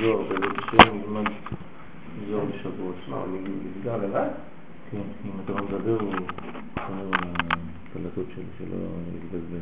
זוהר 0.00 0.20
השם 0.20 0.96
נלמד 0.96 1.30
זוהר 2.28 2.44
בשבוע. 2.44 2.92
מה, 3.08 3.16
הוא 3.16 3.40
נסגר 3.76 3.96
לבד? 3.96 4.28
כן, 4.90 4.98
אם 5.24 5.30
אתה 5.44 5.52
לא 5.52 5.64
מדבר 5.64 6.00
הוא 6.00 6.12
שומר 6.86 7.04
על 7.12 7.30
הקלטות 7.90 8.26
שלו, 8.34 8.44
שלא 8.58 8.76
יתבזבז. 9.16 9.60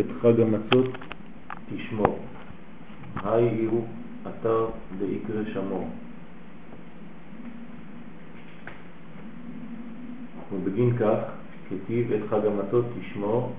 את 0.00 0.06
חג 0.22 0.40
המצות 0.40 0.86
תשמור. 1.74 2.18
היי 3.24 3.64
הוא 3.64 3.86
אתר 4.22 4.66
דאיקרא 4.98 5.42
שמור. 5.52 5.88
ובגין 10.52 10.96
כך, 10.96 11.18
כתיב 11.68 12.12
את 12.12 12.20
חג 12.30 12.46
המצות 12.46 12.84
תשמור 13.00 13.52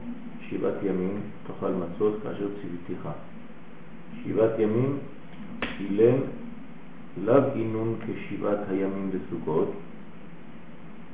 שבעת 0.50 0.84
ימים, 0.84 1.20
תאכל 1.48 1.72
מצות 1.72 2.20
כאשר 2.24 2.48
ציוויתיך. 2.62 3.08
שבעת 4.24 4.60
ימים 4.60 4.98
אילן 5.80 6.18
לאו 7.26 7.44
אינון 7.56 7.96
כשבעת 8.06 8.60
הימים 8.70 9.12
בסוכות, 9.12 9.72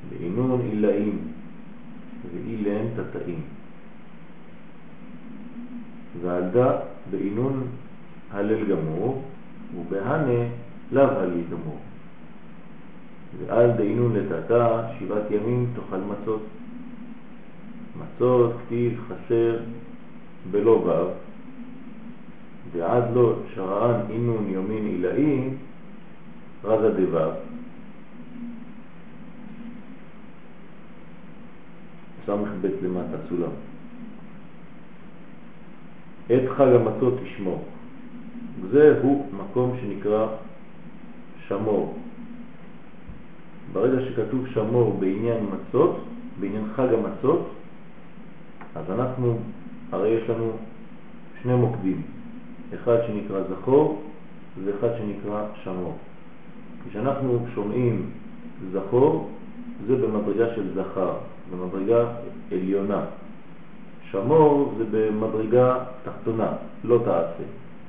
ואינון 0.10 0.62
אילאים 0.72 1.18
ואילן 2.34 2.86
תתאים. 2.96 3.42
ועלדה 6.22 6.80
באינון 7.12 7.68
הלל 8.32 8.66
גמור, 8.66 9.24
ובהנה 9.78 10.48
לאו 10.92 11.04
הלל 11.04 11.42
גמור. 11.52 11.80
ועל 13.38 13.72
דאינון 13.72 14.16
לטאטא 14.16 14.82
שבעת 15.00 15.32
ימים 15.32 15.66
תאכל 15.76 15.98
מצות. 15.98 16.42
מצות 18.00 18.54
כתיב 18.66 19.00
חסר 19.08 19.60
בלא 20.52 20.84
ועד 22.72 23.04
לא 23.14 23.36
שרען 23.56 24.02
אינון 24.10 24.48
יומין 24.50 24.86
עילאי, 24.86 25.50
רזה 26.64 26.90
דבב. 26.94 27.32
בית 32.62 32.72
למטה 32.84 33.18
סולם. 33.30 33.52
את 36.26 36.50
חג 36.58 36.68
המצות 36.68 37.14
תשמור. 37.24 37.64
זהו 38.72 39.26
מקום 39.38 39.78
שנקרא 39.82 40.28
שמור. 41.48 41.98
ברגע 43.74 43.98
שכתוב 44.06 44.48
שמור 44.48 44.98
בעניין 45.00 45.46
מצות, 45.52 46.04
בעניין 46.40 46.64
חג 46.76 46.88
המצות, 46.94 47.50
אז 48.76 48.92
אנחנו, 48.92 49.40
הרי 49.92 50.10
יש 50.10 50.30
לנו 50.30 50.52
שני 51.42 51.56
מוקדים, 51.56 52.02
אחד 52.74 52.98
שנקרא 53.08 53.42
זכור 53.50 54.02
ואחד 54.66 54.88
שנקרא 54.98 55.44
שמור. 55.64 55.98
כשאנחנו 56.90 57.46
שומעים 57.56 58.10
זכור, 58.72 59.30
זה 59.88 59.96
במדרגה 59.96 60.56
של 60.56 60.74
זכר, 60.74 61.14
במדרגה 61.52 62.06
עליונה. 62.52 63.06
שמור 64.12 64.74
זה 64.78 64.84
במדרגה 64.92 65.84
תחתונה, 66.04 66.52
לא 66.84 66.98
תעשה. 67.06 67.44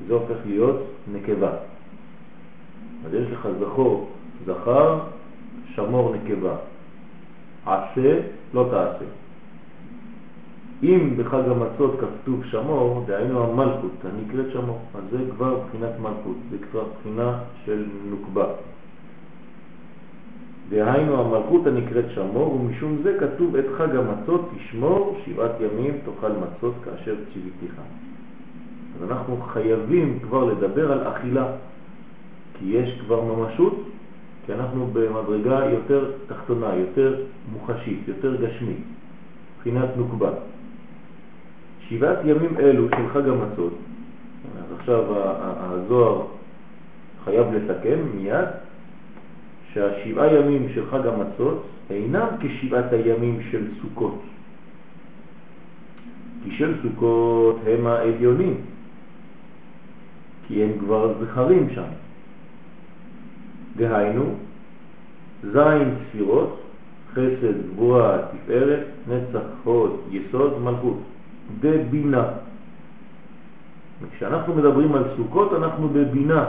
זה 0.07 0.15
הופך 0.15 0.37
להיות 0.47 0.77
נקבה. 1.13 1.51
אז 3.07 3.15
יש 3.15 3.31
לך 3.33 3.49
זכור, 3.61 4.09
זכר, 4.47 4.99
שמור 5.75 6.15
נקבה. 6.15 6.57
עשה, 7.67 8.21
לא 8.55 8.69
תעשה. 8.71 9.05
אם 10.83 11.15
בחג 11.17 11.43
המצות 11.47 12.01
כתוב 12.01 12.45
שמור, 12.45 13.05
דהיינו 13.07 13.45
המלכות, 13.45 13.93
הנקראת 14.05 14.53
שמור, 14.53 14.79
אז 14.95 15.03
זה 15.11 15.19
כבר 15.31 15.61
בחינת 15.61 15.91
מלכות, 16.01 16.37
זה 16.51 16.57
כבר 16.71 16.85
בחינה 17.01 17.39
של 17.65 17.85
נוקבה. 18.11 18.47
דהיינו 20.69 21.21
המלכות 21.21 21.67
הנקראת 21.67 22.05
שמור, 22.15 22.55
ומשום 22.55 22.97
זה 23.03 23.17
כתוב 23.21 23.57
את 23.57 23.65
חג 23.79 23.97
המצות 23.97 24.51
תשמור 24.57 25.19
שבעת 25.25 25.53
ימים 25.61 25.95
תאכל 26.05 26.33
מצות 26.33 26.75
כאשר 26.85 27.15
ציוויתיך. 27.33 27.75
אז 28.97 29.11
אנחנו 29.11 29.37
חייבים 29.37 30.19
כבר 30.23 30.45
לדבר 30.45 30.93
על 30.93 31.09
אכילה, 31.09 31.47
כי 32.55 32.65
יש 32.65 33.01
כבר 33.01 33.21
ממשות, 33.25 33.83
כי 34.47 34.55
אנחנו 34.55 34.87
במדרגה 34.93 35.71
יותר 35.71 36.11
תחתונה, 36.27 36.75
יותר 36.75 37.25
מוחשית, 37.53 38.09
יותר 38.09 38.37
גשמית, 38.37 38.83
בחינת 39.59 39.89
נוקבה. 39.97 40.31
שבעת 41.89 42.19
ימים 42.25 42.57
אלו 42.59 42.89
של 42.89 43.09
חג 43.13 43.29
המצות, 43.29 43.73
אז 44.59 44.79
עכשיו 44.79 45.05
הזוהר 45.09 46.23
חייב 47.25 47.47
לתקן 47.53 47.99
מיד, 48.15 48.49
שהשבעה 49.73 50.35
ימים 50.35 50.69
של 50.75 50.91
חג 50.91 51.07
המצות 51.07 51.67
אינם 51.91 52.27
כשבעת 52.41 52.93
הימים 52.93 53.41
של 53.51 53.67
סוכות. 53.83 54.21
כי 56.45 56.57
של 56.57 56.75
סוכות 56.83 57.57
הם 57.67 57.87
העליונים, 57.87 58.57
כי 60.47 60.63
הם 60.63 60.71
כבר 60.79 61.15
זכרים 61.21 61.71
שם. 61.75 61.89
דהיינו, 63.77 64.35
זין 65.43 65.95
ספירות, 66.11 66.61
חסד, 67.13 67.67
גבורה, 67.73 68.19
תפארת, 68.33 68.85
נצח, 69.09 69.47
הוד, 69.65 70.01
יסוד, 70.11 70.63
מלכות. 70.63 70.99
בבינה. 71.61 72.25
כשאנחנו 74.17 74.55
מדברים 74.55 74.95
על 74.95 75.05
סוכות 75.17 75.53
אנחנו 75.53 75.89
בבינה. 75.89 76.45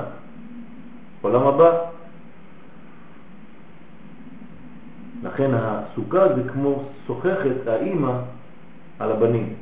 עולם 1.22 1.48
הבא. 1.48 1.72
לכן 5.24 5.52
הסוכה 5.54 6.36
זה 6.36 6.50
כמו 6.50 6.84
שוחחת 7.08 7.68
האימא 7.68 8.12
על 9.00 9.12
הבנים. 9.12 9.54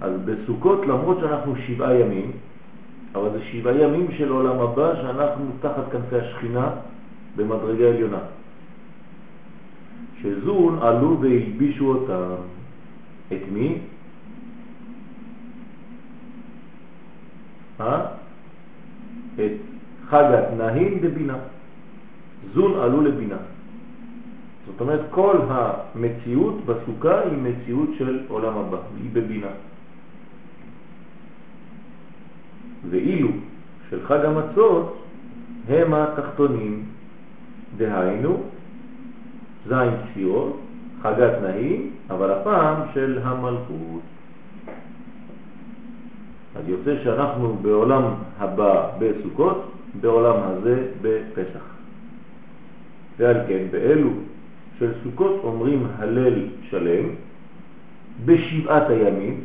אז 0.00 0.12
בסוכות 0.24 0.86
למרות 0.86 1.18
שאנחנו 1.20 1.54
שבעה 1.66 1.94
ימים, 1.94 2.30
אבל 3.14 3.30
זה 3.32 3.38
שבעה 3.52 3.74
ימים 3.74 4.06
של 4.18 4.28
עולם 4.28 4.58
הבא 4.60 4.94
שאנחנו 4.94 5.44
תחת 5.60 5.92
כנפי 5.92 6.16
השכינה 6.16 6.70
במדרגה 7.36 7.88
עליונה. 7.88 8.18
שזון 10.22 10.78
עלו 10.82 11.20
והלבישו 11.20 11.86
אותם. 11.86 12.34
את 13.32 13.42
מי? 13.52 13.78
אה? 17.80 18.06
את 19.34 19.52
חגת 20.08 20.44
נהים 20.56 21.00
בבינה. 21.00 21.36
זון 22.54 22.80
עלו 22.80 23.00
לבינה. 23.00 23.36
זאת 24.66 24.80
אומרת, 24.80 25.00
כל 25.10 25.36
המציאות 25.48 26.54
בסוכה 26.66 27.20
היא 27.20 27.38
מציאות 27.42 27.88
של 27.98 28.20
עולם 28.28 28.58
הבא, 28.58 28.78
היא 29.02 29.10
בבינה. 29.12 29.50
ואילו 32.90 33.28
של 33.90 34.06
חג 34.06 34.24
המצות 34.24 35.04
הם 35.68 35.94
התחתונים, 35.94 36.84
דהיינו 37.76 38.42
זין 39.68 39.90
ספירות, 40.10 40.60
חגת 41.02 41.32
נהים, 41.42 41.90
אבל 42.10 42.30
הפעם 42.30 42.76
של 42.94 43.18
המלכות. 43.22 44.09
אז 46.56 46.68
יוצא 46.68 47.04
שאנחנו 47.04 47.56
בעולם 47.62 48.02
הבא 48.38 48.90
בסוכות, 48.98 49.72
בעולם 50.00 50.36
הזה 50.42 50.86
בפסח. 51.02 51.64
ועל 53.18 53.36
כן 53.48 53.64
באלו 53.70 54.10
של 54.78 54.92
סוכות 55.04 55.40
אומרים 55.44 55.86
הלל 55.98 56.46
שלם 56.70 57.04
בשבעת 58.24 58.90
הימים, 58.90 59.40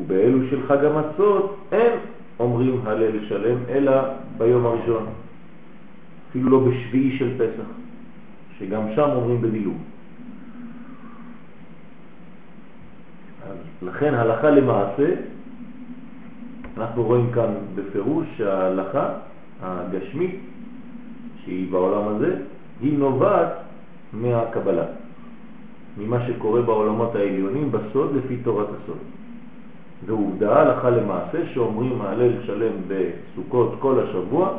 ובאלו 0.00 0.38
של 0.50 0.66
חג 0.66 0.84
המצות 0.84 1.56
אין 1.72 1.92
אומרים 2.40 2.80
הלל 2.84 3.26
שלם 3.28 3.56
אלא 3.68 3.92
ביום 4.38 4.66
הראשון, 4.66 5.06
אפילו 6.30 6.50
לא 6.50 6.58
בשביעי 6.58 7.18
של 7.18 7.34
פסח, 7.38 7.68
שגם 8.58 8.82
שם 8.94 9.08
אומרים 9.14 9.42
בדילוג. 9.42 9.76
לכן 13.82 14.14
הלכה 14.14 14.50
למעשה, 14.50 15.14
אנחנו 16.76 17.02
רואים 17.02 17.32
כאן 17.32 17.54
בפירוש 17.74 18.26
שההלכה 18.36 19.08
הגשמית 19.62 20.40
שהיא 21.44 21.72
בעולם 21.72 22.08
הזה, 22.08 22.36
היא 22.80 22.98
נובעת 22.98 23.52
מהקבלה, 24.12 24.84
ממה 25.98 26.26
שקורה 26.26 26.62
בעולמות 26.62 27.14
העליונים 27.14 27.72
בסוד 27.72 28.16
לפי 28.16 28.36
תורת 28.36 28.66
הסוד. 28.66 28.98
זו 30.06 30.12
עובדה, 30.12 30.60
הלכה 30.60 30.90
למעשה, 30.90 31.38
שאומרים 31.54 32.00
ההלל 32.00 32.32
שלם 32.46 32.72
בסוכות 32.88 33.74
כל 33.78 34.00
השבוע, 34.00 34.52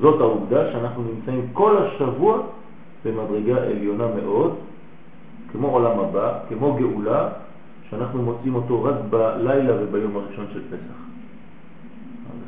זאת 0.00 0.20
העובדה 0.20 0.72
שאנחנו 0.72 1.02
נמצאים 1.02 1.46
כל 1.52 1.76
השבוע 1.78 2.42
במדרגה 3.04 3.62
עליונה 3.62 4.06
מאוד, 4.22 4.54
כמו 5.52 5.68
עולם 5.68 5.98
הבא, 5.98 6.38
כמו 6.48 6.74
גאולה, 6.74 7.28
שאנחנו 7.90 8.22
מוצאים 8.22 8.54
אותו 8.54 8.84
רק 8.84 8.94
בלילה 9.10 9.74
וביום 9.82 10.16
הראשון 10.16 10.46
של 10.52 10.62
פסח. 10.68 11.00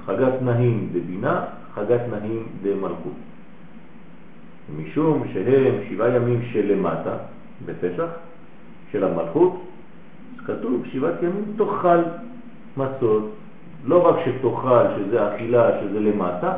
חגת 0.06 0.42
נהים 0.42 0.88
דבינה, 0.92 1.44
חגת 1.74 2.00
נהים 2.10 2.46
דמלכות. 2.62 3.12
משום 4.76 5.22
שהם 5.32 5.74
שבעה 5.88 6.16
ימים 6.16 6.42
שלמטה, 6.52 7.16
בפסח, 7.66 8.08
של 8.92 9.04
המלכות, 9.04 9.60
כתוב 10.46 10.82
שבעת 10.92 11.22
ימים 11.22 11.44
תאכל 11.56 11.98
מצות, 12.76 13.30
לא 13.84 14.08
רק 14.08 14.16
שתאכל, 14.24 14.84
שזה 14.96 15.34
אכילה, 15.34 15.80
שזה 15.80 16.00
למטה, 16.00 16.52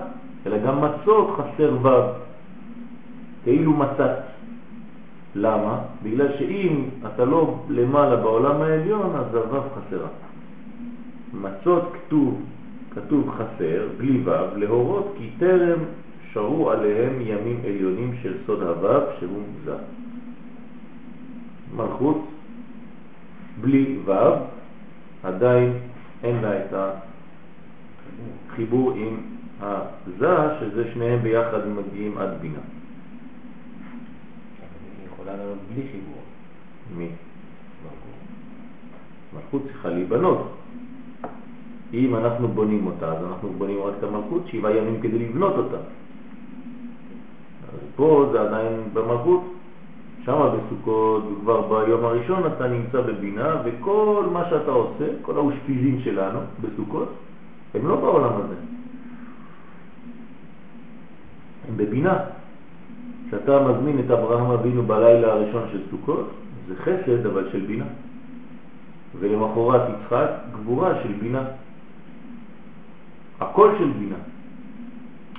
אלא 0.47 0.59
גם 0.59 0.85
מצות 0.85 1.37
חסר 1.37 1.77
ו', 1.83 1.89
כאילו 3.45 3.73
מצת. 3.73 4.34
למה? 5.35 5.79
בגלל 6.03 6.29
שאם 6.39 6.85
אתה 7.07 7.25
לא 7.25 7.59
למעלה 7.69 8.17
בעולם 8.17 8.63
העליון, 8.63 9.17
אז 9.17 9.35
הו' 9.35 9.61
חסרה. 9.61 10.09
מצות 11.35 11.93
כתוב, 11.93 12.43
כתוב 12.95 13.31
חסר, 13.31 13.89
בלי 13.99 14.21
ו', 14.25 14.57
להורות 14.57 15.15
כי 15.19 15.31
טרם 15.39 15.79
שרו 16.33 16.71
עליהם 16.71 17.21
ימים 17.21 17.61
עליונים 17.65 18.15
של 18.23 18.35
סוד 18.47 18.63
הו' 18.63 18.99
שהוא 19.19 19.43
זה. 19.65 19.75
מלכות 21.77 22.25
בלי 23.61 23.99
ו', 24.05 24.11
עדיין 25.23 25.73
אין 26.23 26.37
לה 26.43 26.59
את 26.59 26.75
החיבור 28.51 28.93
עם 28.93 29.17
הזה, 29.61 30.37
שזה 30.61 30.93
שניהם 30.93 31.23
ביחד 31.23 31.69
מגיעים 31.69 32.19
עד 32.19 32.31
בינה. 32.41 32.59
יכולה 35.25 35.37
לעלות 35.37 35.59
בלי 35.73 35.83
חיבור. 35.93 36.23
מי? 36.97 37.09
מלכות 39.35 39.63
צריכה 39.67 39.89
להיבנות. 39.89 40.53
אם 41.95 42.17
אנחנו 42.17 42.49
בונים 42.49 42.87
אותה, 42.87 43.13
אז 43.13 43.25
אנחנו 43.25 43.49
בונים 43.59 43.83
רק 43.83 43.95
את 43.99 44.05
המלכות 44.05 44.43
שבעה 44.47 44.77
ימים 44.77 45.01
כדי 45.01 45.19
לבנות 45.19 45.55
אותה. 45.57 45.77
אז 47.73 47.81
פה 47.97 48.29
זה 48.33 48.41
עדיין 48.41 48.83
במלכות, 48.93 49.41
שם 50.25 50.49
בסוכות, 50.57 51.25
כבר 51.41 51.61
ביום 51.61 52.05
הראשון 52.05 52.43
אתה 52.47 52.69
נמצא 52.69 53.01
בבינה, 53.01 53.63
וכל 53.65 54.29
מה 54.33 54.45
שאתה 54.51 54.71
עושה, 54.71 55.05
כל 55.23 55.37
האושפיזים 55.37 56.01
שלנו 56.05 56.39
בסוכות, 56.61 57.09
הם 57.75 57.89
לא 57.89 57.97
בעולם 57.97 58.33
הזה. 58.41 58.55
הם 61.69 61.77
בבינה. 61.77 62.19
כשאתה 63.35 63.61
מזמין 63.69 64.01
את 64.01 64.11
אברהם 64.11 64.51
אבינו 64.51 64.83
בלילה 64.83 65.33
הראשון 65.33 65.63
של 65.73 65.81
סוכות, 65.91 66.31
זה 66.69 66.75
חסד 66.77 67.27
אבל 67.27 67.49
של 67.53 67.61
בינה. 67.61 67.85
ולמחרת 69.21 69.83
יצחק 69.89 70.31
גבורה 70.53 70.95
של 71.03 71.13
בינה. 71.21 71.43
הכל 73.41 73.71
של 73.79 73.91
בינה. 73.99 74.17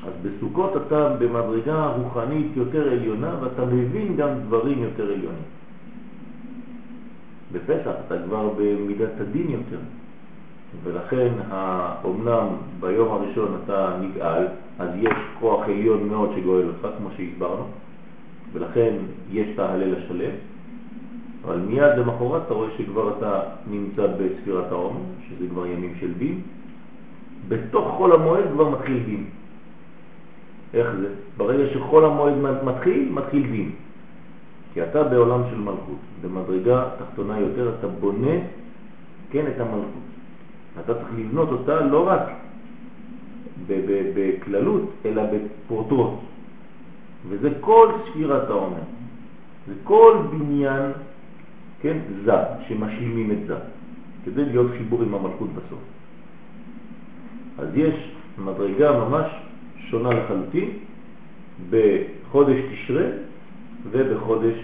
אז 0.07 0.13
בסוכות 0.24 0.71
אתה 0.88 1.09
במדרגה 1.19 1.88
רוחנית 1.88 2.47
יותר 2.56 2.92
עליונה 2.92 3.36
ואתה 3.42 3.65
מבין 3.65 4.15
גם 4.15 4.30
דברים 4.47 4.83
יותר 4.83 5.03
עליונים. 5.03 5.47
בפסח 7.51 7.92
אתה 8.07 8.15
כבר 8.25 8.50
במידת 8.57 9.21
הדין 9.21 9.50
יותר. 9.50 9.80
ולכן 10.83 11.31
האומנם 11.50 12.47
ביום 12.80 13.12
הראשון 13.12 13.59
אתה 13.63 13.97
נגאל, 14.01 14.47
אז 14.80 14.89
יש 15.01 15.18
כוח 15.39 15.63
עליון 15.63 16.09
מאוד 16.09 16.30
שגואל 16.36 16.68
אותך, 16.68 16.88
כמו 16.97 17.09
שהסברנו, 17.18 17.63
ולכן 18.53 18.94
יש 19.31 19.47
את 19.53 19.59
ההלל 19.59 19.95
השלם, 19.95 20.31
אבל 21.45 21.57
מיד 21.57 21.97
למחרת 21.97 22.42
אתה 22.45 22.53
רואה 22.53 22.69
שכבר 22.77 23.18
אתה 23.18 23.42
נמצא 23.68 24.07
בספירת 24.07 24.71
העומר, 24.71 25.01
שזה 25.27 25.47
כבר 25.47 25.65
ימים 25.65 25.94
של 26.00 26.13
דין, 26.13 26.42
בתוך 27.47 27.94
חול 27.97 28.12
המועד 28.13 28.44
כבר 28.53 28.69
מתחיל 28.69 29.00
דין. 29.06 29.25
איך 30.74 30.88
זה? 31.01 31.07
ברגע 31.38 31.74
שחול 31.74 32.06
המועד 32.06 32.33
מתחיל, 32.63 33.09
מתחיל 33.12 33.51
דין. 33.51 33.71
כי 34.74 34.83
אתה 34.83 35.03
בעולם 35.03 35.42
של 35.50 35.57
מלכות, 35.57 36.00
במדרגה 36.21 36.89
תחתונה 37.00 37.39
יותר 37.39 37.71
אתה 37.80 37.88
בונה, 37.88 38.36
כן, 39.31 39.45
את 39.56 39.59
המלכות. 39.59 40.06
אתה 40.80 40.94
צריך 40.94 41.07
לבנות 41.18 41.50
אותה 41.50 41.81
לא 41.81 42.07
רק 42.07 42.21
בכללות, 44.15 44.89
אלא 45.06 45.24
בפורטרות. 45.31 46.19
וזה 47.30 47.50
כל 47.60 47.92
ספירת 48.10 48.50
העומר. 48.50 48.83
זה 49.68 49.74
כל 49.83 50.18
בניין, 50.31 50.92
כן, 51.81 51.98
זה, 52.25 52.31
שמשלימים 52.68 53.31
את 53.31 53.48
זה, 53.48 53.56
כדי 54.25 54.45
להיות 54.45 54.72
חיבור 54.77 55.01
עם 55.01 55.16
המלכות 55.16 55.50
בסוף. 55.50 55.80
אז 57.57 57.68
יש 57.75 58.12
מדרגה 58.38 58.92
ממש 58.92 59.31
שונה 59.89 60.10
לחלוטין 60.10 60.69
בחודש 61.69 62.57
תשרה 62.72 63.06
ובחודש 63.92 64.56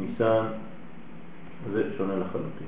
ניסן, 0.00 0.44
זה 1.72 1.82
שונה 1.96 2.16
לחלוטין. 2.16 2.66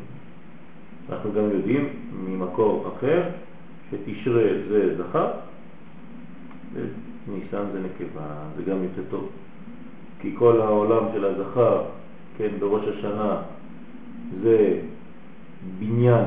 אנחנו 1.11 1.33
גם 1.33 1.45
יודעים 1.45 1.89
ממקור 2.13 2.93
אחר 2.97 3.23
שתשרה 3.91 4.43
זה 4.69 4.97
זכר 4.97 5.31
וניסן 7.29 7.65
זה 7.73 7.81
נקבה, 7.81 8.27
זה 8.57 8.63
גם 8.63 8.77
יוצא 8.83 9.11
טוב. 9.11 9.29
כי 10.21 10.35
כל 10.39 10.61
העולם 10.61 11.05
של 11.13 11.25
הזכר, 11.25 11.83
כן, 12.39 12.49
בראש 12.59 12.85
השנה 12.89 13.37
זה 14.43 14.81
בניין 15.79 16.25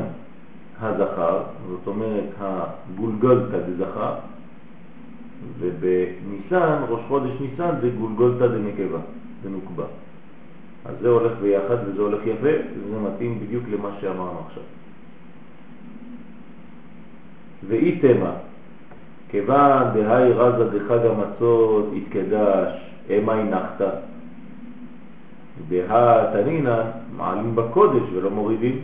הזכר, 0.80 1.44
זאת 1.70 1.88
אומרת 1.88 2.30
הגולגולתא 2.40 3.58
דזכר, 3.70 4.14
ובניסן, 5.60 6.82
ראש 6.90 7.02
חודש 7.08 7.32
ניסן 7.42 7.72
זה 7.82 7.90
גולגולתא 7.90 8.48
דנקבה, 8.48 9.00
זה 9.44 9.50
נוקבה. 9.50 9.86
אז 10.86 10.96
זה 11.02 11.10
הולך 11.10 11.32
ביחד 11.42 11.78
וזה 11.86 12.02
הולך 12.02 12.22
יפה, 12.26 12.50
וזה 12.74 13.00
מתאים 13.00 13.40
בדיוק 13.40 13.64
למה 13.72 13.90
שאמרנו 14.02 14.40
עכשיו. 14.48 14.64
ואי 17.68 18.00
תמה, 18.00 18.34
כיוון 19.32 19.84
דהי 19.94 20.34
רזה 20.34 20.80
דחג 20.80 21.00
המצות 21.06 21.94
התקדש, 21.98 22.70
אמי 23.10 23.44
נחתה. 23.44 23.90
דה 25.70 26.26
תנינן 26.34 26.82
מעלים 27.18 27.56
בקודש 27.56 28.04
ולא 28.14 28.30
מורידים. 28.30 28.80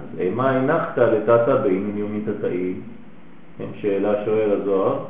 אז 0.00 0.20
אמי 0.20 0.66
נחתה 0.66 1.06
לטאטה 1.06 1.56
באינון 1.56 1.96
יומית 1.98 2.28
התאים, 2.28 2.80
כן, 3.58 3.64
שאלה 3.80 4.24
שואל 4.24 4.50
הזוהר, 4.50 5.04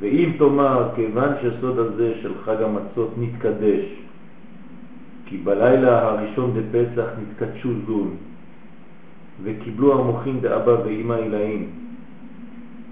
ואם 0.00 0.32
תאמר, 0.38 0.88
כיוון 0.94 1.28
שסוד 1.42 1.78
הזה 1.78 2.14
של 2.22 2.32
חג 2.44 2.62
המצות 2.62 3.10
נתקדש, 3.18 3.84
כי 5.26 5.36
בלילה 5.36 6.08
הראשון 6.08 6.54
בפסח 6.54 7.08
נתקדשו 7.22 7.68
זון, 7.86 8.16
וקיבלו 9.42 10.00
המוחים 10.00 10.40
דאבא 10.40 10.70
ואמא 10.70 11.14
אלאים, 11.14 11.68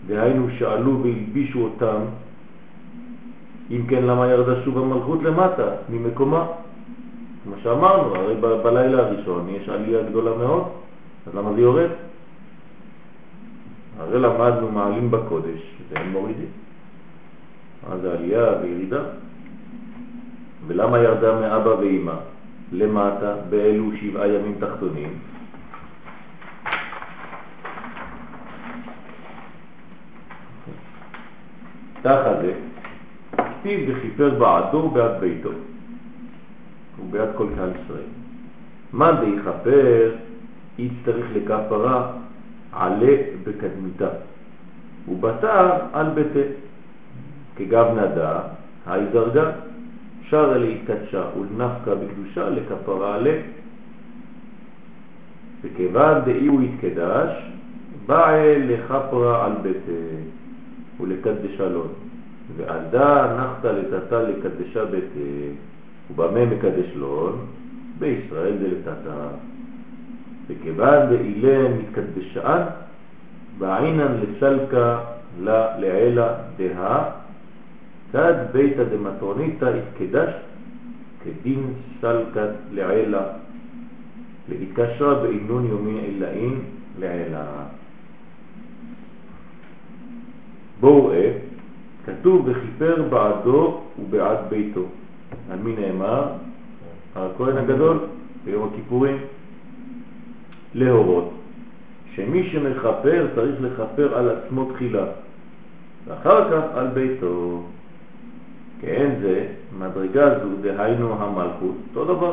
דהיינו 0.08 0.46
שאלו 0.58 1.02
והלבישו 1.02 1.58
אותם, 1.60 2.00
אם 3.70 3.82
כן 3.88 4.02
למה 4.04 4.26
ירדה 4.26 4.62
שוב 4.64 4.78
המלכות 4.78 5.22
למטה, 5.22 5.68
ממקומה? 5.88 6.46
כמו 7.44 7.54
שאמרנו, 7.62 8.14
הרי 8.14 8.34
בלילה 8.62 8.98
הראשון 8.98 9.48
יש 9.48 9.68
עלייה 9.68 10.02
גדולה 10.02 10.36
מאוד, 10.36 10.64
אז 11.26 11.34
למה 11.34 11.52
זה 11.52 11.60
יורד? 11.60 11.90
הרי 13.98 14.18
למדנו 14.18 14.70
מעלים 14.72 15.10
בקודש, 15.10 15.60
והם 15.90 16.12
מורידים. 16.12 16.50
אז 17.92 18.04
העלייה 18.04 18.44
וירידה. 18.62 19.02
ולמה 20.66 20.98
ירדה 20.98 21.40
מאבא 21.40 21.68
ואמא 21.68 22.14
למטה 22.72 23.34
באלו 23.50 23.90
שבעה 24.00 24.28
ימים 24.28 24.54
תחתונים? 24.60 25.08
תחת 32.02 32.36
זה, 32.42 32.52
כתיב 33.36 33.80
וכיפר 33.88 34.30
בעדו 34.38 34.76
ובעד 34.76 35.20
ביתו 35.20 35.50
ובעד 37.00 37.28
כל 37.36 37.46
קהל 37.56 37.70
ישראל. 37.70 38.08
מה 38.92 39.12
די 39.20 39.26
יכפר 39.26 40.14
יצטרך 40.78 41.26
לכפרה 41.34 42.12
עלה 42.72 43.16
בקדמיתה 43.44 44.08
ובתר 45.08 45.70
על 45.92 46.06
ביתה 46.14 46.48
כגב 47.56 47.86
נדה, 47.98 48.40
היי 48.86 49.06
דרגה, 49.12 49.50
שרה 50.28 50.58
להתקדשה 50.58 51.24
ולנפקה 51.38 51.94
בקדושה 51.94 52.48
לכפרה 52.48 53.14
עלה. 53.14 53.36
וכיוון 55.62 56.18
דאי 56.24 56.46
הוא 56.46 56.60
התקדש, 56.60 57.30
באה 58.06 58.58
לכפרה 58.58 59.46
על 59.46 59.52
ביתה 59.62 60.37
ולקדשה 61.00 61.68
לון. 61.68 61.88
ועדה 62.56 63.36
נחתה 63.36 63.72
לטאטה 63.72 64.22
לקדשה 64.22 64.84
ביתה, 64.84 65.54
ובמה 66.10 66.44
מקדש 66.44 66.92
לון? 66.94 67.46
בישראל 67.98 68.54
לטאטה. 68.60 69.28
וכיוון 70.48 71.08
דאילה 71.08 71.68
מתקדשן, 71.68 72.62
בעינן 73.58 74.12
לסלקה 74.20 75.00
לה 75.40 75.78
לעילה 75.78 76.34
דה, 76.56 77.10
תד 78.10 78.34
ביתא 78.52 78.84
דמטרוניתא 78.84 79.64
התקדש 79.64 80.32
כדין 81.24 81.72
סלקת 82.00 82.50
לעילה, 82.72 83.22
להתקשרה 84.48 85.14
בעינון 85.14 85.66
יומי 85.66 86.00
עילאין 86.00 86.60
לעילה. 86.98 87.44
בואו 90.80 91.06
ראה, 91.06 91.32
כתוב 92.06 92.48
וכיפר 92.48 93.02
בעדו 93.10 93.80
ובעד 93.98 94.38
ביתו. 94.48 94.84
על 95.50 95.58
מי 95.58 95.74
נאמר? 95.78 96.24
על 97.14 97.22
הכהן 97.34 97.56
הגדול 97.56 97.98
ביום 98.44 98.68
הכיפורים. 98.72 99.16
להורות 100.74 101.32
שמי 102.14 102.50
שמכפר 102.52 103.26
צריך 103.34 103.54
לכפר 103.60 104.18
על 104.18 104.28
עצמו 104.30 104.72
תחילה, 104.72 105.04
ואחר 106.06 106.50
כך 106.50 106.62
על 106.74 106.86
ביתו. 106.86 107.62
כן 108.80 109.10
זה, 109.20 109.46
מדרגה 109.78 110.38
זו, 110.38 110.48
דהיינו 110.60 111.14
המלכות, 111.22 111.76
אותו 111.88 112.04
דבר. 112.04 112.32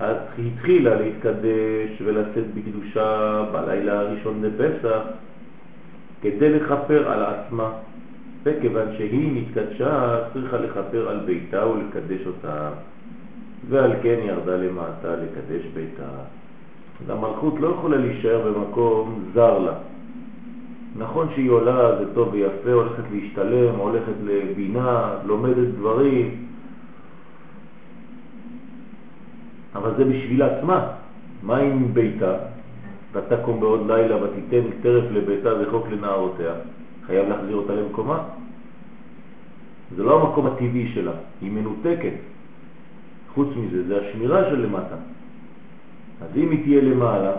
אז 0.00 0.16
היא 0.38 0.50
התחילה 0.52 0.94
להתקדש 0.94 2.02
ולצאת 2.04 2.54
בקדושה 2.54 3.44
בלילה 3.52 4.00
הראשון 4.00 4.42
לפסח 4.42 5.00
כדי 6.22 6.50
לכפר 6.50 7.10
על 7.10 7.22
עצמה, 7.22 7.70
וכיוון 8.42 8.86
שהיא 8.96 9.42
נתקדשה 9.42 10.18
צריכה 10.32 10.56
לכפר 10.56 11.08
על 11.08 11.20
ביתה 11.26 11.66
ולקדש 11.66 12.26
אותה, 12.26 12.70
ועל 13.68 13.92
כן 14.02 14.18
ירדה 14.24 14.56
למטה 14.56 15.16
לקדש 15.16 15.66
ביתה. 15.74 16.08
המלכות 17.08 17.60
לא 17.60 17.68
יכולה 17.68 17.96
להישאר 17.96 18.52
במקום 18.52 19.24
זר 19.34 19.58
לה. 19.58 19.74
נכון 20.96 21.28
שהיא 21.34 21.50
עולה, 21.50 21.98
זה 21.98 22.14
טוב 22.14 22.28
ויפה, 22.32 22.72
הולכת 22.72 23.02
להשתלם, 23.12 23.74
הולכת 23.74 24.12
לבינה, 24.24 25.14
לומדת 25.24 25.68
דברים, 25.78 26.46
אבל 29.74 29.90
זה 29.96 30.04
בשביל 30.04 30.42
עצמה. 30.42 30.86
מה 31.42 31.56
עם 31.56 31.94
ביתה? 31.94 32.34
ותקום 33.12 33.60
בעוד 33.60 33.90
לילה 33.90 34.24
ותיתן 34.24 34.70
טרף 34.82 35.04
לביתה 35.10 35.48
וחוק 35.60 35.86
לנערותיה. 35.90 36.52
חייב 37.06 37.28
להחזיר 37.28 37.56
אותה 37.56 37.74
למקומה. 37.74 38.22
זה 39.96 40.02
לא 40.02 40.20
המקום 40.20 40.46
הטבעי 40.46 40.90
שלה, 40.94 41.12
היא 41.40 41.50
מנותקת. 41.52 42.12
חוץ 43.34 43.48
מזה, 43.56 43.86
זה 43.86 44.00
השמירה 44.00 44.44
של 44.44 44.60
למטה. 44.60 44.96
אז 46.22 46.28
אם 46.36 46.50
היא 46.50 46.62
תהיה 46.62 46.82
למעלה 46.82 47.32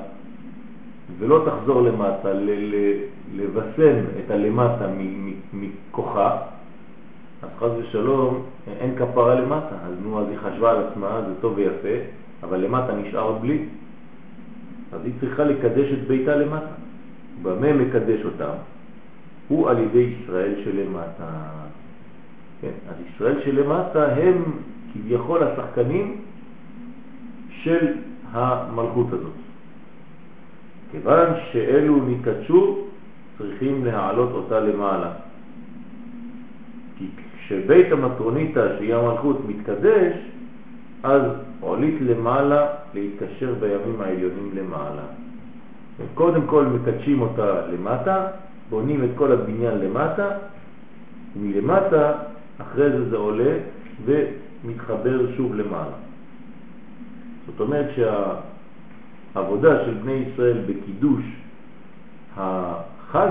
ולא 1.19 1.45
תחזור 1.45 1.81
למטה, 1.81 2.29
לבסן 3.35 4.03
את 4.25 4.31
הלמטה 4.31 4.87
מכוחה, 5.53 6.37
אז 7.41 7.49
חז 7.59 7.71
ושלום 7.79 8.43
אין 8.79 8.95
כפרה 8.95 9.35
למטה. 9.35 9.75
אז 9.85 9.93
נו, 10.03 10.19
אז 10.19 10.27
היא 10.29 10.37
חשבה 10.37 10.71
על 10.71 10.87
עצמה, 10.87 11.21
זה 11.27 11.33
טוב 11.41 11.53
ויפה, 11.55 12.03
אבל 12.43 12.57
למטה 12.59 12.95
נשאר 12.95 13.31
בלי. 13.31 13.65
אז 14.93 15.01
היא 15.03 15.13
צריכה 15.19 15.43
לקדש 15.43 15.93
את 15.93 16.07
ביתה 16.07 16.35
למטה. 16.35 16.75
במה 17.41 17.73
מקדש 17.73 18.25
אותה? 18.25 18.49
הוא 19.47 19.69
על 19.69 19.79
ידי 19.79 20.15
ישראל 20.23 20.53
שלמטה. 20.63 21.29
כן, 22.61 22.71
אז 22.89 22.95
ישראל 23.13 23.41
שלמטה 23.45 24.15
הם 24.15 24.43
כביכול 24.93 25.43
השחקנים 25.43 26.21
של 27.63 27.93
המלכות 28.31 29.07
הזאת. 29.13 29.31
כיוון 30.91 31.27
שאלו 31.51 32.05
נקדשו, 32.05 32.77
צריכים 33.37 33.85
להעלות 33.85 34.31
אותה 34.31 34.59
למעלה. 34.59 35.11
כי 36.97 37.05
כשבית 37.37 37.91
המטרוניתא, 37.91 38.77
שהיא 38.77 38.95
המלכות, 38.95 39.37
מתקדש, 39.47 40.13
אז 41.03 41.21
עולית 41.59 42.01
למעלה 42.01 42.67
להתקשר 42.93 43.53
בימים 43.59 44.01
העליונים 44.01 44.51
למעלה. 44.55 45.03
קודם 46.13 46.41
כל 46.47 46.65
מקדשים 46.65 47.21
אותה 47.21 47.67
למטה, 47.67 48.27
בונים 48.69 49.03
את 49.03 49.09
כל 49.15 49.31
הבניין 49.31 49.77
למטה, 49.77 50.29
ומלמטה, 51.35 52.13
אחרי 52.61 52.89
זה 52.89 53.09
זה 53.09 53.17
עולה 53.17 53.57
ומתחבר 54.05 55.35
שוב 55.37 55.55
למעלה. 55.55 55.97
זאת 57.45 57.59
אומרת 57.59 57.85
שהעבודה 57.95 59.85
של 59.85 59.93
בני 59.93 60.11
ישראל 60.11 60.57
בקידוש 60.65 61.23
החג, 62.37 63.29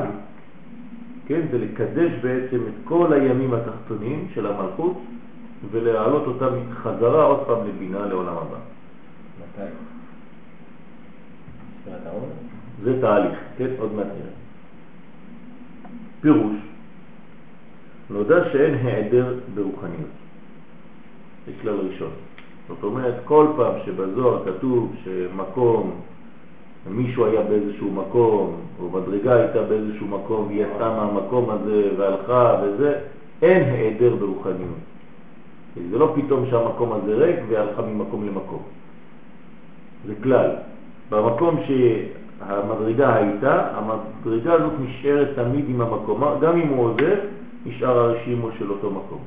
כן, 1.27 1.41
זה 1.51 1.59
לקדש 1.59 2.11
בעצם 2.23 2.57
את 2.57 2.75
כל 2.85 3.13
הימים 3.13 3.55
התחתונים 3.55 4.27
של 4.35 4.47
המלכות 4.47 5.01
ולהעלות 5.71 6.27
אותם 6.27 6.55
חזרה 6.73 7.25
עוד 7.25 7.47
פעם 7.47 7.69
לבינה 7.69 8.07
לעולם 8.07 8.37
הבא. 8.37 8.59
מתי? 9.39 9.71
זה 12.83 13.01
תהליך, 13.01 13.39
כן, 13.59 13.71
עוד 13.79 13.93
מעט 13.93 14.07
נראה. 14.07 14.33
פירוש, 16.21 16.57
נודע 18.11 18.51
שאין 18.53 18.75
העדר 18.75 19.35
ברוחניות. 19.55 20.11
זה 21.47 21.53
כלל 21.63 21.75
ראשון. 21.75 22.11
זאת 22.69 22.83
אומרת, 22.83 23.15
כל 23.25 23.47
פעם 23.57 23.73
שבזוהר 23.85 24.45
כתוב 24.45 24.95
שמקום, 25.05 26.01
מישהו 26.91 27.27
היה 27.27 27.43
באיזשהו 27.43 27.91
מקום, 27.91 28.61
או 28.81 28.91
מדרגה 28.91 29.35
הייתה 29.35 29.63
באיזשהו 29.63 30.07
מקום, 30.07 30.47
והיא 30.47 30.65
יצאה 30.67 30.97
מהמקום 30.97 31.51
הזה 31.51 31.91
והלכה 31.97 32.63
וזה, 32.63 32.99
אין 33.43 33.63
העדר 33.63 34.17
ברוחניות. 34.17 34.79
זה 35.91 35.99
לא 35.99 36.13
פתאום 36.17 36.47
שהמקום 36.51 36.93
הזה 36.93 37.15
ריק 37.15 37.37
והלכה 37.49 37.83
ממקום 37.83 38.27
למקום. 38.27 38.63
זה 40.07 40.15
כלל. 40.23 40.51
במקום 41.11 41.57
שהמדרגה 41.67 43.15
הייתה, 43.15 43.69
המדרגה 43.75 44.53
הזאת 44.53 44.73
נשארת 44.81 45.29
תמיד 45.35 45.65
עם 45.69 45.81
המקום, 45.81 46.23
גם 46.41 46.61
אם 46.61 46.69
הוא 46.69 46.85
עוזר, 46.85 47.21
נשאר 47.67 47.99
הרשימו 47.99 48.49
של 48.59 48.71
אותו 48.71 48.91
מקום. 48.91 49.21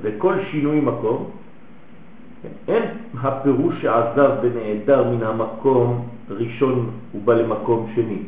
וכל 0.00 0.34
שינוי 0.50 0.80
מקום, 0.80 1.30
אין 2.68 2.82
הפירוש 3.20 3.82
שעזב 3.82 4.30
ונעדר 4.42 5.10
מן 5.10 5.22
המקום 5.22 6.08
ראשון 6.30 6.90
ובא 7.14 7.34
למקום 7.34 7.90
שני, 7.94 8.22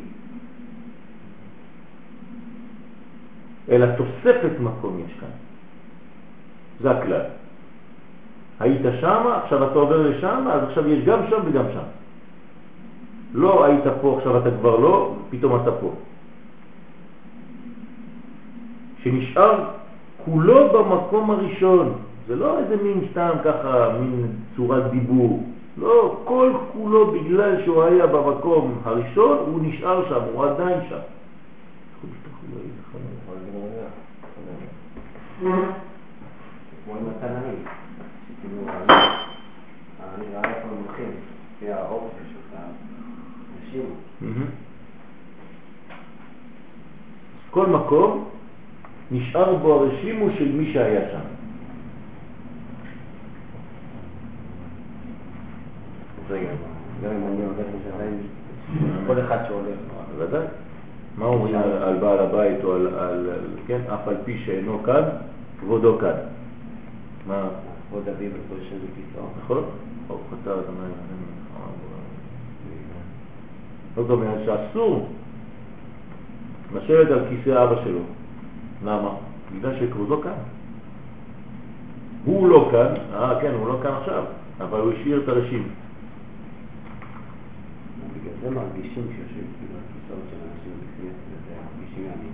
אלא 3.69 3.85
תוספת 3.95 4.59
מקום 4.59 5.01
יש 5.05 5.13
כאן. 5.19 5.40
זה 6.81 6.91
הכלל. 6.91 7.21
היית 8.59 8.81
שם, 9.01 9.23
עכשיו 9.43 9.71
אתה 9.71 9.79
עובר 9.79 10.09
לשם, 10.09 10.47
אז 10.51 10.63
עכשיו 10.63 10.89
יש 10.89 11.05
גם 11.05 11.19
שם 11.29 11.39
וגם 11.45 11.65
שם. 11.73 11.87
לא 13.33 13.65
היית 13.65 13.83
פה, 14.01 14.15
עכשיו 14.17 14.37
אתה 14.37 14.49
כבר 14.59 14.79
לא, 14.79 15.15
פתאום 15.29 15.61
אתה 15.61 15.71
פה. 15.71 15.91
שנשאר 19.03 19.63
כולו 20.25 20.69
במקום 20.73 21.31
הראשון. 21.31 21.93
זה 22.27 22.35
לא 22.35 22.59
איזה 22.59 22.83
מין 22.83 23.07
סתם 23.11 23.29
ככה, 23.43 23.89
מין 23.99 24.27
צורת 24.55 24.91
דיבור. 24.91 25.43
לא, 25.77 26.21
כל 26.23 26.51
כולו 26.73 27.11
בגלל 27.11 27.63
שהוא 27.65 27.83
היה 27.83 28.07
במקום 28.07 28.81
הראשון, 28.83 29.37
הוא 29.37 29.59
נשאר 29.61 30.09
שם, 30.09 30.21
הוא 30.33 30.45
עדיין 30.45 30.79
שם. 30.89 30.99
כמו 36.85 36.95
עם 36.95 37.03
התנאים, 37.09 37.63
שכאילו, 38.27 38.61
אני 40.15 40.25
רואה 40.33 40.49
איפה 40.49 40.67
הם 40.67 40.83
הולכים, 40.85 41.11
לפי 41.55 41.71
האופי 41.71 42.23
של 42.29 42.57
האנשים. 42.57 43.95
כל 47.51 47.67
מקום 47.67 48.29
נשאר 49.11 49.55
בו 49.55 49.73
הרשימו 49.73 50.25
של 50.37 50.51
מי 50.51 50.73
שהיה 50.73 51.11
שם. 51.11 51.41
גם 57.03 57.11
אם 57.11 57.27
אני 57.27 57.45
הולך 57.45 57.67
לשעתיים, 57.75 58.17
כל 59.07 59.19
אחד 59.19 59.37
שהולך. 59.47 59.77
בוודאי. 60.17 60.45
מה 61.17 61.25
אומרים 61.25 61.55
על 61.55 61.97
בעל 61.99 62.19
הבית 62.19 62.63
או 62.63 62.75
על, 62.75 63.29
כן, 63.67 63.81
אף 63.93 64.07
על 64.07 64.15
פי 64.25 64.41
שאינו 64.45 64.83
כאן, 64.83 65.03
כבודו 65.59 65.97
כאן. 65.99 66.40
מה? 67.27 67.49
כבוד 67.89 68.09
אביו 68.09 68.31
וכל 68.31 68.61
שזה 68.69 68.87
כיסאו. 68.95 69.23
נכון, 69.43 69.63
חוק 70.07 70.21
חצר 70.31 70.59
את 70.59 70.65
המים. 70.69 70.91
זאת 73.95 74.09
אומרת 74.09 74.39
שאסור 74.45 75.09
לשבת 76.75 77.11
על 77.11 77.25
כיסא 77.29 77.63
אבא 77.63 77.83
שלו. 77.83 77.99
למה? 78.85 79.15
בגלל 79.55 79.79
שכבודו 79.79 80.21
כאן. 80.21 80.31
הוא 82.25 82.49
לא 82.49 82.69
כאן, 82.71 82.93
אה 83.13 83.41
כן, 83.41 83.51
הוא 83.53 83.67
לא 83.67 83.79
כאן 83.83 83.91
עכשיו, 83.91 84.23
אבל 84.59 84.79
הוא 84.79 84.93
השאיר 84.93 85.23
את 85.23 85.29
הרשים. 85.29 85.67
בגלל 88.13 88.33
זה 88.41 88.49
מרגישים 88.49 89.03
כשיושבים 89.09 89.47
כאילו 89.57 89.79
הכיסאות 89.79 90.23
של 90.29 90.37
אנשים 90.37 90.73
בכנסת 90.81 91.41
מרגישים 91.77 92.05
אני, 92.05 92.29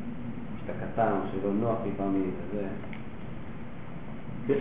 שאתה 0.61 0.85
קטן 0.85 1.13
שלא 1.31 1.53
נוח 1.53 1.77
לפעמים 1.93 2.31
וזה. 2.51 2.67
כן. 4.47 4.53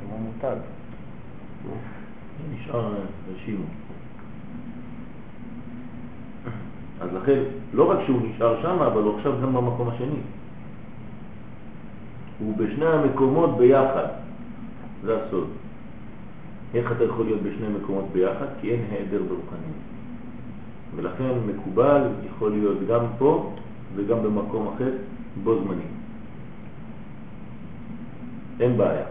כמו 0.00 0.18
מותג. 0.18 0.56
נשאר 2.54 2.94
רשימו. 3.34 3.64
אז 7.00 7.08
לכן, 7.12 7.42
לא 7.74 7.90
רק 7.90 7.98
שהוא 8.06 8.20
נשאר 8.22 8.62
שם, 8.62 8.82
אבל 8.82 9.02
הוא 9.02 9.16
עכשיו 9.16 9.32
גם 9.42 9.54
במקום 9.54 9.88
השני. 9.88 10.20
הוא 12.38 12.56
בשני 12.56 12.86
המקומות 12.86 13.58
ביחד. 13.58 14.06
זה 15.04 15.16
הסוד. 15.22 15.48
איך 16.74 16.92
אתה 16.92 17.04
יכול 17.04 17.24
להיות 17.24 17.42
בשני 17.42 17.68
מקומות 17.68 18.04
ביחד? 18.12 18.46
כי 18.60 18.70
אין 18.70 18.80
העדר 18.90 19.22
ברוחניות. 19.22 19.80
ולכן 20.96 21.38
מקובל 21.46 22.02
יכול 22.26 22.50
להיות 22.50 22.78
גם 22.88 23.04
פה 23.18 23.52
וגם 23.94 24.22
במקום 24.22 24.68
אחר 24.74 24.90
בו 25.44 25.58
זמנים. 25.62 25.99
אין 28.60 28.76
בעיה. 28.76 29.06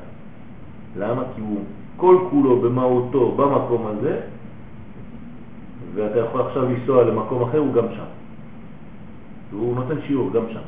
למה? 0.98 1.24
כי 1.36 1.42
הוא 1.42 1.64
כל 1.98 2.18
כולו 2.30 2.62
במהותו 2.62 3.32
במקום 3.32 3.88
הזה, 3.88 4.20
ואתה 5.96 6.20
יכול 6.20 6.42
עכשיו 6.42 6.64
לנסוע 6.64 7.04
למקום 7.04 7.44
אחר, 7.44 7.58
הוא 7.58 7.74
גם 7.74 7.86
שם. 7.96 8.10
והוא 9.52 9.76
נותן 9.76 9.96
שיעור 10.08 10.32
גם 10.34 10.44
שם. 10.54 10.66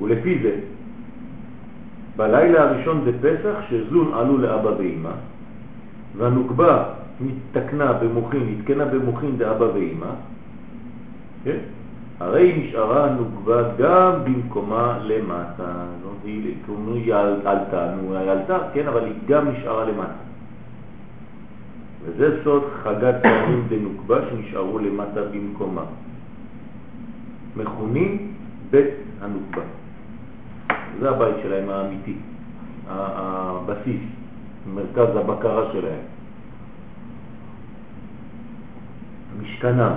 ולפי 0.00 0.38
זה, 0.42 0.60
בלילה 2.16 2.62
הראשון 2.62 3.04
בפסח, 3.04 3.54
שזון 3.68 4.14
עלו 4.14 4.38
לאבא 4.38 4.70
ואמא, 4.78 5.12
והנוקבה 6.16 6.84
נתקנה 7.20 7.92
במוחין, 7.92 8.56
נתקנה 8.58 8.84
במוחין 8.84 9.36
דאבא 9.36 9.64
ואמא, 9.64 10.12
כן? 11.44 11.58
הרי 12.20 12.62
נשארה 12.62 13.10
הנוקבה 13.10 13.62
גם 13.78 14.24
במקומה 14.24 14.98
למטה. 15.02 15.72
לא, 16.04 16.10
היא, 16.24 16.54
כאילו, 16.64 17.16
עלתה, 17.44 17.94
נו, 17.94 18.16
היא 18.16 18.30
עלתה, 18.30 18.58
כן, 18.74 18.88
אבל 18.88 19.04
היא 19.04 19.14
גם 19.26 19.48
נשארה 19.48 19.84
למטה. 19.84 20.12
וזה 22.04 22.44
סוד 22.44 22.62
חגת 22.82 23.14
פעמים 23.22 23.66
דנוקבה 23.68 24.18
שנשארו 24.30 24.78
למטה 24.78 25.20
במקומה. 25.32 25.84
מכונים 27.56 28.32
בית 28.70 28.94
הנוקבה. 29.20 29.62
זה 31.00 31.10
הבית 31.10 31.36
שלהם 31.42 31.68
האמיתי, 31.68 32.16
הבסיס, 32.88 34.00
מרכז 34.74 35.16
הבקרה 35.16 35.72
שלהם. 35.72 36.04
משכנם. 39.42 39.92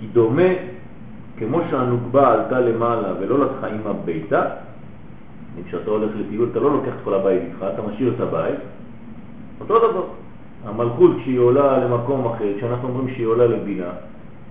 כי 0.00 0.06
דומה, 0.06 0.75
כמו 1.38 1.60
שהנוקבה 1.70 2.32
עלתה 2.32 2.60
למעלה 2.60 3.08
ולא 3.20 3.44
לקחה 3.44 3.66
עם 3.66 3.86
הביתה, 3.86 4.42
כשאתה 5.66 5.90
הולך 5.90 6.10
לטיול 6.16 6.48
אתה 6.52 6.60
לא 6.60 6.72
לוקח 6.72 6.88
את 6.88 7.04
כל 7.04 7.14
הבית 7.14 7.42
איתך, 7.42 7.66
אתה 7.74 7.82
משאיר 7.82 8.12
את 8.16 8.20
הבית, 8.20 8.58
אותו 9.60 9.78
דבר. 9.78 10.04
המלכות 10.64 11.10
כשהיא 11.20 11.38
עולה 11.38 11.78
למקום 11.78 12.26
אחר, 12.26 12.52
כשאנחנו 12.56 12.88
אומרים 12.88 13.14
שהיא 13.14 13.26
עולה 13.26 13.46
לבינה, 13.46 13.90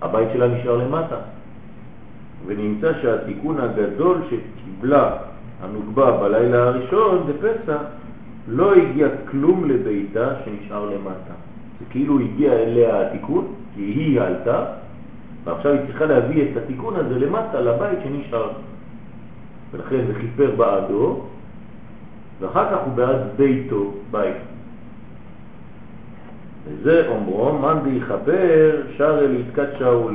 הבית 0.01 0.29
שלה 0.33 0.47
נשאר 0.47 0.77
למטה. 0.77 1.15
ונמצא 2.45 2.91
שהתיקון 3.01 3.59
הגדול 3.59 4.21
שקיבלה 4.29 5.17
הנוגבה 5.61 6.11
בלילה 6.11 6.63
הראשון 6.63 7.27
בפסח 7.27 7.81
לא 8.47 8.73
הגיע 8.73 9.07
כלום 9.31 9.69
לביתה 9.69 10.29
שנשאר 10.45 10.85
למטה. 10.85 11.33
זה 11.79 11.85
כאילו 11.89 12.19
הגיע 12.19 12.53
אליה 12.53 13.01
התיקון, 13.01 13.45
כי 13.75 13.81
היא 13.81 14.21
עלתה, 14.21 14.65
ועכשיו 15.45 15.71
היא 15.71 15.81
צריכה 15.87 16.05
להביא 16.05 16.43
את 16.43 16.57
התיקון 16.57 16.95
הזה 16.95 17.19
למטה, 17.19 17.61
לבית 17.61 17.99
שנשאר. 18.03 18.51
ולכן 19.71 20.05
זה 20.07 20.13
חיפר 20.13 20.55
בעדו, 20.55 21.21
ואחר 22.39 22.71
כך 22.71 22.85
הוא 22.85 22.93
בעד 22.93 23.21
ביתו, 23.37 23.93
בית. 24.11 24.35
וזה 26.65 27.07
אומרו, 27.07 27.59
מאן 27.59 27.79
דיחפר 27.83 28.81
שר 28.97 29.19
אל 29.19 29.35
יתקדשהו 29.35 30.09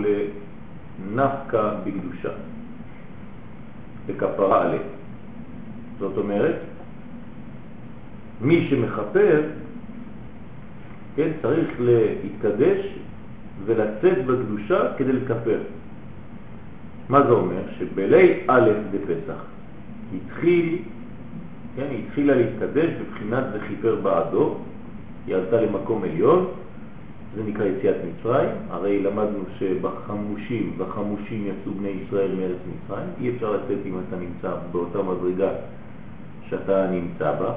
נפקה 1.14 1.74
בקדושה, 1.84 2.32
בכפרה 4.06 4.62
עליה. 4.62 4.80
זאת 5.98 6.16
אומרת, 6.16 6.56
מי 8.40 8.66
שמחפר, 8.70 9.42
כן, 11.16 11.30
צריך 11.42 11.68
להתקדש 11.78 12.99
ולצאת 13.64 14.26
בקדושה 14.26 14.92
כדי 14.96 15.12
לכפר. 15.12 15.58
מה 17.08 17.22
זה 17.22 17.30
אומר? 17.30 17.62
שבלי 17.78 18.40
א' 18.46 18.70
בפסח 18.90 19.40
התחיל, 20.16 20.78
כן, 21.76 21.86
התחילה 21.98 22.34
להתקדש 22.34 22.90
בבחינת 23.00 23.44
וכיפר 23.52 23.96
בעדו, 24.02 24.54
היא 25.26 25.34
עלתה 25.34 25.60
למקום 25.60 26.04
עליון, 26.04 26.46
זה 27.36 27.42
נקרא 27.46 27.64
יציאת 27.64 27.96
מצרים, 27.96 28.48
הרי 28.70 29.02
למדנו 29.02 29.38
שבחמושים, 29.58 30.72
בחמושים 30.78 31.46
יצאו 31.46 31.72
בני 31.72 31.88
ישראל 31.88 32.30
מארץ 32.34 32.58
מצרים, 32.74 33.08
אי 33.20 33.30
אפשר 33.30 33.52
לצאת 33.52 33.78
אם 33.86 33.94
אתה 34.08 34.16
נמצא 34.16 34.56
באותה 34.72 34.98
מדרגה 35.02 35.50
שאתה 36.48 36.86
נמצא 36.90 37.32
בה, 37.32 37.52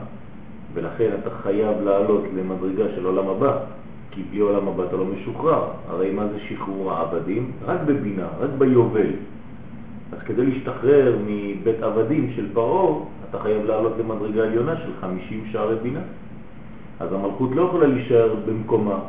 ולכן 0.73 1.09
אתה 1.21 1.29
חייב 1.43 1.81
לעלות 1.81 2.23
למדרגה 2.37 2.83
של 2.95 3.05
עולם 3.05 3.27
הבא, 3.27 3.59
כי 4.13 4.23
בלי 4.29 4.39
עולם 4.39 4.67
הבא 4.67 4.83
אתה 4.83 4.95
לא 4.95 5.05
משוחרר. 5.05 5.63
הרי 5.89 6.11
מה 6.11 6.27
זה 6.27 6.39
שחרור 6.49 6.91
העבדים? 6.91 7.51
רק 7.65 7.79
בבינה, 7.85 8.27
רק 8.39 8.49
ביובל. 8.57 9.09
אז 10.11 10.19
כדי 10.25 10.45
להשתחרר 10.45 11.17
מבית 11.27 11.83
עבדים 11.83 12.31
של 12.35 12.53
פרעה, 12.53 12.95
אתה 13.29 13.39
חייב 13.39 13.65
לעלות 13.65 13.93
למדרגה 13.99 14.43
עליונה 14.43 14.75
של 14.75 14.91
50 15.01 15.45
שערי 15.51 15.75
בינה. 15.75 15.99
אז 16.99 17.13
המלכות 17.13 17.49
לא 17.55 17.61
יכולה 17.61 17.87
להישאר 17.87 18.35
במקומה, 18.47 18.99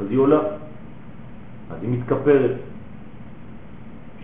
אז 0.00 0.06
היא 0.10 0.18
עולה, 0.18 0.40
אז 1.70 1.76
היא 1.82 1.90
מתכפרת. 1.90 2.56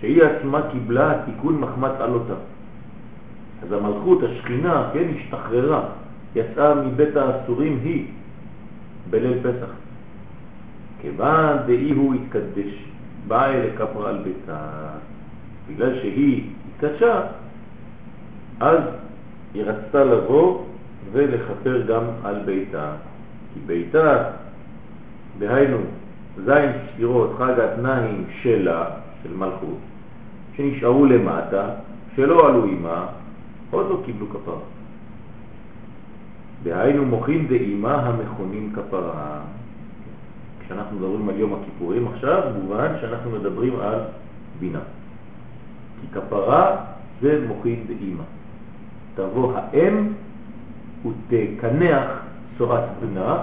שהיא 0.01 0.23
עצמה 0.23 0.63
קיבלה 0.73 1.23
תיקון 1.25 1.61
מחמת 1.61 2.01
עלותה. 2.01 2.35
אז 3.63 3.73
המלכות, 3.73 4.19
השכינה, 4.23 4.91
כן, 4.93 5.09
השתחררה, 5.17 5.83
יצאה 6.37 6.75
מבית 6.75 7.17
האסורים 7.17 7.79
היא 7.83 8.07
בליל 9.11 9.39
פסח. 9.43 9.82
כיוון 11.03 11.57
דאי 11.67 11.91
הוא 11.91 12.15
התקדש, 12.15 12.85
באה 13.29 13.51
אל 13.51 13.71
כפרה 13.77 14.09
על 14.09 14.19
ביתה, 14.25 14.59
בגלל 15.69 16.01
שהיא 16.01 16.51
התקדשה, 16.69 17.21
אז 18.61 18.79
היא 19.55 19.65
רצתה 19.65 20.05
לבוא 20.05 20.65
ולחפר 21.13 21.83
גם 21.87 22.05
על 22.25 22.43
ביתה. 22.45 22.93
כי 23.55 23.61
ביתה 23.67 24.31
דהיינו 25.39 25.79
זין 26.45 26.71
ספירות 26.95 27.31
חג 27.39 27.61
התנאים 27.61 28.25
שלה, 28.43 28.85
של 29.23 29.35
מלכות, 29.35 29.79
שנשארו 30.57 31.07
למטה, 31.07 31.69
שלא 32.17 32.49
עלו 32.49 32.65
עימה, 32.65 33.07
עוד 33.71 33.87
לא 33.91 34.01
קיבלו 34.05 34.27
כפרה. 34.29 34.59
דהיינו 36.63 37.05
מוכין 37.05 37.49
דאימה 37.49 37.95
המכונים 37.95 38.73
כפרה. 38.75 39.41
כשאנחנו 40.73 40.97
מדברים 40.97 41.29
על 41.29 41.37
יום 41.37 41.55
הכיפורים 41.55 42.09
עכשיו, 42.09 42.43
מובן 42.63 42.93
שאנחנו 43.01 43.31
מדברים 43.31 43.81
על 43.81 43.99
בינה. 44.61 44.79
כי 46.01 46.07
כפרה 46.13 46.77
זה 47.23 47.45
מוכין 47.49 47.85
דאימה. 47.87 48.23
תבוא 49.15 49.53
האם 49.57 50.09
ותקנח 51.07 52.09
צורת 52.59 52.85
בנה 53.01 53.37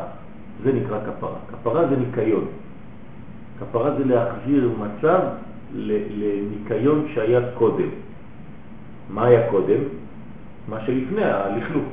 זה 0.63 0.73
נקרא 0.73 0.99
כפרה. 1.05 1.37
כפרה 1.51 1.87
זה 1.87 1.95
ניקיון. 1.95 2.45
כפרה 3.59 3.95
זה 3.97 4.05
להחזיר 4.05 4.69
מצב 4.79 5.19
לניקיון 5.75 7.07
שהיה 7.13 7.39
קודם. 7.53 7.89
מה 9.09 9.25
היה 9.25 9.49
קודם? 9.51 9.79
מה 10.69 10.77
שלפני, 10.85 11.23
הלכלוך. 11.23 11.85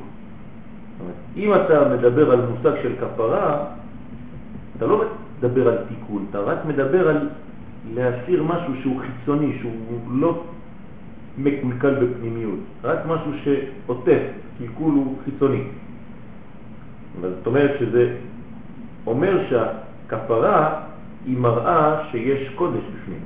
אם 1.37 1.55
אתה 1.55 1.89
מדבר 1.89 2.31
על 2.33 2.41
מושג 2.47 2.83
של 2.83 2.93
כפרה, 3.01 3.65
אתה 4.77 4.87
לא 4.87 5.05
מדבר 5.39 5.69
על 5.69 5.79
תיקון, 5.89 6.27
אתה 6.31 6.41
רק 6.41 6.59
מדבר 6.65 7.09
על 7.09 7.29
להסיר 7.95 8.43
משהו 8.43 8.73
שהוא 8.83 9.01
חיצוני, 9.01 9.59
שהוא 9.61 10.01
לא 10.11 10.45
מקולקל 11.39 11.95
בפנימיות, 11.95 12.59
רק 12.85 12.99
משהו 13.07 13.33
שעוטף, 13.45 14.23
קלקול 14.59 14.95
הוא 14.95 15.17
חיצוני. 15.25 15.63
זאת 17.21 17.47
אומרת 17.47 17.71
שזה 17.79 18.17
אומר 19.07 19.49
שהכפרה 19.51 20.81
היא 21.27 21.39
מראה 21.39 22.03
שיש 22.11 22.49
קודש 22.55 22.83
בפנים. 22.95 23.21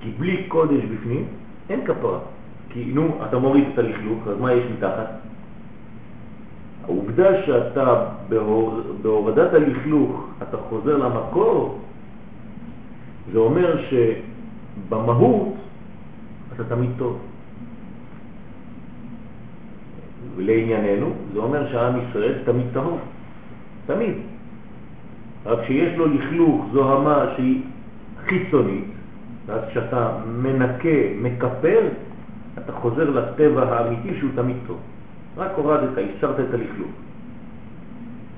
כי 0.00 0.10
בלי 0.18 0.44
קודש 0.48 0.84
בפנים 0.84 1.24
אין 1.70 1.86
כפרה. 1.86 2.18
כי 2.70 2.84
נו, 2.84 3.18
אתה 3.28 3.38
מוריד 3.38 3.64
את 3.72 3.78
הלכלוך, 3.78 4.28
אז 4.28 4.40
מה 4.40 4.52
יש 4.52 4.64
מתחת? 4.76 5.10
העובדה 6.84 7.46
שאתה 7.46 8.04
בהור, 8.28 8.80
בהורדת 9.02 9.54
הלכלוך, 9.54 10.28
אתה 10.42 10.56
חוזר 10.56 10.96
למקור, 10.96 11.78
זה 13.32 13.38
אומר 13.38 13.80
שבמהות 13.90 15.54
אתה 16.54 16.64
תמיד 16.64 16.90
טוב. 16.98 17.18
ולענייננו, 20.36 21.10
זה 21.32 21.38
אומר 21.38 21.72
שהעם 21.72 21.94
ישראל 22.08 22.34
תמיד 22.44 22.66
טהור. 22.72 22.98
תמיד. 23.86 24.14
רק 25.46 25.58
שיש 25.66 25.98
לו 25.98 26.06
לכלוך, 26.06 26.66
זוהמה 26.72 27.24
שהיא 27.36 27.62
חיצונית, 28.26 28.84
ואז 29.46 29.60
כשאתה 29.70 30.18
מנקה, 30.42 30.98
מקפל, 31.22 31.86
אתה 32.58 32.72
חוזר 32.72 33.10
לטבע 33.10 33.62
האמיתי 33.62 34.18
שהוא 34.18 34.30
תמיד 34.34 34.56
טוב. 34.66 34.78
רק 35.36 35.50
הורדת, 35.56 35.90
הסרת 35.92 36.40
את 36.40 36.54
הלכלוך. 36.54 36.90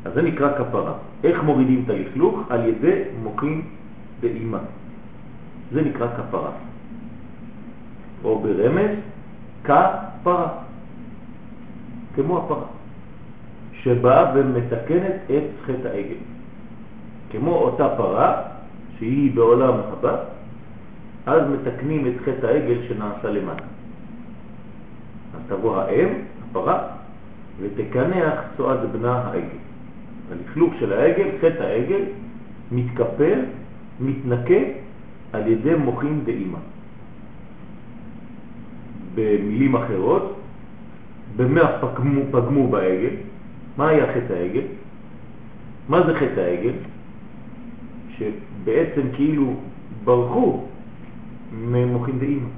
אז 0.05 0.13
זה 0.15 0.23
נקרא 0.23 0.59
כפרה. 0.59 0.93
איך 1.25 1.43
מורידים 1.43 1.83
את 1.85 1.91
הלכלוך? 1.91 2.41
על 2.51 2.65
ידי 2.65 3.03
מוחין 3.23 3.63
באימה. 4.21 4.59
זה 5.73 5.83
נקרא 5.83 6.07
כפרה. 6.17 6.51
או 8.25 8.39
ברמז, 8.39 8.97
כפרה. 9.65 10.49
כמו 12.17 12.39
הפרה, 12.39 12.65
שבאה 13.73 14.33
ומתקנת 14.35 15.17
את 15.31 15.45
חטא 15.67 15.89
העגל. 15.89 16.21
כמו 17.31 17.55
אותה 17.55 17.89
פרה 17.97 18.43
שהיא 18.99 19.35
בעולם 19.35 19.75
הבא, 19.93 20.17
אז 21.27 21.43
מתקנים 21.51 22.07
את 22.07 22.13
חטא 22.25 22.47
העגל 22.47 22.79
שנעשה 22.89 23.31
למטה. 23.31 23.63
אז 25.35 25.41
תבוא 25.49 25.77
האם, 25.77 26.09
הפרה, 26.59 26.79
ותקנח 27.61 28.41
צועד 28.57 28.79
בנה 28.93 29.13
העגל. 29.13 29.59
הלכלוך 30.33 30.75
של 30.81 30.93
העגל, 30.93 31.29
חטא 31.41 31.63
העגל, 31.63 32.03
מתקפל, 32.73 33.41
מתנקה 34.01 34.61
על 35.33 35.47
ידי 35.47 35.75
מוחין 35.75 36.21
דאימה. 36.25 36.59
במילים 39.15 39.77
אחרות, 39.77 40.37
במה 41.37 41.79
פגמו, 41.81 42.21
פגמו 42.31 42.69
בעגל? 42.69 43.15
מה 43.77 43.89
היה 43.89 44.07
חטא 44.15 44.33
העגל? 44.33 44.67
מה 45.89 46.07
זה 46.07 46.15
חטא 46.15 46.41
העגל? 46.41 46.75
שבעצם 48.19 49.03
כאילו 49.15 49.55
ברחו 50.05 50.65
ממוחין 51.53 52.19
דאימא. 52.19 52.49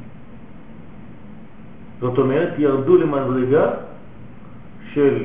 זאת 2.01 2.19
אומרת, 2.19 2.59
ירדו 2.59 2.97
למדרגה 2.97 3.71
של 4.99 5.25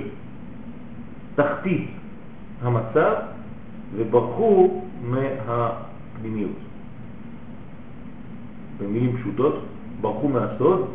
תחתית 1.35 1.89
המצב 2.61 3.13
וברחו 3.95 4.81
מהפנימיות. 5.03 6.57
במילים 8.77 9.17
פשוטות, 9.17 9.63
ברחו 10.01 10.27
מהסוד 10.27 10.89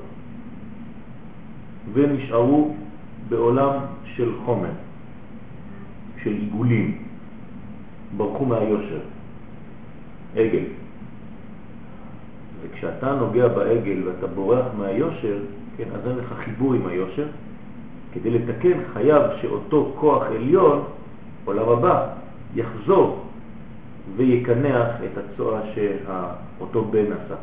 ונשארו 1.92 2.74
בעולם 3.28 3.72
של 4.04 4.32
חומר, 4.44 4.70
של 6.22 6.32
עיגולים, 6.32 6.98
ברחו 8.16 8.44
מהיושר, 8.44 9.00
עגל. 10.36 10.64
וכשאתה 12.62 13.14
נוגע 13.14 13.48
בעגל 13.48 14.08
ואתה 14.08 14.26
בורח 14.26 14.66
מהיושר, 14.78 15.38
כן, 15.76 15.88
אז 15.94 16.06
אין 16.06 16.16
לך 16.16 16.34
חיבור 16.44 16.74
עם 16.74 16.86
היושר. 16.86 17.26
כדי 18.12 18.30
לתקן 18.30 18.78
חייב 18.92 19.22
שאותו 19.40 19.92
כוח 20.00 20.22
עליון, 20.22 20.84
עולם 21.44 21.68
הבא, 21.68 22.06
יחזור 22.54 23.24
ויקנח 24.16 24.88
את 25.04 25.18
הצועה 25.18 25.60
שאותו 25.74 26.84
בן 26.84 27.12
עשה. 27.12 27.34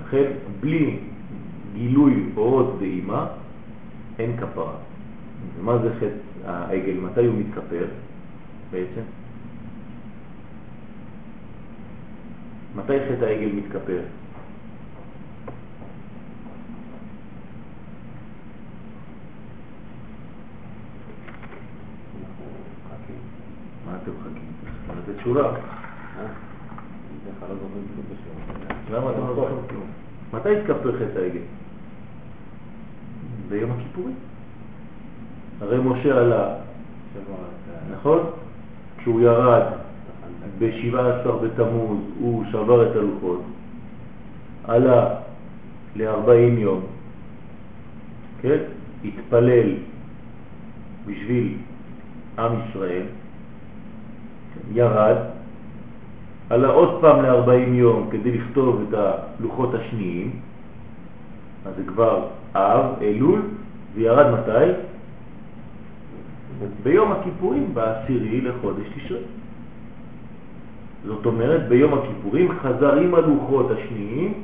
לכן, 0.00 0.32
בלי 0.60 0.98
גילוי 1.74 2.24
אורות 2.36 2.74
ואימה, 2.78 3.26
אין 4.18 4.36
כפרה. 4.36 4.74
ומה 5.58 5.78
זה 5.78 5.90
חטא 5.96 6.50
העגל? 6.50 7.00
מתי 7.00 7.26
הוא 7.26 7.34
מתכפר 7.34 7.84
בעצם? 8.70 9.02
מתי 12.76 12.92
חטא 13.08 13.24
העגל 13.24 13.52
מתכפר? 13.52 14.00
מה 23.86 23.96
אתם 24.02 24.10
מחכים? 24.10 24.42
אתם 25.22 25.34
לא? 25.34 25.52
מתי 30.32 30.56
התכפר 30.56 30.92
חטא 30.98 31.18
העגל? 31.18 31.40
ביום 33.48 33.70
הכיפורים. 33.70 34.14
הרי 35.60 35.78
משה 35.78 36.18
עלה, 36.20 36.54
נכון? 37.92 38.20
כשהוא 38.98 39.20
ירד 39.20 39.62
ב-17 40.58 41.28
בתמוז 41.42 41.98
הוא 42.18 42.44
שבר 42.50 42.90
את 42.90 42.96
הלוחות, 42.96 43.42
עלה 44.64 45.14
ל-40 45.96 46.58
יום, 46.58 46.80
כן? 48.42 48.58
התפלל 49.04 49.74
בשביל 51.06 51.56
עם 52.38 52.52
ישראל, 52.68 53.02
ירד, 54.70 55.16
עלה 56.50 56.68
עוד 56.68 57.00
פעם 57.00 57.22
ל-40 57.22 57.68
יום 57.68 58.08
כדי 58.10 58.38
לכתוב 58.38 58.84
את 58.88 58.94
הלוחות 58.94 59.74
השניים, 59.74 60.30
אז 61.66 61.72
זה 61.76 61.82
כבר 61.86 62.26
אב, 62.54 62.84
אלול, 63.02 63.40
וירד 63.94 64.26
מתי? 64.30 64.72
ביום 66.82 67.12
הכיפורים, 67.12 67.74
בעשירי 67.74 68.40
לחודש 68.40 68.86
תשרי. 68.96 69.18
זאת 71.06 71.26
אומרת, 71.26 71.68
ביום 71.68 71.94
הכיפורים 71.94 72.48
חזר 72.62 72.94
עם 72.94 73.14
הלוחות 73.14 73.70
השניים, 73.70 74.34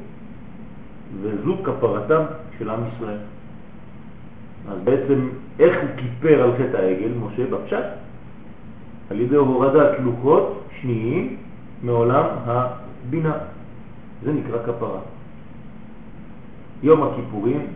וזו 1.23 1.57
כפרתם 1.65 2.23
של 2.59 2.71
עם 2.71 2.81
ישראל. 2.95 3.19
אז 4.71 4.79
בעצם, 4.85 5.29
איך 5.59 5.77
הוא 5.83 5.89
כיפר 5.97 6.43
על 6.43 6.53
חטא 6.59 6.77
העגל, 6.77 7.11
משה, 7.21 7.47
בפשט? 7.51 7.85
על 9.11 9.21
ידי 9.21 9.37
הורדת 9.37 9.99
לוחות 10.05 10.63
שניים 10.81 11.37
מעולם 11.83 12.25
הבינה. 12.45 13.37
זה 14.25 14.33
נקרא 14.33 14.59
כפרה. 14.67 15.01
יום 16.83 17.03
הכיפורים 17.03 17.67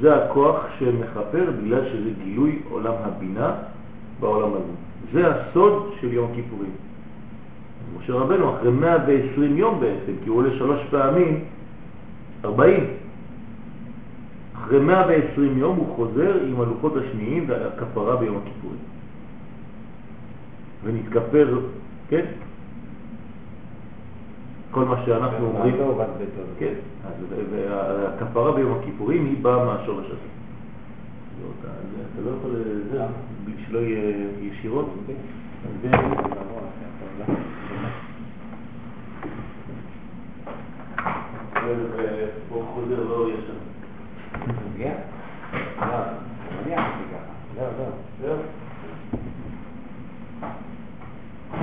זה 0.00 0.24
הכוח 0.24 0.56
שמחפר 0.78 1.50
בגלל 1.62 1.88
שזה 1.92 2.10
גילוי 2.24 2.58
עולם 2.70 2.92
הבינה 3.02 3.52
בעולם 4.20 4.48
הזה. 4.48 4.72
זה 5.12 5.34
הסוד 5.34 5.92
של 6.00 6.12
יום 6.12 6.30
כיפורים. 6.34 6.70
משה 7.98 8.12
רבנו 8.12 8.56
אחרי 8.56 8.70
120 8.70 9.56
יום 9.56 9.80
בעצם, 9.80 10.12
כי 10.24 10.28
הוא 10.28 10.38
עולה 10.38 10.50
שלוש 10.58 10.80
פעמים, 10.90 11.44
40. 12.44 12.86
אחרי 14.54 14.80
120 14.80 15.58
יום 15.58 15.76
הוא 15.76 15.96
חוזר 15.96 16.34
עם 16.48 16.60
הלוחות 16.60 16.92
השניים 16.96 17.44
והכפרה 17.48 18.16
ביום 18.16 18.36
הכיפורים. 18.36 18.91
ונתכפר, 20.84 21.60
כן? 22.08 22.24
כל 24.70 24.84
מה 24.84 25.02
שאנחנו 25.06 25.46
אומרים, 25.46 25.76
כן, 26.58 26.74
והכפרה 27.52 28.52
ביום 28.52 28.78
הכיפורים 28.78 29.26
היא 29.26 29.42
באה 29.42 29.64
מהשורש 29.64 30.06
הזה. 30.06 30.16
אתה 31.62 32.20
לא 32.24 32.30
יכול, 32.38 32.50
זה, 32.92 33.02
בלי 33.44 33.54
שלא 33.66 33.78
יהיה 33.78 34.28
ישירות. 34.40 34.94
הוא 42.48 42.64
חוזר 42.74 43.04
לא 43.04 43.28
ישר. 43.30 43.52
לא, 47.56 47.64
לא. 48.24 48.61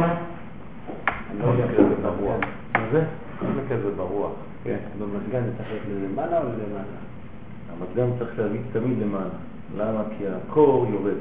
אני 0.03 1.39
לא 1.39 2.12
ברוח. 2.12 2.45
מה 2.73 2.85
זה? 2.91 3.03
זה 3.83 3.91
ברוח. 3.97 4.31
כן. 4.63 4.77
במזגן 4.99 5.43
זה 5.43 5.51
צריך 5.57 5.69
להיות 5.69 6.12
למעלה 6.12 6.38
או 6.38 6.43
למעלה? 6.43 6.99
המזגן 7.69 8.17
צריך 8.19 8.39
להביא 8.39 8.59
תמיד 8.71 8.99
למעלה. 8.99 9.29
למה? 9.77 10.03
כי 10.17 10.23
הקור 10.27 10.88
יורד. 10.91 11.17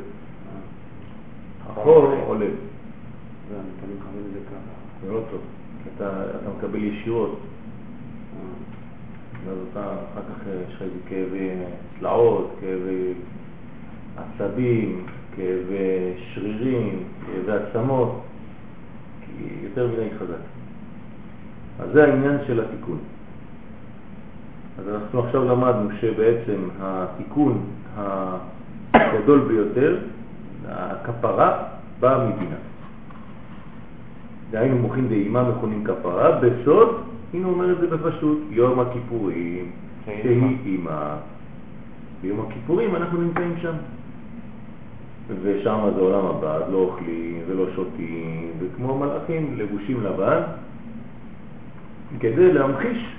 החור 1.66 2.14
עולה. 2.26 2.46
לא, 2.46 3.56
אני 3.56 3.70
תמיד 3.80 3.96
מכוון 3.96 4.22
את 4.28 4.32
זה 4.32 4.40
ככה. 4.46 5.06
זה 5.06 5.12
לא 5.12 5.20
טוב. 5.30 5.40
אתה 5.96 6.22
אתה 6.42 6.50
מקבל 6.58 6.84
ישירות. 6.84 7.38
ואז 9.46 9.58
אתה, 9.72 9.80
אחר 9.80 10.20
כך 10.20 10.46
יש 10.68 10.74
לך 10.74 10.82
איזה 10.82 10.98
כאבי 11.08 11.50
צלעות, 11.98 12.50
כאבי 12.60 13.12
עצבים, 14.16 15.06
כאבי 15.36 16.14
שרירים, 16.34 17.04
כאבי 17.26 17.52
עצמות, 17.52 18.20
יותר 19.62 19.88
מדי 19.88 20.08
חזק. 20.18 20.42
אז 21.80 21.90
זה 21.92 22.04
העניין 22.04 22.38
של 22.46 22.60
התיקון. 22.60 22.98
אז 24.78 24.88
אנחנו 24.88 25.24
עכשיו 25.24 25.44
למדנו 25.44 25.88
שבעצם 26.00 26.68
התיקון 26.80 27.60
הגדול 28.94 29.38
ביותר, 29.48 29.98
הכפרה, 30.68 31.62
באה 32.00 32.28
מבינה. 32.28 32.56
דהיינו 34.50 34.78
מוחין 34.78 35.08
דאימה 35.08 35.50
מכונים 35.50 35.84
כפרה, 35.84 36.40
בסוד, 36.40 36.88
הנה 37.34 37.48
אומר 37.48 37.72
את 37.72 37.78
זה 37.80 37.86
בפשוט, 37.86 38.38
יום 38.50 38.80
הכיפורים, 38.80 39.70
שהיא 40.04 40.56
אימה. 40.64 41.16
ביום 42.22 42.40
הכיפורים 42.40 42.96
אנחנו 42.96 43.20
נמצאים 43.20 43.54
שם. 43.62 43.74
ושם 45.42 45.90
זה 45.94 46.00
עולם 46.00 46.26
הבא, 46.26 46.58
לא 46.70 46.76
אוכלים 46.76 47.42
ולא 47.48 47.64
שותים, 47.74 48.52
וכמו 48.58 48.98
מלאכים 48.98 49.54
לבושים 49.58 50.04
לבן, 50.04 50.40
כדי 52.20 52.52
להמחיש, 52.52 53.14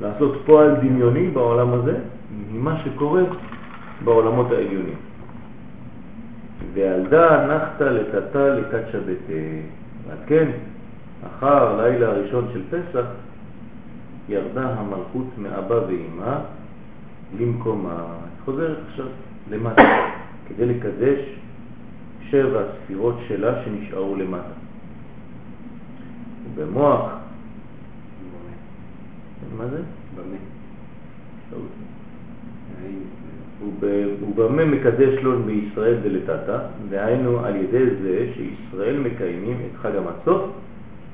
לעשות 0.00 0.42
פועל 0.46 0.74
דמיוני 0.74 1.28
בעולם 1.28 1.72
הזה, 1.72 1.98
ממה 2.52 2.80
שקורה 2.84 3.22
בעולמות 4.04 4.50
העליונים. 4.50 4.98
וילדה 6.72 7.46
נחתה 7.46 7.90
לטאטה 7.90 8.48
לקדשה 8.48 9.00
בתה. 9.00 9.32
ועל 10.08 10.18
כן, 10.26 10.48
אחר 11.26 11.82
לילה 11.82 12.08
הראשון 12.08 12.48
של 12.52 12.62
פסח, 12.70 13.04
ירדה 14.28 14.74
המלכות 14.76 15.26
מאבא 15.38 15.74
ואימא 15.74 16.38
למקומה. 17.38 18.04
חוזרת 18.44 18.76
עכשיו 18.88 19.06
למטה, 19.50 19.82
כדי 20.50 20.66
לקדש 20.66 21.18
שבע 22.30 22.62
ספירות 22.84 23.14
שלה 23.28 23.64
שנשארו 23.64 24.16
למטה. 24.16 24.54
ובמוח, 26.54 27.10
מה 29.56 29.66
זה? 29.66 29.82
במה. 30.16 30.36
ובמה 34.20 34.64
מקדש 34.64 35.22
לו 35.22 35.42
בישראל 35.42 35.96
דלתתא, 36.02 36.58
דהיינו 36.90 37.40
על 37.40 37.56
ידי 37.56 37.84
זה 38.02 38.26
שישראל 38.34 38.98
מקיימים 38.98 39.56
את 39.66 39.76
חג 39.76 39.92
המצות, 39.96 40.52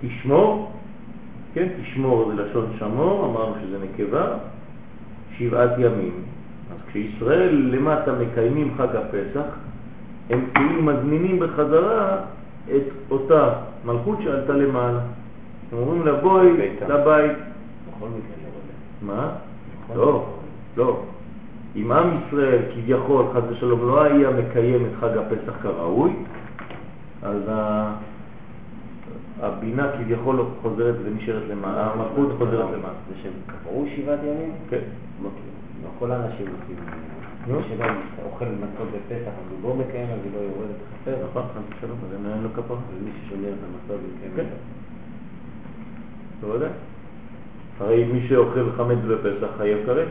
תשמור, 0.01 0.73
כן, 1.55 1.69
תשמור 1.83 2.33
זה 2.33 2.43
לשון 2.43 2.67
שמור, 2.79 3.27
אמרנו 3.27 3.55
שזה 3.63 3.79
נקבה, 3.85 4.39
שבעת 5.39 5.71
ימים. 5.79 6.36
אז 6.71 6.77
כשישראל 6.89 7.71
למטה 7.73 8.13
מקיימים 8.13 8.75
חג 8.77 8.97
הפסח, 8.97 9.47
הם 10.31 10.47
כאילו 10.55 10.83
מזמינים 10.83 11.41
בחזרה 11.41 12.19
את 12.77 12.83
אותה 13.11 13.53
מלכות 13.85 14.19
שעלתה 14.25 14.53
למעלה. 14.53 15.01
הם 15.73 15.79
אומרים 15.79 16.07
לה 16.07 16.15
בואי 16.15 16.53
לבית. 16.53 16.83
לא 16.89 16.97
מה? 19.03 19.29
לא, 19.97 20.27
לא. 20.77 21.03
אם 21.77 21.93
עם 21.93 22.21
ישראל 22.21 22.59
כביכול, 22.75 23.25
חס 23.35 23.43
ושלום, 23.51 23.81
לא 23.81 24.03
היה 24.03 24.31
מקיים 24.31 24.87
את 24.87 24.91
חג 25.01 25.17
הפסח 25.17 25.63
כראוי, 25.63 26.11
אז 27.23 27.43
הבינה 29.41 29.93
כביכול 29.93 30.45
חוזרת 30.63 30.95
ונשארת 31.05 31.43
למעלה, 31.51 31.91
המלכות 31.93 32.39
חוזרת 32.39 32.71
למעלה. 32.73 32.95
זה 33.09 33.15
שהם 33.23 33.33
קבעו 33.47 33.87
שבעת 33.97 34.21
ימים? 34.23 34.53
כן. 34.71 34.81
לא 36.01 36.09
לא 36.09 36.17
כל 36.17 36.23
האנשים 36.23 36.47
עושים. 36.47 36.77
נו. 37.47 37.61
שלא 37.69 37.85
אוכל 38.25 38.45
מצות 38.45 38.89
בפסח, 38.89 39.29
אז 39.29 39.63
הוא 39.63 39.71
לא 39.71 39.77
מקיים, 39.77 40.07
אז 40.11 40.19
הוא 40.25 40.33
לא 40.35 40.39
יורד 40.39 40.71
את 40.71 40.77
החפר. 40.93 41.17
נכון, 41.31 41.43
חס 41.43 41.77
ושלום, 41.79 41.99
אז 42.09 42.33
אין 42.35 42.43
לו 42.43 42.49
כפרה. 42.55 42.77
ומי 42.99 43.11
ששומר 43.25 43.49
את 43.49 43.59
המצות 43.65 44.01
ומקיים. 44.05 44.31
את 44.31 44.53
זה. 44.53 44.57
בוודאי. 46.41 46.69
הרי 47.81 48.05
מי 48.05 48.29
שאוכל 48.29 48.71
חמץ 48.77 48.99
בפסח 49.09 49.47
חייב 49.59 49.87
כרת, 49.87 50.09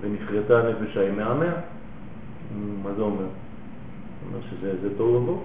ונכרתה 0.00 0.58
הנפש 0.58 0.96
ההיא 0.96 1.12
מהמאה. 1.12 1.52
מה 2.82 2.90
זה 2.96 3.02
אומר? 3.02 3.16
זה 3.18 4.26
אומר 4.28 4.46
שזה 4.50 4.74
זה 4.82 4.98
תוהו 4.98 5.14
ובוהו. 5.14 5.42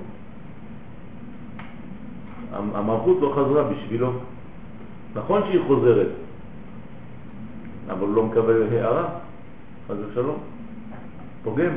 המ- 2.54 2.76
המלכות 2.76 3.18
לא 3.22 3.34
חזרה 3.36 3.64
בשבילו. 3.64 4.12
נכון 5.16 5.42
שהיא 5.48 5.62
חוזרת, 5.68 6.08
אבל 7.90 8.08
הוא 8.08 8.16
לא 8.16 8.24
מקבל 8.24 8.68
הערה, 8.72 9.20
חס 9.88 9.96
ושלום. 10.12 10.40
פוגם. 11.44 11.72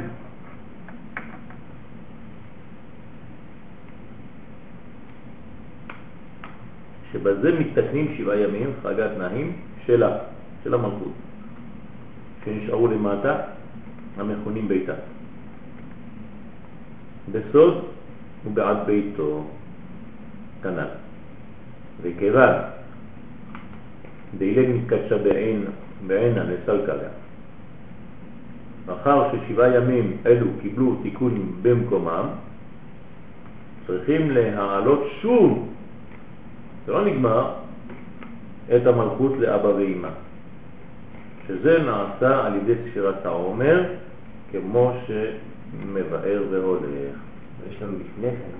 שבזה 7.13 7.59
מתתקנים 7.59 8.15
שבעה 8.19 8.37
ימים, 8.37 8.71
חג 8.83 9.01
התנאים 9.01 9.53
שלה, 9.87 10.19
של 10.65 10.75
המלכות, 10.75 11.13
שנשארו 12.45 12.87
למטה, 12.87 13.37
המכונים 14.17 14.69
ביתה. 14.69 14.93
בסוד 17.33 17.85
ובעד 18.47 18.77
ביתו 18.87 19.45
כנ"ל. 20.63 20.89
וכיוון 22.03 22.55
דילג 24.39 24.69
מתקדשה 24.69 25.19
בעין, 25.19 25.65
בעינה 26.07 26.45
לסלקה 26.45 26.95
לה. 26.95 27.09
מאחר 28.87 29.31
ששבעה 29.33 29.75
ימים 29.75 30.17
אלו 30.27 30.47
קיבלו 30.63 30.97
תיקון 31.03 31.53
במקומם, 31.63 32.27
צריכים 33.87 34.31
להעלות 34.31 35.09
שוב, 35.21 35.69
זה 36.87 36.93
לא 36.93 37.05
נגמר, 37.05 37.55
את 38.77 38.87
המלכות 38.87 39.33
לאבא 39.39 39.67
ואמא, 39.67 40.09
שזה 41.47 41.79
נעשה 41.79 42.47
על 42.47 42.55
ידי 42.55 42.75
ספירת 42.85 43.27
העומר, 43.27 43.95
כמו 44.53 44.93
שמבאר 45.07 46.43
והולך. 46.51 47.17
ויש 47.61 47.83
לנו 47.83 47.93
לפני 47.93 48.31
כן, 48.31 48.59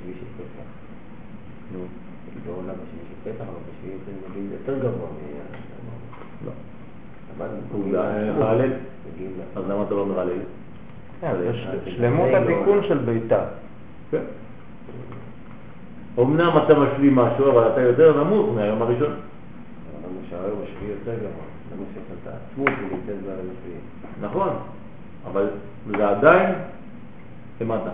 שביעי 0.00 0.14
של 0.20 0.26
פסח. 0.36 0.68
נו, 1.72 1.78
עולה 2.46 2.72
בשביעי 2.72 3.04
של 3.08 3.30
פסח, 3.30 3.44
אבל 3.48 3.60
בשביעי 3.70 4.46
יותר 4.52 4.78
גבוה. 4.78 5.08
למדנו. 7.38 7.56
הוא 7.72 7.84
מהלל, 8.38 8.70
מגיעים 9.14 9.32
ל- 9.38 9.58
אז 9.58 9.64
למה 9.70 9.82
אתה 9.82 9.94
לא 9.94 10.00
אומר 10.00 10.20
הלל? 10.20 10.30
זה 11.20 11.54
ש- 11.54 11.66
זה 11.84 11.90
שלמות 11.90 12.28
לא- 12.32 12.36
התיקון 12.36 12.80
של 12.88 12.98
ביתה. 12.98 13.44
כן. 14.10 14.22
אמנם 16.18 16.50
אתה 16.64 16.74
משלים 16.78 17.16
משהו, 17.16 17.50
אבל 17.50 17.68
אתה 17.72 17.80
יותר 17.80 18.24
נמוך 18.24 18.54
מהיום 18.54 18.82
הראשון. 18.82 19.12
אבל 19.12 20.10
שהיום 20.30 20.58
השביעי 20.64 20.90
יותר 20.90 21.14
גבוה? 21.14 21.44
למה 21.72 21.84
שיש 21.94 22.02
את 22.22 22.28
העצמות 22.28 22.68
ונמצאת 22.80 23.16
בשביעי? 23.22 23.78
נכון, 24.22 24.48
אבל 25.32 25.46
זה 25.96 26.08
עדיין 26.08 26.54
למטה. 27.60 27.90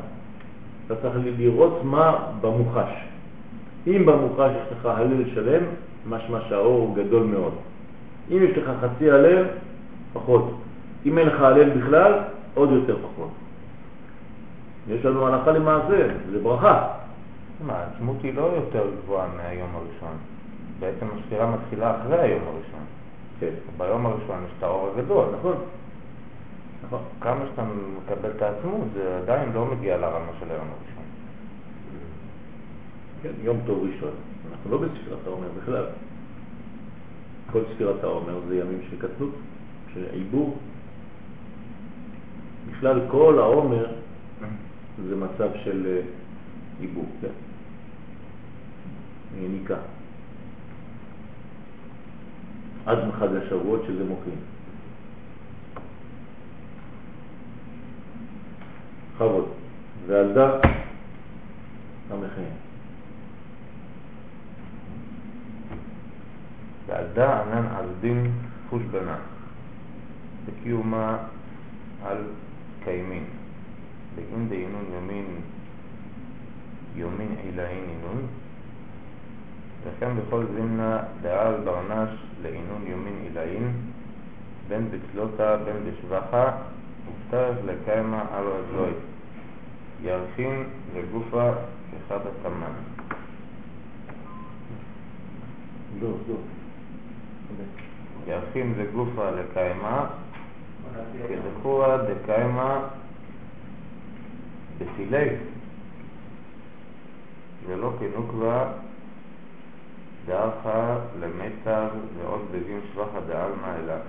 אתה 0.87 0.95
צריך 1.03 1.15
לראות 1.39 1.81
מה 1.85 2.17
במוחש. 2.41 2.91
אם 3.87 4.07
במוחש 4.07 4.51
יש 4.67 4.73
לך 4.73 4.87
הלל 4.87 5.25
שלם, 5.35 5.63
משמע 6.09 6.39
שהאור 6.49 6.79
הוא 6.81 6.97
גדול 6.97 7.23
מאוד. 7.27 7.53
אם 8.31 8.39
יש 8.43 8.59
לך 8.59 8.71
חצי 8.81 9.11
הלל, 9.11 9.45
פחות. 10.13 10.55
אם 11.07 11.19
אין 11.19 11.27
לך 11.27 11.41
הלל 11.41 11.71
בכלל, 11.71 12.13
עוד 12.55 12.71
יותר 12.71 12.97
פחות. 12.97 13.31
יש 14.89 15.05
לנו 15.05 15.27
הלכה 15.27 15.51
למעשה, 15.51 16.09
זה 16.33 16.39
ברכה. 16.43 16.89
מה, 17.67 17.73
העצמות 17.73 18.17
היא 18.23 18.35
לא 18.35 18.43
יותר 18.43 18.85
גבוהה 19.05 19.29
מהיום 19.37 19.71
הראשון. 19.75 20.17
בעצם 20.81 21.07
הספירה 21.19 21.51
מתחילה 21.51 22.01
אחרי 22.01 22.21
היום 22.21 22.43
הראשון. 22.43 22.85
כן, 23.41 23.55
ביום 23.77 24.07
הראשון 24.07 24.45
יש 24.47 24.53
את 24.59 24.63
האור 24.63 24.91
הגדול. 24.97 25.25
נכון. 25.39 25.57
נכון. 26.87 27.01
כמה 27.21 27.41
שאתה 27.51 27.63
מקבל 27.63 28.31
את 28.37 28.43
העצמות, 28.43 28.89
זה 28.95 29.19
עדיין 29.23 29.53
לא 29.55 29.67
מגיע 29.67 29.97
לרמה 29.97 30.33
של 30.41 30.47
היום 30.51 30.67
הראשון. 30.69 31.05
כן, 33.23 33.31
יום 33.43 33.57
טוב 33.67 33.79
ראשון. 33.93 34.11
אנחנו 34.51 34.71
לא 34.71 34.79
בספירת 34.79 35.19
העומר 35.27 35.49
בכלל. 35.63 35.85
כל 37.53 37.63
ספירת 37.75 38.05
העומר 38.05 38.41
זה 38.49 38.57
ימים 38.57 38.81
של 38.91 38.97
קטנות, 38.97 39.35
של 39.95 40.05
עיבור. 40.13 40.59
בכלל 42.71 43.01
כל 43.09 43.39
העומר 43.39 43.87
זה 45.09 45.17
מצב 45.17 45.49
של 45.65 45.87
אה, 45.87 46.03
עיבור, 46.81 47.07
כן? 47.21 47.29
יניקה. 49.45 49.77
עד 52.87 52.99
חג 53.19 53.29
השבועות 53.37 53.83
שזה 53.87 54.05
מוחין. 54.05 54.35
בכבוד. 59.21 59.49
ועלדה 60.07 60.59
המכין. 62.11 62.70
ועלדה 66.91 67.43
ענן 67.43 67.67
על 67.77 67.87
דין 68.01 68.33
חוש 68.71 68.83
בנה, 68.83 69.17
בקיומה 70.47 71.19
על 72.05 72.19
קיימין. 72.85 73.25
באין 74.15 74.49
דהינון 74.49 74.85
יומין 74.95 75.27
יומין 76.95 77.35
עילאין 77.43 77.85
אינון, 77.89 78.27
וכן 79.85 80.17
בכל 80.17 80.45
זמנה 80.57 81.03
דעל 81.23 81.55
ברנש 81.65 82.11
לעינון 82.43 82.87
יומין 82.87 83.15
עילאין, 83.23 83.73
בין 84.69 84.89
בצלותה 84.91 85.57
בין 85.57 85.77
בשבחה, 85.85 86.53
ופתח 87.07 87.53
לקיימה 87.67 88.25
על 88.33 88.45
רגלוי, 88.45 88.93
ירחין 90.03 90.65
לגופה 90.95 91.51
אחד 92.07 92.19
התמן. 92.27 92.73
דור, 96.01 96.19
דור. 96.27 96.41
ירחין 98.27 98.75
לגופה 98.79 99.31
לקיימה, 99.31 100.07
כדחורה 101.29 101.97
דקיימה 101.97 102.89
בסילי, 104.79 105.29
ולא 107.67 107.93
כנוקבה 107.99 108.73
דערכה 110.27 110.99
למיתר 111.21 111.89
ועוד 112.19 112.41
בגין 112.53 112.81
שבחה 112.93 113.21
דעלמא 113.29 113.77
אליו. 113.85 114.01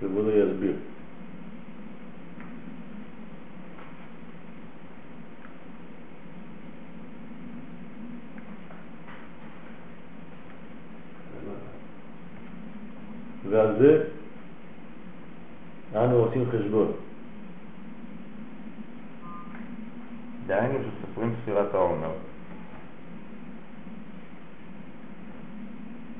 כבודו 0.00 0.30
יסביר. 0.30 0.76
ועל 13.52 13.76
זה 13.78 14.04
אנו 15.94 16.16
עושים 16.16 16.44
חשבון. 16.50 16.92
דהיינו 20.46 20.78
שסופרים 20.78 21.34
ספירת 21.42 21.74
העומר 21.74 22.12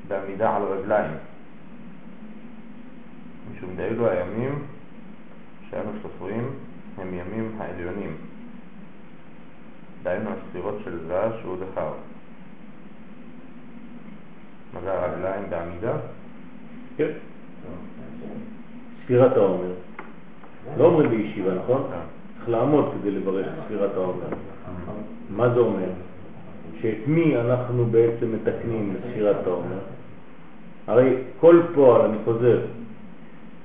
בעמידה 0.07 0.55
על 0.55 0.63
רגליים, 0.63 1.11
משום 3.51 3.75
דאלו 3.75 4.09
הימים 4.09 4.65
שאנו 5.69 5.91
סופרים 6.01 6.49
הם 6.97 7.13
ימים 7.13 7.55
העליונים, 7.57 8.17
דהיינו 10.03 10.29
הספירות 10.29 10.75
של 10.83 10.99
שהוא 11.41 11.57
זכר. 11.57 11.93
מה 14.73 14.81
זה 14.81 14.93
הרגליים 14.93 15.49
בעמידה? 15.49 15.97
כן. 16.97 17.09
ספירת 19.03 19.37
העומר. 19.37 19.71
לא 20.77 20.85
אומרים 20.85 21.09
בישיבה, 21.09 21.53
נכון? 21.55 21.83
צריך 22.37 22.49
לעמוד 22.49 22.91
כדי 22.93 23.11
לברך 23.11 23.47
ספירת 23.65 23.91
העומר. 23.95 24.27
מה 25.29 25.49
זה 25.49 25.59
אומר? 25.59 25.89
שאת 26.81 27.07
מי 27.07 27.37
אנחנו 27.37 27.85
בעצם 27.85 28.33
מתקנים 28.33 28.93
בספירת 28.93 29.47
העומר? 29.47 29.79
הרי 30.87 31.15
כל 31.39 31.61
פועל, 31.75 32.01
אני 32.01 32.17
חוזר, 32.25 32.59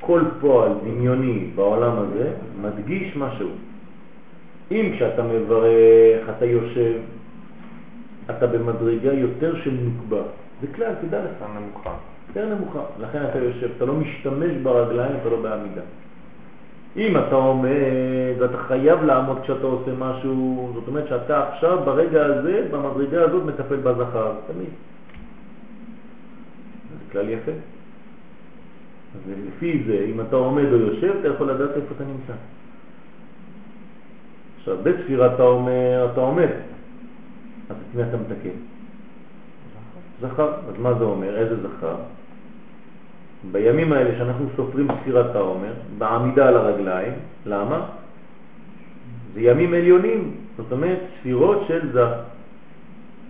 כל 0.00 0.22
פועל 0.40 0.72
דמיוני 0.84 1.50
בעולם 1.54 1.92
הזה 1.98 2.32
מדגיש 2.62 3.16
משהו. 3.16 3.48
אם 4.70 4.92
כשאתה 4.94 5.22
מברך, 5.22 6.28
אתה 6.36 6.44
יושב, 6.44 7.00
אתה 8.30 8.46
במדרגה 8.46 9.12
יותר 9.12 9.62
של 9.64 9.76
נוקבה. 9.82 10.22
זה 10.60 10.66
כלל, 10.74 10.94
תדע 11.00 11.24
לך. 11.24 11.44
נמוכה. 11.56 11.94
יותר 12.28 12.54
נמוכה, 12.54 12.80
לכן 13.00 13.24
אתה 13.30 13.38
יושב, 13.38 13.68
אתה 13.76 13.84
לא 13.84 13.94
משתמש 13.94 14.52
ברגליים, 14.62 15.16
אתה 15.20 15.28
לא 15.28 15.42
בעמידה. 15.42 15.82
אם 16.96 17.16
אתה 17.16 17.34
עומד 17.34 18.34
ואתה 18.38 18.58
חייב 18.58 19.04
לעמוד 19.04 19.38
כשאתה 19.42 19.66
עושה 19.66 19.90
משהו, 19.98 20.70
זאת 20.74 20.88
אומרת 20.88 21.08
שאתה 21.08 21.48
עכשיו 21.48 21.78
ברגע 21.84 22.26
הזה, 22.26 22.68
במדרגה 22.70 23.24
הזאת, 23.24 23.44
מטפל 23.44 23.76
בזכר, 23.76 24.32
תמיד. 24.46 24.68
זה 26.90 27.12
כלל 27.12 27.28
יפה. 27.28 27.52
אז 29.14 29.32
לפי 29.48 29.82
זה, 29.86 30.06
אם 30.14 30.20
אתה 30.20 30.36
עומד 30.36 30.72
או 30.72 30.76
יושב, 30.76 31.14
אתה 31.20 31.28
יכול 31.28 31.50
לדעת 31.50 31.70
איפה 31.76 31.94
אתה 31.96 32.04
נמצא. 32.04 32.32
עכשיו, 34.58 34.76
בספירה 34.82 35.34
אתה 35.34 35.42
אומר, 35.42 36.08
אתה 36.12 36.20
עומד, 36.20 36.48
אז 37.70 37.76
את 37.76 37.96
מי 37.96 38.02
אתה 38.02 38.16
מתקן? 38.16 38.58
זכר. 40.20 40.52
אז 40.68 40.74
מה 40.78 40.94
זה 40.94 41.04
אומר? 41.04 41.36
איזה 41.36 41.56
זכר? 41.56 41.96
בימים 43.52 43.92
האלה 43.92 44.18
שאנחנו 44.18 44.46
סופרים 44.56 44.88
ספירת 45.00 45.34
העומר, 45.36 45.72
בעמידה 45.98 46.48
על 46.48 46.56
הרגליים, 46.56 47.12
למה? 47.46 47.86
זה 49.34 49.40
ימים 49.40 49.74
עליונים, 49.74 50.34
זאת 50.56 50.72
אומרת 50.72 50.98
ספירות 51.20 51.64
של 51.68 51.92
זה. 51.92 52.04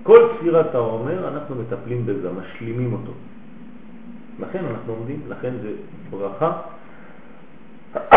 כל 0.02 0.28
ספירת 0.38 0.74
העומר 0.74 1.28
אנחנו 1.28 1.54
מטפלים 1.54 2.06
בזה, 2.06 2.28
משלימים 2.32 2.92
אותו. 2.92 3.12
לכן 4.40 4.64
אנחנו 4.64 4.92
עומדים, 4.92 5.20
לכן 5.28 5.52
זה 5.62 5.70
ברכה 6.10 6.52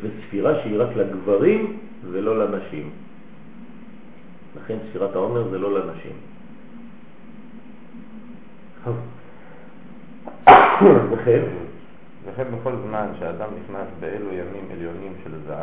וספירה 0.00 0.62
שהיא 0.62 0.78
רק 0.78 0.96
לגברים 0.96 1.78
ולא 2.10 2.38
לנשים. 2.38 2.90
לכן 4.56 4.76
ספירת 4.90 5.14
העומר 5.14 5.48
זה 5.48 5.58
לא 5.58 5.78
לנשים. 5.78 6.12
וכן? 11.10 12.44
בכל 12.60 12.72
זמן 12.86 13.06
שאדם 13.18 13.48
נכנס 13.62 13.86
באלו 14.00 14.32
ימים 14.32 14.64
עליונים 14.72 15.12
של 15.24 15.30
זע, 15.46 15.62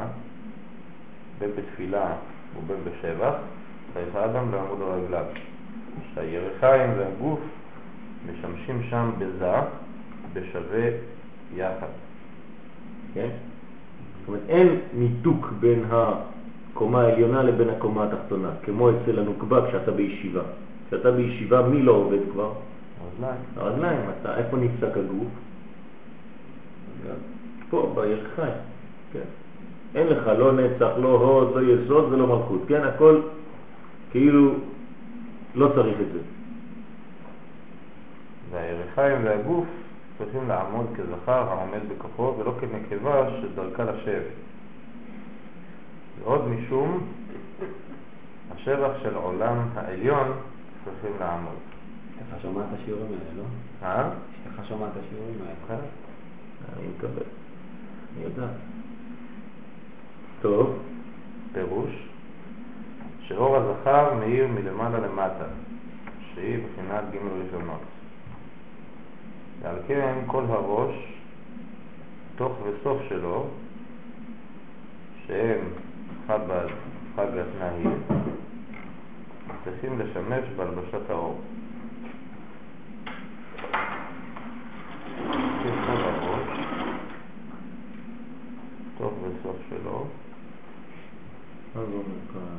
בין 1.39 1.49
בתפילה 1.55 2.13
ובין 2.57 2.77
בשבח, 2.83 3.33
צריך 3.93 4.15
האדם 4.15 4.51
לעמוד 4.51 4.81
על 4.81 5.01
רגליו. 5.03 5.25
שהירכיים 6.15 6.89
והגוף 6.97 7.39
משמשים 8.25 8.81
שם 8.89 9.09
בזע, 9.17 9.61
בשווה 10.33 10.89
יחד. 11.55 11.87
כן? 13.13 13.29
זאת 14.19 14.27
אומרת, 14.27 14.41
אין 14.49 14.79
ניתוק 14.93 15.53
בין 15.59 15.83
הקומה 15.89 17.01
העליונה 17.01 17.43
לבין 17.43 17.69
הקומה 17.69 18.03
התחתונה, 18.03 18.49
כמו 18.63 18.89
אצל 18.89 19.19
הנוקבה 19.19 19.67
כשאתה 19.69 19.91
בישיבה. 19.91 20.41
כשאתה 20.87 21.11
בישיבה, 21.11 21.61
מי 21.61 21.81
לא 21.81 21.91
עובד 21.91 22.19
כבר? 22.31 22.51
הרגליים. 23.23 23.41
הרגליים, 23.55 24.09
אתה, 24.21 24.37
איפה 24.37 24.57
נפסק 24.57 24.97
הגוף? 24.97 25.27
פה, 27.69 27.91
בירכיים, 27.95 28.57
כן. 29.13 29.19
אין 29.95 30.07
לך 30.07 30.27
לא 30.27 30.51
נצח, 30.51 30.89
לא 30.97 31.07
הוד, 31.07 31.55
לא 31.55 31.61
יסוד 31.61 32.13
ולא 32.13 32.27
מלכות, 32.27 32.61
כן? 32.67 32.83
הכל 32.83 33.21
כאילו 34.11 34.53
לא 35.55 35.71
צריך 35.75 35.97
את 36.01 36.13
זה. 36.13 36.19
והירכיים 38.51 39.25
והגוף 39.25 39.65
צריכים 40.17 40.47
לעמוד 40.47 40.85
כזכר 40.95 41.49
העומד 41.49 41.79
בכוחו 41.89 42.35
ולא 42.39 42.53
כנקבה 42.59 43.29
שדרכה 43.41 43.83
לשבת. 43.83 44.33
ועוד 46.23 46.47
משום 46.47 47.07
השבח 48.55 48.91
של 49.03 49.15
עולם 49.15 49.57
העליון 49.75 50.31
צריכים 50.85 51.11
לעמוד. 51.19 51.68
אשתך 52.29 52.41
שומעת 52.41 52.65
את 52.73 52.79
השיעורים 52.81 53.05
האלה, 53.05 53.37
לא? 53.37 53.43
אה? 53.87 54.09
אשתך 54.09 54.67
שומעת 54.67 54.91
את 54.91 55.01
השיעורים 55.05 55.35
האלה. 55.41 55.55
כן. 55.67 55.85
אני 56.77 56.87
מקבל. 56.87 57.23
אני 58.15 58.23
יודע. 58.23 58.47
טוב, 60.41 60.79
פירוש 61.53 62.09
שאור 63.21 63.57
הזכר 63.57 64.13
מאיר 64.13 64.47
מלמעלה 64.47 64.99
למטה, 64.99 65.45
שהיא 66.33 66.57
בחינת 66.57 67.03
ג' 67.11 67.17
ראשונות. 67.17 67.81
ועל 69.61 69.75
כן 69.87 70.15
כל 70.27 70.43
הראש, 70.47 70.95
תוך 72.35 72.53
וסוף 72.63 72.97
שלו, 73.09 73.47
שהם 75.27 75.59
חב"ד, 76.27 76.67
חג 77.15 77.27
התנאי, 77.37 77.93
צריכים 79.63 79.99
לשמש 79.99 80.43
בהלבשת 80.55 81.09
האור. 81.09 81.41
תוך 88.97 89.13
וסוף 89.23 89.55
שלו, 89.69 90.05
מה 91.75 91.81
זה 91.85 91.93
אומר 91.93 92.19
כאן? 92.33 92.57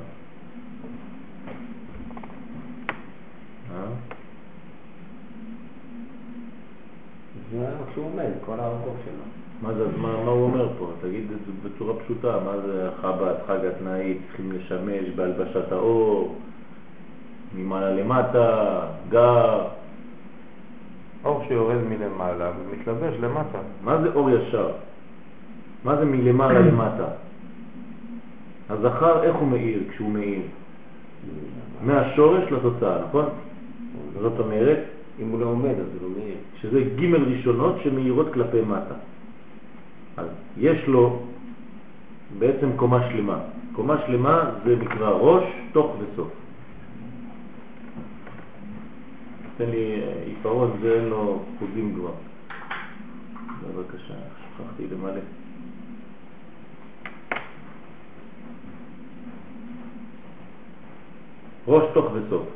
זה 7.53 7.59
מה 7.59 7.93
שהוא 7.95 8.05
עומד, 8.05 8.31
כל 8.47 8.55
הגוף 8.59 8.97
שלו. 9.05 9.25
מה, 9.63 9.75
זה, 9.75 9.85
מה, 9.97 10.25
מה 10.25 10.31
הוא 10.31 10.45
אומר 10.45 10.69
פה? 10.79 10.91
תגיד 11.01 11.25
את 11.33 11.39
זה 11.47 11.69
בצורה 11.69 11.95
פשוטה, 12.05 12.39
מה 12.45 12.59
זה 12.67 12.91
חב"ד, 13.01 13.35
חג 13.47 13.65
התנאי, 13.65 14.19
צריכים 14.27 14.53
לשמש 14.53 15.09
בהלבשת 15.17 15.73
האור, 15.73 16.35
ממעלה 17.55 17.91
למטה, 17.91 18.81
גר, 19.09 19.67
אור 21.25 21.45
שיורד 21.49 21.77
מלמעלה 21.89 22.51
ומתלבש 22.59 23.15
למטה. 23.21 23.59
מה 23.85 24.03
זה 24.03 24.09
אור 24.15 24.31
ישר? 24.31 24.69
מה 25.85 25.97
זה 25.97 26.05
מלמעלה 26.05 26.61
למטה? 26.61 27.07
הזכר, 28.71 29.23
איך 29.23 29.37
הוא 29.37 29.49
מאיר 29.49 29.83
כשהוא 29.91 30.11
מאיר? 30.11 30.41
מהשורש 31.85 32.53
לתוצאה, 32.53 32.99
נכון? 33.09 33.25
זאת 34.21 34.39
אומרת, 34.39 34.79
אם 35.23 35.29
הוא 35.29 35.41
לא 35.41 35.47
עומד, 35.47 35.75
אז 35.81 35.87
הוא 36.01 36.09
לא 36.09 36.19
מאיר. 36.19 36.37
שזה 36.61 36.81
ג' 36.81 37.15
ראשונות 37.15 37.77
שמאירות 37.83 38.33
כלפי 38.33 38.61
מטה. 38.61 38.95
אז 40.17 40.27
יש 40.57 40.87
לו 40.87 41.19
בעצם 42.39 42.69
קומה 42.77 43.09
שלמה. 43.11 43.39
קומה 43.73 43.97
שלמה 44.07 44.51
זה 44.65 44.77
נקרא 44.77 45.11
ראש, 45.11 45.45
תוך 45.73 45.97
וסוף. 45.99 46.29
תן 49.61 49.71
לי 49.71 50.03
אה, 50.03 50.23
עיפרון, 50.25 50.81
אין 50.85 51.05
לו 51.05 51.43
חוזים 51.59 51.95
כבר. 51.95 52.13
בבקשה, 53.63 54.15
שכחתי 54.15 54.87
למלא. 54.91 55.21
ראש, 61.69 61.85
תוך 61.95 62.13
וסוף. 62.13 62.47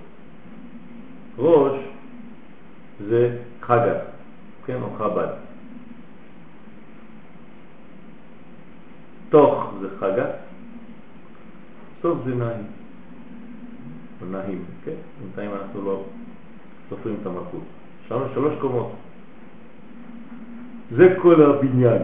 ראש 1.38 1.80
זה 3.08 3.38
חגת, 3.60 4.00
כן, 4.66 4.82
או 4.82 4.90
חב"ד. 4.98 5.28
תוך 9.28 9.72
זה 9.80 9.88
חגת, 10.00 10.34
סוף 12.02 12.18
זה 12.24 12.34
נעים. 12.34 12.66
או 14.20 14.26
נעים, 14.26 14.64
כן, 14.84 14.96
בינתיים 15.20 15.50
אנחנו 15.50 15.82
לא 15.82 16.04
סופרים 16.90 17.16
את 17.22 17.26
המלכות. 17.26 17.62
לנו 18.10 18.24
שלוש 18.34 18.54
קומות. 18.60 18.92
זה 20.90 21.16
כל 21.22 21.42
הבניין. 21.42 22.02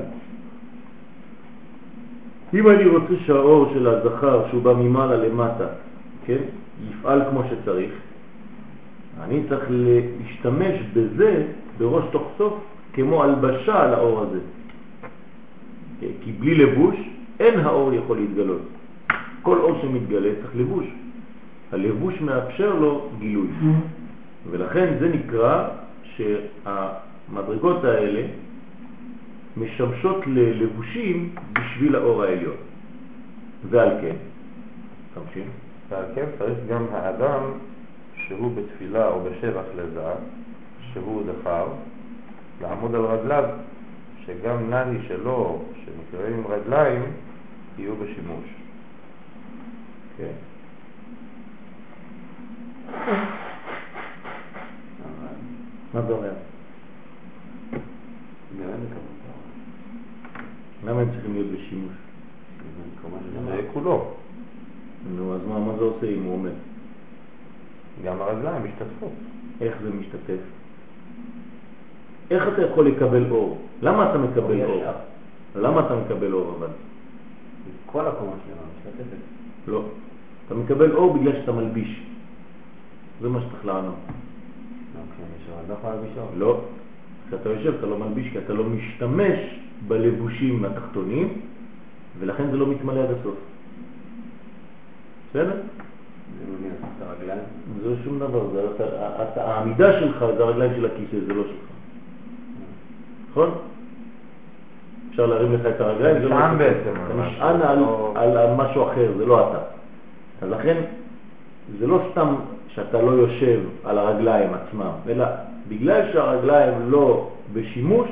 אם 2.55 2.68
אני 2.68 2.87
רוצה 2.87 3.14
שהאור 3.26 3.70
של 3.74 3.87
הזכר 3.87 4.49
שהוא 4.51 4.62
בא 4.62 4.72
ממעלה 4.72 5.16
למטה, 5.16 5.66
כן, 6.26 6.43
יפעל 6.91 7.22
כמו 7.31 7.43
שצריך, 7.51 7.93
אני 9.20 9.43
צריך 9.49 9.64
להשתמש 9.70 10.74
בזה 10.95 11.47
בראש 11.78 12.05
תוך 12.12 12.28
סוף 12.39 12.55
כמו 12.93 13.22
הלבשה 13.22 13.83
על 13.83 13.95
האור 13.95 14.20
הזה. 14.20 14.41
כי 16.01 16.33
בלי 16.33 16.55
לבוש 16.55 16.97
אין 17.41 17.61
האור 17.61 17.93
יכול 17.93 18.16
להתגלות. 18.16 18.62
כל 19.43 19.59
אור 19.59 19.78
שמתגלה 19.83 20.31
צריך 20.43 20.57
לבוש. 20.57 20.87
הלבוש 21.72 22.20
מאפשר 22.20 22.74
לו 22.74 23.09
גילוי. 23.18 23.49
ולכן 24.51 24.95
זה 25.01 25.09
נקרא 25.09 25.68
שהמדרגות 26.16 27.84
האלה 27.84 28.22
משמשות 29.57 30.26
ללבושים 30.26 31.34
בשביל 31.53 31.97
האור 31.97 32.22
העליון. 32.22 32.57
ועל 33.70 33.91
כן, 34.01 34.16
תמשיך. 35.14 35.49
ועל 35.88 36.05
כן 36.14 36.24
צריך 36.38 36.59
גם 36.68 36.86
האדם 36.93 37.41
שהוא 38.14 38.53
בתפילה 38.57 39.09
או 39.09 39.20
בשבח 39.20 39.64
לזה, 39.76 40.12
שהוא 40.93 41.22
דחר, 41.26 41.66
לעמוד 42.61 42.95
על 42.95 43.05
רגליו, 43.05 43.45
שגם 44.26 44.70
נני 44.70 44.99
שלו, 45.09 45.62
שנקראים 45.74 46.47
רגליים, 46.47 47.03
יהיו 47.78 47.97
בשימוש. 47.97 48.45
כן. 50.16 50.32
מה 55.95 56.03
זה 56.03 56.12
אומר? 56.12 56.32
למה 60.84 61.01
הם 61.01 61.11
צריכים 61.12 61.32
להיות 61.32 61.47
בשימוש? 61.47 61.93
זה 63.47 63.61
כולו. 63.72 64.14
נו, 65.16 65.34
אז 65.34 65.41
מה, 65.49 65.72
זה 65.78 65.84
עושה 65.84 66.07
אם 66.07 66.22
הוא 66.22 66.34
עומד? 66.34 66.53
גם 68.05 68.20
הרגליים 68.20 68.64
משתתפות. 68.64 69.12
איך 69.61 69.74
זה 69.82 69.91
משתתף? 69.91 70.41
איך 72.30 72.43
אתה 72.53 72.62
יכול 72.62 72.88
לקבל 72.88 73.30
אור? 73.30 73.59
למה 73.82 74.11
אתה 74.11 74.18
מקבל 74.18 74.64
אור? 74.64 74.82
למה 75.57 75.86
אתה 75.86 75.95
מקבל 75.97 76.32
אור 76.32 76.57
אבל? 76.59 76.68
כל 77.86 78.09
הקומה 78.09 78.32
שלנו 78.47 78.61
משתתפת. 78.78 79.16
לא. 79.66 79.82
אתה 80.47 80.55
מקבל 80.55 80.93
אור 80.93 81.18
בגלל 81.18 81.32
שאתה 81.32 81.53
מלביש. 81.53 82.03
זה 83.20 83.28
מה 83.28 83.41
שצריך 83.41 83.66
לענות. 83.66 83.95
לא 85.68 85.75
יכול 85.75 85.91
להלביש. 85.91 86.11
לא. 86.37 86.61
כשאתה 87.29 87.49
יושב 87.49 87.75
אתה 87.79 87.87
לא 87.87 87.99
מלביש 87.99 88.33
כי 88.33 88.39
אתה 88.39 88.53
לא 88.53 88.64
משתמש 88.64 89.39
בלבושים 89.89 90.64
התחתונים 90.64 91.41
ולכן 92.18 92.51
זה 92.51 92.57
לא 92.57 92.66
מתמלא 92.66 93.01
עד 93.01 93.11
הסוף. 93.21 93.35
בסדר? 95.31 95.57
זה 97.83 97.95
שום 98.05 98.18
דבר, 98.18 98.51
זה, 98.53 98.64
אתה, 98.77 98.85
אתה, 99.23 99.45
העמידה 99.45 100.01
שלך 100.01 100.25
זה 100.37 100.43
הרגליים 100.43 100.73
של 100.77 100.87
הכיסא, 100.87 101.27
זה 101.27 101.35
לא 101.35 101.43
שלך. 101.43 101.71
נכון? 103.31 103.51
אפשר 105.11 105.27
להרים 105.27 105.55
לך 105.55 105.61
את 105.66 105.81
הרגליים, 105.81 106.23
זה 106.23 106.29
לא 106.29 106.37
בעצם. 106.59 106.91
אתה 107.07 107.14
נשען 107.14 107.61
על, 107.62 107.79
על, 108.14 108.37
על 108.37 108.55
משהו 108.55 108.89
אחר, 108.89 109.12
זה 109.18 109.27
לא 109.27 109.51
אתה. 109.51 109.59
אז 110.43 110.51
לכן, 110.51 110.83
זה 111.79 111.87
לא 111.87 112.03
סתם 112.12 112.35
שאתה 112.75 113.03
לא 113.03 113.11
יושב 113.11 113.61
על 113.85 113.99
הרגליים 113.99 114.51
עצמם, 114.55 114.91
אלא 115.09 115.25
בגלל 115.68 116.12
שהרגליים 116.12 116.91
לא 116.91 117.29
בשימוש, 117.53 118.09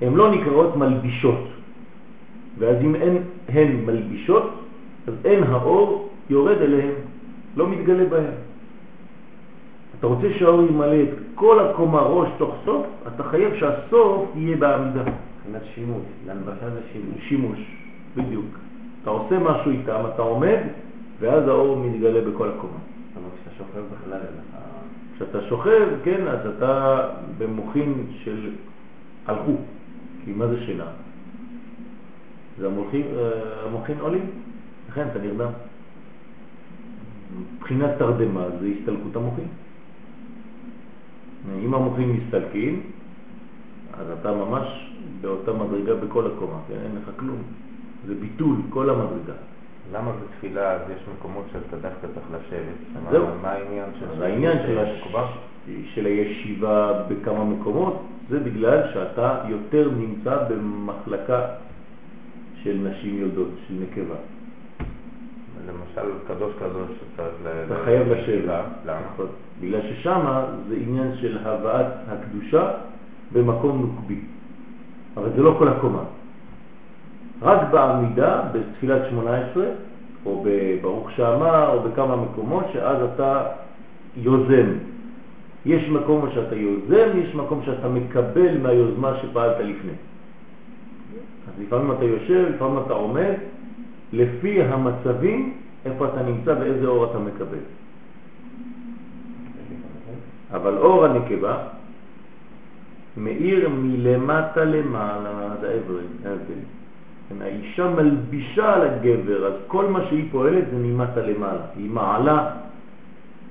הן 0.00 0.14
לא 0.14 0.30
נקראות 0.30 0.76
מלבישות. 0.76 1.48
ואז 2.58 2.76
אם 2.80 2.94
אין 2.94 3.18
הן 3.48 3.84
מלבישות, 3.86 4.50
אז 5.06 5.14
אין 5.24 5.42
האור 5.42 6.08
יורד 6.30 6.56
אליהם, 6.56 6.94
לא 7.56 7.68
מתגלה 7.68 8.04
בהם. 8.04 8.34
אתה 9.98 10.06
רוצה 10.06 10.26
שהאור 10.38 10.62
ימלא 10.62 11.02
את 11.02 11.08
כל 11.34 11.66
הקומה 11.66 12.00
ראש 12.00 12.28
תוך 12.38 12.54
סוף, 12.64 12.86
אתה 13.14 13.22
חייב 13.22 13.54
שהסוף 13.54 14.28
יהיה 14.36 14.56
בעמידה. 14.56 15.00
מבחינת 15.00 15.62
שימוש, 15.74 16.02
להנבשה 16.26 16.70
זה 16.70 16.80
שימוש. 16.92 17.28
שימוש, 17.28 17.58
בדיוק. 18.16 18.46
אתה 19.02 19.10
עושה 19.10 19.38
משהו 19.38 19.70
איתם, 19.70 20.00
אתה 20.14 20.22
עומד, 20.22 20.58
ואז 21.20 21.48
האור 21.48 21.76
מתגלה 21.76 22.20
בכל 22.20 22.48
הקומה. 22.48 22.78
אבל 23.24 23.36
כשאתה 23.40 23.56
שוכב 23.58 23.82
בכלל 23.94 24.20
אין 24.20 24.34
לך... 24.38 24.56
כשאתה 25.16 25.38
שוכב, 25.48 25.88
כן, 26.04 26.28
אז 26.28 26.46
אתה 26.56 27.00
במוחין 27.38 28.06
של 28.24 28.50
הלכו. 29.26 29.56
כי 30.24 30.32
מה 30.32 30.46
זה 30.46 30.64
שינה? 30.66 30.86
זה 32.58 32.66
המוחין, 32.66 33.02
אה, 33.16 33.66
המוחין 33.66 33.98
עולים, 34.00 34.30
לכן 34.88 35.06
אתה 35.10 35.18
נרדם. 35.18 35.50
מבחינת 37.56 37.90
תרדמה 37.98 38.46
זה 38.60 38.66
הסתלקות 38.66 39.16
המוחין. 39.16 39.48
אם 41.64 41.74
המוחין 41.74 42.10
מסתלקים, 42.10 42.82
אז 43.94 44.06
אתה 44.20 44.32
ממש 44.32 44.90
באותה 45.20 45.52
מדרגה 45.52 45.94
בכל 45.94 46.26
הקומה, 46.26 46.58
כן? 46.68 46.74
אין 46.74 46.96
לך 47.02 47.10
כלום. 47.16 47.42
זה 48.06 48.14
ביטול, 48.14 48.56
כל 48.70 48.90
המדרגה. 48.90 49.38
למה 49.92 50.12
בתפילה 50.12 50.72
אז 50.72 50.80
יש 50.90 51.02
מקומות 51.18 51.44
שאתה 51.52 51.76
דווקא 51.76 52.06
צריך 52.14 52.26
לשבת? 52.30 53.10
זהו. 53.10 53.26
מה 53.42 53.52
העניין 53.52 53.88
של 54.00 54.22
העניין 54.22 54.58
של, 54.66 54.78
הש... 54.78 55.38
של 55.94 56.06
הישיבה 56.06 57.02
בכמה 57.08 57.44
מקומות 57.44 58.02
זה 58.30 58.40
בגלל 58.40 58.92
שאתה 58.94 59.40
יותר 59.48 59.90
נמצא 59.90 60.36
במחלקה 60.48 61.46
של 62.62 62.76
נשים 62.90 63.18
יולדות, 63.18 63.48
של 63.68 63.74
נקבה. 63.74 64.14
למשל 65.68 66.10
קדוש 66.28 66.52
קדוש 66.58 66.90
שצריך 66.90 67.34
ל... 67.44 67.48
אתה 67.66 67.84
חייב 67.84 68.08
לשבת. 68.08 68.48
למה? 68.86 69.00
נכון. 69.14 69.26
בגלל 69.60 69.80
ששם 69.82 70.20
זה 70.68 70.76
עניין 70.76 71.16
של 71.20 71.38
הבאת 71.44 71.86
הקדושה 72.08 72.70
במקום 73.32 73.80
נוקבי. 73.80 74.20
אבל 75.16 75.30
זה 75.36 75.42
לא 75.42 75.54
כל 75.58 75.68
הקומה. 75.68 76.02
רק 77.42 77.70
בעמידה, 77.70 78.42
בתפילת 78.52 79.02
18, 79.10 79.64
או 80.26 80.44
בברוך 80.46 81.10
שאמר, 81.10 81.68
או 81.72 81.80
בכמה 81.80 82.16
מקומות, 82.16 82.64
שאז 82.72 82.96
אתה 83.14 83.42
יוזם. 84.16 84.66
יש 85.66 85.88
מקום 85.88 86.28
שאתה 86.34 86.56
יוזם, 86.56 87.18
יש 87.18 87.34
מקום 87.34 87.60
שאתה 87.64 87.88
מקבל 87.88 88.58
מהיוזמה 88.62 89.12
שפעלת 89.22 89.56
לפני. 89.58 89.92
אז 91.48 91.62
לפעמים 91.62 91.92
אתה 91.92 92.04
יושב, 92.04 92.46
לפעמים 92.54 92.78
אתה 92.86 92.92
עומד, 92.92 93.34
לפי 94.12 94.62
המצבים, 94.62 95.54
איפה 95.84 96.06
אתה 96.06 96.22
נמצא 96.22 96.54
ואיזה 96.60 96.86
אור 96.86 97.04
אתה 97.04 97.18
מקבל. 97.18 97.64
אבל 100.52 100.76
אור 100.76 101.04
הנקבה 101.04 101.56
מאיר 103.16 103.68
מלמטה 103.68 104.64
למעלה, 104.64 105.48
זה 105.60 105.80
ההבדל. 106.24 106.62
כן, 107.28 107.42
האישה 107.42 107.88
מלבישה 107.88 108.74
על 108.74 108.82
הגבר, 108.82 109.46
אז 109.46 109.52
כל 109.66 109.86
מה 109.86 110.00
שהיא 110.08 110.28
פועלת 110.32 110.64
זה 110.70 110.76
ממטה 110.76 111.20
למעלה. 111.20 111.60
היא 111.76 111.90
מעלה 111.90 112.50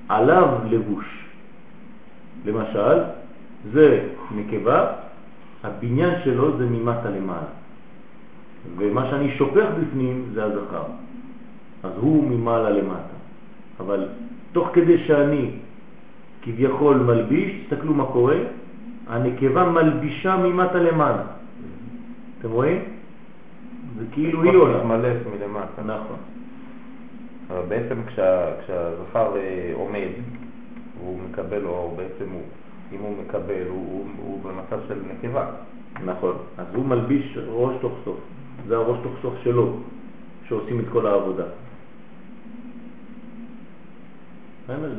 עליו 0.08 0.48
לבוש. 0.70 1.06
למשל, 2.44 2.98
זה 3.72 4.08
נקבה, 4.36 4.92
הבניין 5.64 6.14
שלו 6.24 6.58
זה 6.58 6.66
ממטה 6.70 7.10
למעלה. 7.10 7.52
ומה 8.76 9.10
שאני 9.10 9.36
שופך 9.36 9.66
בפנים 9.80 10.30
זה 10.34 10.44
הזכר. 10.44 10.84
אז 11.82 11.92
הוא 11.96 12.30
ממעלה 12.30 12.70
למטה. 12.70 13.16
אבל 13.80 14.08
תוך 14.52 14.68
כדי 14.72 14.98
שאני 15.06 15.50
כביכול 16.42 16.96
מלביש, 16.96 17.52
תסתכלו 17.64 17.94
מה 17.94 18.04
קורה, 18.04 18.36
הנקבה 19.06 19.64
מלבישה 19.64 20.36
ממטה 20.36 20.78
למעלה. 20.78 21.22
אתם 22.38 22.50
רואים? 22.50 22.93
זה 23.98 24.04
כאילו 24.12 24.42
היא 24.42 24.50
עולה. 24.52 24.78
מתמלא 24.78 25.08
מלמטה. 25.30 25.82
נכון. 25.82 26.16
אבל 27.50 27.62
בעצם 27.68 28.02
כשה, 28.06 28.50
כשהזכר 28.64 29.36
אה, 29.36 29.70
עומד 29.74 30.08
והוא 30.98 31.18
מקבל 31.30 31.64
אור, 31.64 31.96
בעצם 31.96 32.30
הוא, 32.32 32.42
אם 32.92 32.98
הוא 32.98 33.16
מקבל, 33.24 33.66
הוא, 33.68 33.86
הוא, 33.90 34.06
הוא 34.18 34.40
במצב 34.42 34.78
של 34.88 34.98
נקבה. 35.12 35.46
נכון. 36.04 36.36
אז 36.58 36.66
הוא 36.74 36.84
מלביש 36.84 37.38
ראש 37.48 37.74
תוך 37.80 37.92
סוף. 38.04 38.16
זה 38.68 38.76
הראש 38.76 38.98
תוך 39.02 39.12
סוף 39.22 39.34
שלו, 39.42 39.76
שעושים 40.48 40.80
את 40.80 40.84
כל 40.92 41.06
העבודה. 41.06 41.44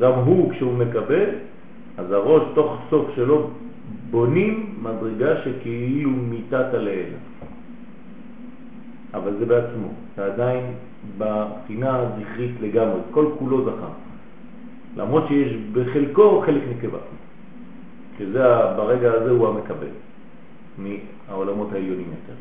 גם 0.00 0.12
הוא, 0.12 0.52
כשהוא 0.52 0.72
מקבל, 0.72 1.28
אז 1.98 2.12
הראש 2.12 2.42
תוך 2.54 2.76
סוף 2.90 3.06
שלו 3.16 3.50
בונים 4.10 4.74
מדרגה 4.82 5.42
שכאילו 5.44 6.10
מיטת 6.10 6.74
עליהם. 6.74 7.12
אבל 9.14 9.32
זה 9.38 9.46
בעצמו, 9.46 9.88
זה 10.16 10.24
עדיין 10.24 10.64
בחינה 11.18 11.96
הזכרית 11.96 12.54
לגמרי, 12.60 13.00
כל 13.10 13.26
כולו 13.38 13.64
זכה. 13.64 13.88
למרות 14.96 15.28
שיש 15.28 15.52
בחלקו 15.72 16.42
חלק 16.46 16.62
נקבה, 16.76 16.98
שזה 18.18 18.42
ברגע 18.76 19.12
הזה 19.12 19.30
הוא 19.30 19.48
המקבל 19.48 19.92
מהעולמות 20.78 21.72
העליונים 21.72 22.06
יותר. 22.06 22.38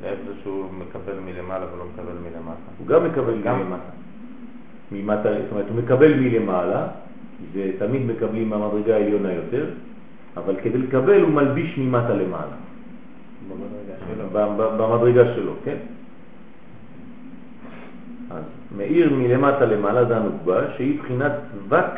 ואיך 0.00 0.18
זה 0.26 0.32
שהוא 0.42 0.64
מקבל 0.78 1.12
מלמעלה 1.24 1.66
ולא 1.74 1.84
מקבל 1.94 2.12
מלמטה? 2.22 2.70
הוא 2.78 2.86
גם 2.86 3.04
מקבל 3.04 3.42
גם 3.42 3.58
מלמטה. 3.58 3.92
ממטה, 4.92 5.28
זאת 5.42 5.52
אומרת, 5.52 5.66
הוא 5.68 5.78
מקבל 5.78 6.14
מלמעלה, 6.20 6.86
זה 7.54 7.70
תמיד 7.78 8.02
מקבלים 8.06 8.50
מהמדרגה 8.50 8.94
העליונה 8.94 9.32
יותר, 9.32 9.66
אבל 10.36 10.56
כדי 10.62 10.78
לקבל 10.78 11.20
הוא 11.20 11.30
מלביש 11.30 11.78
ממטה 11.78 12.14
למעלה. 12.14 12.56
במדרגה 14.34 15.34
שלו, 15.34 15.52
כן. 15.64 15.76
אז 18.30 18.44
מאיר 18.76 19.14
מלמטה 19.14 19.64
למעלה 19.64 20.04
זה 20.04 20.16
הנוקבה, 20.16 20.60
שהיא 20.76 20.98
בחינת 20.98 21.32
וק, 21.68 21.94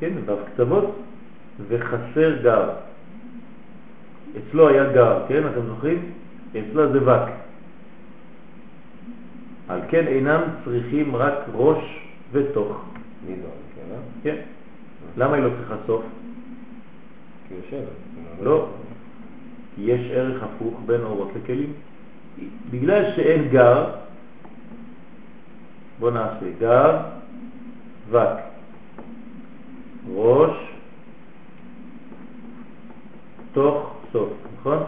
כן, 0.00 0.12
וו 0.26 0.36
קצוות, 0.54 0.94
וחסר 1.68 2.42
גר. 2.42 2.70
אצלו 4.38 4.68
היה 4.68 4.92
גר, 4.92 5.18
כן, 5.28 5.42
אתם 5.46 5.66
זוכרים? 5.66 6.10
אצלו 6.50 6.92
זה 6.92 7.02
וק. 7.02 7.28
על 9.68 9.80
כן 9.88 10.06
אינם 10.06 10.40
צריכים 10.64 11.16
רק 11.16 11.34
ראש 11.54 12.08
ותוך. 12.32 12.84
מי 13.26 13.34
זו? 13.36 13.48
כן. 14.22 14.36
למה 15.16 15.36
היא 15.36 15.44
לא 15.44 15.50
צריכה 15.58 15.74
סוף? 15.86 16.02
כי 17.48 17.54
יושבת. 17.54 17.88
לא. 18.42 18.68
יש 19.78 20.00
ערך 20.10 20.42
הפוך 20.42 20.80
בין 20.86 21.00
אורות 21.00 21.30
לכלים. 21.42 21.72
בגלל 22.70 23.12
שאין 23.16 23.48
גר, 23.48 23.86
בוא 26.00 26.10
נעשה 26.10 26.46
גר, 26.58 27.00
וק, 28.10 28.38
ראש, 30.14 30.50
תוך 33.52 33.96
סוף, 34.12 34.32
נכון? 34.58 34.78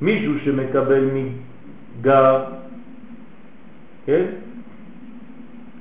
מישהו 0.00 0.32
שמקבל 0.44 1.10
מגר, 1.14 2.44
כן? 4.06 4.24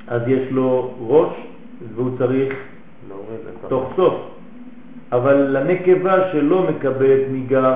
אז 0.08 0.22
יש 0.28 0.52
לו 0.52 0.96
ראש 1.00 1.34
והוא 1.96 2.18
צריך 2.18 2.54
תוך 3.68 3.94
סוף. 3.96 4.33
אבל 5.14 5.58
לנקבה 5.58 6.32
שלא 6.32 6.68
מקבלת 6.70 7.22
ניגר, 7.32 7.74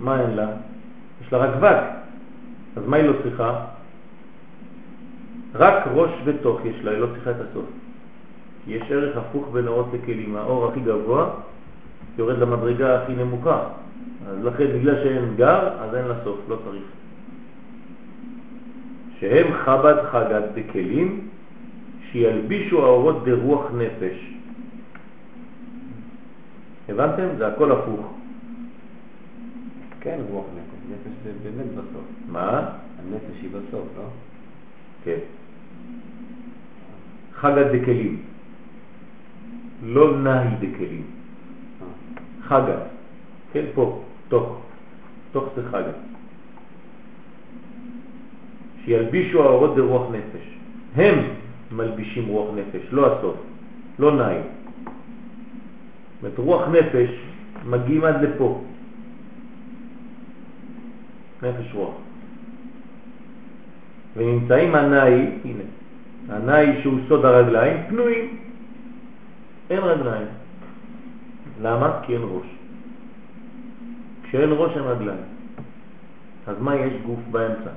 מה 0.00 0.20
אין 0.20 0.30
לה? 0.30 0.48
יש 1.22 1.32
לה 1.32 1.38
רק 1.38 1.50
וק. 1.58 1.80
אז 2.76 2.82
מה 2.86 2.96
היא 2.96 3.04
לא 3.04 3.12
צריכה? 3.22 3.64
רק 5.54 5.84
ראש 5.94 6.10
ותוך 6.24 6.60
יש 6.64 6.84
לה, 6.84 6.90
היא 6.90 6.98
לא 6.98 7.06
צריכה 7.06 7.30
את 7.30 7.36
הסוף. 7.50 7.64
יש 8.66 8.82
ערך 8.90 9.16
הפוך 9.16 9.48
בין 9.52 9.66
אורות 9.68 9.86
לכלים. 9.92 10.36
האור 10.36 10.68
הכי 10.68 10.80
גבוה 10.80 11.30
יורד 12.18 12.38
למדרגה 12.38 13.02
הכי 13.02 13.12
נמוכה. 13.12 13.58
אז 14.28 14.44
לכן, 14.44 14.66
בגלל 14.78 14.94
שאין 15.02 15.34
גר, 15.36 15.68
אז 15.80 15.94
אין 15.94 16.04
לה 16.04 16.14
סוף, 16.24 16.38
לא 16.48 16.56
צריך. 16.64 16.82
שהם 19.20 19.52
חב"ד 19.64 19.96
חגת 20.10 20.44
בכלים, 20.54 21.28
שילבישו 22.10 22.84
האורות 22.84 23.24
ברוח 23.24 23.70
נפש. 23.76 24.32
הבנתם? 26.92 27.28
זה 27.38 27.46
הכל 27.46 27.72
הפוך. 27.72 28.14
כן, 30.00 30.20
רוח 30.30 30.44
נפש. 30.56 30.72
נפש 30.90 31.12
זה 31.24 31.32
באמת 31.50 31.70
בסוף. 31.72 32.04
מה? 32.28 32.70
הנפש 32.98 33.42
היא 33.42 33.50
בסוף, 33.50 33.86
לא? 33.96 34.04
כן. 35.04 35.18
חגת 37.34 37.66
דקלים. 37.72 38.22
לא 39.82 40.18
נהי 40.18 40.56
דקלים. 40.60 41.02
אה. 41.82 41.86
חגת. 42.42 42.82
כן, 43.52 43.64
פה, 43.74 44.02
תוך. 44.28 44.60
תוך 45.32 45.44
זה 45.56 45.62
חגת. 45.70 45.96
שילבישו 48.84 49.42
האורות 49.42 49.76
ברוח 49.76 50.10
נפש. 50.10 50.46
הם 50.96 51.18
מלבישים 51.72 52.26
רוח 52.28 52.50
נפש, 52.54 52.86
לא 52.92 53.12
הסוף, 53.12 53.36
לא 53.98 54.16
נהי. 54.16 54.38
אומרת, 56.22 56.38
רוח 56.38 56.68
נפש 56.68 57.10
מגיעים 57.66 58.04
עד 58.04 58.22
לפה. 58.22 58.60
נפש 61.42 61.74
רוח. 61.74 61.94
ונמצאים 64.16 64.74
הנאי, 64.74 65.26
הנה, 65.44 65.64
הנאי 66.28 66.82
שהוא 66.82 66.98
סוד 67.08 67.24
הרגליים, 67.24 67.76
פנויים. 67.88 68.36
אין 69.70 69.78
רגליים. 69.78 70.26
למה? 71.62 72.00
כי 72.02 72.14
אין 72.14 72.22
ראש. 72.22 72.46
כשאין 74.22 74.50
ראש 74.52 74.76
אין 74.76 74.84
רגליים. 74.84 75.24
אז 76.46 76.56
מה 76.60 76.76
יש 76.76 76.92
גוף 77.06 77.20
באמצע? 77.30 77.70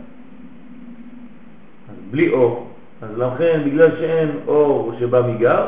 אז 1.89 1.95
בלי 2.11 2.29
אור. 2.29 2.71
אז 3.01 3.17
לכן, 3.17 3.61
בגלל 3.65 3.97
שאין 3.97 4.29
אור 4.47 4.93
שבא 4.99 5.21
מגר, 5.21 5.67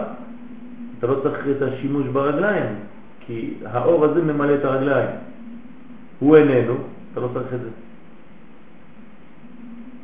אתה 1.00 1.08
לא 1.08 1.20
צריך 1.24 1.48
את 1.58 1.62
השימוש 1.62 2.08
ברגליים, 2.08 2.76
כי 3.26 3.54
האור 3.66 4.06
הזה 4.06 4.22
ממלא 4.22 4.56
את 4.56 4.66
הרגליים. 4.66 5.10
הוא 6.20 6.38
איננו, 6.38 6.76
אתה 7.12 7.20
לא 7.20 7.30
צריך 7.34 7.54
את 7.54 7.60
זה. 7.60 7.70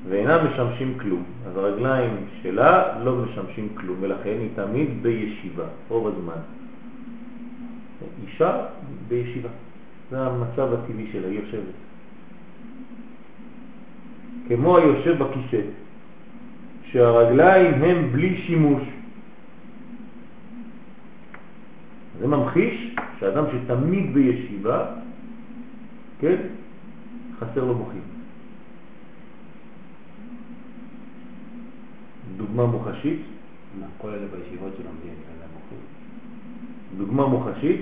ואינם 0.10 0.40
משמשים 0.48 0.98
כלום. 1.00 1.24
אז 1.48 1.58
הרגליים 1.58 2.16
שלה 2.42 3.00
לא 3.04 3.16
משמשים 3.16 3.70
כלום, 3.76 3.98
ולכן 4.02 4.36
היא 4.40 4.50
תמיד 4.56 5.04
בישיבה, 5.04 5.64
רוב 5.90 6.08
הזמן. 6.08 6.42
אישה 8.28 8.66
בישיבה. 9.08 9.50
זה 10.12 10.22
המצב 10.22 10.74
הטבעי 10.74 11.08
שלה, 11.12 11.28
היא 11.28 11.40
יושבת. 11.40 11.74
כמו 14.48 14.78
היושב 14.78 15.24
בכיסא, 15.24 15.62
שהרגליים 16.92 17.74
הם 17.74 18.12
בלי 18.12 18.38
שימוש. 18.38 18.84
זה 22.24 22.28
ממחיש 22.28 22.96
שאדם 23.20 23.44
שתמיד 23.52 24.14
בישיבה, 24.14 24.86
כן, 26.20 26.36
חסר 27.40 27.64
לו 27.64 27.74
מוחים. 27.74 28.02
דוגמה 32.38 32.66
מוחשית. 32.66 33.22
מה, 33.80 33.86
כל 33.98 34.10
אלה 34.10 34.28
בישיבות 34.32 34.72
שלומדים 34.78 35.10
אין 35.10 35.38
להם 35.40 35.50
מוחים. 35.54 35.78
דוגמה 36.98 37.28
מוחשית, 37.28 37.82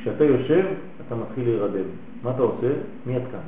כשאתה 0.00 0.24
יושב, 0.24 0.66
אתה 1.06 1.14
מתחיל 1.14 1.44
להירדם. 1.44 1.88
מה 2.22 2.30
אתה 2.30 2.42
עושה? 2.42 2.72
מיד 3.06 3.22
כאן. 3.32 3.46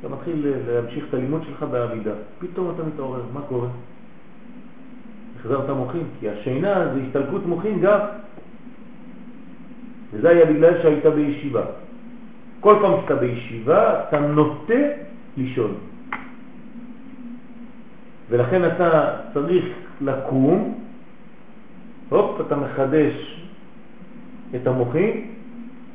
אתה 0.00 0.08
מתחיל 0.08 0.46
להמשיך 0.66 1.04
את 1.08 1.14
הלימוד 1.14 1.42
שלך 1.46 1.62
בעמידה. 1.70 2.14
פתאום 2.38 2.74
אתה 2.74 2.82
מתעורר, 2.82 3.22
מה 3.32 3.40
קורה? 3.42 3.68
החזרת 5.42 5.70
מוחים, 5.70 6.06
כי 6.20 6.30
השינה 6.30 6.94
זה 6.94 7.00
השתלקות 7.06 7.46
מוחים 7.46 7.80
גם. 7.80 7.98
וזה 10.12 10.28
היה 10.28 10.44
בגלל 10.46 10.82
שהיית 10.82 11.06
בישיבה. 11.06 11.62
כל 12.60 12.76
פעם 12.80 12.92
שאתה 13.02 13.14
בישיבה, 13.14 14.00
אתה 14.08 14.20
נוטה 14.20 14.82
לישון. 15.36 15.74
ולכן 18.30 18.64
אתה 18.64 19.16
צריך 19.34 19.64
לקום, 20.00 20.78
הופ, 22.08 22.40
אתה 22.46 22.56
מחדש 22.56 23.44
את 24.54 24.66
המוחים, 24.66 25.26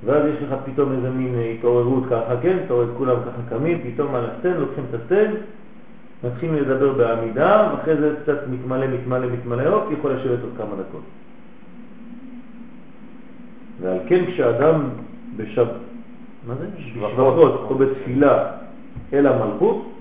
ואז 0.05 0.23
יש 0.25 0.43
לך 0.43 0.55
פתאום 0.65 0.91
איזה 0.91 1.09
מין 1.09 1.35
התעוררות 1.55 2.03
ככה, 2.05 2.35
כן? 2.41 2.57
אתה 2.65 2.73
רואה 2.73 2.85
את 2.85 2.89
כולם 2.97 3.15
ככה 3.21 3.55
קמים, 3.55 3.77
פתאום 3.83 4.15
על 4.15 4.25
הסטן, 4.25 4.53
לוקחים 4.53 4.83
את 4.89 4.93
הסטן, 4.93 5.31
מתחילים 6.23 6.55
לדבר 6.55 6.93
בעמידה, 6.93 7.71
ואחרי 7.71 7.97
זה 7.97 8.15
קצת 8.23 8.47
מתמלא, 8.49 8.87
מתמלא, 8.87 9.27
מתמלא, 9.27 9.67
הופ, 9.67 9.91
יכול 9.91 10.11
לשבת 10.11 10.39
עוד 10.43 10.53
כמה 10.57 10.75
דקות. 10.75 11.03
ועל 13.81 13.97
כן 14.07 14.25
כשאדם 14.25 14.89
בשב... 15.35 15.67
מה 16.47 16.55
זה? 16.55 16.67
בשבחות 16.77 17.69
או 17.69 17.75
בתפילה 17.75 18.51
אל 19.13 19.27
המלכות, 19.27 19.91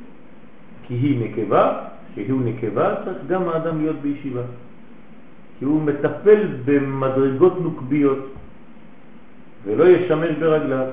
כי 0.86 0.94
היא 0.94 1.24
נקבה, 1.24 1.82
שהוא 2.14 2.40
נקבה, 2.44 2.94
צריך 3.04 3.18
גם 3.28 3.48
האדם 3.48 3.80
להיות 3.80 3.96
בישיבה. 3.96 4.42
כי 5.58 5.64
הוא 5.64 5.82
מטפל 5.82 6.46
במדרגות 6.64 7.60
נוקביות 7.60 8.26
ולא 9.64 9.84
ישמש 9.84 10.30
ברגליו, 10.40 10.86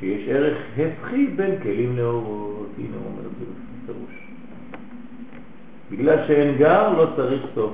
שיש 0.00 0.28
ערך 0.28 0.58
הפכי 0.78 1.26
בין 1.26 1.58
כלים 1.62 1.96
לאורות. 1.96 2.68
הנה 2.78 2.96
הוא 2.96 3.06
אומר 3.06 3.26
את 3.26 3.38
זה 3.38 3.67
בפירוש. 3.88 4.28
בגלל 5.90 6.26
שאין 6.26 6.56
גר 6.56 6.92
לא 6.92 7.06
צריך 7.16 7.42
סוף. 7.54 7.72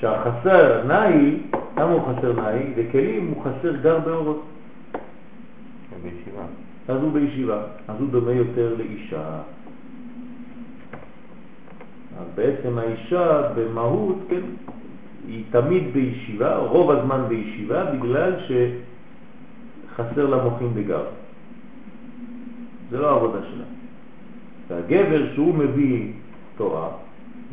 שהחסר 0.00 0.84
נאי, 0.86 1.36
למה 1.76 1.92
הוא 1.92 2.00
חסר 2.02 2.32
נאי? 2.32 2.72
בכלים 2.76 3.26
הוא 3.26 3.44
חסר 3.44 3.76
גר 3.76 3.98
באורות. 3.98 4.42
בישיבה. 6.02 6.42
אז 6.88 7.02
הוא 7.02 7.12
בישיבה, 7.12 7.62
אז 7.88 7.96
הוא 8.00 8.08
דומה 8.10 8.32
יותר 8.32 8.74
לאישה. 8.78 9.38
אז 12.20 12.26
בעצם 12.34 12.78
האישה 12.78 13.42
במהות, 13.56 14.18
כן, 14.28 14.40
היא 15.28 15.44
תמיד 15.50 15.92
בישיבה, 15.92 16.56
רוב 16.56 16.90
הזמן 16.90 17.24
בישיבה, 17.28 17.84
בגלל 17.84 18.32
שחסר 18.46 20.26
לה 20.26 20.44
מוחין 20.44 20.74
בגב. 20.74 21.04
זה 22.90 22.98
לא 22.98 23.10
העבודה 23.10 23.38
שלה. 23.42 23.81
והגבר 24.72 25.34
שהוא 25.34 25.54
מביא 25.54 26.12
תורה, 26.56 26.88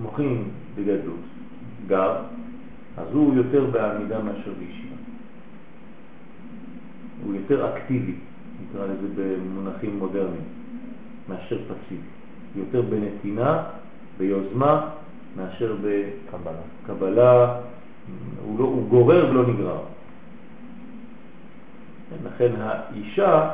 מוחין 0.02 0.44
בגדלות, 0.76 1.26
גב, 1.88 2.16
אז 2.98 3.08
הוא 3.14 3.36
יותר 3.36 3.66
בעמידה 3.66 4.24
מאשר 4.24 4.52
בישיבה. 4.60 4.96
הוא 7.26 7.36
יותר 7.36 7.70
אקטיבי, 7.70 8.14
נקרא 8.64 8.86
לזה 8.86 9.08
במונחים 9.16 10.00
מודרניים, 10.00 10.44
מאשר 11.30 11.58
פסיבי. 11.58 12.02
יותר 12.56 12.82
בנתינה, 12.82 13.64
ביוזמה, 14.18 14.90
מאשר 15.38 15.76
בקבלה. 15.76 16.62
קבלה, 16.88 17.60
הוא, 18.44 18.60
לא, 18.60 18.64
הוא 18.64 18.90
גורר 18.90 19.30
ולא 19.30 19.48
נגרר. 19.48 19.80
לכן 22.26 22.52
האישה 22.58 23.52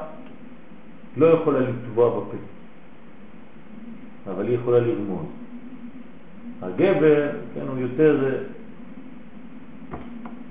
לא 1.17 1.25
יכולה 1.25 1.59
לטבוע 1.59 2.09
בפה, 2.09 2.37
אבל 4.27 4.47
היא 4.47 4.55
יכולה 4.55 4.79
לרמוז. 4.79 5.25
הגבר, 6.61 7.31
כן, 7.53 7.61
הוא 7.67 7.77
יותר 7.77 8.41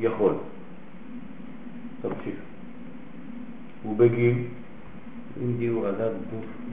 יכול. 0.01 0.33
תמשיך. 2.03 2.35
הוא 3.83 3.97
בגיל. 3.97 4.35
אם 5.43 5.57
דיור 5.59 5.87
עדה 5.87 6.09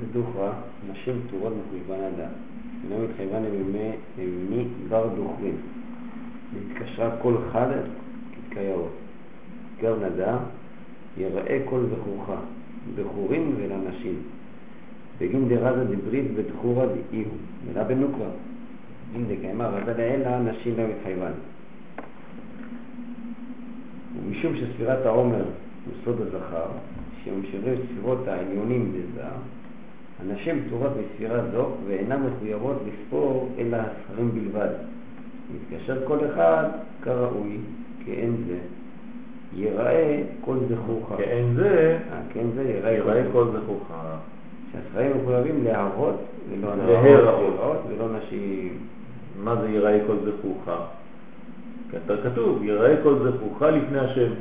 בדוכרה, 0.02 0.54
נשים 0.92 1.22
פטורות 1.28 1.54
מחויבן 1.54 2.04
עדה. 2.04 2.28
אינו 2.84 3.04
מתחייבן 3.04 3.44
למי 4.18 4.64
בר 4.90 5.08
דוכרים. 5.16 5.56
והתקשרה 6.54 7.18
כל 7.22 7.36
חד 7.52 7.68
כתקיירות. 8.36 8.92
גר 9.82 9.96
נדה, 10.00 10.38
יראה 11.18 11.60
כל 11.66 11.84
זכורך, 11.90 12.30
בחורים 12.96 13.56
ולנשים. 13.58 14.16
בגין 15.22 15.50
דרזה 15.50 15.84
דברית 15.96 16.26
ודחורה 16.36 16.86
דאיהו, 16.86 17.32
מילה 17.68 17.84
בנוקרה. 17.84 18.30
אם 19.16 19.24
דקיימה 19.28 19.68
רזה 19.68 19.94
לאלה, 19.98 20.40
נשים 20.40 20.78
לא 20.78 20.84
מתחייבן. 20.88 21.32
ומשום 24.18 24.54
שספירת 24.56 25.06
העומר 25.06 25.44
הוא 25.86 25.94
סוד 26.06 26.22
הזכר, 26.22 26.66
שמשאירים 27.24 27.80
ספירות 27.88 28.28
העליונים 28.28 28.92
בזה, 28.94 29.24
הנשים 30.20 30.64
פטורות 30.68 30.92
מספירה 31.04 31.42
זו 31.52 31.72
ואינן 31.88 32.24
מחויבות 32.24 32.76
לספור 32.88 33.50
אלא 33.58 33.78
הספרים 33.78 34.32
בלבד. 34.32 34.70
מתקשר 35.56 36.08
כל 36.08 36.18
אחד 36.34 36.70
כראוי, 37.02 37.58
כאין 38.06 38.36
זה. 38.48 38.58
יראה 39.56 40.24
כל 40.42 40.58
זכורך. 40.70 41.18
כאין 41.18 41.54
זה, 41.56 41.98
אה, 42.12 42.22
כאין 42.34 42.52
זה 42.56 42.64
יראה, 42.64 42.92
יראה 42.92 43.24
כל 43.32 43.46
זכורך. 43.46 43.92
שהספרים 44.72 45.12
מחויבים 45.22 45.64
להראות 45.64 46.16
ולא 46.50 46.76
להראות 46.76 47.78
ולא 47.90 48.08
נשים. 48.18 48.78
מה 49.44 49.56
זה 49.56 49.70
יראה 49.70 50.00
כל 50.08 50.16
זכורך? 50.26 50.70
כתוב, 52.24 52.64
יראה 52.64 52.96
כל 53.04 53.16
זכורך 53.16 53.62
לפני 53.62 54.00
השם. 54.00 54.32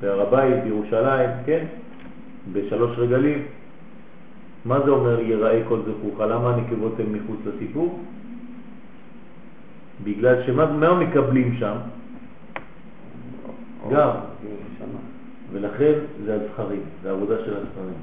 בהר 0.00 0.20
הבית, 0.20 0.64
בירושלים, 0.64 1.30
כן? 1.46 1.64
בשלוש 2.52 2.98
רגלים. 2.98 3.42
מה 4.64 4.80
זה 4.84 4.90
אומר 4.90 5.20
יראה 5.20 5.62
כל 5.68 5.78
זכורך? 5.80 6.20
למה 6.20 6.54
הנקבות 6.54 7.00
הן 7.00 7.06
מחוץ 7.06 7.38
לסיפור? 7.46 8.00
בגלל 10.04 10.42
שמה 10.46 10.72
מה 10.72 10.94
מקבלים 10.94 11.56
שם? 11.58 11.76
גם. 13.92 14.10
ולכן 15.52 15.92
זה 16.24 16.34
הזכרים, 16.34 16.80
זה 17.02 17.10
העבודה 17.10 17.34
של 17.44 17.56
הזכרים. 17.56 17.94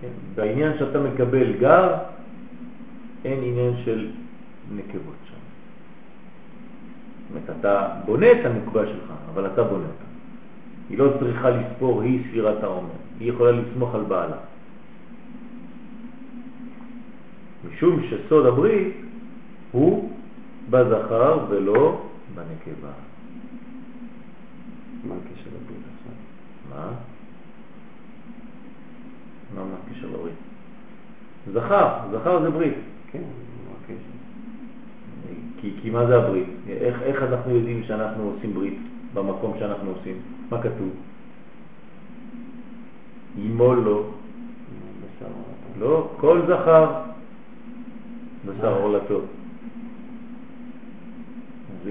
כן? 0.00 0.08
בעניין 0.34 0.72
שאתה 0.78 1.00
מקבל 1.00 1.52
גר, 1.52 1.94
אין 3.24 3.38
עניין 3.42 3.72
של 3.84 4.10
נקבות 4.74 5.20
שם. 5.28 5.36
זאת 7.28 7.30
אומרת, 7.30 7.60
אתה 7.60 7.88
בונה 8.04 8.32
את 8.32 8.44
הנקבה 8.44 8.86
שלך, 8.86 9.12
אבל 9.34 9.46
אתה 9.46 9.62
בונה 9.62 9.84
אותה. 9.84 10.04
היא 10.90 10.98
לא 10.98 11.12
צריכה 11.20 11.50
לספור, 11.50 12.02
היא 12.02 12.20
ספירת 12.30 12.62
העומר. 12.62 12.90
היא 13.20 13.32
יכולה 13.32 13.50
לסמוך 13.50 13.94
על 13.94 14.02
בעלה. 14.02 14.36
משום 17.68 18.02
שסוד 18.02 18.46
הברית 18.46 18.96
הוא 19.72 20.10
בזכר 20.70 21.46
ולא 21.48 22.02
בנקבה. 22.34 22.92
מה 25.04 25.14
הקשר 25.14 25.50
לברית 25.50 25.82
עכשיו? 25.94 26.12
מה? 26.70 26.92
מה 29.64 29.76
הקשר 29.86 30.06
לברית? 30.06 30.34
זכר, 31.52 31.88
זכר 32.12 32.42
זה 32.42 32.50
ברית. 32.50 32.74
כן? 33.12 33.22
כי, 35.60 35.72
כי 35.82 35.90
מה 35.90 36.06
זה 36.06 36.16
הברית? 36.16 36.48
איך, 36.68 37.22
אנחנו 37.22 37.56
יודעים 37.56 37.82
שאנחנו 37.82 38.22
עושים 38.22 38.54
ברית 38.54 38.78
במקום 39.14 39.52
שאנחנו 39.58 39.90
עושים? 39.90 40.16
מה 40.50 40.62
כתוב? 40.62 40.90
ימול 43.38 43.78
לו. 43.84 44.04
לא, 45.78 46.08
כל 46.16 46.40
זכר 46.48 46.86
בשר 48.46 48.74
עורלתו. 48.80 49.20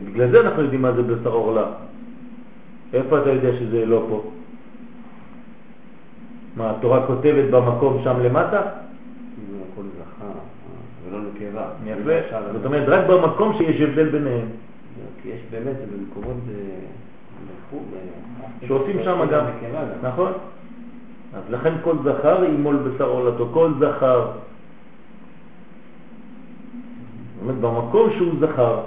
בגלל 0.05 0.32
זה 0.32 0.41
אנחנו 0.41 0.61
יודעים 0.61 0.82
מה 0.82 0.91
זה 0.91 1.03
בשר 1.03 1.30
עורלה. 1.30 1.72
איפה 2.93 3.22
אתה 3.22 3.30
יודע 3.30 3.59
שזה 3.59 3.86
לא 3.86 4.05
פה? 4.09 4.32
מה, 6.56 6.72
התורה 6.72 7.08
כותבת 7.08 7.49
במקום 7.51 8.01
שם 8.03 8.20
למטה? 8.20 8.62
זכר 9.76 10.32
ולא 11.06 11.20
נקבה. 11.20 11.68
יפה. 11.86 12.38
זאת 12.53 12.66
אומרת, 12.66 12.88
רק 12.88 13.08
במקום 13.10 13.58
שיש 13.58 13.82
הבדל 13.82 14.10
ביניהם. 14.10 14.47
כי 15.22 15.30
יש 15.30 15.39
באמת 15.51 15.76
במקומות 15.91 16.38
שעושים 18.68 19.03
שם 19.03 19.26
גם. 19.32 19.45
נכון. 20.01 20.32
אז 21.36 21.43
לכן 21.49 21.74
כל 21.82 21.95
זכר 22.03 22.43
ימול 22.43 22.76
בשר 22.76 23.10
עולתו, 23.10 23.49
כל 23.53 23.72
זכר. 23.80 24.32
זאת 27.36 27.41
אומרת, 27.41 27.56
במקום 27.56 28.10
שהוא 28.18 28.34
זכר, 28.39 28.82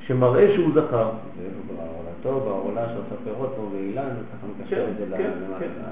שמראה 0.00 0.54
שהוא 0.54 0.70
זכר. 0.74 1.10
בעולתו, 1.76 2.40
בעולה 2.40 2.86
שעושה 2.88 3.14
פירות 3.24 3.52
פה 3.56 3.68
ואילן, 3.72 4.02
ככה 4.02 4.46
מקשר 4.58 4.88
את 4.88 4.96
זה 4.96 5.16
כן, 5.16 5.30
למטה. 5.42 5.90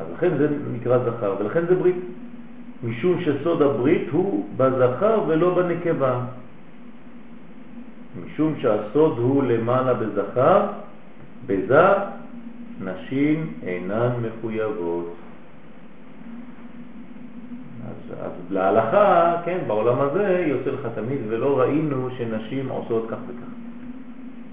אז 0.00 0.06
לכן 0.16 0.36
זה 0.38 0.48
נקרא 0.72 0.98
זכר, 0.98 1.34
ולכן 1.40 1.66
זה 1.66 1.74
ברית. 1.74 1.96
משום 2.84 3.20
שסוד 3.20 3.62
הברית 3.62 4.08
הוא 4.10 4.46
בזכר 4.56 5.20
ולא 5.26 5.54
בנקבה. 5.54 6.20
משום 8.24 8.54
שהסוד 8.60 9.18
הוא 9.18 9.42
למעלה 9.42 9.94
בזכר, 9.94 10.66
בזה 11.46 11.86
נשים 12.84 13.52
אינן 13.62 14.10
מחויבות. 14.22 15.14
אז 17.88 18.18
אז 18.20 18.32
להלכה, 18.50 19.36
כן, 19.44 19.58
בעולם 19.66 20.00
הזה 20.00 20.44
יוצא 20.46 20.70
לך 20.70 20.88
תמיד, 20.94 21.18
ולא 21.28 21.60
ראינו 21.60 22.08
שנשים 22.18 22.68
עושות 22.68 23.06
כך 23.10 23.16
וכך. 23.28 23.50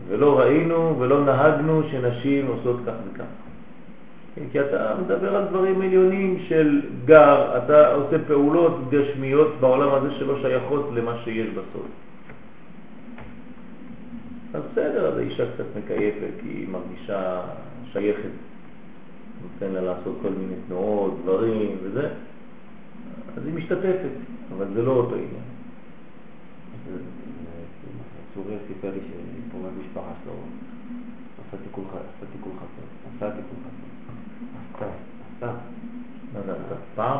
ולא 0.07 0.39
ראינו 0.39 0.95
ולא 0.99 1.25
נהגנו 1.25 1.81
שנשים 1.91 2.47
עושות 2.47 2.79
כך 2.85 2.93
וכך. 3.11 3.42
כן, 4.35 4.41
כי 4.51 4.61
אתה 4.61 4.95
מדבר 5.01 5.35
על 5.35 5.47
דברים 5.47 5.81
עליונים 5.81 6.39
של 6.47 6.81
גר, 7.05 7.57
אתה 7.57 7.93
עושה 7.93 8.17
פעולות 8.27 8.89
גשמיות 8.89 9.53
בעולם 9.59 9.93
הזה 9.93 10.13
שלא 10.19 10.41
שייכות 10.41 10.89
למה 10.93 11.17
שיש 11.23 11.49
בסוף. 11.49 11.87
אז 14.53 14.61
בסדר, 14.71 15.07
אז 15.07 15.17
האישה 15.17 15.43
קצת 15.53 15.65
מקייפת, 15.77 16.33
כי 16.41 16.47
היא 16.47 16.67
מרגישה 16.69 17.41
שייכת. 17.91 18.29
נותן 19.43 19.73
לה 19.73 19.81
לעשות 19.81 20.17
כל 20.21 20.29
מיני 20.29 20.55
תנועות, 20.67 21.19
דברים 21.23 21.77
וזה, 21.83 22.09
אז 23.37 23.45
היא 23.45 23.53
משתתפת, 23.53 24.13
אבל 24.57 24.65
זה 24.73 24.81
לא 24.81 24.91
אותו 24.91 25.15
עניין. 25.15 25.43
צורי 28.33 28.55
סיפר 28.67 28.91
לי 28.91 28.99
שקורא 28.99 29.69
משפחה 29.79 30.11
שלו, 30.23 30.33
עשה 31.47 31.57
תיקון 31.63 31.85
חסר, 31.89 32.05
עשה 32.17 32.31
תיקון 32.31 32.55
חסר. 32.59 33.72
עשה. 34.77 35.51
מה 36.33 36.39
זה 36.45 36.51
עשה? 36.51 36.75
פעם? 36.95 37.19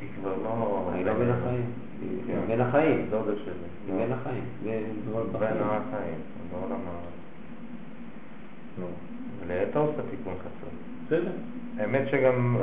היא 0.00 0.08
כבר 0.20 0.32
לא... 0.44 0.90
היא 0.94 1.06
לא 1.06 1.12
בין 1.14 1.30
החיים. 1.30 1.64
היא 2.00 2.34
בין 2.48 2.60
החיים. 2.60 3.06
דודה 3.10 3.32
שלי. 3.44 3.52
היא 3.86 3.94
בין 3.94 4.12
החיים. 4.12 4.44
בין 4.64 4.84
החיים. 5.60 6.18
בעולם 6.52 6.80
ה... 6.88 6.92
נו. 8.80 8.86
ולאתה 9.46 9.78
עושה 9.78 10.02
תיקון 10.10 10.34
חסר. 10.40 10.66
בסדר. 11.06 11.30
האמת 11.78 12.08
שגם 12.10 12.56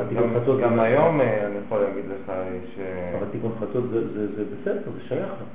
גם- 0.62 0.80
היום 0.80 1.22
אני 1.22 1.30
יכול 1.66 1.80
להגיד 1.82 2.04
לך 2.06 2.32
ש... 2.76 2.80
אבל 3.18 3.28
תיקון 3.32 3.52
חצות 3.60 3.84
זה- 3.90 4.44
בסדר, 4.62 4.92
זה 4.96 5.02
שייך 5.08 5.30
לו. 5.40 5.46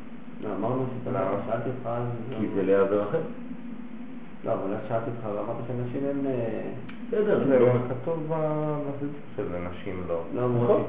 לא, 0.48 0.54
אמרנו 0.56 0.84
שאתה? 1.04 1.30
שאלתי 1.46 1.68
אותך. 1.68 1.88
כי 2.40 2.46
זה 2.54 2.62
לאה 2.62 2.84
ורחל. 2.90 3.18
לא, 4.44 4.52
אבל 4.52 4.74
שאלתי 4.88 5.10
אותך 5.10 5.26
ואמרת 5.38 5.56
שנשים 5.66 6.00
הן 6.10 6.26
אה, 6.26 6.70
בסדר, 7.14 7.44
זה 7.48 7.58
לא- 7.58 7.66
כתוב 7.88 8.26
בסיפור 8.28 9.08
של 9.36 9.42
נשים 9.70 10.02
לא. 10.08 10.20
לא 10.34 10.48
נכון. 10.48 10.82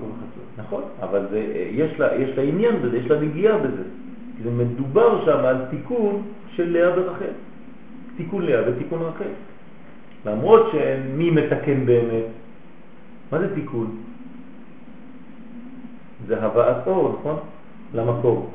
נכון, 0.58 0.84
אבל 1.02 1.28
זה, 1.32 1.40
יש, 1.72 2.00
לה, 2.00 2.16
יש 2.16 2.38
לה 2.38 2.44
עניין 2.44 2.82
בזה, 2.82 2.98
יש 2.98 3.06
לה 3.08 3.20
נגיעה 3.20 3.58
בזה. 3.58 3.84
כי 4.38 4.44
זה 4.44 4.52
מדובר 4.52 5.26
שם 5.26 5.46
על 5.46 5.58
תיקון 5.70 6.22
של 6.56 6.70
לאה 6.70 7.00
ורחל. 7.00 7.34
תיקון 8.18 8.46
לאה 8.46 8.62
ותיקון 8.70 9.02
רחל. 9.02 9.32
למרות 10.26 10.72
שמי 10.72 11.32
מתקן 11.32 11.86
באמת? 11.86 12.26
מה 13.32 13.40
זה 13.40 13.56
תיקון? 13.56 13.96
זה 16.28 16.44
הבאת 16.44 16.88
אור, 16.88 17.16
נכון? 17.20 17.38
למקור. 17.94 18.50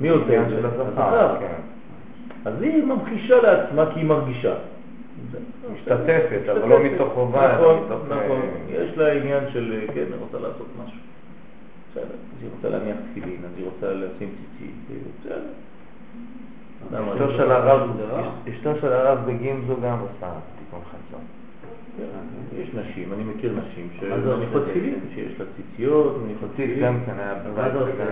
מי 0.00 0.08
עושה 0.08 0.42
את 0.42 0.48
זה? 0.48 0.68
הזכר, 0.68 1.36
כן. 1.40 1.60
אז 2.44 2.62
היא 2.62 2.84
ממחישה 2.84 3.42
לעצמה 3.42 3.84
כי 3.94 4.00
היא 4.00 4.06
מרגישה. 4.06 4.54
משתתפת, 5.74 6.40
אבל 6.52 6.68
לא 6.68 6.84
מתוך 6.84 7.12
חובה, 7.14 7.50
אלא 7.50 7.54
נכון, 7.60 7.84
מתוך, 7.84 8.00
נכון. 8.06 8.40
אה, 8.40 8.82
יש 8.82 8.98
לה 8.98 9.12
עניין 9.12 9.44
של, 9.52 9.80
כן, 9.94 10.04
היא 10.12 10.20
רוצה 10.20 10.38
לעשות 10.38 10.66
משהו. 10.84 10.98
בסדר, 11.90 12.04
אז 12.04 12.42
היא 12.42 12.50
רוצה 12.56 12.68
להניח 12.68 12.96
תפילין, 13.10 13.36
אז 13.44 13.50
היא 13.56 13.64
רוצה 13.64 13.92
לשים 13.94 14.28
ציצית, 14.28 14.74
כאילו, 14.86 15.00
בסדר. 15.20 15.40
אשתו 17.14 17.26
זה 17.28 17.32
של 17.36 17.44
לא- 17.44 17.52
הרב, 17.52 17.90
לא- 18.82 18.96
הרב 18.96 19.18
בגמזו 19.26 19.74
גם 19.82 19.98
עושה 20.00 20.32
תיקון 20.58 20.80
חצות. 20.90 21.20
כן, 21.96 22.04
יש 22.62 22.68
נשים, 22.74 23.12
אני 23.12 23.24
מכיר 23.24 23.52
נשים 23.68 23.88
שמניחות? 24.00 24.62
תפילין, 24.70 24.98
שיש 25.14 25.40
לה 25.40 25.46
ציציות, 25.56 26.16
מניחות 26.24 26.48
תפילין. 26.54 26.84
גם 26.84 26.98
כן 27.06 27.12
היה 27.18 27.34
מה 27.34 27.50
בבית 27.50 27.72
זה? 27.72 27.78
וגם 27.78 28.06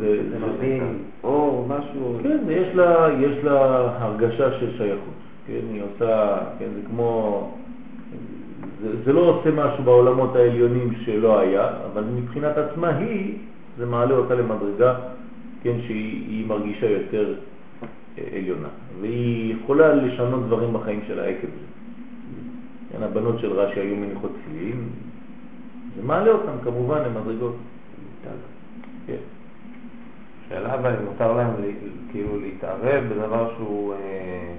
זה 0.00 0.30
זה- 0.30 0.38
נותן 0.38 0.96
אור, 1.24 1.66
משהו... 1.68 2.18
כן, 2.22 2.38
יש 2.50 2.74
לה, 2.74 3.08
יש 3.20 3.44
לה 3.44 3.60
הרגשה 3.98 4.52
של 4.60 4.76
שייכות, 4.76 5.14
כן, 5.48 5.60
היא 5.72 5.82
עושה, 5.82 6.38
כן, 6.58 6.68
זה 6.74 6.80
כמו, 6.86 7.50
זה, 8.82 9.04
זה 9.04 9.12
לא 9.12 9.20
עושה 9.20 9.50
משהו 9.50 9.84
בעולמות 9.84 10.36
העליונים 10.36 10.94
שלא 11.04 11.40
היה, 11.40 11.68
אבל 11.92 12.04
מבחינת 12.04 12.58
עצמה 12.58 12.96
היא, 12.96 13.38
זה 13.78 13.86
מעלה 13.86 14.14
אותה 14.14 14.34
למדרגה, 14.34 14.94
כן, 15.62 15.76
שהיא 15.86 16.28
היא 16.28 16.46
מרגישה 16.46 16.90
יותר 16.90 17.34
אה, 18.18 18.38
עליונה, 18.38 18.68
והיא 19.00 19.54
יכולה 19.54 19.94
לשנות 19.94 20.46
דברים 20.46 20.72
בחיים 20.72 21.00
שלה 21.06 21.24
עקב 21.24 21.46
זה. 21.46 21.66
כן, 22.92 23.02
הבנות 23.02 23.38
של 23.38 23.52
רש"י 23.52 23.80
היו 23.80 23.96
מניחות 23.96 24.30
תפילין, 24.40 24.88
זה 25.96 26.02
מעלה 26.02 26.30
אותם 26.30 26.64
כמובן 26.64 27.02
למדרגות. 27.02 27.56
כן. 29.06 29.16
שאלה 30.48 30.74
אבל 30.74 30.90
אם 30.90 31.04
מותר 31.04 31.32
להם 31.32 31.50
כאילו 32.10 32.40
להתערב 32.40 33.04
בדבר 33.08 33.54
שהוא 33.56 33.94
אה, 33.94 34.54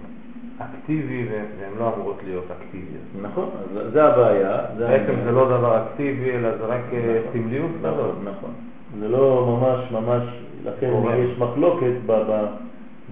אקטיבי 0.59 1.27
והן 1.29 1.71
לא 1.79 1.93
אמורות 1.95 2.21
להיות 2.23 2.45
אקטיביות. 2.51 3.03
נכון, 3.21 3.49
זה 3.93 4.03
הבעיה. 4.03 4.61
זה 4.77 4.87
בעצם. 4.87 5.13
זה 5.23 5.31
לא 5.31 5.57
דבר 5.57 5.83
אקטיבי 5.83 6.31
אלא 6.31 6.57
זה 6.57 6.65
רק 6.65 6.81
אה, 6.93 7.19
נכון. 7.19 7.41
סמליות 7.41 7.71
נכון. 7.81 8.15
נכון. 8.23 8.53
זה 8.99 9.07
לא 9.07 9.45
ממש 9.47 9.91
ממש, 9.91 10.23
לכן. 10.65 10.91
יש 11.17 11.39
מחלוקת 11.39 11.93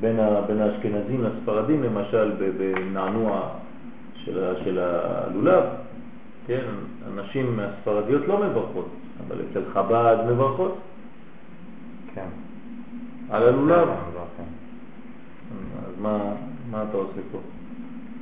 בין, 0.02 0.20
האשכנזים 0.60 1.24
לספרדים, 1.24 1.84
למשל 1.84 2.32
בנענוע 2.58 3.42
של, 4.16 4.80
הלולב, 4.80 5.64
כן, 6.48 6.62
הנשים 7.08 7.60
הספרדיות 7.60 8.28
לא 8.28 8.38
מברכות, 8.40 8.88
אבל 9.28 9.38
אצל 9.52 9.62
חב"ד 9.74 10.18
מברכות 10.30 10.78
כן. 12.16 12.28
על 13.30 13.44
הלולב. 13.44 13.88
כן. 14.38 14.44
אז 15.88 16.02
מה, 16.02 16.20
מה 16.72 16.86
אתה 16.90 16.98
עושה 16.98 17.22
פה? 17.32 17.40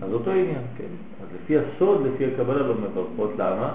אז 0.01 0.13
אותו 0.13 0.31
עניין, 0.31 0.61
כן. 0.77 0.91
אז 1.21 1.27
לפי 1.35 1.57
הסוד, 1.57 2.05
לפי 2.05 2.25
הקבלה 2.25 2.67
לא 2.67 2.75
מברכות, 2.75 3.31
למה? 3.37 3.73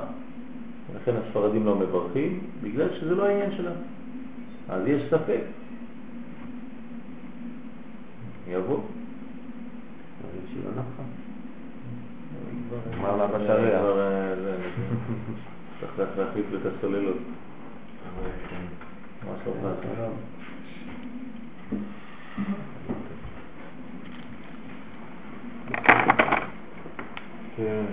לכן 0.97 1.15
הספרדים 1.17 1.67
לא 1.67 1.77
מברכים, 1.77 2.41
בגלל 2.63 2.89
שזה 3.01 3.15
לא 3.15 3.27
העניין 3.27 3.53
שלהם. 3.57 3.77
אז 4.69 4.83
יש 4.87 5.03
ספק. 5.11 5.41
יבוא. 8.49 8.81
נפחה. 10.77 11.03
אמר 12.99 13.17
לה 13.17 13.27
בשריע. 13.27 13.79
כבר, 13.79 14.01
אה, 14.01 14.35
זה, 14.37 14.57
צריך 15.97 16.19
להחליף 16.19 16.47
את 16.55 16.67
הסוללות. 16.67 17.17
מה 19.27 19.33
שלומך? 19.45 19.67
שלום. 19.97 20.15
כן. 27.57 27.85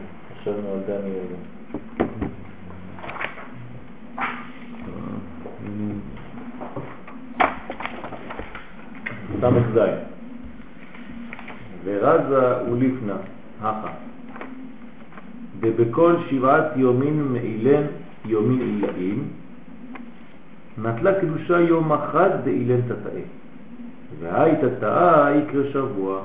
ס"ז 9.42 9.80
ורזה 11.84 12.70
ולפנה, 12.72 13.16
הכה. 13.62 13.88
ובכל 15.60 16.16
שבעת 16.30 16.66
יומין 16.76 17.24
מעילן 17.24 17.84
יומין 18.26 18.62
עילאים, 18.62 19.28
נטלה 20.78 21.22
קדושה 21.22 21.60
יום 21.60 21.94
אחד 21.94 22.30
דאילן 22.44 22.82
תתאה. 22.82 23.22
והי 24.20 24.52
תתאה 24.62 25.36
יקרא 25.36 25.64
שבוע, 25.74 26.22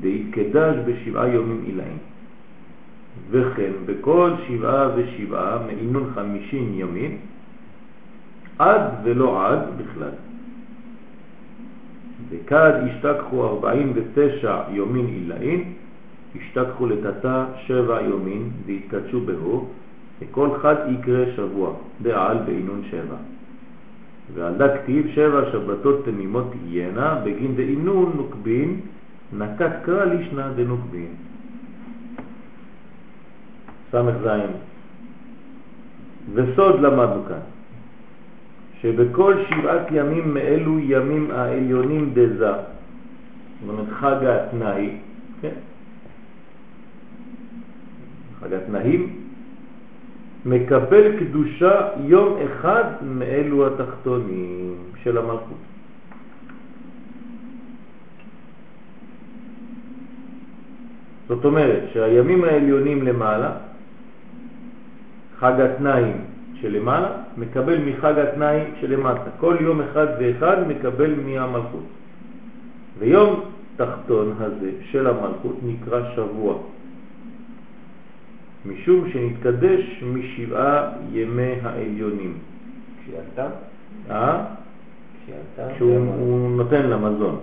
דהתקדש 0.00 0.76
בשבעה 0.86 1.28
יומים 1.28 1.62
עילאים. 1.66 1.98
וכן 3.30 3.72
בכל 3.86 4.30
שבעה 4.48 4.88
ושבעה 4.96 5.58
מעינון 5.66 6.10
חמישים 6.14 6.72
ימים, 6.74 7.16
עד 8.58 8.82
ולא 9.04 9.46
עד 9.46 9.58
בכלל. 9.78 10.10
וכד 12.30 12.72
השתכחו 12.86 13.44
ארבעים 13.44 13.92
ותשע 13.94 14.60
יומין 14.70 15.06
עילאים, 15.06 15.72
השתכחו 16.36 16.86
לתתה 16.86 17.44
שבע 17.66 18.00
יומין 18.02 18.50
והתקדשו 18.66 19.20
בהו, 19.20 19.68
וכל 20.20 20.48
חד 20.62 20.74
יקרה 20.88 21.24
שבוע, 21.36 21.72
דעל 22.02 22.38
בעינון 22.46 22.82
שבע. 22.90 23.16
ועל 24.34 24.54
דה 24.54 24.78
כתיב 24.78 25.06
שבע 25.14 25.40
שבתות 25.52 26.04
תמימות 26.04 26.44
תהיינה, 26.52 27.20
בגין 27.24 27.56
דעינון 27.56 28.12
נוקבין, 28.16 28.80
נקת 29.32 29.70
קרא 29.84 30.04
לישנה 30.04 30.52
דנוקבין. 30.56 31.12
ס"ז 33.92 34.26
וסוד 36.34 36.80
למדנו 36.80 37.22
כאן, 37.28 37.44
שבכל 38.80 39.34
שבעת 39.48 39.86
ימים 39.90 40.34
מאלו 40.34 40.78
ימים 40.78 41.30
העליונים 41.30 42.10
דזה, 42.14 42.52
זאת 43.60 43.68
אומרת 43.68 43.86
חג 44.00 44.24
התנאי, 44.24 44.90
כן? 45.40 45.54
חג 48.40 48.52
התנאים, 48.52 49.16
מקבל 50.46 51.18
קדושה 51.18 51.88
יום 52.04 52.36
אחד 52.46 52.84
מאלו 53.02 53.66
התחתונים 53.66 54.74
של 55.02 55.18
המלכות. 55.18 55.69
זאת 61.30 61.44
אומרת 61.44 61.82
שהימים 61.92 62.44
העליונים 62.44 63.02
למעלה, 63.02 63.52
חג 65.38 65.60
התנאים 65.60 66.16
שלמעלה, 66.60 67.10
מקבל 67.36 67.78
מחג 67.78 68.18
התנאים 68.18 68.74
שלמטה. 68.80 69.30
כל 69.38 69.56
יום 69.60 69.80
אחד 69.80 70.06
ואחד 70.18 70.56
מקבל 70.68 71.14
מהמלכות. 71.14 71.86
ויום 72.98 73.40
תחתון 73.76 74.34
הזה 74.38 74.70
של 74.90 75.06
המלכות 75.06 75.56
נקרא 75.62 76.00
שבוע, 76.14 76.58
משום 78.66 79.10
שנתקדש 79.12 80.02
משבעה 80.02 80.90
ימי 81.12 81.54
העליונים. 81.62 82.34
כשיעלתה? 83.02 83.46
אה? 84.10 84.44
כשיעלתה? 85.22 85.74
שהוא 85.78 86.50
נותן 86.50 86.86
לה 86.86 86.96
מזון. 86.96 87.38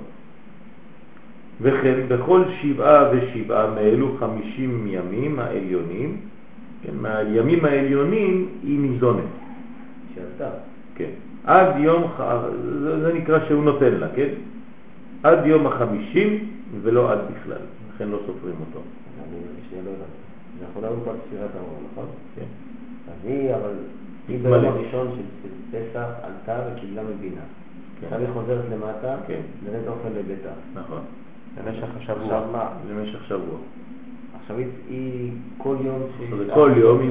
וכן 1.61 1.99
בכל 2.07 2.43
שבעה 2.61 3.09
ושבעה 3.11 3.71
מאלו 3.71 4.17
חמישים 4.19 4.87
ימים 4.87 5.39
העליונים, 5.39 6.17
כן, 6.83 6.95
מהימים 7.01 7.65
העליונים 7.65 8.47
היא 8.63 8.79
ניזונת. 8.79 9.23
כשיעלתה. 10.11 10.49
כן. 10.95 11.09
עד 11.43 11.79
יום, 11.79 12.03
זה, 12.83 13.01
זה 13.01 13.13
נקרא 13.13 13.39
שהוא 13.47 13.63
נותן 13.63 13.93
לה, 13.93 14.07
כן? 14.15 14.29
עד 15.23 15.45
יום 15.45 15.67
החמישים 15.67 16.49
ולא 16.81 17.11
עד 17.11 17.19
בכלל, 17.31 17.61
לכן 17.95 18.09
לא 18.09 18.17
סופרים 18.25 18.55
אותו. 18.59 18.79
אני 19.29 19.39
שנייה 19.69 19.83
לא 19.85 19.89
יודעת. 19.89 20.07
אנחנו 20.61 20.81
לא 20.81 20.87
כבר 21.03 21.13
ספירת 21.27 21.49
האור, 21.55 21.79
נכון? 21.91 22.05
כן. 22.35 22.45
אז 23.07 23.29
היא, 23.29 23.55
אבל 23.55 23.73
היא. 24.27 24.39
ביום 24.43 24.65
הראשון 24.65 25.07
של 25.15 25.49
פסח 25.71 26.07
עלתה 26.23 26.61
וקיבלה 26.67 27.01
מבינה. 27.03 27.41
כן. 27.99 28.05
עכשיו 28.05 28.19
היא 28.19 28.27
חוזרת 28.33 28.65
למטה, 28.71 29.15
כן. 29.27 29.41
לרדת 29.65 29.87
אוכל 29.87 30.09
לביתה. 30.19 30.49
נכון. 30.73 31.01
במשך 31.65 31.87
עכשיו 31.99 32.15
השבוע. 32.21 32.47
מה? 32.51 32.69
למשך 32.89 33.23
שבוע. 33.27 33.57
עכשיו 34.41 34.57
היא- 34.89 35.31
כל 35.57 35.75
יום... 35.85 36.01
כל 36.53 36.71
יום, 36.77 37.01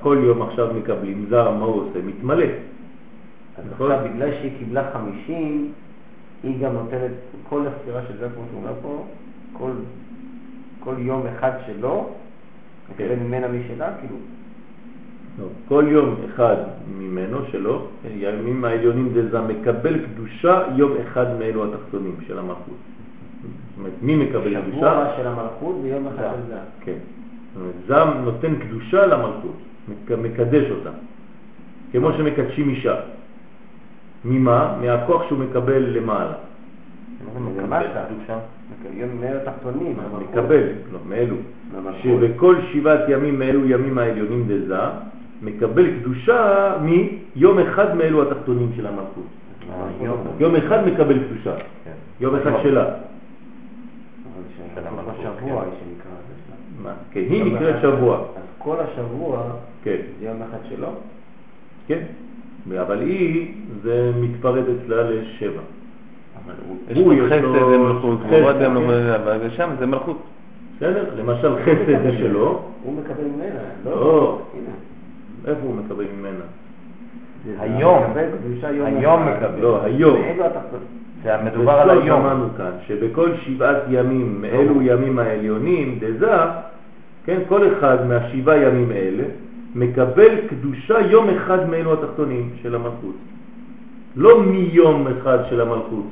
כל 0.00 0.18
יום 0.24 0.42
עכשיו 0.42 0.74
מקבלים 0.74 1.26
זר, 1.30 1.50
מה 1.50 1.64
הוא 1.64 1.82
עושה? 1.82 1.98
מתמלא. 2.06 2.44
אז 3.58 3.64
נכון. 3.74 3.92
עכשיו 3.92 4.08
בגלל 4.14 4.30
שהיא 4.30 4.50
קיבלה 4.58 4.90
50, 4.92 5.72
היא 6.42 6.60
גם 6.60 6.72
נותנת, 6.72 7.10
כל 7.48 7.62
הספירה 7.66 8.00
של 8.08 8.16
זה, 8.18 8.28
כמו 8.34 8.44
שהוא 8.50 8.60
אומר 8.60 8.72
פה, 8.82 9.04
כל, 9.52 9.70
כל 10.80 10.94
יום 10.98 11.22
אחד 11.26 11.52
שלו, 11.66 12.08
כן. 12.96 13.04
מקבל 13.04 13.16
ממנה 13.16 13.48
משלה, 13.48 13.90
כאילו, 14.00 14.16
לא, 15.38 15.46
כל 15.68 15.84
יום 15.88 16.14
אחד 16.24 16.56
ממנו, 16.98 17.38
שלו, 17.52 17.86
כן, 18.02 18.08
הימים 18.08 18.64
העליונים 18.64 19.08
דזה 19.14 19.40
מקבל 19.40 19.98
קדושה 20.06 20.62
יום 20.76 20.92
אחד 21.02 21.38
מאלו 21.38 21.64
התחתונים 21.74 22.16
של 22.26 22.38
המלכות. 22.38 22.93
זאת 23.74 23.78
אומרת, 23.78 23.92
מי 24.02 24.16
מקבל 24.16 24.60
קדושה? 24.62 24.76
שבוע 24.78 25.06
של 25.16 25.26
המלכות 25.26 25.76
ויום 25.82 26.06
אחד. 26.06 26.22
של 26.22 26.48
זה. 26.48 26.56
כן. 26.80 26.98
זם 27.88 28.08
נותן 28.24 28.54
קדושה 28.54 29.06
למלכות, 29.06 29.56
מק- 29.88 30.18
מקדש 30.18 30.70
אותה, 30.70 30.90
כמו 31.92 32.12
שמקדשים 32.12 32.68
אישה. 32.68 32.94
ממה? 34.24 34.76
מהכוח 34.80 35.22
שהוא 35.28 35.38
מקבל 35.38 35.82
למעלה. 35.82 36.32
מקבל 40.30 40.62
לא, 40.92 40.98
מאלו. 41.08 41.36
שבכל 42.02 42.56
שבעת 42.72 43.00
ימים 43.08 43.38
מאלו 43.38 43.66
ימים 43.68 43.98
העליונים 43.98 44.44
דזה, 44.48 44.76
מקבל 45.42 45.86
קדושה 46.00 46.72
מיום 46.82 47.58
אחד 47.58 47.96
מאלו 47.96 48.22
התחתונים 48.22 48.70
של 48.76 48.86
המלכות. 48.86 49.26
היום. 50.00 50.16
יום 50.40 50.56
אחד 50.56 50.86
מקבל 50.86 51.18
קדושה, 51.24 51.54
כן. 51.84 51.90
יום 52.20 52.34
אחד. 52.34 52.50
שלה. 52.62 52.84
שהמלכות 55.48 55.62
המלכות, 55.62 55.62
בשבוע 55.62 55.64
כן. 55.72 55.86
היא 55.86 55.96
זה? 56.82 56.92
כן, 57.12 57.20
היא 57.20 57.44
נקראת 57.54 57.74
שבוע. 57.82 58.16
אז 58.16 58.42
כל 58.58 58.76
השבוע 58.80 59.42
כן, 59.84 59.96
זה 60.20 60.26
יום 60.26 60.42
אחד 60.42 60.58
שלו? 60.68 60.88
כן. 61.86 62.00
אבל 62.80 63.00
היא, 63.00 63.54
זה 63.82 64.12
מתפרט 64.20 64.64
אצלה 64.64 65.02
לשבע. 65.02 65.60
יש 66.90 66.98
הוא, 66.98 67.12
לו 67.12 67.26
יש 67.26 67.32
חסד 67.32 67.42
לו 67.42 67.68
ומלכות, 67.68 68.18
חסד, 68.20 68.26
גבורת 68.26 68.56
כן. 68.56 68.76
ומלכות, 68.76 69.20
אבל 69.20 69.50
שם 69.56 69.70
זה 69.78 69.86
מלכות. 69.86 70.22
בסדר? 70.76 71.10
למשל 71.16 71.56
חסד 71.62 72.02
זה 72.02 72.18
שלו, 72.18 72.62
הוא 72.82 72.92
מקבל 72.92 73.24
ממנה, 73.24 73.60
לא. 73.84 74.40
הנה. 74.54 74.70
איפה 75.46 75.60
הוא 75.66 75.74
מקבל 75.74 76.04
ממנה? 76.18 76.44
היום. 77.60 78.02
היום. 78.72 79.28
מקבל. 79.28 79.60
לא, 79.60 79.82
היום. 79.84 80.16
זה 81.24 81.30
מדובר 81.44 81.72
על 81.72 81.90
היום. 81.90 82.20
אמרנו 82.20 82.48
כאן, 82.56 82.70
שבכל 82.86 83.30
שבעת 83.44 83.82
ימים 83.88 84.42
מאלו 84.42 84.82
ימים 84.82 85.18
העליונים, 85.18 85.98
דזה, 86.00 86.36
כן, 87.24 87.40
כל 87.48 87.72
אחד 87.72 88.06
מהשבעה 88.06 88.56
ימים 88.56 88.90
האלה 88.90 89.24
מקבל 89.74 90.48
קדושה 90.48 91.00
יום 91.00 91.28
אחד 91.30 91.68
מאלו 91.68 91.92
התחתונים 91.92 92.50
של 92.62 92.74
המלכות. 92.74 93.14
לא 94.16 94.42
מיום 94.42 95.06
אחד 95.06 95.38
של 95.50 95.60
המלכות. 95.60 96.06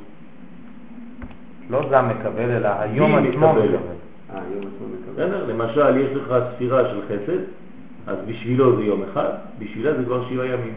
לא 1.70 1.80
זם 1.90 2.04
מקבל, 2.08 2.50
אלא 2.50 2.68
היום. 2.78 3.14
אה, 3.14 4.38
עצמו 4.38 4.86
מקבל. 4.88 5.12
בסדר? 5.12 5.46
למשל, 5.48 5.96
יש 5.96 6.16
לך 6.16 6.34
ספירה 6.54 6.82
של 6.88 7.00
חסד, 7.08 7.38
אז 8.06 8.16
בשבילו 8.28 8.76
זה 8.76 8.82
יום 8.82 9.02
אחד, 9.12 9.28
בשבילה 9.58 9.94
זה 9.96 10.04
כבר 10.04 10.28
שבעה 10.28 10.46
ימים. 10.46 10.74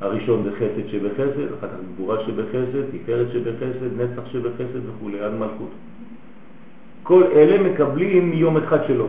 הראשון 0.00 0.42
זה 0.42 0.50
חסד 0.56 0.88
שבחסד, 0.88 1.52
אחר 1.58 1.68
כך 1.68 1.74
גבורה 1.94 2.16
שבחסד, 2.26 2.82
תפארת 2.92 3.26
שבחסד, 3.32 4.00
נצח 4.00 4.22
שבחסד 4.32 4.88
וכו', 4.88 5.10
עד 5.22 5.32
מלכות. 5.34 5.70
כל 7.02 7.22
אלה 7.32 7.70
מקבלים 7.70 8.30
מיום 8.30 8.56
אחד 8.56 8.78
שלו. 8.86 9.06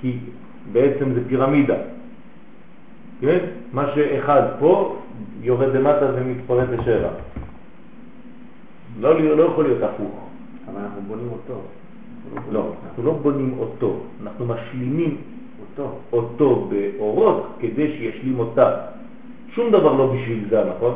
כי 0.00 0.18
בעצם 0.72 1.14
זה 1.14 1.20
פירמידה. 1.28 1.76
כן? 3.20 3.38
מה 3.72 3.86
שאחד 3.94 4.42
פה 4.58 4.96
יורד 5.42 5.74
למטה 5.74 6.06
ומתפרט 6.14 6.68
לשבע. 6.68 7.10
לא, 9.00 9.20
לא 9.20 9.42
יכול 9.42 9.64
להיות 9.64 9.82
הפוך. 9.82 10.28
אבל 10.68 10.80
אנחנו 10.80 11.00
בונים 11.08 11.28
אותו. 11.32 11.60
לא, 12.52 12.72
אנחנו 12.86 13.02
לא 13.02 13.12
בונים 13.12 13.54
אותו, 13.58 14.00
אנחנו 14.22 14.46
משלימים 14.46 15.16
אותו. 16.12 16.68
באורות 16.70 17.56
כדי 17.60 17.96
שישלים 17.98 18.38
אותה. 18.38 18.70
שום 19.54 19.70
דבר 19.70 19.92
לא 19.92 20.12
בשביל 20.14 20.44
זה, 20.50 20.62
נכון? 20.76 20.94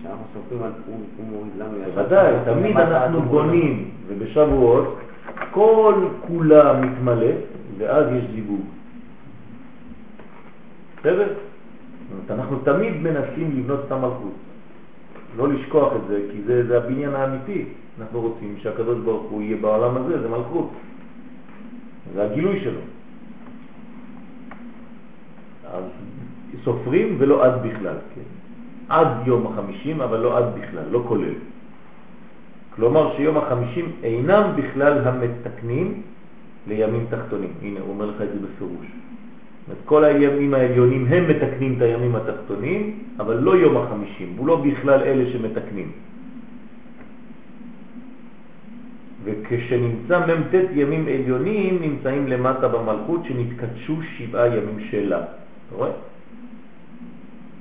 כשאנחנו 0.00 0.24
סופרים 0.34 0.62
על 0.62 0.72
הוא 0.86 1.26
מוריד 1.30 1.52
לנו 1.58 1.80
ישר. 1.80 1.90
בוודאי, 1.90 2.32
תמיד 2.44 2.76
אנחנו 2.76 3.22
בונים, 3.22 3.90
ובשבועות 4.06 4.96
כל 5.50 5.94
כולה 6.28 6.80
מתמלא, 6.80 7.32
ואז 7.78 8.06
יש 8.12 8.24
זיווג. 8.34 8.60
בסדר? 11.00 11.28
אנחנו 12.30 12.58
תמיד 12.64 12.92
מנסים 13.02 13.58
לבנות 13.58 13.80
את 13.86 13.92
המלכות. 13.92 14.32
לא 15.36 15.48
לשכוח 15.48 15.92
את 15.96 16.08
זה, 16.08 16.20
כי 16.32 16.42
זה, 16.42 16.66
זה 16.66 16.76
הבניין 16.76 17.14
האמיתי. 17.14 17.64
אנחנו 18.00 18.20
רוצים 18.20 18.56
שהקדוש 18.62 18.98
ברוך 18.98 19.30
הוא 19.30 19.42
יהיה 19.42 19.56
בעולם 19.56 19.96
הזה, 19.96 20.20
זה 20.20 20.28
מלכות. 20.28 20.70
זה 22.14 22.24
הגילוי 22.24 22.60
שלו. 22.60 22.80
אז 25.74 25.84
סופרים 26.64 27.16
ולא 27.18 27.44
עד 27.44 27.52
בכלל, 27.62 27.96
כן. 28.14 28.28
עד 28.88 29.08
יום 29.26 29.46
החמישים, 29.46 30.00
אבל 30.00 30.20
לא 30.20 30.38
עד 30.38 30.44
בכלל, 30.54 30.84
לא 30.90 31.04
כולל. 31.08 31.34
כלומר 32.74 33.16
שיום 33.16 33.36
החמישים 33.36 33.86
אינם 34.02 34.44
בכלל 34.56 35.08
המתקנים 35.08 36.02
לימים 36.66 37.06
תחתונים. 37.10 37.52
הנה, 37.62 37.80
הוא 37.80 37.90
אומר 37.90 38.06
לך 38.06 38.22
את 38.22 38.28
זה 38.28 38.38
בפירוש. 38.46 38.86
אומרת, 39.68 39.80
כל 39.84 40.04
הימים 40.04 40.54
העליונים 40.54 41.06
הם 41.06 41.30
מתקנים 41.30 41.74
את 41.76 41.82
הימים 41.82 42.16
התחתונים, 42.16 42.98
אבל 43.18 43.36
לא 43.36 43.56
יום 43.56 43.76
החמישים, 43.76 44.34
הוא 44.36 44.46
לא 44.46 44.56
בכלל 44.56 45.00
אלה 45.02 45.32
שמתקנים. 45.32 45.90
וכשנמצא 49.24 50.18
מ"ט 50.26 50.54
ימים 50.74 51.06
עליונים, 51.06 51.78
נמצאים 51.80 52.28
למטה 52.28 52.68
במלכות 52.68 53.20
שנתקדשו 53.24 53.96
שבעה 54.02 54.46
ימים 54.46 54.80
שלה. 54.90 55.20
אתה 55.66 55.76
רואה? 55.76 55.90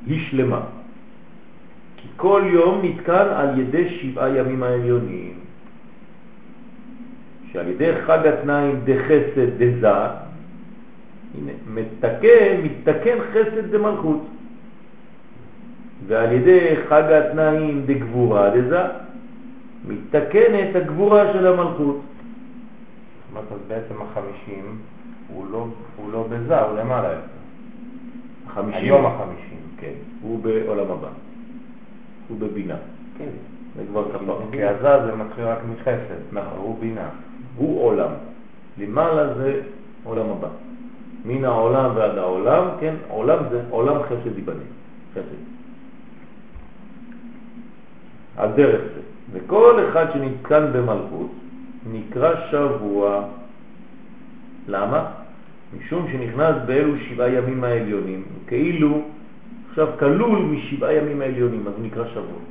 היא 0.06 0.30
שלמה. 0.30 0.62
כי 1.98 2.08
כל 2.18 2.42
יום 2.46 2.80
נתקן 2.84 3.28
על 3.36 3.60
ידי 3.60 3.90
שבעה 3.90 4.38
ימים 4.38 4.64
העליונים. 4.64 5.34
שעל 7.52 7.68
ידי 7.68 8.02
חג 8.06 8.28
התנאים 8.28 8.80
דחסד 8.84 9.64
דזה, 9.64 9.90
הנה, 11.38 11.52
מתקן, 11.68 12.62
מתקן 12.64 13.18
חסד 13.34 13.76
דמלכות. 13.76 14.26
ועל 16.08 16.32
ידי 16.32 16.76
חג 16.90 17.04
התנאים 17.12 17.84
דגבורה 17.86 18.50
דזה, 18.50 18.82
מתקנת 19.88 20.76
הגבורה 20.76 21.34
של 21.34 21.48
המלכות. 21.48 22.02
אומרת, 23.30 23.52
אז 23.52 23.60
בעצם 23.68 24.02
החמישים 24.02 24.78
הוא 25.28 25.46
לא, 25.52 25.68
הוא 25.96 26.12
לא 26.12 26.28
בזה, 26.30 26.60
הוא 26.60 26.78
למעלה 26.78 27.10
יותר. 28.58 28.60
החמישים, 28.60 28.94
היום 28.94 29.06
החמישים. 29.06 29.58
כן, 29.78 29.94
הוא 30.22 30.40
בעולם 30.40 30.92
הבא. 30.92 31.08
הוא 32.28 32.40
בבינה. 32.40 32.76
כן. 33.18 33.30
זה 33.76 33.84
כבר 33.90 34.12
כפר. 34.12 34.40
כי 34.52 34.64
הזז 34.64 35.06
זה 35.06 35.16
מתחיל 35.16 35.46
רק 35.46 35.58
מחסד. 35.72 36.22
נכון. 36.32 36.58
הוא 36.58 36.80
בינה. 36.80 37.10
הוא 37.56 37.86
עולם. 37.86 38.12
למעלה 38.78 39.34
זה 39.34 39.62
עולם 40.04 40.30
הבא. 40.30 40.48
מן 41.26 41.46
העולם 41.46 41.92
ועד 41.96 42.18
העולם, 42.18 42.68
כן, 42.80 42.96
עולם 43.08 43.38
זה 43.50 43.62
עולם 43.70 44.04
חסד 44.04 44.36
ייבנה. 44.36 44.64
חסד. 45.14 45.42
על 48.38 48.50
דרך 48.56 48.82
זה. 48.96 49.02
וכל 49.32 49.80
אחד 49.90 50.06
שנתקן 50.14 50.74
במלכות 50.74 51.32
נקרא 51.92 52.52
שבוע. 52.52 53.24
למה? 54.68 55.06
משום 55.78 56.08
שנכנס 56.12 56.56
באלו 56.66 56.94
שבעה 57.10 57.30
ימים 57.30 57.64
העליונים, 57.64 58.24
כאילו 58.54 59.02
עכשיו 59.70 59.88
כלול 60.00 60.40
משבעה 60.40 60.94
ימים 60.94 61.22
העליונים, 61.22 61.68
אז 61.68 61.74
נקרא 61.82 62.08
שבוע. 62.08 62.42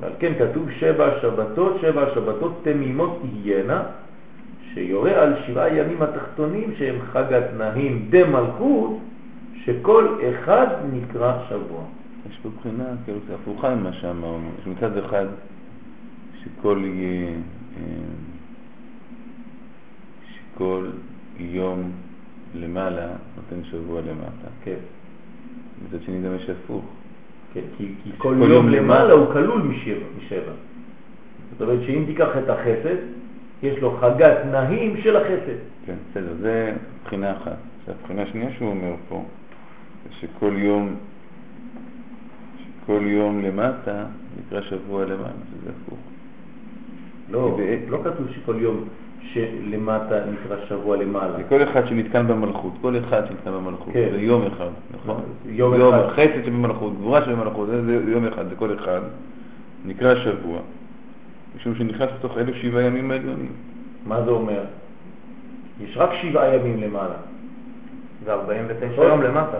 ועל 0.00 0.12
כן 0.18 0.32
כתוב 0.38 0.70
שבע 0.70 1.20
שבתות, 1.22 1.76
שבע 1.80 2.14
שבתות 2.14 2.60
תמימות 2.62 3.22
תהיינה, 3.22 3.82
שיורה 4.74 5.22
על 5.22 5.34
שבעה 5.46 5.76
ימים 5.76 6.02
התחתונים 6.02 6.70
שהם 6.78 6.96
חג 7.12 7.32
התנאים 7.32 8.06
דמלכות, 8.10 8.98
שכל 9.64 10.18
אחד 10.30 10.66
נקרא 10.92 11.38
שבוע. 11.48 11.84
יש 12.30 12.38
פה 12.42 12.48
בחינה, 12.58 12.84
כאילו 13.04 13.18
הפוכה 13.34 13.74
ממה 13.74 13.92
שאמרנו. 13.92 14.50
יש 14.60 14.66
מצד 14.66 14.96
אחד 14.96 15.26
שכל 16.42 16.84
אה, 16.84 17.34
שכל 20.34 20.86
יום 21.38 21.90
למעלה 22.54 23.06
נותן 23.36 23.64
שבוע 23.64 24.00
למטה. 24.00 24.48
כן, 24.64 24.76
מצד 25.84 26.02
שני 26.02 26.22
גם 26.22 26.34
יש 26.36 26.50
הפוך. 26.50 26.84
כן, 27.52 27.60
כי, 27.76 27.94
כי 28.02 28.10
שכל 28.10 28.34
כל 28.40 28.50
יום 28.50 28.68
למעלה. 28.68 29.12
הוא 29.12 29.32
כלול 29.32 29.62
משבע, 29.62 30.04
משבע. 30.18 30.52
זאת 31.52 31.68
אומרת 31.68 31.86
שאם 31.86 32.04
תיקח 32.06 32.28
את 32.44 32.48
החסד, 32.48 32.96
יש 33.62 33.78
לו 33.78 33.96
חגת 34.00 34.36
נהים 34.50 34.96
של 35.02 35.16
החסד. 35.16 35.58
כן, 35.86 35.94
בסדר, 36.10 36.34
זה 36.40 36.72
בחינה 37.04 37.36
אחת. 37.36 37.56
הבחינה 37.88 38.22
השנייה 38.22 38.50
שהוא 38.56 38.70
אומר 38.70 38.94
פה, 39.08 39.24
זה 40.04 40.14
שכל 40.20 40.52
יום, 40.56 40.94
שכל 42.82 43.00
יום 43.04 43.42
למטה 43.42 44.04
נקרא 44.38 44.60
שבוע 44.60 45.04
למעלה, 45.04 45.32
שזה 45.50 45.70
הפוך. 45.70 45.98
לא, 47.30 47.58
לא 47.88 47.98
כתוב 48.04 48.26
שכל 48.30 48.56
יום 48.58 48.84
שלמטה 49.34 50.20
נקרא 50.32 50.56
שבוע 50.68 50.96
למעלה. 50.96 51.36
זה 51.36 51.42
כל 51.48 51.62
אחד 51.62 51.86
שנתקן 51.86 52.26
במלכות, 52.26 52.72
כל 52.80 52.94
אחד 52.98 53.26
שנתקן 53.28 53.50
במלכות, 53.50 53.92
כן. 53.92 54.08
זה 54.12 54.20
יום 54.20 54.46
אחד, 54.46 54.68
נכון? 54.94 55.22
יום 55.46 55.74
אחד. 55.74 56.08
חסד 56.08 56.44
שבמלכות, 56.44 56.92
גבורה 56.98 57.24
שבמלכות, 57.24 57.68
זה, 57.68 57.84
זה 57.84 58.10
יום 58.10 58.26
אחד, 58.26 58.48
זה 58.48 58.56
כל 58.56 58.74
אחד, 58.74 59.00
נקרא 59.86 60.14
שבוע, 60.14 60.58
משום 61.56 61.74
שנכנס 61.74 62.08
לתוך 62.18 62.38
אלו 62.38 62.54
שבעה 62.54 62.82
ימים 62.82 63.10
העליונים. 63.10 63.52
מה 64.06 64.22
זה 64.24 64.30
אומר? 64.30 64.62
יש 65.80 65.96
רק 65.96 66.10
שבעה 66.22 66.54
ימים 66.54 66.80
למעלה, 66.82 67.16
זה 68.24 68.32
49 68.32 68.86
נכון. 68.92 69.06
יום 69.06 69.22
למטה. 69.22 69.58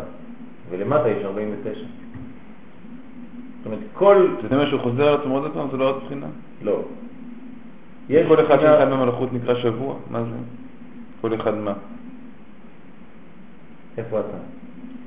ולמטה 0.70 1.08
יש 1.08 1.24
49. 1.24 1.70
זאת 1.74 1.86
אומרת, 3.66 3.78
כל... 3.94 4.28
זאת 4.42 4.52
אומרת 4.52 4.68
שהוא 4.68 4.80
חוזר 4.80 5.08
על 5.08 5.20
עצמו 5.20 5.38
עוד 5.38 5.50
פעם, 5.54 5.68
זה 5.70 5.76
לא 5.76 5.88
עוד 5.88 6.02
בחינה. 6.04 6.26
לא. 6.62 6.82
יש 8.08 8.26
כל 8.28 8.46
אחד 8.46 8.60
שנתן 8.60 8.90
במלכות 8.90 9.32
נקרא 9.32 9.54
שבוע, 9.54 9.94
מה 10.10 10.22
זה? 10.22 10.36
כל 11.20 11.34
אחד 11.34 11.54
מה? 11.54 11.72
איפה 13.98 14.20
אתה? 14.20 14.36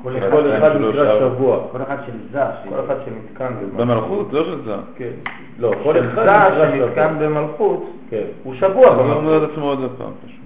כל 0.01 0.17
אחד, 0.17 0.75
נקרא. 0.75 1.19
שבוע. 1.19 1.67
כל 1.71 1.81
אחד 1.81 1.97
של 2.05 2.13
זר. 2.31 2.49
כל 2.69 2.75
אחד 2.85 2.95
שנתקן 3.05 3.53
במלכות, 3.77 4.33
לא 4.33 4.45
של 4.45 4.63
זה. 4.65 4.75
כן. 4.95 5.11
לא, 5.59 5.71
כל 5.83 5.93
של 5.93 6.09
אחד 6.09 6.51
שנתקן 6.57 7.15
שבוע. 7.15 7.27
במלכות, 7.27 7.91
כן. 8.09 8.23
הוא 8.43 8.55
שבוע 8.55 8.93
אני 8.93 9.01
אומר 9.01 9.19
במלכות. 9.19 9.43
את 9.43 9.49
עצמו 9.51 9.65
עוד 9.65 9.91
פעם 9.97 10.11
פשוט. 10.25 10.39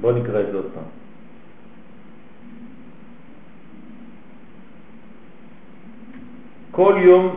בוא 0.00 0.12
נקרא 0.12 0.40
את 0.40 0.46
זה 0.50 0.56
עוד 0.56 0.66
פעם. 0.74 0.84
כל 6.70 6.94
יום, 6.98 7.36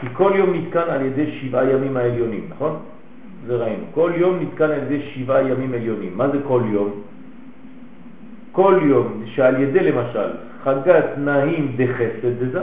כי 0.00 0.06
כל 0.12 0.32
יום 0.34 0.54
נתקן 0.54 0.88
על 0.88 1.02
ידי 1.02 1.40
שבעה 1.40 1.70
ימים 1.70 1.96
העליונים, 1.96 2.46
נכון? 2.50 2.76
זה 3.46 3.56
ראינו. 3.56 3.84
כל 3.94 4.12
יום 4.16 4.38
נתקן 4.40 4.64
על 4.64 4.82
ידי 4.82 5.02
שבעה 5.02 5.42
ימים 5.42 5.74
עליונים. 5.74 6.12
מה 6.16 6.28
זה 6.28 6.38
כל 6.48 6.62
יום? 6.72 6.90
כל 8.52 8.80
יום 8.82 9.22
שעל 9.26 9.62
ידי 9.62 9.80
למשל 9.80 10.30
חגת 10.64 11.04
נעים 11.18 11.76
דחסד 11.76 12.42
דזה, 12.42 12.60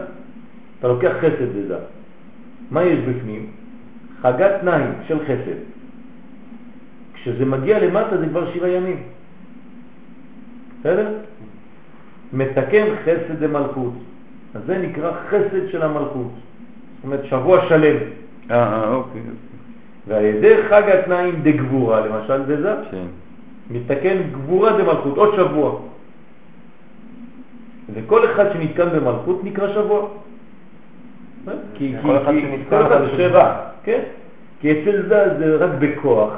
אתה 0.80 0.88
לוקח 0.88 1.12
חסד 1.20 1.50
דזה. 1.58 1.78
מה 2.72 2.84
יש 2.84 3.00
בפנים? 3.00 3.46
חגת 4.22 4.64
נעים 4.64 4.92
של 5.08 5.20
חסד. 5.26 5.60
כשזה 7.14 7.46
מגיע 7.46 7.80
למטה 7.80 8.18
זה 8.18 8.28
כבר 8.28 8.54
שבעה 8.54 8.70
ימים. 8.70 8.98
בסדר? 10.80 11.08
מתקן 12.34 12.86
חסד 13.04 13.44
דמלכות. 13.44 13.94
אז 14.56 14.62
זה 14.66 14.78
נקרא 14.78 15.12
חסד 15.30 15.68
של 15.72 15.82
המלכות. 15.82 16.32
זאת 16.96 17.04
אומרת 17.04 17.26
שבוע 17.26 17.70
שלם. 17.70 17.98
אה, 18.52 18.56
אה, 18.56 18.90
אוקיי. 18.94 19.22
ועל 20.08 20.26
ידי 20.26 20.56
חג 20.70 20.90
התנאים 20.90 21.42
דגבורה, 21.44 22.06
למשל 22.06 22.42
בזה, 22.42 22.74
כן. 22.92 23.06
מתקן 23.72 24.18
גבורה 24.32 24.78
דמלכות, 24.78 25.18
עוד 25.18 25.36
שבוע. 25.36 25.80
וכל 27.94 28.32
אחד 28.32 28.46
שנתקן 28.54 28.90
במלכות 28.90 29.44
נקרא 29.44 29.74
שבוע. 29.74 30.08
כי, 31.74 31.94
כל 32.02 32.18
אחד 32.18 32.32
שנתקן 32.32 32.90
זה 32.90 33.08
שבע, 33.12 33.18
שבע. 33.18 33.56
כן. 33.84 34.00
כי 34.62 34.72
אצל 34.72 35.02
זה 35.08 35.38
זה 35.38 35.56
רק 35.56 35.72
בכוח. 35.80 36.32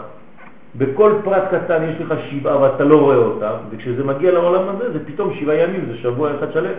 בכל 0.77 1.11
פרט 1.23 1.43
קטן 1.53 1.83
יש 1.83 2.01
לך 2.01 2.13
שבעה 2.29 2.61
ואתה 2.61 2.83
לא 2.83 3.01
רואה 3.01 3.15
אותם, 3.15 3.53
וכשזה 3.69 4.03
מגיע 4.03 4.31
לעולם 4.31 4.69
הזה 4.69 4.91
זה 4.91 5.05
פתאום 5.05 5.33
שבעה 5.39 5.55
ימים, 5.55 5.85
זה 5.91 5.97
שבוע 5.97 6.35
אחד 6.35 6.51
שלם. 6.53 6.73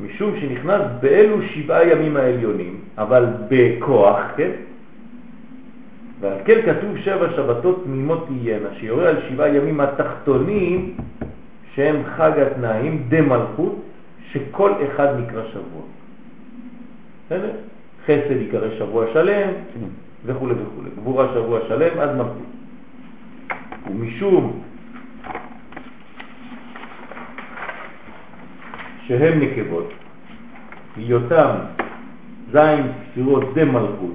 משום 0.00 0.40
שנכנס 0.40 0.82
באלו 1.00 1.42
שבעה 1.42 1.88
ימים 1.88 2.16
העליונים, 2.16 2.80
אבל 2.98 3.26
בכוח, 3.48 4.18
כן? 4.36 4.50
ועל 6.20 6.38
כן 6.44 6.60
כתוב 6.66 6.98
שבע 6.98 7.26
שבתות 7.36 7.84
תמימות 7.84 8.26
תהיינה, 8.26 8.68
שיורה 8.80 9.08
על 9.08 9.16
שבעה 9.28 9.48
ימים 9.48 9.80
התחתונים 9.80 10.94
שהם 11.74 12.02
חג 12.16 12.32
התנאים 12.38 13.04
דמלכות, 13.08 13.76
שכל 14.32 14.72
אחד 14.86 15.08
נקרא 15.20 15.42
שבוע. 15.52 15.82
בסדר? 17.26 17.50
חסד 18.04 18.40
יקרא 18.40 18.68
שבוע 18.78 19.04
שלם. 19.12 19.48
וכו' 20.24 20.48
וכו'. 20.48 20.82
גבורה 20.96 21.26
שבוע 21.34 21.60
שלם 21.68 22.00
עד 22.00 22.16
מלכות. 22.16 22.50
ומשום 23.90 24.60
שהם 29.06 29.40
נקבות, 29.40 29.92
היותם 30.96 31.54
זין 32.52 32.86
ספירות 33.10 33.54
דמלכות, 33.54 34.14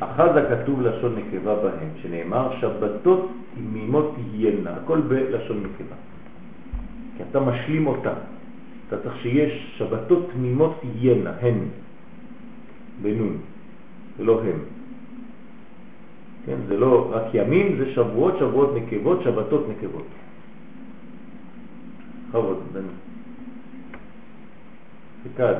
אחז 0.00 0.30
הכתוב 0.36 0.80
לשון 0.82 1.16
נקבה 1.16 1.54
בהם, 1.54 1.88
שנאמר 2.02 2.60
שבתות 2.60 3.30
תמימות 3.54 4.14
תהיינה, 4.14 4.70
הכל 4.70 5.00
בלשון 5.00 5.62
נקבה. 5.62 5.96
כי 7.16 7.22
אתה 7.30 7.40
משלים 7.40 7.86
אותה. 7.86 8.12
אתה 8.88 9.02
צריך 9.02 9.16
שיש 9.22 9.74
שבתות 9.78 10.30
תמימות 10.32 10.80
תהיינה, 10.80 11.32
הן, 11.40 11.58
בנון, 13.02 13.36
זה 14.18 14.24
לא 14.24 14.40
הם. 14.42 14.58
כן, 16.46 16.56
זה 16.68 16.76
לא 16.76 17.08
רק 17.12 17.24
ימים, 17.34 17.76
זה 17.78 17.92
שבועות, 17.92 18.34
שבועות 18.38 18.70
נקבות, 18.74 19.22
שבתות 19.22 19.66
נקבות. 19.68 20.06
בכבוד, 22.28 22.58
בן. 22.72 22.82
תקד. 25.22 25.54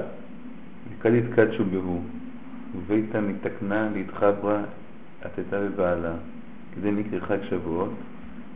וכד 0.90 1.14
יתקדשו 1.14 1.64
בהו, 1.64 2.02
וביתה 2.76 3.20
מתקנה 3.20 3.88
להתחברה 3.94 4.62
עתתה 5.22 5.60
בבעלה, 5.60 6.14
כדי 6.74 6.90
נקרא 6.90 7.20
חג 7.20 7.38
שבועות, 7.50 7.92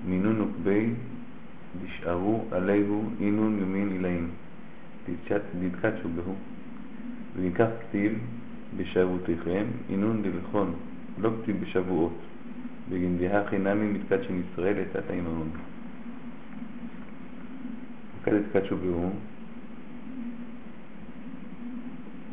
מינון 0.07 0.41
וקבי 0.41 0.91
דשארו 1.83 2.45
עליהו 2.51 3.05
אינון 3.21 3.59
ימין 3.62 3.93
אילאים, 3.93 4.29
דתקדשו 5.62 6.09
בהו, 6.09 6.35
וניקח 7.37 7.67
כתיב 7.81 8.19
בשבועותיכם, 8.77 9.65
אינון 9.91 10.23
דלכון, 10.23 10.75
לא 11.19 11.31
כתיב 11.43 11.61
בשבועות, 11.61 12.19
בגנדיה 12.91 13.49
חינמי 13.49 13.87
מתקדשן 13.87 14.41
ישראל 14.41 14.81
לתת 14.81 15.11
האימון. 15.11 15.49
וכד 18.21 18.33
יתקדשו 18.33 18.77
בהו, 18.77 19.11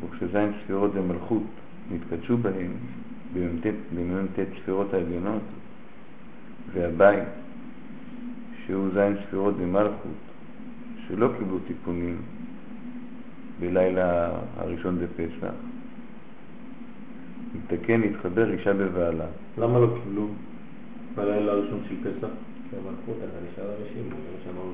וכשזין 0.04 0.52
ספירות 0.64 0.90
ומלכות 0.94 1.42
נתקדשו 1.90 2.36
בהם, 2.36 2.72
במ"ט 3.34 4.38
ספירות 4.62 4.94
העליונות, 4.94 5.42
והבית, 6.72 7.28
שהוא 8.66 8.88
זין 8.94 9.16
ספירות 9.26 9.56
במלכות, 9.56 10.18
שלא 11.08 11.28
קיבלו 11.38 11.58
תיקונים 11.66 12.16
בלילה 13.60 14.30
הראשון 14.56 14.98
בפסח, 14.98 15.52
מתקן 17.54 18.00
להתחבר 18.00 18.50
אישה 18.52 18.72
בבעלה. 18.72 19.26
למה 19.58 19.78
לא 19.78 19.86
קיבלו 20.02 20.26
בלילה 21.14 21.52
הראשון 21.52 21.80
של 21.88 21.94
פסח? 22.10 22.28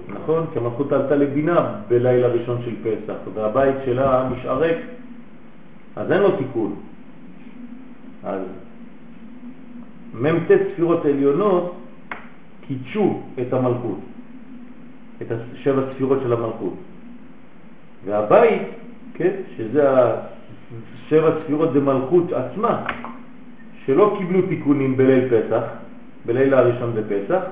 נכון, 0.09 0.47
כי 0.53 0.59
המלכות 0.59 0.93
עלתה 0.93 1.17
לבינה 1.17 1.81
בלילה 1.89 2.29
ראשון 2.29 2.63
של 2.65 2.75
פסח, 2.83 3.17
והבית 3.35 3.75
שלה 3.85 4.31
משערק, 4.33 4.77
אז 5.97 6.13
אין 6.13 6.21
לו 6.23 6.37
תיקון. 6.37 6.77
אז 8.25 8.41
מ"ט 10.15 10.51
ספירות 10.73 11.05
עליונות 11.05 11.77
קידשו 12.67 13.23
את 13.41 13.53
המלכות, 13.53 13.99
את 15.23 15.27
השבע 15.31 15.83
ספירות 15.95 16.19
של 16.23 16.33
המלכות. 16.33 16.75
והבית, 18.05 18.63
כן, 19.15 19.31
שזה 19.57 19.89
השבע 21.07 21.31
ספירות 21.43 21.73
במלכות 21.73 22.33
עצמה, 22.33 22.85
שלא 23.85 24.17
קיבלו 24.19 24.43
תיקונים 24.43 24.97
בליל 24.97 25.29
פסח, 25.29 25.63
בליל 26.27 26.55
הראשון 26.55 26.93
בפסח, 26.95 27.43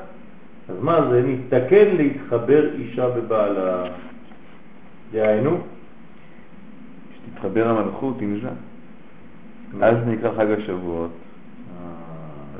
אז 0.68 0.76
מה 0.80 1.10
זה? 1.10 1.22
נתקן 1.22 1.96
להתחבר 1.96 2.74
אישה 2.74 3.08
בבעלה. 3.08 3.84
דהיינו, 5.12 5.58
שתתחבר 7.14 7.68
המלכות 7.68 8.20
עם 8.20 8.38
זה. 8.42 8.48
אז 9.82 9.96
נקרא 10.06 10.30
חג 10.36 10.50
השבועות. 10.50 11.10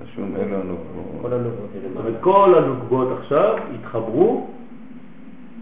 רשום 0.03 0.37
אלו 0.37 0.57
הנוקבות. 0.57 1.23
כל 1.23 1.33
הנובעות 1.33 1.71
האלה, 1.75 1.89
זאת 1.89 1.95
מה? 1.97 2.01
אומרת, 2.01 2.21
כל 2.21 2.55
הנוקבות 2.59 3.19
עכשיו 3.19 3.57
התחברו 3.75 4.47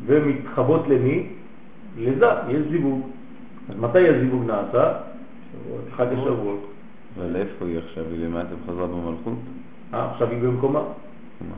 ומתחבות 0.06 0.88
למי? 0.88 1.26
לזה, 1.98 2.26
יש 2.48 2.62
זיווג. 2.70 3.00
אז 3.70 3.76
מתי 3.78 4.08
הזיווג 4.08 4.42
נעשה? 4.46 4.92
חג 5.96 6.06
השבועות. 6.12 6.60
אבל 7.18 7.36
איפה 7.36 7.64
היא 7.64 7.78
עכשיו? 7.78 8.04
היא 8.10 8.26
למטה 8.26 8.54
בחזרה 8.64 8.86
במלכות? 8.86 9.34
אה, 9.94 10.10
עכשיו 10.10 10.30
היא 10.30 10.38
במקומה. 10.42 10.80
מה? 10.80 11.54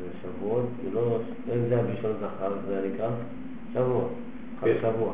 זה 0.00 0.08
שבועות, 0.22 0.64
זה 0.84 0.90
לא, 0.94 1.18
אין 1.50 1.68
זה 1.68 1.78
הראשון 1.78 2.12
זכר, 2.20 2.52
זה 2.68 2.88
נקרא 2.94 3.08
שבוע, 3.74 4.04
חג 4.60 4.66
כן. 4.66 4.74
שבוע. 4.82 5.12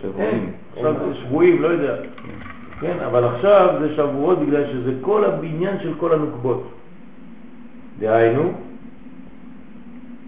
שבועים. 0.00 0.50
כן, 0.74 0.86
עכשיו 0.86 0.94
שבועים, 1.14 1.62
לא 1.62 1.68
יודע. 1.68 1.96
כן, 2.80 2.96
אבל 3.06 3.24
עכשיו 3.24 3.74
זה 3.80 3.94
שבועות 3.94 4.38
בגלל 4.38 4.64
שזה 4.72 4.92
כל 5.00 5.24
הבניין 5.24 5.76
של 5.82 5.94
כל 6.00 6.12
הנוקבות. 6.12 6.70
דהיינו, 7.98 8.52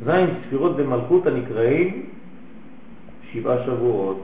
זין 0.05 0.27
ספירות 0.47 0.77
במלכות 0.77 1.27
הנקראים 1.27 2.07
שבעה 3.33 3.65
שבועות, 3.67 4.23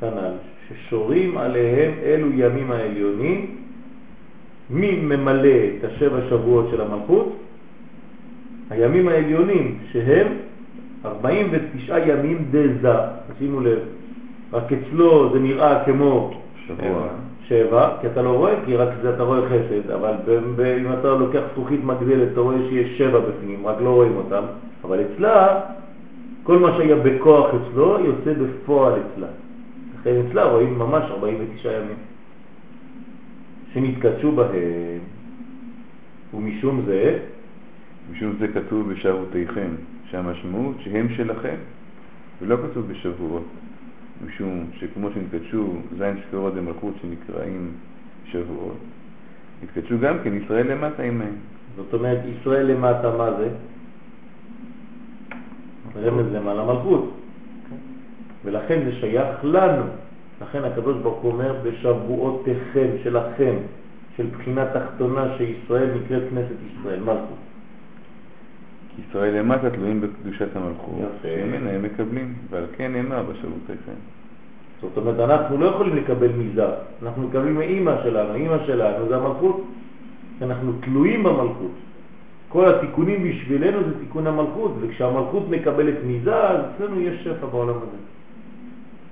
כנ"ל, 0.00 0.32
ששורים 0.68 1.38
עליהם 1.38 1.92
אלו 2.04 2.28
ימים 2.32 2.72
העליונים, 2.72 3.56
מי 4.70 5.00
ממלא 5.00 5.58
את 5.78 5.84
השבע 5.84 6.18
שבועות 6.28 6.68
של 6.70 6.80
המלכות? 6.80 7.36
הימים 8.70 9.08
העליונים, 9.08 9.78
שהם 9.92 10.26
49 11.06 11.98
ימים 11.98 12.44
דזה, 12.50 12.94
שימו 13.38 13.60
לב, 13.60 13.78
רק 14.52 14.64
אצלו 14.72 15.32
זה 15.32 15.38
נראה 15.38 15.84
כמו 15.84 16.40
שבוע. 16.66 17.08
שבע, 17.48 17.90
כי 18.00 18.06
אתה 18.06 18.22
לא 18.22 18.30
רואה, 18.30 18.54
כי 18.64 18.76
רק 18.76 18.88
זה 19.02 19.14
אתה 19.14 19.22
רואה 19.22 19.40
חסד, 19.48 19.90
אבל 19.90 20.14
אם 20.80 20.92
אתה 20.92 21.08
לוקח 21.08 21.40
זכוכית 21.52 21.84
מגדלת, 21.84 22.28
אתה 22.32 22.40
רואה 22.40 22.56
שיש 22.68 22.98
שבע 22.98 23.20
בפנים, 23.20 23.66
רק 23.66 23.76
לא 23.80 23.90
רואים 23.90 24.16
אותם, 24.16 24.42
אבל 24.84 25.00
אצלה, 25.00 25.60
כל 26.42 26.58
מה 26.58 26.76
שהיה 26.76 26.96
בכוח 26.96 27.46
אצלו, 27.54 27.98
יוצא 28.04 28.32
בפועל 28.32 28.92
אצלה. 28.92 29.26
לכן 30.00 30.14
אצלה 30.28 30.44
רואים 30.44 30.78
ממש 30.78 31.04
49 31.10 31.72
ימים, 31.72 31.96
שנתקדשו 33.74 34.32
בהם, 34.32 35.00
ומשום 36.34 36.82
זה, 36.86 37.18
משום 38.12 38.32
זה 38.38 38.48
כתוב 38.48 38.92
בשבותיכם, 38.92 39.70
שהמשמעות 40.10 40.76
שהם 40.80 41.08
שלכם, 41.16 41.56
ולא 42.42 42.56
כתוב 42.56 42.92
בשבועות, 42.92 43.44
משום 44.26 44.64
שכמו 44.78 45.08
שנתקדשו 45.14 45.74
זין 45.98 46.16
ספירות 46.26 46.54
במלכות 46.54 46.94
שנקראים 47.02 47.72
שבועות, 48.24 48.76
נתקדשו 49.62 49.98
גם 49.98 50.16
כן 50.24 50.34
ישראל 50.34 50.72
למטה 50.72 51.02
עמהם. 51.02 51.34
זאת 51.76 51.94
אומרת, 51.94 52.18
ישראל 52.40 52.66
למטה 52.66 53.16
מה 53.16 53.30
זה? 53.38 53.48
רמז 56.02 56.26
למעלה 56.32 56.64
מלכות. 56.64 57.12
ולכן 58.44 58.84
זה 58.84 58.92
שייך 58.92 59.44
לנו. 59.44 59.82
לכן 60.42 60.64
הקדוש 60.64 60.96
ברוך 61.02 61.18
הוא 61.22 61.32
אומר 61.32 61.54
בשבועותיכם, 61.62 62.86
שלכם, 63.02 63.54
של 64.16 64.26
בחינה 64.26 64.64
תחתונה 64.66 65.36
שישראל 65.38 65.90
נקראת 65.94 66.22
כנסת 66.30 66.54
ישראל, 66.72 67.00
מלכות. 67.00 67.38
ישראל 68.98 69.38
למטה 69.38 69.70
תלויים 69.70 70.00
בקדושת 70.00 70.56
המלכות. 70.56 70.94
שממנה 71.22 71.70
הם 71.70 71.82
מקבלים, 71.82 72.34
ועל 72.50 72.64
כן 72.76 72.92
נאמר 72.92 73.22
בשבותיכם. 73.22 73.98
זאת 74.80 74.96
אומרת, 74.96 75.30
אנחנו 75.30 75.58
לא 75.58 75.66
יכולים 75.66 75.96
לקבל 75.96 76.32
מזה, 76.32 76.66
אנחנו 77.02 77.28
מקבלים 77.28 77.54
מאימא 77.54 77.92
שלנו, 78.02 78.34
אימא 78.34 78.56
שלנו 78.66 79.08
זה 79.08 79.16
המלכות, 79.16 79.64
אנחנו 80.42 80.72
תלויים 80.80 81.22
במלכות. 81.22 81.70
כל 82.48 82.68
התיקונים 82.68 83.24
בשבילנו 83.24 83.78
זה 83.84 84.00
תיקון 84.00 84.26
המלכות, 84.26 84.74
וכשהמלכות 84.80 85.48
מקבלת 85.50 85.94
מזה, 86.06 86.36
אז 86.36 86.60
אצלנו 86.76 87.00
יש 87.00 87.24
שפע 87.24 87.46
בעולם 87.46 87.74
הזה. 87.76 87.96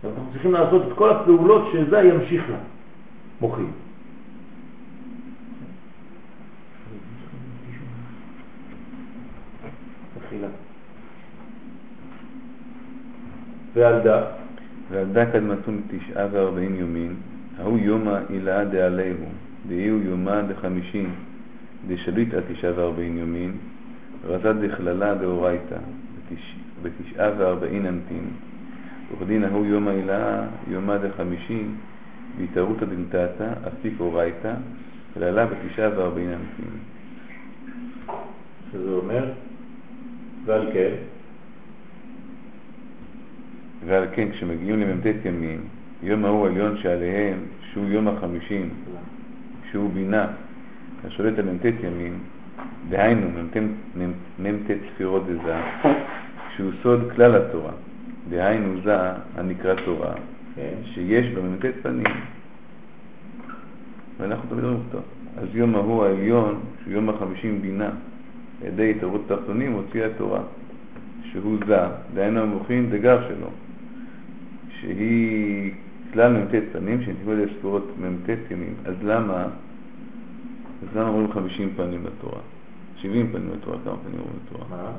אנחנו 0.04 0.32
צריכים 0.32 0.52
לעשות 0.52 0.82
את 0.88 0.92
כל 0.92 1.10
הפעולות 1.10 1.68
שזה 1.72 2.00
ימשיך 2.00 2.50
לה, 2.50 2.56
מוחים. 3.40 3.70
תחילה. 10.34 10.48
ועלדה, 13.74 14.24
ועדה 14.90 15.26
קדמתון 15.32 15.80
תשעה 15.88 16.26
וארבעים 16.32 16.74
יומין, 16.74 17.14
ההוא 17.58 17.78
יומא 17.78 18.18
אילאה 18.30 18.64
דעליהו, 18.64 19.26
דאיהו 19.68 19.98
יומא 19.98 20.42
דחמישין, 20.42 21.10
דשליט 21.88 22.34
על 22.34 22.42
תשעה 22.52 22.70
וארבעים 22.76 23.18
יומין, 23.18 23.52
רזה 24.24 24.52
דכללה 24.52 25.14
דאורייתא, 25.14 25.76
בתש- 25.76 26.58
בתשעה 26.82 27.30
וארבעין 27.38 27.86
אנפין, 27.86 28.24
וכדין 29.12 29.44
ההוא 29.44 29.66
יומא 29.66 29.90
אילאה 29.90 30.46
יומא 30.68 30.96
דחמישין, 30.96 31.74
בהתערותא 32.38 32.86
דלתתא, 32.86 33.52
אפיק 33.68 33.94
אורייתא, 34.00 34.54
כללה 35.14 35.46
בתשעה 35.46 35.88
וארבעין 35.98 36.28
אנפין. 36.28 36.70
שזה 38.72 38.90
אומר, 38.90 39.24
ועל 40.44 40.68
כן, 40.72 40.94
ועל 43.86 44.04
כן 44.14 44.30
כשמגיעים 44.30 44.80
למ"ט 44.80 45.24
ימים, 45.24 45.60
יום 46.02 46.24
ההוא 46.24 46.46
עליון 46.46 46.76
שעליהם, 46.76 47.38
שהוא 47.72 47.86
יום 47.88 48.08
החמישים, 48.08 48.68
שהוא 49.70 49.90
בינה, 49.92 50.26
השולט 51.04 51.38
על 51.38 51.44
מ"ט 51.44 51.64
ימים, 51.84 52.18
דהיינו 52.88 53.26
מ"ט- 53.28 53.98
מ"ט 54.38 54.70
ספירות 54.94 55.22
דזה, 55.26 55.56
שהוא 56.56 56.70
סוד 56.82 57.12
כלל 57.16 57.36
התורה, 57.36 57.72
דהיינו 58.30 58.80
זה 58.84 58.94
הנקרא 59.36 59.74
תורה, 59.84 60.14
כן, 60.56 60.74
שיש 60.84 61.26
בה 61.34 61.40
מ"ט 61.42 61.64
פנים. 61.82 62.04
ואנחנו 64.18 64.50
תמיד 64.50 64.64
אומרים 64.64 64.82
אותו. 64.86 64.98
אז 65.36 65.48
יום 65.52 65.74
ההוא 65.74 66.04
העליון, 66.04 66.60
שהוא 66.82 66.92
יום 66.92 67.08
החמישים 67.08 67.62
בינה, 67.62 67.90
ידי 68.62 68.90
התערות 68.90 69.20
תחתונים 69.26 69.72
הוציאה 69.72 70.06
התורה, 70.06 70.40
שהוא 71.22 71.58
זה, 71.66 71.78
דהיינו 72.14 72.40
המוחין 72.40 72.90
דגר 72.90 73.28
שלו, 73.28 73.46
שהיא 74.80 75.72
כלל 76.12 76.32
מ"ט 76.32 76.54
פנים, 76.72 77.02
שנתקבלו 77.02 77.42
על 77.42 77.48
ספירות 77.58 77.86
מ"ט 78.00 78.50
ימים. 78.50 78.74
אז 78.84 78.94
למה, 79.04 79.42
אז 80.82 80.96
למה 80.96 81.08
אומרים 81.08 81.32
50 81.32 81.70
פנים 81.76 82.04
בתורה? 82.04 82.40
70 82.96 83.32
פנים 83.32 83.50
בתורה, 83.58 83.76
כמה 83.84 83.96
פנים 83.96 84.20
אומרים 84.20 84.38
בתורה? 84.46 84.64
מה? 84.70 84.92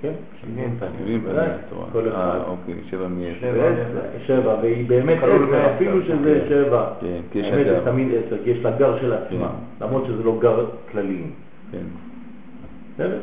כן, 0.00 0.12
70 0.40 0.76
פנים. 0.78 0.92
70 0.98 1.20
פנים 1.20 1.36
אה. 2.14 2.42
אוקיי, 2.46 2.74
שבע 2.90 3.08
מעשר. 3.08 3.40
שבע. 3.40 3.62
ועשר, 3.62 4.26
שבע, 4.26 4.54
והיא 4.62 4.88
באמת 4.88 5.20
כלול 5.20 5.42
עשר, 5.42 5.52
בעשר. 5.52 5.74
אפילו 5.74 6.02
שזה 6.02 6.40
כן. 6.40 6.48
שבע. 6.48 6.92
כן, 7.00 7.20
כי 7.32 7.38
יש 7.38 7.46
האמת 7.46 7.66
לה 7.66 7.72
זה 7.72 7.80
גר. 7.84 7.90
תמיד 7.90 8.08
כי 8.44 8.50
יש 8.50 8.58
לה 8.58 8.70
גר 8.70 9.00
של 9.00 9.12
עצמה, 9.12 9.50
למרות 9.80 10.04
שזה 10.06 10.22
לא 10.22 10.38
גר 10.42 10.66
כללי. 10.92 11.22
כן. 11.72 11.78
בסדר? 12.96 13.20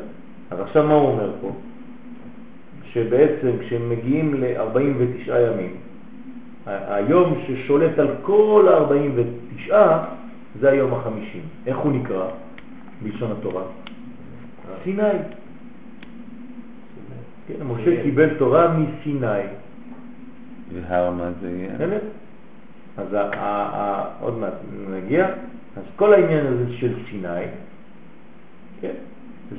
אז 0.50 0.60
עכשיו 0.60 0.86
מה 0.86 0.94
הוא 0.94 1.08
אומר 1.08 1.30
פה? 1.40 1.50
שבעצם 2.92 3.50
כשהם 3.60 3.90
מגיעים 3.90 4.34
ל-49 4.34 5.32
ימים, 5.32 5.76
היום 6.66 7.42
ששולט 7.46 7.98
על 7.98 8.08
כל 8.22 8.68
ה-49 8.68 9.72
זה 10.60 10.70
היום 10.70 10.94
החמישים. 10.94 11.42
איך 11.66 11.76
הוא 11.76 11.92
נקרא 11.92 12.28
בלשון 13.02 13.32
התורה? 13.32 13.62
סיני. 14.84 15.02
כן, 17.48 17.54
משה 17.66 18.02
קיבל 18.02 18.34
תורה 18.38 18.78
מסיני. 18.78 19.42
והר 20.72 21.10
מה 21.10 21.30
זה 21.40 21.50
יהיה? 21.50 21.98
אז 22.96 23.16
עוד 24.20 24.38
מעט 24.38 24.54
נגיע. 24.90 25.28
אז 25.76 25.82
כל 25.96 26.14
העניין 26.14 26.46
הזה 26.46 26.72
של 26.72 26.94
סיני, 27.10 27.44
כן, 28.80 28.94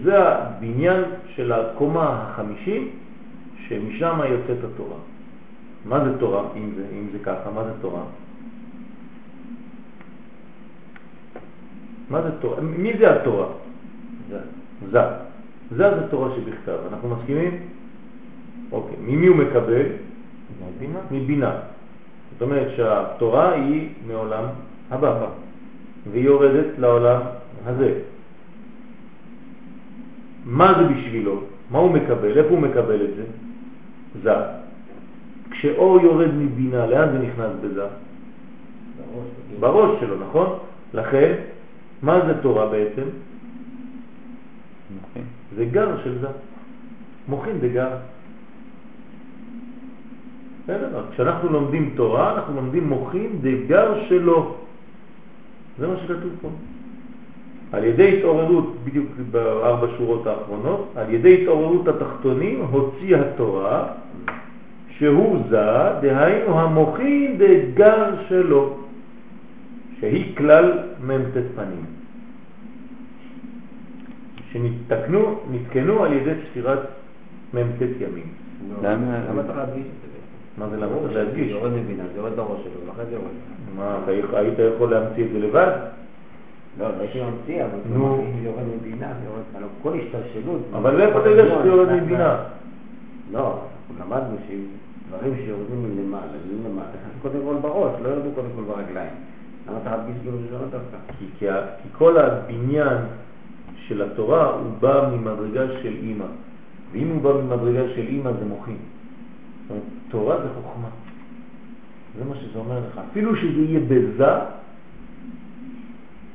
זה 0.04 0.30
הבניין 0.30 1.04
של 1.36 1.52
הקומה 1.52 2.24
החמישים, 2.24 2.90
שמשם 3.68 4.20
יוצאת 4.30 4.64
התורה. 4.64 4.98
מה 5.86 6.04
זה 6.06 6.20
תורה, 6.20 6.44
אם 6.56 6.70
זה, 6.76 6.84
אם 6.94 7.08
זה 7.12 7.20
ככה? 7.20 7.52
מה 7.56 7.64
זה 7.64 7.72
תורה? 7.82 8.02
מה 12.10 12.22
זה 12.22 12.32
תורה? 12.40 12.62
מי 12.62 12.98
זה 12.98 13.16
התורה? 13.16 13.48
זה. 14.30 14.40
זה. 14.92 15.00
זה 15.72 15.96
זה 15.96 16.08
תורה 16.10 16.30
שבכתב. 16.36 16.78
אנחנו 16.92 17.10
מסכימים? 17.10 17.60
אוקיי. 18.72 18.96
ממי 19.00 19.28
הוא 19.28 19.38
מקבל? 19.38 19.86
מבינה? 20.78 21.00
מבינה. 21.12 21.52
זאת 22.34 22.42
אומרת 22.42 22.68
שהתורה 22.76 23.54
היא 23.54 23.90
מעולם 24.08 24.44
הבא, 24.92 25.28
והיא 26.12 26.26
יורדת 26.26 26.80
לעולם 26.80 27.22
הזה. 27.66 28.00
מה 30.46 30.74
זה 30.78 30.84
בשבילו? 30.84 31.42
מה 31.72 31.80
הוא 31.80 31.92
מקבל? 31.92 32.38
איפה 32.38 32.50
הוא 32.50 32.60
מקבל 32.60 33.02
את 33.06 33.16
זה? 33.16 33.24
זה. 34.24 34.34
כשאור 35.52 36.00
יורד 36.00 36.30
מבינה, 36.34 36.86
לאן 36.86 37.12
זה 37.12 37.20
נכנס 37.20 37.52
בזה? 37.62 37.82
בראש. 37.82 39.28
בראש 39.60 40.00
שלו, 40.00 40.16
נכון? 40.30 40.60
לכן, 40.94 41.34
מה 42.02 42.20
זה 42.28 42.42
תורה 42.42 42.70
בעצם? 42.70 43.08
אוקיי. 45.02 45.22
זה 45.56 45.66
גר 45.66 46.04
של 46.04 46.20
זה. 46.20 46.28
מוחין 47.28 47.58
זה 47.62 47.70
גר. 47.70 47.90
בסדר? 50.64 51.06
כשאנחנו 51.12 51.50
לומדים 51.50 51.94
תורה, 51.96 52.34
אנחנו 52.34 52.56
לומדים 52.56 52.90
מוחין 52.90 53.40
דגר 53.42 54.08
שלו. 54.10 54.56
זה 55.80 55.88
מה 55.88 55.94
שכתוב 55.98 56.32
פה. 56.42 56.50
על 57.72 57.84
ידי 57.84 58.18
התעוררות, 58.18 58.76
בדיוק 58.84 59.06
בארבע 59.32 59.88
שורות 59.98 60.28
האחרונות, 60.28 60.92
על 60.96 61.14
ידי 61.14 61.42
התעוררות 61.42 61.88
התחתונים 61.88 62.62
הוציא 62.72 63.18
התורה 63.18 63.88
שהוא 64.98 65.38
זה, 65.50 65.66
דהיינו 66.02 66.60
המוחין 66.60 67.38
דגר 67.38 68.16
שלו, 68.30 68.78
שהיא 70.00 70.36
כלל 70.38 70.72
מ"ט 71.08 71.38
פנים. 71.56 71.86
שנתקנו, 74.52 75.40
נתקנו 75.52 76.04
על 76.04 76.14
ידי 76.14 76.32
ספירת 76.50 76.80
מ"ט 77.54 77.82
ימים. 77.82 78.28
למה- 78.84 79.44
צריך 79.44 79.58
להדגיש 79.58 79.86
את 79.86 80.12
זה? 80.12 80.18
מה 80.58 80.70
זה 80.70 80.78
למה 80.78 80.86
ברור 80.88 81.00
צריך 81.02 81.12
שזה 81.12 81.24
להדגיש? 81.24 81.52
יורד 81.52 81.72
מבינה, 81.72 82.04
זה 82.14 82.20
יורד 82.20 82.36
בראש 82.36 82.60
שלו, 82.64 82.88
ואחרי 82.88 83.06
זה 83.06 83.12
יורד. 83.16 83.26
מה, 83.76 83.98
היית 84.38 84.54
יכול 84.76 84.92
להמציא 84.92 85.26
את 85.26 85.30
זה 85.34 85.40
לבד? 85.40 85.72
לא, 86.80 86.90
לא 86.90 86.96
הייתי 87.00 87.20
ממציא, 87.22 87.64
אבל 87.64 87.80
אם 87.96 88.44
יורד 88.44 88.64
מבינה, 88.78 89.08
יורד, 89.26 89.70
כל 89.82 89.94
השתלשלות. 90.00 90.62
אבל 90.74 91.02
איפה 91.02 91.20
אתה 91.20 91.30
יודע 91.30 91.46
שזה 91.46 91.68
יורד 91.68 91.92
מבינה? 91.92 92.38
לא, 93.32 93.60
למדנו 94.00 94.36
שדברים 94.48 95.36
שיורדים 95.46 95.84
מלמעלה, 95.84 96.26
מלמעלה, 96.64 96.88
נכנסים 96.90 97.20
קודם 97.22 97.40
כל 97.46 97.56
בראש, 97.62 98.02
לא 98.02 98.10
ירדו 98.10 98.30
קודם 98.36 98.48
כל 98.56 98.62
ברגליים. 98.62 99.14
למה 99.70 99.78
אתה 99.82 99.98
להדגיש 99.98 100.16
כאילו 100.22 100.38
ראשונות 100.44 100.70
דווקא? 100.72 100.98
כי 101.82 101.90
כל 101.98 102.18
הבניין 102.18 102.98
של 103.88 104.02
התורה 104.02 104.50
הוא 104.50 104.72
בא 104.80 105.10
ממדרגה 105.14 105.68
של 105.82 105.96
אימא. 106.04 106.26
ואם 106.92 107.08
הוא 107.10 107.22
בא 107.22 107.34
ממדרגה 107.34 107.94
של 107.96 108.08
אימא 108.08 108.32
זה 108.40 108.46
מוחין. 108.46 108.78
זאת 108.78 109.70
אומרת, 109.70 109.84
תורה 110.10 110.38
זה 110.38 110.48
חוכמה. 110.56 110.88
זה 112.18 112.26
מה 112.30 112.36
שזה 112.36 112.60
אומר 112.60 112.80
לך. 112.80 113.02
אפילו 113.12 113.36
שזה 113.36 113.62
יהיה 113.62 113.80
בזה, 113.80 114.32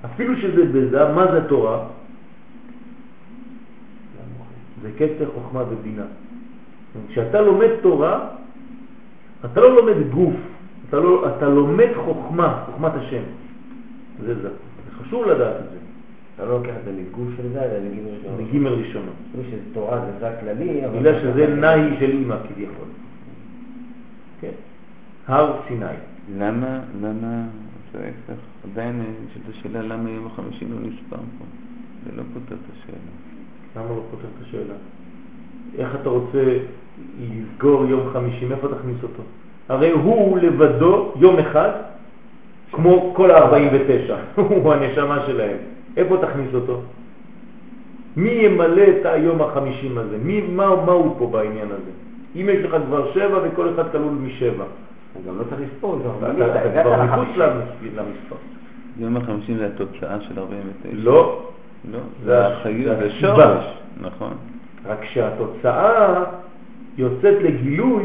אפילו 0.04 0.36
שזה 0.36 0.64
בזה, 0.64 1.12
מה 1.12 1.32
זה 1.32 1.48
תורה? 1.48 1.86
זה 4.82 4.90
קצר 4.96 5.30
חוכמה 5.34 5.62
ובינה. 5.70 6.04
כשאתה 7.08 7.40
לומד 7.40 7.68
תורה, 7.82 8.28
אתה 9.44 9.60
לא 9.60 9.76
לומד 9.76 10.10
גוף, 10.10 10.34
אתה, 10.88 10.96
לא, 10.96 11.36
אתה 11.36 11.48
לומד 11.48 11.88
חוכמה, 12.04 12.64
חוכמת 12.66 12.92
השם. 12.94 13.22
זה 14.24 14.34
זה. 14.34 14.48
זה 14.48 15.04
חשוב 15.04 15.26
לדעת 15.26 15.56
את 15.56 15.70
זה. 15.70 15.78
אתה 16.34 16.44
לא 16.44 16.58
לוקח 16.58 16.72
את 16.80 16.84
זה 16.84 16.92
מגוף 16.92 17.28
של 17.36 17.52
זה, 17.52 17.62
אלא 17.62 17.78
לגימל 17.78 18.08
ראשון. 18.08 18.44
בגימל 18.44 18.68
ראשונות. 18.68 19.14
אפילו 19.30 19.44
שזה 19.44 19.74
תורה 19.74 20.00
זה 20.00 20.18
זה 20.20 20.28
הכללי, 20.28 20.86
אבל... 20.86 20.98
בגלל 20.98 21.20
שזה 21.20 21.46
נאי 21.46 21.96
של 21.98 22.10
אימא 22.10 22.36
כביכול. 22.48 22.88
כן. 24.40 24.50
הר 25.28 25.56
סיני. 25.68 25.86
למה, 26.38 26.80
למה, 27.02 27.44
זה 27.92 27.98
ההפך, 27.98 28.40
עדיין 28.72 29.02
יש 29.30 29.36
את 29.36 29.54
השאלה 29.54 29.82
למה 29.82 30.10
יום 30.10 30.26
החמישים 30.26 30.72
לא 30.72 30.78
נספר 30.80 31.16
פה. 31.16 31.44
זה 32.04 32.16
לא 32.16 32.22
פותר 32.34 32.54
את 32.54 32.70
השאלה. 32.72 32.98
למה 33.76 33.96
לא 33.96 34.02
פותר 34.10 34.26
את 34.36 34.46
השאלה? 34.46 34.74
איך 35.78 35.94
אתה 36.00 36.08
רוצה 36.08 36.58
לסגור 37.20 37.84
יום 37.84 38.10
חמישי, 38.12 38.44
מאיפה 38.44 38.68
תכניס 38.68 39.02
אותו? 39.02 39.22
הרי 39.68 39.90
הוא 39.90 40.38
לבדו 40.38 41.12
יום 41.16 41.38
אחד, 41.38 41.70
כמו 42.72 43.12
כל 43.16 43.30
ה-49, 43.30 44.12
הוא 44.40 44.72
הנשמה 44.72 45.26
שלהם. 45.26 45.56
איפה 45.96 46.16
תכניס 46.16 46.54
אותו? 46.54 46.80
מי 48.16 48.30
ימלא 48.30 48.82
את 48.82 49.06
היום 49.06 49.42
החמישים 49.42 49.98
הזה? 49.98 50.18
מי, 50.18 50.40
מה, 50.40 50.84
מה 50.86 50.92
הוא 50.92 51.14
פה 51.18 51.26
בעניין 51.26 51.66
הזה? 51.66 51.90
אם 52.36 52.48
יש 52.52 52.64
לך 52.64 52.76
כבר 52.86 53.12
שבע 53.12 53.38
וכל 53.44 53.74
אחד 53.74 53.92
כלול 53.92 54.12
משבע, 54.12 54.64
גם 55.28 55.38
לא 55.38 55.44
צריך 55.44 55.60
לספור, 55.60 55.98
זה 56.02 56.46
אתה 56.46 56.82
כבר 56.82 57.02
מחוץ 57.04 57.28
למספר. 57.36 58.36
יום 58.98 59.16
החמישים 59.16 59.56
זה 59.56 59.66
התוצאה 59.66 60.20
של 60.20 60.38
49. 60.38 60.88
לא, 60.92 61.42
לא, 61.92 61.98
זה 61.98 62.24
זה 62.24 62.46
החיות, 62.46 62.96
זה 62.98 63.08
זה. 63.08 63.10
שורש, 63.10 63.64
נכון. 64.00 64.32
רק 64.86 65.04
שהתוצאה 65.04 66.24
יוצאת 66.98 67.42
לגילוי 67.42 68.04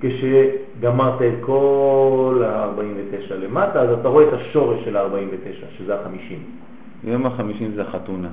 כשגמרת 0.00 1.22
את 1.22 1.34
כל 1.40 2.42
ה-49 2.46 3.34
למטה, 3.34 3.80
אז 3.80 3.98
אתה 4.00 4.08
רואה 4.08 4.28
את 4.28 4.32
השורש 4.32 4.84
של 4.84 4.96
ה-49, 4.96 5.78
שזה 5.78 5.94
ה-50. 5.94 6.34
יום 7.04 7.26
החמישים 7.26 7.72
זה 7.74 7.82
החתונה. 7.82 8.28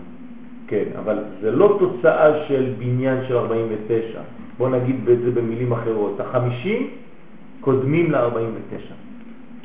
כן, 0.67 0.83
אבל 0.99 1.17
זה 1.41 1.51
לא 1.51 1.77
תוצאה 1.79 2.47
של 2.47 2.73
בניין 2.79 3.17
של 3.27 3.37
49. 3.37 4.19
בוא 4.57 4.69
נגיד 4.69 5.09
את 5.09 5.19
זה 5.19 5.31
במילים 5.31 5.71
אחרות. 5.71 6.19
ה-50 6.19 6.67
קודמים 7.61 8.11
ל-49. 8.11 8.93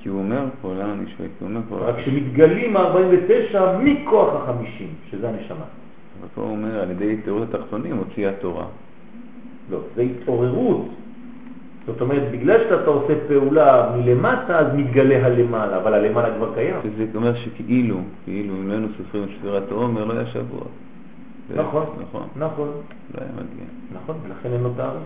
כי 0.03 0.09
הוא 0.09 0.19
אומר 0.19 0.45
פה, 0.62 0.73
למה 0.75 0.93
אני 0.93 1.05
שואל? 1.17 1.29
כי 1.39 1.45
הוא 1.45 1.49
אומר 1.49 1.61
פה, 1.69 1.77
רק 1.79 1.95
שמתגלים 2.05 2.77
ה-49 2.77 3.57
מכוח 3.83 4.35
ה-50, 4.35 4.83
שזה 5.11 5.29
הנשמה. 5.29 5.65
אבל 6.21 6.29
פה 6.35 6.43
הוא 6.43 6.51
אומר, 6.51 6.81
על 6.81 6.91
ידי 6.91 7.17
תיאוריות 7.25 7.55
התחתונים 7.55 7.97
הוציאה 7.97 8.31
התורה. 8.31 8.65
לא, 9.71 9.79
זה 9.97 10.03
התעוררות. 10.03 10.87
זאת 11.87 12.01
אומרת, 12.01 12.23
בגלל 12.31 12.59
שאתה 12.69 12.91
עושה 12.91 13.15
פעולה 13.29 13.93
מלמטה, 13.97 14.59
אז 14.59 14.67
מתגלה 14.77 15.27
הלמעלה, 15.27 15.77
אבל 15.77 15.95
הלמעלה 15.95 16.35
כבר 16.37 16.55
קיים. 16.55 16.75
שזה 16.83 17.07
אומר 17.15 17.35
שכאילו, 17.35 17.97
כאילו, 18.25 18.55
אם 18.55 18.69
לא 18.69 18.73
היינו 18.73 18.89
סופרים 18.99 19.25
את 19.25 19.29
ספירת 19.41 19.71
העומר, 19.71 20.05
לא 20.05 20.12
היה 20.12 20.27
שבוע. 20.27 20.61
זה- 21.49 21.62
נכון, 21.62 21.87
נכון, 22.03 22.29
נכון, 22.37 22.69
לא 23.15 23.21
היה 23.21 23.31
מגיע. 23.35 23.65
נכון, 24.03 24.17
ולכן 24.27 24.53
אין 24.53 24.62
לו 24.62 24.71
תאריך. 24.77 25.03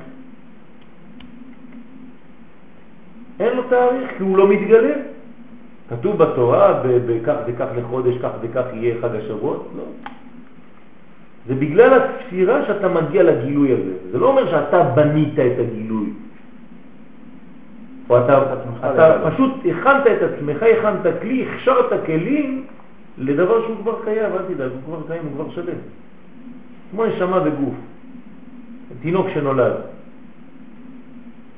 אין 3.41 3.57
לו 3.57 3.63
תאריך 3.63 4.11
כי 4.17 4.23
הוא 4.23 4.39
לא 4.39 4.49
מתגלה. 4.49 4.95
כתוב 5.91 6.19
בתורה, 6.19 6.83
בכך 6.85 7.37
וכך 7.47 7.67
לחודש, 7.77 8.15
כך 8.23 8.31
וכך 8.41 8.65
יהיה 8.73 8.95
חג 9.01 9.17
השבועות? 9.17 9.69
לא. 9.77 9.85
זה 11.49 11.55
בגלל 11.55 12.01
הספירה 12.01 12.67
שאתה 12.67 12.89
מגיע 12.89 13.23
לגילוי 13.23 13.73
הזה. 13.73 13.93
זה 14.11 14.19
לא 14.19 14.27
אומר 14.27 14.51
שאתה 14.51 14.83
בנית 14.83 15.39
את 15.39 15.59
הגילוי. 15.59 16.11
או 18.11 18.19
אתה, 18.19 18.55
אתה. 18.79 19.31
פשוט 19.31 19.53
הכנת 19.71 20.07
את 20.07 20.23
עצמך, 20.23 20.63
הכנת 20.63 21.07
כלי, 21.23 21.47
הכשרת 21.49 22.07
כלים 22.07 22.65
לדבר 23.19 23.63
שהוא 23.63 23.77
כבר 23.83 23.97
קיים, 24.05 24.33
אל 24.33 24.55
תדאג, 24.55 24.71
הוא 24.71 24.81
כבר 24.87 25.07
קיים, 25.07 25.23
הוא 25.25 25.33
כבר 25.35 25.51
שלם. 25.55 25.79
כמו 26.91 27.07
נשמה 27.07 27.41
וגוף. 27.45 27.75
תינוק 29.03 29.27
שנולד, 29.35 29.73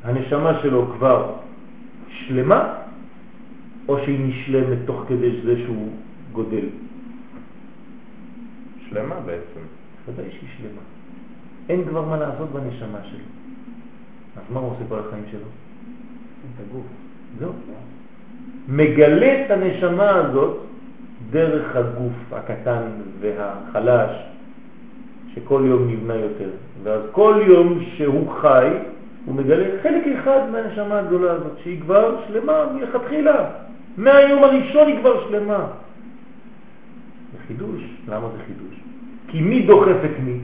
הנשמה 0.04 0.52
שלו 0.62 0.86
כבר 0.98 1.32
שלמה, 2.26 2.74
או 3.88 3.98
שהיא 4.04 4.20
נשלמת 4.28 4.78
תוך 4.84 5.04
כדי 5.08 5.40
זה 5.44 5.54
שהוא 5.64 5.90
גודל? 6.32 6.64
שלמה 8.88 9.14
בעצם. 9.26 9.60
ודאי 10.06 10.24
שהיא 10.30 10.50
שלמה. 10.58 10.82
אין 11.68 11.84
כבר 11.88 12.02
מה 12.04 12.16
לעשות 12.16 12.48
בנשמה 12.50 12.98
שלו. 13.02 13.26
אז 14.36 14.42
מה 14.52 14.60
הוא 14.60 14.70
עושה 14.70 14.82
כל 14.88 14.98
החיים 14.98 15.24
שלו? 15.30 15.40
את 15.40 16.60
הגוף. 16.60 16.86
זהו. 17.38 17.52
מגלה 18.68 19.44
את 19.44 19.50
הנשמה 19.50 20.10
הזאת 20.10 20.56
דרך 21.30 21.76
הגוף 21.76 22.32
הקטן 22.32 22.82
והחלש, 23.20 24.10
שכל 25.34 25.62
יום 25.66 25.88
נבנה 25.90 26.14
יותר. 26.14 26.50
ואז 26.82 27.00
כל 27.12 27.42
יום 27.46 27.78
שהוא 27.96 28.32
חי, 28.40 28.68
הוא 29.26 29.34
מגלה 29.34 29.64
חלק 29.82 30.02
אחד 30.06 30.40
מהנשמה 30.52 30.98
הגדולה 30.98 31.32
הזאת, 31.32 31.52
שהיא 31.62 31.80
כבר 31.80 32.20
שלמה 32.28 32.72
מלכתחילה. 32.74 33.50
מהיום 33.96 34.44
הראשון 34.44 34.88
היא 34.88 34.98
כבר 35.00 35.28
שלמה. 35.28 35.66
זה 37.32 37.38
חידוש. 37.46 37.82
למה 38.08 38.28
זה 38.28 38.42
חידוש? 38.46 38.80
כי 39.28 39.40
מי 39.40 39.66
דוחף 39.66 39.96
את 40.04 40.20
מי? 40.24 40.38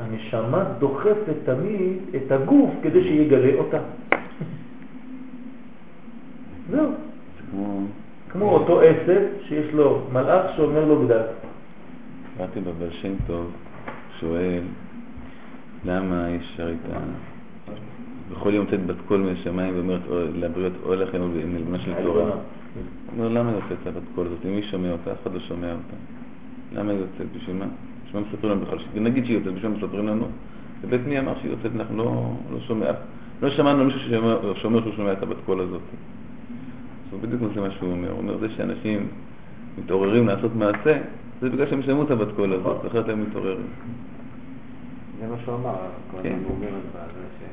הנשמה 0.00 0.64
דוחפת 0.78 1.34
תמיד 1.44 1.98
את 2.16 2.32
הגוף 2.32 2.70
כדי 2.82 3.02
שיגלה 3.02 3.58
אותה. 3.58 3.78
זהו. 6.70 6.90
כמו... 8.28 8.50
אותו 8.52 8.80
עשב 8.80 9.20
שיש 9.48 9.74
לו 9.74 10.02
מלאך 10.12 10.56
שאומר 10.56 10.84
לו 10.84 11.04
גדל. 11.04 11.22
קראתי 12.38 12.60
בבל 12.60 12.90
שם 12.90 13.12
טוב, 13.26 13.50
שואל 14.20 14.62
למה 15.84 16.28
יש 16.30 16.60
הרי 16.60 16.72
את 16.72 16.92
ה... 16.92 16.98
בכל 18.32 18.54
יום 18.54 18.64
יוצאת 18.64 18.86
בת 18.86 18.96
קול 19.08 19.20
מהשמיים 19.20 19.74
ואומרת 19.76 20.00
לבריות 20.34 20.72
או 20.84 20.94
לכם 20.94 21.20
מלבנה 21.54 21.78
של 21.78 21.92
תורה. 22.02 22.30
אומר 23.16 23.28
למה 23.28 23.50
יוצאת 23.50 23.86
הבת 23.86 24.02
קול 24.14 24.26
הזאת? 24.26 24.44
מי 24.44 24.62
שומע 24.62 24.92
אותה? 24.92 25.12
אף 25.12 25.22
אחד 25.22 25.34
לא 25.34 25.40
שומע 25.40 25.72
אותה. 25.72 25.96
למה 26.72 26.92
היא 26.92 27.00
יוצאת? 27.00 27.26
בשביל 27.36 27.56
מה? 27.56 27.66
בשביל 28.06 28.22
מה 28.22 28.28
מספרים 28.28 28.52
לנו 28.52 28.60
בכלל? 28.60 28.78
נגיד 28.94 29.24
שהיא 29.24 29.36
יוצאת, 29.36 29.54
בשביל 29.54 29.70
מה 29.70 29.76
מספרים 29.76 30.06
לנו? 30.06 30.26
ובית 30.82 31.00
מי 31.06 31.18
אמר 31.18 31.34
שהיא 31.40 31.50
יוצאת, 31.50 31.70
אנחנו 31.76 31.96
לא, 31.96 32.32
לא 32.52 32.60
שומע, 32.60 32.90
לא 33.42 33.50
שמענו 33.50 33.84
מישהו 33.84 34.00
שאומר 34.54 34.82
שהוא 34.82 34.92
שומע 34.96 35.12
את 35.12 35.22
הבת 35.22 35.36
קול 35.46 35.60
הזאת. 35.60 35.80
זה 37.10 37.16
בדיוק 37.26 37.42
מה 37.42 37.70
שהוא 37.70 37.92
אומר. 37.92 38.10
הוא 38.10 38.18
אומר, 38.18 38.38
זה 38.38 38.50
שאנשים 38.50 39.08
מתעוררים 39.78 40.26
לעשות 40.26 40.54
מעשה, 40.54 40.98
זה 41.40 41.50
בגלל 41.50 41.70
שהם 41.70 41.82
שמעו 41.82 42.02
את 42.02 42.10
הבת 42.10 42.28
קול 42.36 42.52
הזאת, 42.52 42.86
אחרת 42.86 43.08
הם 43.08 43.22
מתעוררים. 43.22 43.66
זה 45.22 45.28
מה 45.28 45.36
שהוא 45.44 45.54
אמר, 45.54 45.74
כן. 46.22 46.38
הוא 46.44 46.56
אומר 46.56 46.68
את 46.68 46.82
זה, 46.92 47.46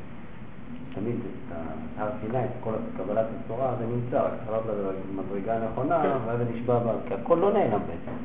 שתמיד 0.92 1.16
את 1.16 1.56
הר 1.98 2.10
סיני, 2.22 2.44
את 2.44 2.50
כל 2.60 2.72
קבלת 2.98 3.26
התורה, 3.46 3.74
זה 3.80 3.86
נמצא, 3.86 4.26
רק 4.26 4.32
צריך 4.38 4.50
לעלות 4.50 4.96
למדרגה 5.12 5.58
הנכונה, 5.58 6.18
ואז 6.26 6.38
זה 6.38 6.46
נשבע 6.54 6.80
בה, 6.80 6.92
כי 7.08 7.14
הכל 7.14 7.36
לא 7.36 7.54
נעלם 7.54 7.72
בעצם, 7.80 8.18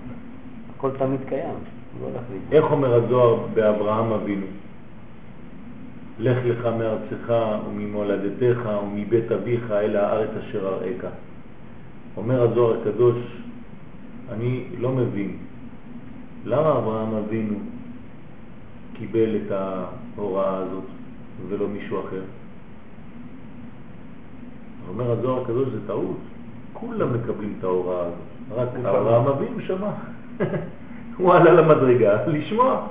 הכל 0.76 0.90
תמיד 0.98 1.20
קיים, 1.28 1.54
לא 2.00 2.06
הולך 2.06 2.22
להתנהל. 2.32 2.62
איך 2.62 2.72
אומר 2.72 2.94
הזוהר 2.94 3.46
באברהם 3.54 4.12
אבינו? 4.12 4.46
לך 6.18 6.38
לך 6.44 6.66
מארצך 6.78 7.34
וממולדתך 7.68 8.68
ומבית 8.82 9.32
אביך 9.32 9.70
אל 9.70 9.96
הארץ 9.96 10.30
אשר 10.40 10.68
אראך. 10.68 11.12
אומר 12.16 12.42
הזוהר 12.42 12.80
הקדוש, 12.80 13.16
אני 14.32 14.64
לא 14.78 14.88
מבין, 14.88 15.36
למה 16.44 16.78
אברהם 16.78 17.14
אבינו 17.14 17.56
קיבל 18.94 19.36
את 19.36 19.52
ההוראה 19.52 20.56
הזאת 20.56 20.84
ולא 21.48 21.68
מישהו 21.68 22.00
אחר? 22.00 22.22
אומר 24.88 25.10
הזוהר 25.10 25.42
הקדוש, 25.42 25.68
זה 25.68 25.78
טעות, 25.86 26.16
כולם 26.72 27.14
מקבלים 27.14 27.54
את 27.58 27.64
ההוראה 27.64 28.00
הזאת, 28.00 28.58
רק 28.58 28.68
אברהם 28.84 29.26
אבינו 29.26 29.60
שמע. 29.60 29.90
הוא 31.16 31.34
עלה 31.34 31.52
למדרגה 31.52 32.26
לשמוע. 32.26 32.86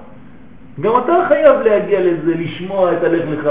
גם 0.82 0.92
אתה 1.04 1.14
חייב 1.28 1.60
להגיע 1.62 2.00
לזה, 2.00 2.36
לשמוע 2.36 2.94
את 2.94 3.04
הלך 3.04 3.30
לך. 3.30 3.50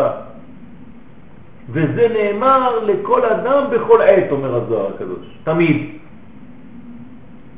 וזה 1.71 2.09
נאמר 2.09 2.85
לכל 2.85 3.25
אדם 3.25 3.65
בכל 3.73 4.03
עת, 4.03 4.31
אומר 4.31 4.55
הזוהר 4.55 4.95
הקדוש, 4.95 5.39
תמיד. 5.45 5.87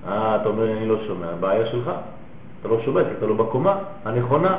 אה, 0.09 0.37
אתה 0.37 0.49
אומר, 0.49 0.73
אני 0.73 0.89
לא 0.89 0.97
שומע, 1.07 1.27
הבעיה 1.27 1.67
שלך. 1.67 1.91
אתה 2.61 2.69
לא 2.69 2.81
שומע, 2.85 3.05
כי 3.05 3.11
אתה 3.19 3.27
לא 3.27 3.35
בקומה 3.35 3.79
הנכונה. 4.05 4.57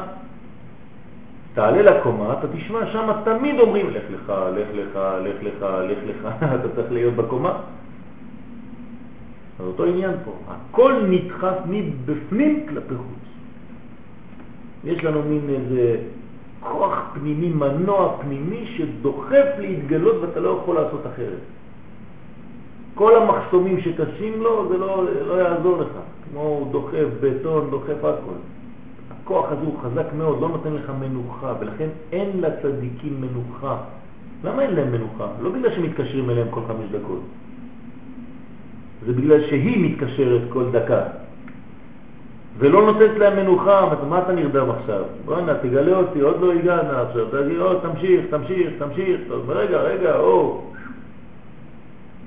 תעלה 1.55 1.81
לקומה, 1.81 2.33
אתה 2.33 2.47
תשמע, 2.57 2.91
שם 2.91 3.11
תמיד 3.23 3.59
אומרים, 3.59 3.89
לך 3.89 4.03
לך, 4.11 4.33
לך 4.55 4.67
לך, 4.73 4.99
לך 5.23 5.43
לך, 5.43 5.65
לך 5.89 5.97
לך, 6.07 6.43
אתה 6.55 6.75
צריך 6.75 6.91
להיות 6.91 7.13
בקומה. 7.13 7.59
אז 9.59 9.65
אותו 9.65 9.83
עניין 9.85 10.13
פה, 10.25 10.31
הכל 10.47 10.93
נדחף 11.09 11.55
מבפנים 11.65 12.65
כלפי 12.69 12.95
חוץ. 12.95 13.25
יש 14.83 15.03
לנו 15.03 15.23
מין 15.23 15.49
איזה 15.49 15.97
כוח 16.59 16.99
פנימי, 17.13 17.49
מנוע 17.49 18.17
פנימי 18.21 18.65
שדוחף 18.77 19.45
להתגלות 19.59 20.15
ואתה 20.21 20.39
לא 20.39 20.49
יכול 20.49 20.75
לעשות 20.75 21.01
אחרת. 21.13 21.43
כל 22.95 23.15
המחסומים 23.15 23.81
שתשים 23.81 24.41
לו, 24.41 24.69
זה 24.69 24.77
לא, 24.77 25.03
לא 25.27 25.33
יעזור 25.33 25.77
לך. 25.77 25.91
כמו 26.31 26.41
הוא 26.41 26.71
דוחף 26.71 27.07
בטון, 27.21 27.69
דוחף 27.69 28.03
הכל. 28.03 28.39
הכוח 29.25 29.51
הזה 29.51 29.61
הוא 29.61 29.79
חזק 29.81 30.13
מאוד, 30.17 30.41
לא 30.41 30.49
נותן 30.49 30.73
לך 30.73 30.91
מנוחה, 30.99 31.53
ולכן 31.59 31.87
אין 32.11 32.41
לצדיקים 32.41 33.21
מנוחה. 33.21 33.77
למה 34.43 34.61
אין 34.61 34.75
להם 34.75 34.91
מנוחה? 34.91 35.27
לא 35.41 35.49
בגלל 35.49 35.71
שמתקשרים 35.75 36.29
אליהם 36.29 36.47
כל 36.49 36.61
חמש 36.67 36.85
דקות. 36.91 37.21
זה 39.05 39.13
בגלל 39.13 39.47
שהיא 39.47 39.91
מתקשרת 39.91 40.41
כל 40.53 40.63
דקה. 40.71 41.01
ולא 42.57 42.85
נותנת 42.85 43.17
להם 43.17 43.35
מנוחה, 43.35 43.89
מה 44.09 44.19
אתה 44.19 44.31
נרדם 44.31 44.69
עכשיו? 44.69 45.03
בוא'נה, 45.25 45.53
תגלה 45.53 45.97
אותי, 45.97 46.19
עוד 46.19 46.41
לא 46.41 46.53
הגענו 46.53 46.97
עכשיו, 46.97 47.25
תגיד, 47.25 47.59
או, 47.59 47.79
תמשיך, 47.79 48.25
תמשיך, 48.29 48.69
תמשיך, 48.77 49.21
טוב, 49.27 49.49
רגע, 49.49 49.77
רגע, 49.81 50.15
או. 50.17 50.61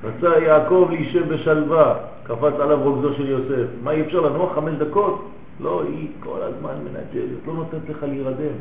רצה 0.05 0.39
יעקב 0.39 0.87
להישב 0.91 1.35
בשלווה, 1.35 1.95
קפץ 2.23 2.55
עליו 2.61 2.79
רוגזו 2.83 3.15
של 3.15 3.29
יוסף. 3.29 3.66
מה, 3.83 3.91
אי 3.91 4.01
אפשר 4.01 4.20
לנוח 4.20 4.55
חמש 4.55 4.75
דקות? 4.75 5.38
לא, 5.60 5.82
היא 5.82 6.09
כל 6.20 6.43
הזמן 6.43 6.74
מנג'לת, 6.85 7.47
לא 7.47 7.55
נותנת 7.55 7.89
לך 7.89 8.02
להירדם. 8.02 8.56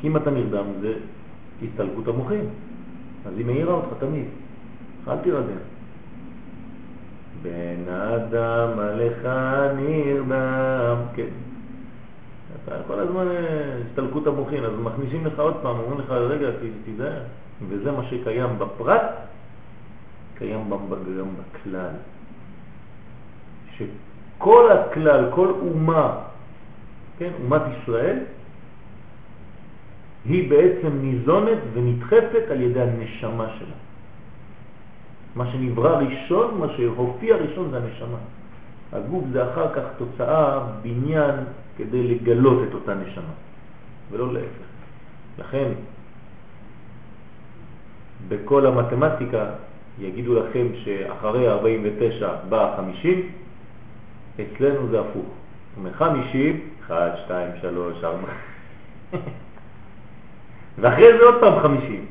כי 0.00 0.08
אם 0.08 0.16
אתה 0.16 0.30
נרדם 0.30 0.66
זה 0.80 0.94
הסתלקות 1.62 2.08
המוחים, 2.08 2.44
אז 3.26 3.32
היא 3.36 3.46
מאירה 3.46 3.74
אותך 3.74 3.88
תמיד, 3.98 4.24
אל 5.08 5.18
תירדם. 5.18 5.64
בן 7.42 7.92
אדם 7.92 8.78
עליך 8.78 9.28
נרדם, 9.76 10.96
כן. 11.14 11.28
אתה 12.64 12.74
כל 12.86 13.00
הזמן 13.00 13.26
אה, 13.28 13.78
הסתלקות 13.90 14.26
המוחין, 14.26 14.64
אז 14.64 14.72
מכניסים 14.82 15.26
לך 15.26 15.38
עוד 15.38 15.54
פעם, 15.62 15.76
אומרים 15.78 16.00
לך, 16.00 16.10
רגע, 16.10 16.48
תיזהר. 16.84 17.20
וזה 17.68 17.92
מה 17.92 18.04
שקיים 18.10 18.58
בפרט, 18.58 19.02
קיים 20.38 20.70
גם 20.70 20.78
בכלל. 20.90 21.90
שכל 24.38 24.72
הכלל, 24.72 25.30
כל 25.34 25.52
אומה, 25.60 26.18
כן, 27.18 27.30
אומת 27.44 27.62
ישראל, 27.82 28.18
היא 30.24 30.50
בעצם 30.50 30.88
ניזונת 31.00 31.58
ונדחפת 31.72 32.44
על 32.50 32.60
ידי 32.60 32.80
הנשמה 32.80 33.46
שלה. 33.58 33.74
מה 35.36 35.52
שנברא 35.52 35.98
ראשון, 35.98 36.58
מה 36.58 36.66
שהופיע 36.76 37.36
ראשון 37.36 37.70
זה 37.70 37.76
הנשמה. 37.76 38.18
הגוף 38.92 39.24
זה 39.32 39.52
אחר 39.52 39.74
כך 39.74 39.82
תוצאה, 39.98 40.60
בניין, 40.82 41.34
כדי 41.76 42.02
לגלות 42.02 42.68
את 42.68 42.74
אותה 42.74 42.94
נשמה, 42.94 43.34
ולא 44.10 44.32
להפך. 44.32 44.66
לכן, 45.38 45.68
בכל 48.28 48.66
המתמטיקה 48.66 49.46
יגידו 49.98 50.34
לכם 50.34 50.66
שאחרי 50.84 51.48
49 51.48 52.34
בא 52.48 52.74
50, 52.76 53.28
אצלנו 54.40 54.88
זה 54.88 55.00
הפוך. 55.00 55.26
מ-50, 55.82 56.36
1, 56.86 57.12
2, 57.24 57.48
3, 57.60 58.04
4, 58.04 58.18
ואחרי 60.78 61.18
זה 61.18 61.24
עוד 61.24 61.34
פעם 61.40 61.62
50. 61.62 62.06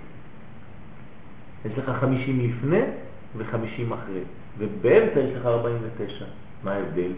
יש 1.66 1.78
לך 1.78 1.92
50 2.00 2.40
לפני 2.40 2.82
ו-50 3.38 3.94
אחרי, 3.94 4.22
ובאמצע 4.58 5.20
יש 5.20 5.36
לך 5.36 5.46
49. 5.46 6.26
מה 6.64 6.74
ההבדל? 6.74 7.12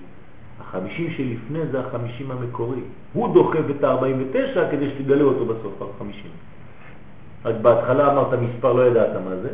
החמישים 0.61 1.11
שלפני 1.11 1.59
זה 1.71 1.79
החמישים 1.79 2.31
המקורי. 2.31 2.79
הוא 3.13 3.33
דוחף 3.33 3.69
את 3.77 3.83
ה-49 3.83 4.71
כדי 4.71 4.89
שתגלה 4.89 5.23
אותו 5.23 5.45
בסוף, 5.45 5.81
ה-50. 5.81 6.27
רק 7.45 7.55
בהתחלה 7.61 8.11
אמרת 8.11 8.39
מספר, 8.39 8.73
לא 8.73 8.87
ידעת 8.87 9.15
מה 9.25 9.35
זה. 9.35 9.49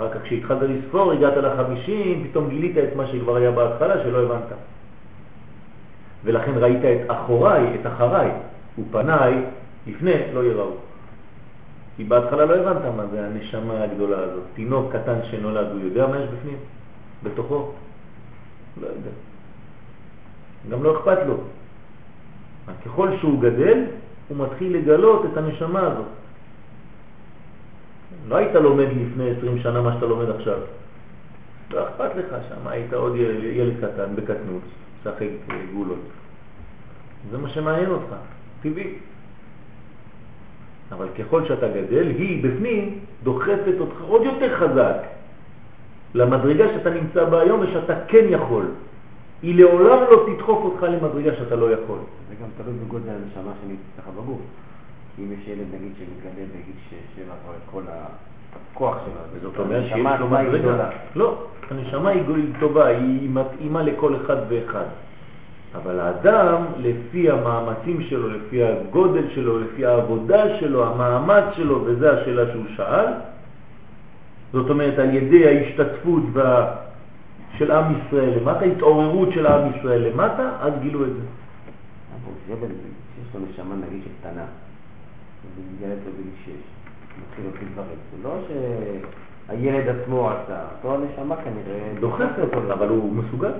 אחר 0.00 0.10
כך 0.14 0.22
כשהתחלת 0.22 0.58
לספור, 0.62 1.12
הגעת 1.12 1.36
ל-50, 1.36 1.90
פתאום 2.28 2.48
גילית 2.48 2.78
את 2.78 2.96
מה 2.96 3.06
שכבר 3.06 3.36
היה 3.36 3.50
בהתחלה 3.50 4.02
שלא 4.02 4.22
הבנת. 4.22 4.52
ולכן 6.24 6.52
ראית 6.56 6.84
את 6.84 7.10
אחוריי, 7.10 7.80
את 7.80 7.86
אחריי, 7.86 8.30
ופניי 8.78 9.34
לפני 9.86 10.12
לא 10.34 10.44
יראו. 10.44 10.70
כי 11.96 12.04
בהתחלה 12.04 12.44
לא 12.44 12.54
הבנת 12.54 12.94
מה 12.96 13.06
זה 13.06 13.26
הנשמה 13.26 13.82
הגדולה 13.82 14.18
הזאת. 14.18 14.42
תינוק 14.54 14.92
קטן 14.92 15.18
שנולד, 15.30 15.66
הוא 15.72 15.80
יודע 15.80 16.06
מה 16.06 16.18
יש 16.18 16.28
בפנים? 16.28 16.58
בתוכו? 17.22 17.72
לא 18.80 18.86
יודע. 18.86 19.10
גם 20.70 20.82
לא 20.82 20.96
אכפת 20.96 21.18
לו. 21.26 21.36
ככל 22.86 23.08
שהוא 23.20 23.42
גדל, 23.42 23.84
הוא 24.28 24.36
מתחיל 24.36 24.76
לגלות 24.76 25.26
את 25.32 25.36
הנשמה 25.36 25.80
הזאת. 25.80 26.06
לא 28.28 28.36
היית 28.36 28.54
לומד 28.54 28.86
לפני 28.86 29.30
20 29.30 29.58
שנה 29.58 29.80
מה 29.80 29.92
שאתה 29.94 30.06
לומד 30.06 30.30
עכשיו. 30.30 30.58
לא 31.70 31.88
אכפת 31.88 32.16
לך 32.16 32.36
שם, 32.48 32.68
היית 32.68 32.92
עוד 32.92 33.16
ילד, 33.16 33.44
ילד 33.44 33.74
קטן 33.76 34.16
בקטנות, 34.16 34.62
שחק 35.04 35.28
גולות. 35.74 35.98
זה 37.30 37.38
מה 37.38 37.48
שמעניין 37.48 37.90
אותך, 37.90 38.14
טבעי. 38.62 38.94
אבל 40.92 41.06
ככל 41.18 41.46
שאתה 41.48 41.68
גדל, 41.68 42.06
היא 42.06 42.44
בפנים 42.44 42.98
דוחפת 43.22 43.74
אותך 43.80 44.00
עוד 44.00 44.22
יותר 44.22 44.58
חזק 44.58 44.96
למדרגה 46.14 46.68
שאתה 46.68 46.90
נמצא 46.90 47.24
בה 47.24 47.40
היום 47.40 47.60
ושאתה 47.60 47.94
כן 48.08 48.24
יכול. 48.28 48.66
היא 49.42 49.54
לעולם 49.54 49.98
לא 50.10 50.26
תדחוף 50.26 50.64
אותך 50.64 50.82
למדרגה 50.82 51.36
שאתה 51.36 51.56
לא 51.56 51.72
יכול. 51.72 51.98
זה 52.28 52.34
גם 52.42 52.48
תלוי 52.56 52.74
בגודל 52.84 53.08
הנשמה 53.08 53.52
שנמצא 53.62 54.10
בגוף. 54.10 54.40
אם 55.20 55.32
יש 55.32 55.48
ילד 55.48 55.66
נגיד 55.74 55.92
שמתגדל 55.98 56.46
בגיל 56.50 56.76
שבע, 57.16 57.24
אתה 57.24 57.46
רואה 57.46 57.56
את 57.56 57.70
כל 57.70 57.82
הכוח 58.74 58.96
שלו. 59.04 59.40
זאת 59.50 59.58
אומרת 59.58 59.84
שיש 59.84 60.20
לו 60.20 60.28
מדרגה. 60.28 60.90
לא, 61.16 61.44
הנשמה 61.70 62.10
היא 62.10 62.22
טובה, 62.60 62.86
היא 62.86 63.30
מתאימה 63.30 63.82
לכל 63.82 64.16
אחד 64.16 64.36
ואחד. 64.48 64.84
אבל 65.74 66.00
האדם, 66.00 66.64
לפי 66.78 67.30
המאמצים 67.30 68.02
שלו, 68.02 68.28
לפי 68.28 68.64
הגודל 68.64 69.30
שלו, 69.34 69.60
לפי 69.60 69.86
העבודה 69.86 70.58
שלו, 70.60 70.86
המאמץ 70.86 71.44
שלו, 71.56 71.84
וזו 71.84 72.08
השאלה 72.08 72.52
שהוא 72.52 72.64
שאל, 72.76 73.06
זאת 74.52 74.70
אומרת 74.70 74.98
על 74.98 75.14
ידי 75.14 75.46
ההשתתפות 75.48 76.22
ב... 76.32 76.64
של 77.58 77.70
עם 77.70 77.84
ישראל 77.98 78.38
למטה, 78.38 78.64
התעוררות 78.64 79.28
של 79.32 79.46
עם 79.46 79.72
ישראל 79.76 80.08
למטה, 80.08 80.50
אז 80.60 80.72
גילו 80.82 81.04
את 81.04 81.10
זה. 81.12 81.22
אבל 82.22 82.64
ילד 82.64 82.70
שיש 82.70 83.34
לו 83.34 83.40
נשמה 83.40 83.74
נגיד 83.74 84.02
שקטנה, 85.50 85.90
ומתגלת 85.90 85.98
לו 86.06 86.12
בגיל 86.12 86.32
שש, 86.44 86.62
מתחיל 87.22 87.44
להוציא 87.44 87.66
דברים. 87.72 87.98
זה 88.10 88.28
לא 88.28 88.38
שהילד 89.48 89.88
עצמו 89.88 90.30
עשה, 90.30 90.62
אותו 90.76 90.94
הנשמה 90.94 91.36
כנראה 91.36 91.92
דוחפת 92.00 92.38
אותו, 92.38 92.72
אבל 92.72 92.88
הוא 92.88 93.12
מסוגל. 93.12 93.52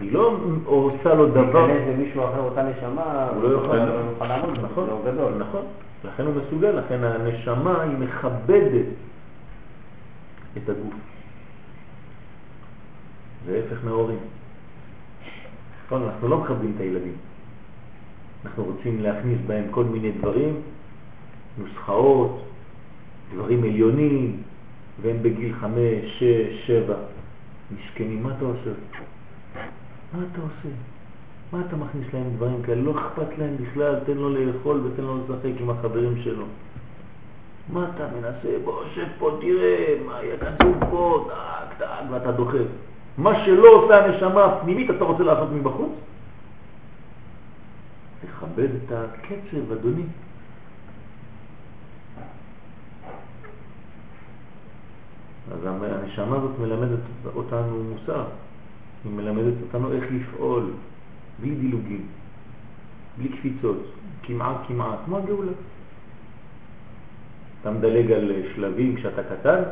היא 0.00 0.12
לא 0.12 0.38
עושה 0.64 1.14
לו 1.14 1.28
דבר... 1.30 1.66
להיכנס 1.66 1.94
למישהו 1.94 2.24
אחר 2.24 2.40
אותה 2.40 2.62
נשמה, 2.62 3.28
הוא 3.34 3.42
לא 3.42 3.48
יוכל, 3.48 3.76
לעמוד 4.26 4.58
נכון, 4.62 4.88
זה 5.04 5.10
גדול. 5.10 5.32
נכון, 5.38 5.62
לכן 6.04 6.22
הוא 6.26 6.34
מסוגל, 6.34 6.70
לכן 6.70 7.04
הנשמה 7.04 7.82
היא 7.82 7.98
מכבדת 7.98 8.86
את 10.56 10.68
הגוף. 10.68 10.94
זה 13.46 13.62
הפך 13.66 13.84
מההורים. 13.84 14.18
נכון, 15.86 16.02
אנחנו 16.02 16.28
לא 16.28 16.38
מכבדים 16.38 16.72
את 16.76 16.80
הילדים. 16.80 17.14
אנחנו 18.44 18.64
רוצים 18.64 19.02
להכניס 19.02 19.38
בהם 19.46 19.64
כל 19.70 19.84
מיני 19.84 20.12
דברים, 20.12 20.54
נוסחאות, 21.58 22.42
דברים 23.34 23.62
עליונים, 23.64 24.42
והם 25.02 25.16
בגיל 25.22 25.54
חמש, 25.60 26.18
שש, 26.18 26.66
שבע. 26.66 26.94
מסכנים, 27.70 28.22
מה 28.22 28.30
אתה 28.36 28.44
עושה? 28.44 28.70
מה 30.12 30.22
אתה 30.32 30.40
עושה? 30.40 30.74
מה 31.52 31.60
אתה 31.68 31.76
מכניס 31.76 32.14
להם 32.14 32.30
דברים 32.36 32.62
כאלה? 32.62 32.82
לא 32.82 32.90
אכפת 32.90 33.38
להם 33.38 33.56
בכלל, 33.56 33.94
תן 34.06 34.12
לו 34.12 34.28
לאכול 34.30 34.80
ותן 34.84 35.02
לו 35.02 35.18
לשחק 35.18 35.60
עם 35.60 35.70
החברים 35.70 36.22
שלו. 36.24 36.44
מה 37.72 37.90
אתה 37.94 38.06
מנסה? 38.16 38.58
בוא, 38.64 38.82
שב 38.94 39.06
פה, 39.18 39.38
תראה, 39.40 39.94
מה 40.06 40.22
יהיה 40.22 40.36
כתוב 40.38 40.76
פה, 40.90 41.28
טק, 41.28 41.78
טק, 41.78 42.10
ואתה 42.10 42.32
דוחף. 42.32 42.66
מה 43.18 43.44
שלא 43.44 43.68
עושה 43.68 44.04
הנשמה 44.04 44.44
הפנימית, 44.44 44.90
אתה 44.90 45.04
רוצה 45.04 45.22
לעשות 45.22 45.48
מבחוץ? 45.52 45.92
תכבד 48.26 48.68
את 48.74 48.92
הקצב, 48.92 49.72
אדוני. 49.72 50.02
אז 55.52 55.58
הנשמה 55.64 56.36
הזאת 56.36 56.58
מלמדת 56.60 56.98
אותנו 57.34 57.84
מוסר. 57.84 58.24
היא 59.04 59.12
מלמדת 59.12 59.54
אותנו 59.62 59.92
איך 59.92 60.04
לפעול, 60.12 60.70
בלי 61.40 61.54
דילוגים, 61.54 62.06
בלי 63.18 63.28
קפיצות, 63.28 63.84
כמעט 64.22 64.56
כמעט, 64.68 64.98
כמו 65.04 65.18
הגאולה. 65.18 65.52
אתה 67.60 67.70
מדלג 67.70 68.12
על 68.12 68.32
שלבים 68.54 68.96
כשאתה 68.96 69.22
קטן, 69.22 69.62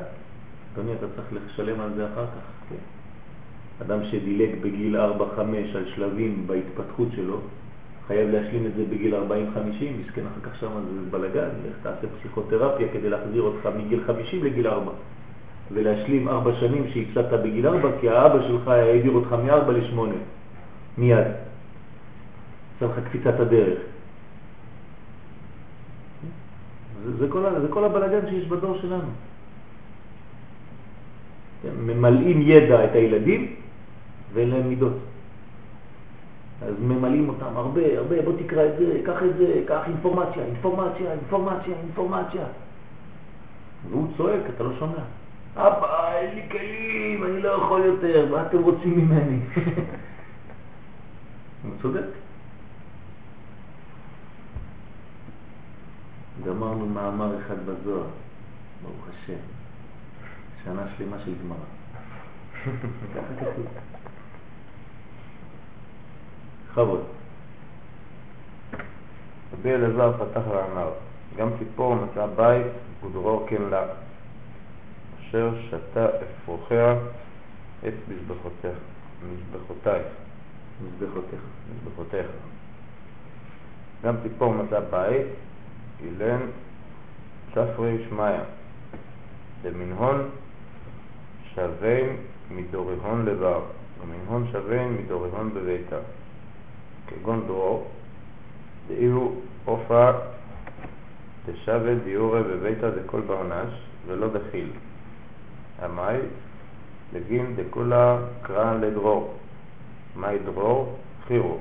אדוני, 0.74 0.92
אתה 0.94 1.06
צריך 1.16 1.28
לשלם 1.32 1.80
על 1.80 1.90
זה 1.96 2.06
אחר 2.12 2.26
כך. 2.26 2.68
כן. 2.68 2.82
אדם 3.82 4.04
שדילג 4.04 4.50
בגיל 4.60 4.96
4-5 4.96 5.00
על 5.74 5.84
שלבים 5.94 6.46
בהתפתחות 6.46 7.08
שלו, 7.16 7.40
חייב 8.06 8.30
להשלים 8.30 8.66
את 8.66 8.74
זה 8.76 8.84
בגיל 8.90 9.14
40-50, 9.14 9.18
מסכן 10.00 10.22
אחר 10.26 10.50
כך 10.50 10.60
שם 10.60 10.68
זה 10.94 11.10
בלגן, 11.10 11.48
לך 11.70 11.76
תעשה 11.82 12.06
פסיכותרפיה 12.18 12.88
כדי 12.92 13.10
להחזיר 13.10 13.42
אותך 13.42 13.68
מגיל 13.76 14.00
50 14.06 14.44
לגיל 14.44 14.66
4. 14.66 14.92
ולהשלים 15.72 16.28
ארבע 16.28 16.50
שנים 16.60 16.84
שהפסדת 16.92 17.40
בגיל 17.40 17.66
ארבע, 17.66 17.88
כי 18.00 18.08
האבא 18.08 18.42
שלך 18.48 18.68
העביר 18.68 19.12
אותך 19.12 19.32
מארבע 19.32 19.72
לשמונה, 19.72 20.14
מיד. 20.98 21.26
עשה 22.76 22.86
לך 22.86 23.08
קפיצת 23.08 23.40
הדרך. 23.40 23.78
זה, 27.04 27.16
זה, 27.16 27.28
כל, 27.28 27.44
כל 27.70 27.84
הבלגן 27.84 28.30
שיש 28.30 28.48
בדור 28.48 28.78
שלנו. 28.82 29.10
כן, 31.62 31.74
ממלאים 31.78 32.42
ידע 32.42 32.84
את 32.84 32.92
הילדים 32.92 33.54
ואין 34.32 34.50
להם 34.50 34.68
מידות. 34.68 34.92
אז 36.62 36.74
ממלאים 36.80 37.28
אותם 37.28 37.56
הרבה, 37.56 37.98
הרבה, 37.98 38.22
בוא 38.22 38.32
תקרא 38.38 38.64
את 38.66 38.78
זה, 38.78 39.00
קח 39.04 39.22
את 39.22 39.36
זה, 39.36 39.62
קח 39.66 39.82
אינפורמציה, 39.86 40.44
אינפורמציה, 40.44 41.12
אינפורמציה, 41.12 41.74
אינפורמציה. 41.82 42.44
והוא 43.90 44.08
צועק, 44.16 44.40
אתה 44.54 44.64
לא 44.64 44.70
שומע. 44.78 45.02
אבא, 45.56 46.12
אין 46.12 46.34
לי 46.34 46.42
כלים, 46.50 47.24
אני 47.24 47.42
לא 47.42 47.48
יכול 47.48 47.84
יותר, 47.84 48.26
מה 48.30 48.46
אתם 48.46 48.62
רוצים 48.62 48.98
ממני? 48.98 49.40
הוא 51.62 51.72
צודק. 51.82 52.06
גמרנו 56.46 56.86
מאמר 56.86 57.38
אחד 57.38 57.56
בזוהר, 57.66 58.06
ברוך 58.82 59.06
השם. 59.08 59.38
שנה 60.64 60.82
שלמה 60.96 61.16
של 61.24 61.32
גמרא. 61.44 61.58
ככה 63.14 63.34
כתוב. 63.40 63.66
בכבוד. 66.70 67.04
רבי 69.52 69.74
אלעזר 69.74 70.12
פתח 70.12 70.40
ואמר, 70.48 70.90
גם 71.36 71.48
ציפור 71.58 71.94
מצא 71.94 72.26
בית 72.26 72.66
ודרור 73.04 73.46
כן 73.48 73.62
לה, 73.70 73.82
אשר 75.28 75.50
שתה 75.68 76.06
אפרוחיה 76.06 76.94
את 77.88 77.94
מזבחותיה, 78.08 78.70
מזבחותייך, 79.22 80.06
מזבחותיך. 80.84 81.40
מזבחותיך. 81.70 82.26
גם 84.04 84.14
ציפור 84.22 84.54
מצא 84.54 84.80
בית, 84.90 85.26
אילן 86.00 86.40
ספרי 87.50 88.04
שמיה, 88.08 88.42
למנהון 89.64 90.30
שווין 91.54 92.16
מדורהון 92.50 93.24
לבר, 93.24 93.60
ומנהון 94.02 94.48
שווין 94.52 94.96
מדורהון 94.96 95.54
בביתה. 95.54 95.98
כגון 97.06 97.46
דרור, 97.46 97.90
דאילו 98.88 99.32
עופה 99.64 100.10
דשווה 101.46 101.94
דיורה 102.04 102.42
בביתה 102.42 102.90
דכל 102.90 103.20
בעונש, 103.20 103.72
ולא 104.06 104.28
דחיל. 104.28 104.70
המאי 105.78 106.18
לגין 107.12 107.56
דכולה 107.56 108.18
קרא 108.42 108.74
לדרור. 108.74 109.34
מאי 110.16 110.38
דרור? 110.38 110.98
חירו. 111.26 111.58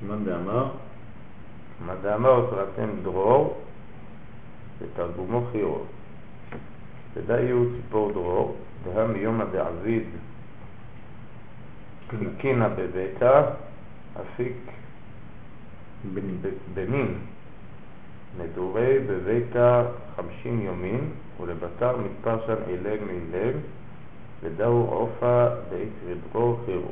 סימן 0.00 0.24
דאמר, 0.24 0.70
מה 1.86 1.94
דאמר 2.02 2.50
קראתם 2.50 2.88
דרור, 3.02 3.60
ותרגומו 4.78 5.46
חירו. 5.52 5.78
תדעיו 7.14 7.64
ציפור 7.76 8.12
דרור, 8.12 8.56
דהה 8.84 9.06
מיומא 9.06 9.44
דעביד 9.44 10.04
חיכינה 12.10 12.68
בביתה, 12.68 13.42
אפיק 14.20 14.56
בנים. 16.14 16.40
בנין, 16.74 17.18
נדורי 18.38 18.98
בביתה 18.98 19.84
חמשים 20.16 20.60
יומין, 20.60 21.10
ולבשר 21.40 21.96
מספר 21.96 22.46
שם 22.46 22.54
אילם 22.68 23.06
מאילם, 23.06 23.58
ודאו 24.42 24.86
עופה 24.90 25.46
דאית 25.70 25.92
ודרור 26.06 26.60
חירו. 26.66 26.90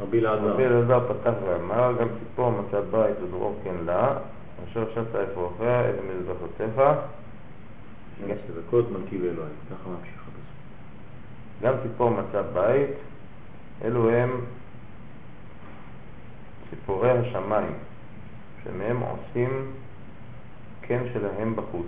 רבי 0.00 0.18
אלעזר. 0.18 0.52
רבי 0.52 0.64
אלעזר 0.64 1.00
פתח 1.08 1.32
ואמר, 1.46 1.92
גם 2.00 2.08
ציפור 2.18 2.50
מצא 2.50 2.80
בית 2.90 3.16
ודרור 3.22 3.56
כן 3.64 3.74
לה, 3.84 4.16
אשר 4.64 4.84
שתה 4.90 5.24
אפרוחיה 5.24 5.90
את 5.90 5.94
מזבחותיך, 6.08 6.82
שש 8.18 8.50
דקות 8.50 8.90
מרכיב 8.90 9.24
אלוהי. 9.24 9.50
ככה 9.70 9.88
ממשיך 9.88 10.22
הפסוק. 10.22 11.62
גם 11.62 11.74
ציפור 11.82 12.10
מצא 12.10 12.42
בית, 12.54 12.90
אלו 13.84 14.10
הם 14.10 14.40
ציפורי 16.70 17.10
השמיים, 17.10 17.72
שמהם 18.64 19.00
עושים 19.00 19.72
כן 20.86 21.02
שלהם 21.12 21.56
בחוץ, 21.56 21.86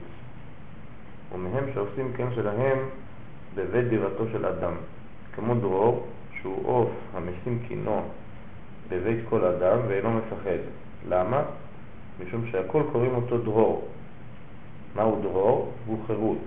ומהם 1.35 1.65
שעושים 1.75 2.13
כן 2.17 2.27
שלהם 2.35 2.79
בבית 3.55 3.89
דירתו 3.89 4.25
של 4.33 4.47
אדם, 4.47 4.73
כמו 5.35 5.55
דרור, 5.55 6.07
שהוא 6.41 6.69
עוף 6.69 6.91
המשים 7.15 7.59
קינו 7.69 8.03
בבית 8.89 9.19
כל 9.29 9.45
אדם 9.45 9.79
ואינו 9.89 10.11
מפחד. 10.11 10.59
למה? 11.09 11.43
משום 12.21 12.47
שהכל 12.51 12.83
קוראים 12.93 13.15
אותו 13.15 13.39
דרור. 13.39 13.89
מהו 14.97 15.21
דרור? 15.23 15.73
הוא 15.87 15.99
חירות. 16.07 16.45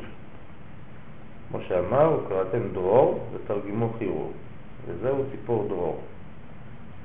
כמו 1.49 1.59
שאמר, 1.67 2.19
קראתם 2.29 2.61
דרור 2.73 3.27
ותרגימו 3.33 3.93
חירו, 3.97 4.29
וזהו 4.87 5.23
ציפור 5.31 5.65
דרור. 5.67 6.01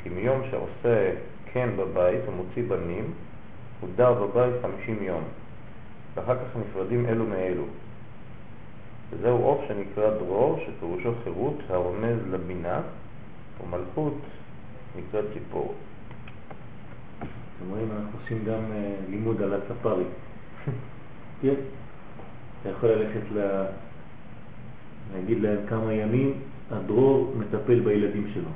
כי 0.02 0.08
מיום 0.08 0.42
שעושה 0.50 1.10
כן 1.52 1.68
בבית 1.76 2.20
ומוציא 2.28 2.62
בנים, 2.68 3.04
הוא 3.80 3.90
דר 3.96 4.12
בבית 4.12 4.54
חמישים 4.62 5.02
יום, 5.02 5.22
ואחר 6.14 6.36
כך 6.36 6.56
נפרדים 6.56 7.06
אלו 7.06 7.26
מאלו. 7.26 7.64
וזהו 9.10 9.36
עוף 9.36 9.60
שנקרא 9.68 10.10
דרור, 10.10 10.60
שפירושו 10.66 11.12
חירות 11.24 11.58
הרומז 11.68 12.16
לבינה, 12.30 12.80
ומלכות 13.62 14.14
נקראת 14.96 15.24
ציפור. 15.32 15.74
אתם 17.18 17.70
רואים, 17.70 17.88
אנחנו 17.96 18.18
עושים 18.22 18.44
גם 18.44 18.72
אה, 18.72 18.94
לימוד 19.10 19.42
על 19.42 19.54
הספארי. 19.54 20.04
כן? 21.42 21.54
אתה 22.60 22.68
יכול 22.68 22.88
ללכת 22.88 23.32
ל... 23.34 23.64
להגיד 25.14 25.42
להם 25.42 25.58
כמה 25.68 25.92
ימים 25.92 26.32
הדרור 26.70 27.34
מטפל 27.38 27.80
בילדים 27.80 28.30
שלו. 28.34 28.50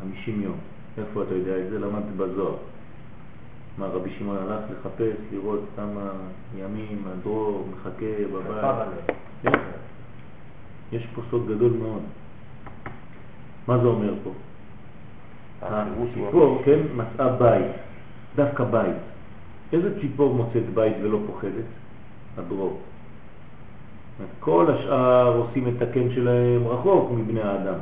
50 0.00 0.42
יום. 0.42 0.56
איפה 0.98 1.22
אתה 1.22 1.34
יודע 1.34 1.58
את 1.58 1.70
זה? 1.70 1.78
למדת 1.78 2.04
בזוהר. 2.16 2.56
מה, 3.78 3.86
רבי 3.86 4.10
שמעון 4.18 4.36
הלך 4.36 4.60
לחפש, 4.70 5.16
לראות 5.32 5.60
כמה 5.76 6.10
ימים 6.58 7.02
הדרור 7.06 7.68
מחכה 7.72 8.06
בבית. 8.32 9.16
כן. 9.42 9.50
יש 10.92 11.06
פה 11.14 11.22
סוד 11.30 11.48
גדול 11.48 11.72
מאוד. 11.82 12.02
מה 13.68 13.78
זה 13.78 13.86
אומר 13.86 14.14
פה? 14.24 14.30
הציפור, 15.62 16.62
כן, 16.64 16.80
מצאה 16.96 17.36
בית, 17.36 17.72
דווקא 18.36 18.64
בית. 18.64 18.96
איזה 19.72 20.00
ציפור 20.00 20.34
מוצאת 20.34 20.74
בית 20.74 20.94
ולא 21.02 21.18
פוחדת? 21.26 21.64
הדרור. 22.38 22.80
כל 24.40 24.66
השאר 24.70 25.36
עושים 25.36 25.68
את 25.68 25.82
הקן 25.82 26.10
שלהם 26.14 26.66
רחוק 26.66 27.10
מבני 27.10 27.40
האדם. 27.40 27.78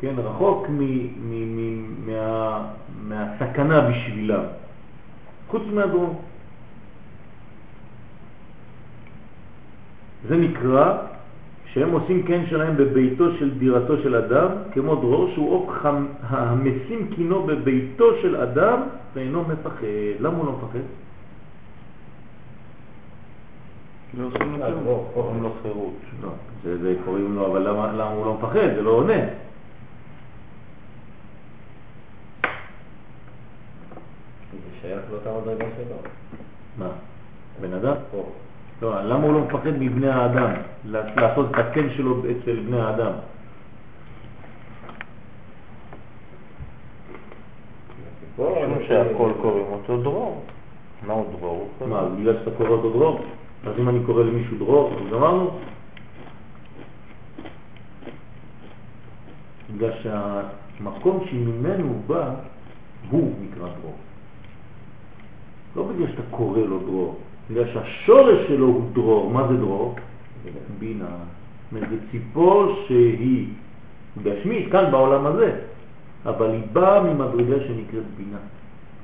כן, 0.00 0.14
רחוק 0.18 0.68
מ, 0.68 0.80
מ, 0.80 1.56
מ, 1.56 2.06
מה, 2.06 2.66
מהסכנה 3.02 3.80
בשבילם, 3.80 4.44
חוץ 5.48 5.62
מהדרום. 5.72 6.18
זה 10.28 10.36
נקרא 10.36 10.96
שהם 11.72 11.92
עושים 11.92 12.22
כן 12.22 12.46
שלהם 12.46 12.76
בביתו 12.76 13.24
של 13.38 13.58
דירתו 13.58 14.02
של 14.02 14.14
אדם, 14.14 14.48
כמו 14.72 14.94
דרור 14.94 15.30
שהוא 15.34 15.52
אוק 15.52 15.86
המשים 16.22 17.10
קינו 17.14 17.42
בביתו 17.42 18.04
של 18.22 18.36
אדם 18.36 18.80
ואינו 19.14 19.42
מפחד. 19.42 19.86
למה 20.20 20.36
הוא 20.36 20.46
לא 20.46 20.52
מפחד? 20.52 20.78
לא 24.18 24.26
עושים 24.26 24.56
לו 24.84 25.42
לו 25.42 25.52
חירות. 25.62 25.94
לא, 26.22 26.28
זה, 26.64 26.78
זה 26.78 26.94
קוראים 27.04 27.34
לו, 27.34 27.46
אבל 27.46 27.68
למה, 27.68 27.92
למה 27.92 28.10
הוא 28.10 28.26
לא 28.26 28.34
מפחד? 28.34 28.74
זה 28.74 28.82
לא 28.82 28.90
עונה. 28.90 29.20
זה 34.52 34.75
שייך 34.86 35.00
לאותה 35.10 35.30
מדרגה 35.42 35.66
שלו. 35.76 35.96
מה? 36.78 36.90
בן 37.60 37.72
אדם? 37.72 37.94
פה. 38.10 38.24
לא, 38.82 39.02
למה 39.02 39.24
הוא 39.24 39.32
לא 39.32 39.40
מפחד 39.40 39.70
מבני 39.78 40.08
האדם? 40.08 40.50
לעשות 40.84 41.50
את 41.50 41.58
הקן 41.58 41.88
שלו 41.96 42.20
אצל 42.20 42.56
בני 42.60 42.80
האדם. 42.80 43.12
משום 48.38 48.88
שהכל 48.88 49.32
קוראים 49.42 49.66
אותו 49.72 50.02
דרור. 50.02 50.44
מהו 51.06 51.26
דרור? 51.38 51.68
מה, 51.88 52.08
בגלל 52.08 52.36
שאתה 52.38 52.50
קורא 52.56 52.68
אותו 52.68 52.90
דרור? 52.90 53.20
אז 53.66 53.72
אם 53.78 53.88
אני 53.88 53.98
קורא 54.06 54.22
למישהו 54.22 54.58
דרור, 54.58 54.92
אז 54.92 55.12
גמרנו? 55.12 55.50
בגלל 59.74 59.92
שהמקום 60.02 61.24
שממנו 61.30 61.84
הוא 61.84 62.02
בא, 62.06 62.34
הוא 63.10 63.32
נקרא 63.40 63.68
דרור. 63.80 63.94
לא 65.76 65.82
בגלל 65.82 66.06
שאתה 66.06 66.22
קורא 66.30 66.58
לו 66.58 66.78
דרור, 66.78 67.14
בגלל 67.50 67.64
שהשורש 67.72 68.48
שלו 68.48 68.66
הוא 68.66 68.82
דרור. 68.92 69.30
מה 69.30 69.48
זה 69.48 69.56
דרור? 69.56 69.94
בינה. 70.78 71.06
זה 71.72 71.96
ציפור 72.10 72.84
שהיא 72.86 73.48
גשמית 74.22 74.72
כאן 74.72 74.90
בעולם 74.90 75.26
הזה, 75.26 75.52
אבל 76.26 76.50
היא 76.50 76.62
באה 76.72 77.02
ממדרגה 77.02 77.56
שנקראת 77.66 78.04
בינה, 78.16 78.38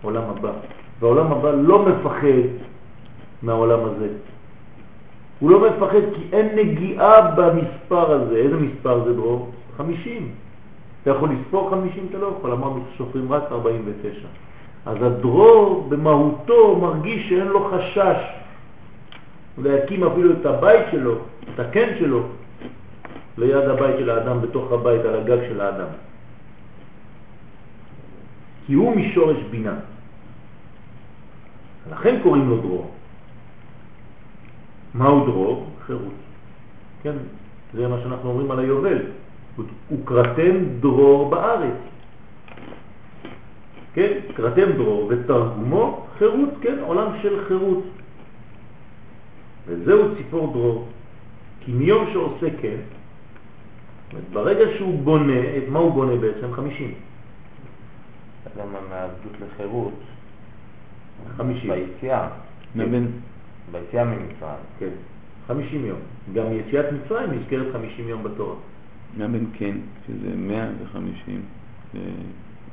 עולם 0.02 0.22
הבא. 0.22 0.52
והעולם 1.00 1.32
הבא 1.32 1.50
לא 1.50 1.86
מפחד 1.86 2.48
מהעולם 3.42 3.84
הזה. 3.84 4.08
הוא 5.40 5.50
לא 5.50 5.70
מפחד 5.70 6.00
כי 6.14 6.22
אין 6.32 6.56
נגיעה 6.56 7.30
במספר 7.30 8.12
הזה. 8.12 8.36
איזה 8.36 8.56
מספר 8.56 9.04
זה 9.04 9.14
דרור? 9.14 9.50
50. 9.76 10.28
אתה 11.02 11.10
יכול 11.10 11.28
לספור 11.30 11.70
50? 11.70 12.06
אתה 12.10 12.18
לא 12.18 12.34
יכול, 12.38 12.52
אמרנו 12.52 12.84
שסופרים 12.94 13.32
רק 13.32 13.42
49. 13.52 14.18
אז 14.86 14.96
הדרור 15.02 15.86
במהותו 15.88 16.78
מרגיש 16.80 17.28
שאין 17.28 17.46
לו 17.46 17.70
חשש 17.70 18.16
להקים 19.58 20.04
אפילו 20.04 20.32
את 20.32 20.46
הבית 20.46 20.86
שלו, 20.90 21.14
את 21.54 21.60
הקן 21.60 21.88
שלו, 21.98 22.22
ליד 23.38 23.68
הבית 23.68 23.96
של 23.98 24.10
האדם, 24.10 24.40
בתוך 24.40 24.72
הבית, 24.72 25.00
על 25.00 25.14
הגג 25.14 25.48
של 25.48 25.60
האדם. 25.60 25.86
כי 28.66 28.74
הוא 28.74 28.96
משורש 28.96 29.36
בינה. 29.50 29.74
לכן 31.90 32.18
קוראים 32.22 32.48
לו 32.48 32.56
דרור. 32.56 32.90
מהו 34.94 35.26
דרור? 35.26 35.66
חירות. 35.86 36.18
כן, 37.02 37.16
זה 37.74 37.88
מה 37.88 37.96
שאנחנו 38.02 38.30
אומרים 38.30 38.50
על 38.50 38.58
היובל. 38.58 38.98
וקראתם 39.92 40.56
דרור 40.80 41.30
בארץ. 41.30 41.91
כן, 43.94 44.12
קראתם 44.36 44.72
דרור 44.72 45.06
ותרגומו 45.10 46.06
חירות, 46.18 46.48
כן, 46.62 46.78
עולם 46.80 47.12
של 47.22 47.44
חירות. 47.48 47.84
וזהו 49.66 50.16
ציפור 50.16 50.52
דרור. 50.52 50.88
כי 51.60 51.72
מיום 51.72 52.06
שעושה 52.12 52.46
כן, 52.62 52.76
ברגע 54.32 54.64
שהוא 54.76 55.02
בונה, 55.02 55.40
את 55.58 55.62
מה 55.68 55.78
הוא 55.78 55.92
בונה 55.92 56.16
בעצם? 56.16 56.52
50. 56.52 56.94
למה 58.56 58.78
מהעבדות 58.90 59.32
לחירות? 59.40 59.92
50. 61.36 61.70
ביציאה. 61.70 62.28
מבין? 62.76 63.10
ביציאה 63.72 64.04
ממצרים. 64.04 64.32
כן, 64.78 64.88
50 65.48 65.86
יום. 65.86 65.98
גם 66.34 66.44
יציאת 66.52 66.86
מצרים 66.92 67.30
נזכרת 67.30 67.66
50 67.72 68.08
יום 68.08 68.22
בתורה. 68.22 68.54
מה 69.16 69.28
בין 69.28 69.46
כן, 69.58 69.76
שזה 70.06 70.36
150 70.36 71.42
ל- 71.94 71.98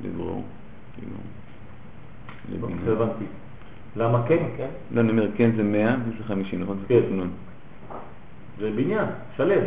לדרור, 0.01 0.43
כאילו, 0.95 1.15
לא 2.61 2.67
לבינה. 2.69 2.91
הבנתי. 2.91 3.25
למה 3.95 4.23
כן? 4.27 4.43
כן? 4.57 4.69
לא, 4.91 5.01
אני 5.01 5.11
אומר, 5.11 5.27
כן 5.35 5.51
זה 5.55 5.63
100 5.63 5.95
וזה 6.05 6.23
50, 6.23 6.61
נכון? 6.61 6.77
זה 6.79 6.87
כן. 6.87 7.27
זה 8.59 8.71
בניין, 8.75 9.05
שלם. 9.37 9.63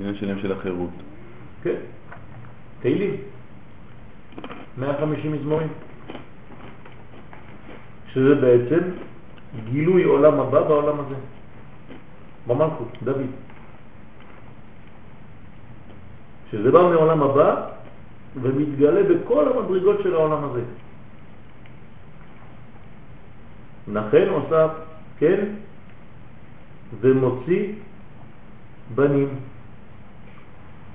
עניין 0.00 0.14
שלם 0.14 0.40
של 0.40 0.52
החירות. 0.52 0.90
כן. 1.62 1.74
תהילים. 2.80 3.16
150 4.78 5.32
מזמורים. 5.32 5.68
שזה 8.12 8.34
בעצם 8.34 8.80
גילוי 9.64 10.04
עולם 10.04 10.40
הבא 10.40 10.62
בעולם 10.62 11.00
הזה. 11.00 11.14
במלכות, 12.46 12.88
דוד. 13.02 13.26
שזה 16.50 16.70
בא 16.70 16.82
מעולם 16.82 17.22
הבא 17.22 17.66
ומתגלה 18.36 19.02
בכל 19.02 19.48
המדרגות 19.48 19.96
של 20.02 20.14
העולם 20.14 20.44
הזה. 20.44 20.62
לכן 23.88 24.28
עושה, 24.28 24.66
כן, 25.18 25.44
ומוציא 27.00 27.72
בנים. 28.94 29.28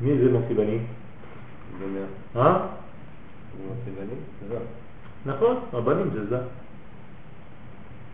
מי 0.02 0.18
זה 0.18 0.32
מוציא 0.32 0.56
בנים? 0.56 0.86
אה? 2.36 2.68
נכון, 5.26 5.56
הבנים 5.74 6.10
זה 6.14 6.26
זה. 6.26 6.40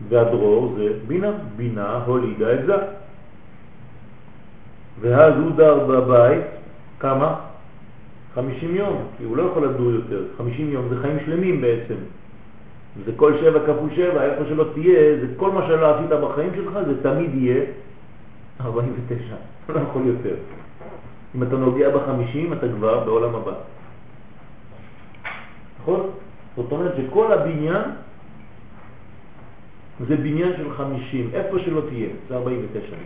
והדרור 0.08 0.74
זה 0.76 0.88
בינה, 1.06 1.30
בינה 1.56 2.04
הולידה 2.06 2.54
את 2.54 2.66
זה. 2.66 2.76
ואז 5.00 5.34
הוא 5.34 5.50
דר 5.56 5.86
בבית, 5.86 6.44
כמה? 6.98 7.51
50 8.34 8.76
יום, 8.76 8.96
כי 9.18 9.24
הוא 9.24 9.36
לא 9.36 9.42
יכול 9.42 9.66
לדור 9.66 9.90
יותר. 9.90 10.24
50 10.38 10.72
יום 10.72 10.88
זה 10.88 11.00
חיים 11.00 11.18
שלמים 11.26 11.60
בעצם. 11.60 11.94
זה 13.04 13.12
כל 13.16 13.32
שבע 13.40 13.60
כפול 13.66 13.90
שבע, 13.96 14.24
איפה 14.24 14.44
שלא 14.48 14.64
תהיה, 14.74 15.20
זה 15.20 15.26
כל 15.36 15.50
מה 15.52 15.66
שלא 15.66 15.96
עשית 15.96 16.10
בחיים 16.10 16.50
שלך, 16.54 16.72
זה 16.86 17.02
תמיד 17.02 17.34
יהיה 17.34 17.64
49, 18.60 19.24
לא 19.68 19.80
יכול 19.80 20.02
יותר. 20.06 20.34
אם 21.34 21.42
אתה 21.42 21.56
נוגע 21.56 21.96
בחמישים, 21.96 22.52
אתה 22.52 22.66
כבר 22.68 23.04
בעולם 23.04 23.34
הבא. 23.34 23.52
נכון? 25.80 26.10
זאת 26.56 26.72
אומרת 26.72 26.92
שכל 26.96 27.32
הבניין 27.32 27.82
זה 30.08 30.16
בניין 30.16 30.52
של 30.56 30.72
50, 30.74 31.30
איפה 31.34 31.58
שלא 31.58 31.82
תהיה, 31.88 32.08
זה 32.28 32.36
49 32.36 32.96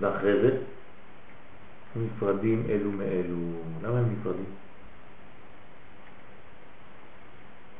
ואחרי 0.00 0.40
זה, 0.40 0.50
נפרדים 1.96 2.62
אלו 2.68 2.92
מאלו. 2.92 3.36
למה 3.82 3.98
הם 3.98 4.04
נפרדים? 4.12 4.44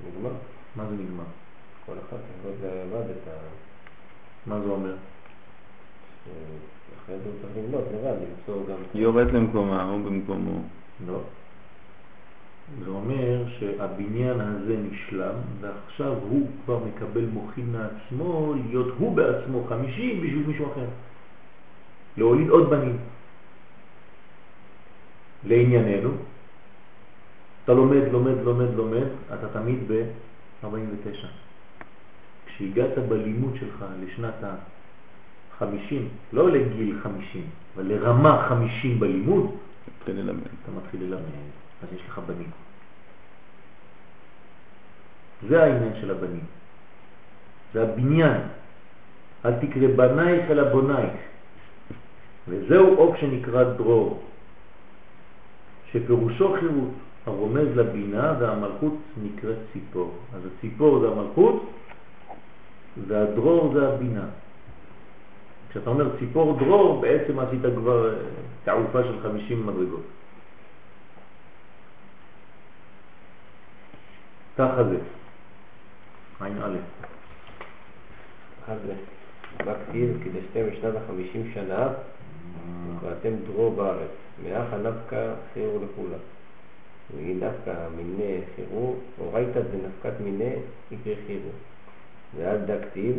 נגמר. 0.06 0.32
מה 0.76 0.84
זה 0.86 0.94
נגמר? 0.94 1.24
כל 1.86 1.92
אחד 1.92 2.16
יכול 2.38 2.50
לבד 2.62 3.10
את 3.10 3.28
ה... 3.28 3.36
מה 4.46 4.60
זה 4.60 4.70
אומר? 4.70 4.94
אחרי 7.04 7.18
זה 7.18 7.24
הוא 7.24 7.34
צריך 7.42 7.56
לבנות 7.56 7.84
לבד, 7.94 8.14
למצוא 8.22 8.66
גם... 8.68 8.76
יורד 8.94 9.30
למקומה, 9.30 9.82
הוא 9.82 10.04
במקומו. 10.04 10.62
לא. 11.06 11.20
זה 12.84 12.90
אומר 12.90 13.44
שהבניין 13.58 14.40
הזה 14.40 14.76
נשלם, 14.90 15.34
ועכשיו 15.60 16.14
הוא 16.28 16.46
כבר 16.64 16.78
מקבל 16.78 17.24
מוכין 17.24 17.72
מעצמו 17.72 18.54
להיות 18.54 18.94
הוא 18.98 19.16
בעצמו 19.16 19.64
חמישים 19.68 20.20
בשביל 20.20 20.46
מישהו 20.46 20.72
אחר. 20.72 20.86
להוליד 22.16 22.48
עוד 22.48 22.70
בנים. 22.70 22.96
לענייננו, 25.44 26.10
אתה 27.64 27.72
לומד, 27.72 28.02
לומד, 28.12 28.36
לומד, 28.42 28.74
לומד, 28.74 29.06
אתה 29.34 29.48
תמיד 29.52 29.78
ב-49. 29.88 31.26
כשהגעת 32.46 32.98
בלימוד 33.08 33.56
שלך 33.60 33.84
לשנת 34.02 34.44
ה-50, 34.44 35.94
לא 36.32 36.50
לגיל 36.50 36.96
50, 37.02 37.44
אבל 37.76 37.84
לרמה 37.86 38.46
50 38.48 39.00
בלימוד, 39.00 39.50
מתחיל 39.98 40.16
ללמד. 40.16 40.50
אתה 40.62 40.72
מתחיל 40.72 41.02
ללמד, 41.02 41.50
אז 41.82 41.88
יש 41.94 42.02
לך 42.08 42.20
בנים. 42.26 42.50
זה 45.48 45.62
העניין 45.62 45.92
של 46.00 46.10
הבנים. 46.10 46.44
זה 47.74 47.82
הבניין. 47.82 48.40
אל 49.44 49.52
תקרא 49.52 49.88
בנייך 49.96 50.50
אלא 50.50 50.68
בונייך. 50.68 51.12
וזהו 52.48 52.96
אוק 52.96 53.16
שנקרא 53.16 53.64
דרור, 53.64 54.22
שפירושו 55.92 56.56
חירות, 56.60 56.90
הרומז 57.26 57.68
לבינה 57.76 58.34
והמלכות 58.40 58.94
נקראת 59.22 59.56
ציפור. 59.72 60.12
אז 60.34 60.40
הציפור 60.46 61.00
זה 61.00 61.08
המלכות 61.08 61.70
והדרור 63.06 63.74
זה 63.74 63.88
הבינה. 63.88 64.24
כשאתה 65.70 65.90
אומר 65.90 66.16
ציפור 66.18 66.58
דרור, 66.58 67.00
בעצם 67.00 67.38
עשית 67.38 67.60
כבר 67.76 68.10
אה, 68.10 68.16
תעופה 68.64 69.02
של 69.02 69.22
50 69.22 69.66
מדרגות. 69.66 70.02
ככה 74.58 74.84
זה. 74.84 74.98
עין 76.40 76.62
א'. 76.62 76.76
אחד 78.64 78.76
זה. 78.86 78.94
בכתיב, 79.58 80.18
כדשתם 80.24 80.70
בשנת 80.70 80.94
החמישים 80.96 81.50
שנה, 81.54 81.88
ואתם 83.00 83.30
דרו 83.46 83.70
בארץ. 83.70 84.10
מאחה 84.44 84.76
נפקא 84.76 85.34
חירו 85.54 85.78
לכולה. 85.78 86.16
נגיד 87.16 87.40
דווקא 87.40 87.88
מיני 87.96 88.40
חירו, 88.56 88.94
אורייתא 89.20 89.60
זה 89.60 89.76
נפקת 89.88 90.20
מיני 90.20 90.54
יקרה 90.90 91.14
חירו. 91.26 91.50
ואל 92.36 92.58
דכתיב 92.58 93.16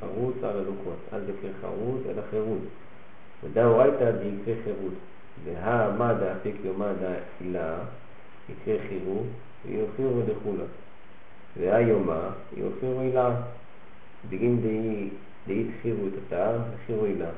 חרוץ 0.00 0.36
על 0.42 0.56
הלוקות. 0.56 0.98
אל 1.12 1.20
דקר 1.20 1.48
חרוץ 1.60 2.00
אלא 2.08 2.22
חירות. 2.30 2.58
ודאורייתא 3.44 4.10
דיקרה 4.10 4.54
חירות. 4.64 4.92
והמדא 5.44 6.32
אפיק 6.32 6.54
יומדא 6.64 7.14
אילה 7.40 7.78
יקרה 8.48 8.76
חירו 8.88 9.22
ויוחירו 9.66 10.20
לכולה. 10.28 10.64
והיומה 11.56 12.30
יוחירו 12.56 13.00
אילה. 13.00 13.36
דגים 14.28 14.60
דאית 15.46 15.66
חירו 15.82 16.06
את 16.06 16.12
התא 16.26 16.58
וחירו 16.74 17.04
אילה. 17.04 17.30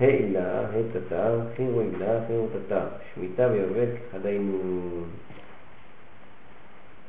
העילה, 0.00 0.60
התתר, 0.70 1.40
חירו 1.56 1.80
עילה, 1.80 2.26
חירו 2.26 2.48
תתר. 2.48 2.86
שמיטה 3.14 3.48
ויובל 3.52 3.86
כחדיינו. 3.96 4.58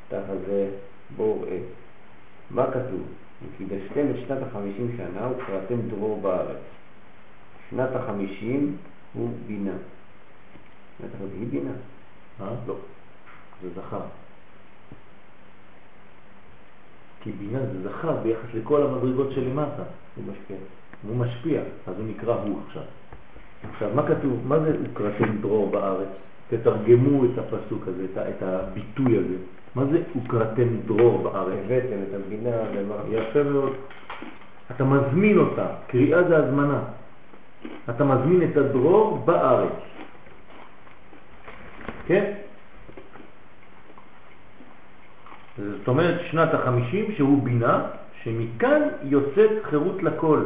תחת 0.07 0.37
זה 0.47 0.69
בור 1.15 1.45
עת. 1.49 1.61
מה 2.51 2.71
כתוב? 2.71 3.01
וקידשתם 3.43 4.09
את 4.09 4.15
שנת 4.27 4.37
החמישים 4.41 4.97
שנה 4.97 5.31
וקראתם 5.31 5.81
דרור 5.89 6.21
בארץ. 6.21 6.57
שנת 7.69 7.89
החמישים 7.95 8.77
הוא 9.13 9.29
בינה. 9.47 9.77
שנת 10.97 11.09
החמישים 11.15 11.41
היא 11.41 11.49
בינה. 11.49 11.73
אה? 12.41 12.55
לא. 12.67 12.75
זה 13.61 13.69
זכר. 13.75 14.01
כי 17.21 17.31
בינה 17.31 17.59
זה 17.59 17.89
זכר 17.89 18.17
ביחס 18.17 18.49
לכל 18.53 18.83
המדרגות 18.83 19.31
שלמטה. 19.31 19.83
הוא 20.15 20.23
משפיע. 20.31 20.57
הוא 21.07 21.17
משפיע, 21.17 21.61
אז 21.87 21.93
הוא 21.97 22.05
נקרא 22.07 22.35
הוא 22.35 22.59
עכשיו. 22.67 22.83
עכשיו, 23.73 23.89
מה 23.95 24.07
כתוב? 24.07 24.47
מה 24.47 24.59
זה 24.59 24.77
וקראתם 24.83 25.37
דרור 25.41 25.69
בארץ? 25.69 26.07
תתרגמו 26.49 27.25
את 27.25 27.37
הפסוק 27.37 27.87
הזה, 27.87 28.05
את, 28.05 28.17
את 28.17 28.43
הביטוי 28.43 29.17
הזה. 29.17 29.35
מה 29.75 29.85
זה 29.85 30.01
וקראתם 30.15 30.67
דרור 30.85 31.23
בארץ? 31.23 31.53
הבאתם 31.65 31.97
את 32.09 32.13
המדינה. 32.13 32.51
יפה 33.09 33.43
מאוד. 33.43 33.73
אתה 34.75 34.83
מזמין 34.83 35.37
אותה, 35.37 35.67
קריאה 35.87 36.23
זה 36.23 36.37
הזמנה. 36.37 36.83
אתה 37.89 38.03
מזמין 38.03 38.51
את 38.51 38.57
הדרור 38.57 39.17
בארץ. 39.25 39.73
כן? 42.07 42.33
זאת 45.57 45.87
אומרת 45.87 46.21
שנת 46.31 46.53
החמישים 46.53 47.11
שהוא 47.11 47.43
בינה, 47.43 47.83
שמכאן 48.23 48.81
יוצאת 49.03 49.51
חירות 49.63 50.03
לכל. 50.03 50.43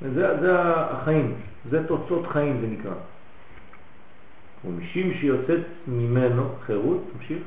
זה, 0.00 0.40
זה 0.40 0.60
החיים, 0.60 1.34
זה 1.70 1.86
תוצאות 1.86 2.26
חיים 2.26 2.60
זה 2.60 2.66
נקרא. 2.66 2.94
ומשום 4.64 5.14
שיוצאת 5.20 5.64
ממנו 5.88 6.48
חירות, 6.66 7.04
תמשיך. 7.12 7.42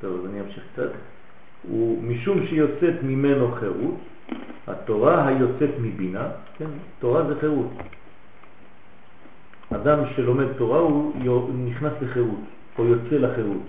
טוב, 0.00 0.20
אז 0.20 0.30
אני 0.30 0.40
אמשיך 0.40 0.64
קצת. 0.72 0.90
ומשום 1.72 2.46
שיוצאת 2.46 3.02
ממנו 3.02 3.52
חירות, 3.52 3.98
התורה 4.66 5.26
היוצאת 5.28 5.70
מבינה, 5.80 6.28
כן, 6.58 6.70
תורה 6.98 7.26
זה 7.26 7.40
חירות. 7.40 7.70
אדם 9.74 9.98
שלומד 10.16 10.52
תורה 10.52 10.78
הוא 10.78 11.54
נכנס 11.54 11.92
לחירות, 12.00 12.40
או 12.78 12.84
יוצא 12.84 13.16
לחירות. 13.16 13.62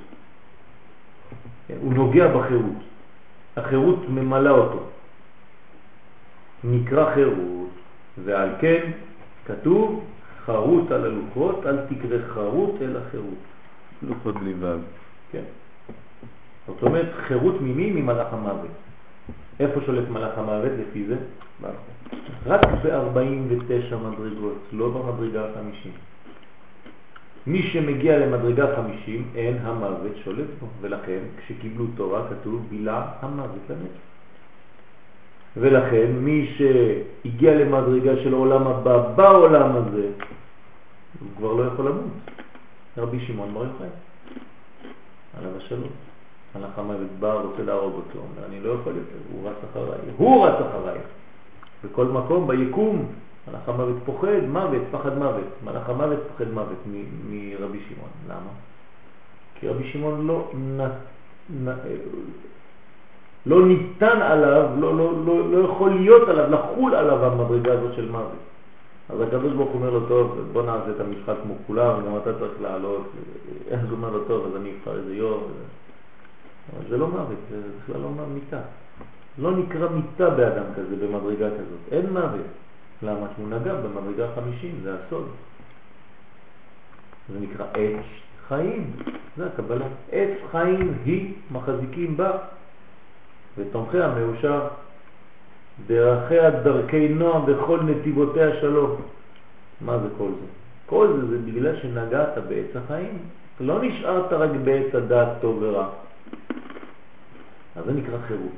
כן, 1.67 1.75
הוא 1.81 1.93
נוגע 1.93 2.37
בחירות. 2.37 2.83
החירות 3.57 4.09
ממלא 4.09 4.49
אותו. 4.49 4.89
נקרא 6.71 7.13
חירות, 7.13 7.69
ועל 8.23 8.49
כן 8.59 8.91
כתוב 9.45 10.05
חרות 10.45 10.91
על 10.91 11.05
הלוחות, 11.05 11.65
אל 11.65 11.77
תקרא 11.77 12.17
חרות 12.33 12.75
אלא 12.81 12.99
חירות. 13.11 13.43
לוחות 14.01 14.35
ו'. 14.59 14.65
כן. 15.31 15.43
זאת 16.67 16.83
אומרת, 16.83 17.05
חירות 17.27 17.61
ממי? 17.61 17.91
ממלאך 17.91 18.33
המוות. 18.33 18.75
איפה 19.59 19.79
שולט 19.85 20.09
מלאך 20.09 20.37
המוות 20.37 20.71
לפי 20.79 21.05
זה? 21.05 21.15
רק 22.45 22.61
ב-49 22.83 23.95
מדרגות, 23.95 24.61
לא 24.71 24.89
במדרגה 24.89 25.41
ה-50. 25.45 25.89
מי 27.47 27.63
שמגיע 27.63 28.19
למדרגה 28.19 28.75
50, 28.75 29.27
אין 29.35 29.57
המוות 29.61 30.11
שולט 30.23 30.47
בו, 30.59 30.67
ולכן 30.81 31.19
כשקיבלו 31.37 31.85
תורה 31.95 32.27
כתוב 32.29 32.67
בילה 32.69 33.11
המוות 33.21 33.61
לנצח. 33.69 34.14
ולכן 35.57 36.11
מי 36.11 36.55
שהגיע 36.57 37.55
למדרגה 37.55 38.15
של 38.23 38.33
העולם 38.33 38.67
הבא 38.67 39.09
בעולם 39.15 39.75
הזה, 39.75 40.09
הוא 41.19 41.29
כבר 41.37 41.53
לא 41.53 41.63
יכול 41.63 41.85
למות. 41.85 42.03
רבי 42.97 43.19
שמעון 43.19 43.53
בר 43.53 43.63
יוחאי, 43.63 43.87
עליו 45.37 45.57
השלום. 45.57 45.89
הלך 46.55 46.79
המוות 46.79 47.07
בא, 47.19 47.33
רוצה 47.33 47.63
להרוג 47.63 47.93
אותו, 47.93 48.19
אומר, 48.19 48.47
אני 48.47 48.59
לא 48.59 48.69
יכול 48.69 48.95
יותר, 48.95 49.15
הוא 49.31 49.49
רץ 49.49 49.55
אחריי, 49.71 49.99
הוא 50.17 50.47
רץ 50.47 50.65
אחריי. 50.69 50.99
בכל 51.83 52.05
מקום, 52.05 52.47
ביקום, 52.47 53.05
מלאך 53.47 53.69
המוות 53.69 53.95
פוחד, 54.05 54.43
מוות, 54.47 54.81
פחד 54.91 55.17
מוות. 55.17 55.43
מלאך 55.63 55.89
המוות 55.89 56.19
פוחד 56.27 56.51
מוות 56.51 56.77
מרבי 57.29 57.79
שמעון. 57.89 58.09
למה? 58.27 58.51
כי 59.55 59.67
רבי 59.67 59.91
שמעון 59.91 60.27
לא, 60.27 60.51
נ, 60.53 60.81
נ, 61.49 61.69
לא 63.45 63.65
ניתן 63.65 64.21
עליו, 64.21 64.69
לא, 64.79 64.97
לא, 64.97 65.13
לא, 65.25 65.51
לא 65.51 65.57
יכול 65.69 65.89
להיות 65.89 66.29
עליו, 66.29 66.51
לחול 66.51 66.95
עליו 66.95 67.25
המדרגה 67.25 67.73
הזאת 67.73 67.93
של 67.95 68.11
מוות. 68.11 68.45
אז 69.09 69.21
הקדוש 69.21 69.53
ברוך 69.53 69.69
אומר 69.73 69.89
לו, 69.89 70.07
טוב, 70.07 70.49
בוא 70.53 70.63
נעשה 70.63 70.91
את 70.95 70.99
המשחק 70.99 71.35
כמו 71.43 71.53
כולם, 71.67 72.05
גם 72.05 72.17
אתה 72.17 72.39
צריך 72.39 72.61
לעלות. 72.61 73.11
אז 73.71 73.79
הוא 73.83 73.91
אומר 73.91 74.09
לו, 74.09 74.23
טוב, 74.23 74.45
אז 74.45 74.61
אני 74.61 74.71
אבחר 74.79 74.97
איזה 74.97 75.15
יום. 75.15 75.43
אבל 76.73 76.89
זה 76.89 76.97
לא 76.97 77.07
מוות, 77.07 77.37
זה 77.49 77.57
בכלל 77.83 78.01
לא 78.01 78.09
מיטה. 78.33 78.59
לא 79.37 79.51
נקרא 79.51 79.87
מיטה 79.89 80.29
באדם 80.29 80.65
כזה, 80.75 80.95
במדרגה 80.95 81.49
כזאת. 81.49 81.79
אין 81.91 82.13
מוות. 82.13 82.45
למה? 83.03 83.27
כי 83.35 83.41
הוא 83.41 83.49
נגע 83.49 83.73
במדרגה 83.73 84.27
חמישים, 84.35 84.79
זה 84.83 84.95
הסוד. 84.95 85.27
זה 87.33 87.39
נקרא 87.39 87.65
עץ 87.73 88.05
חיים, 88.47 88.91
זה 89.37 89.45
הקבלה. 89.45 89.85
עץ 90.11 90.29
חיים 90.51 90.93
היא 91.05 91.33
מחזיקים 91.51 92.17
בה, 92.17 92.31
ותומכיה 93.57 94.07
מאושר. 94.07 94.67
דרכיה 95.87 96.49
דרכי 96.49 97.07
נועם 97.07 97.45
בכל 97.45 97.79
נתיבותיה 97.83 98.61
שלום. 98.61 98.95
מה 99.81 99.97
זה 99.99 100.07
כל 100.17 100.29
זה? 100.29 100.47
כל 100.85 101.07
זה 101.07 101.27
זה 101.27 101.37
בגלל 101.45 101.75
שנגעת 101.81 102.37
בעץ 102.47 102.75
החיים. 102.75 103.17
לא 103.59 103.81
נשארת 103.81 104.33
רק 104.33 104.49
בעץ 104.63 104.95
הדעת 104.95 105.27
טוב 105.41 105.57
ורע. 105.61 105.87
אז 107.75 107.85
זה 107.85 107.93
נקרא 107.93 108.17
חירות. 108.27 108.51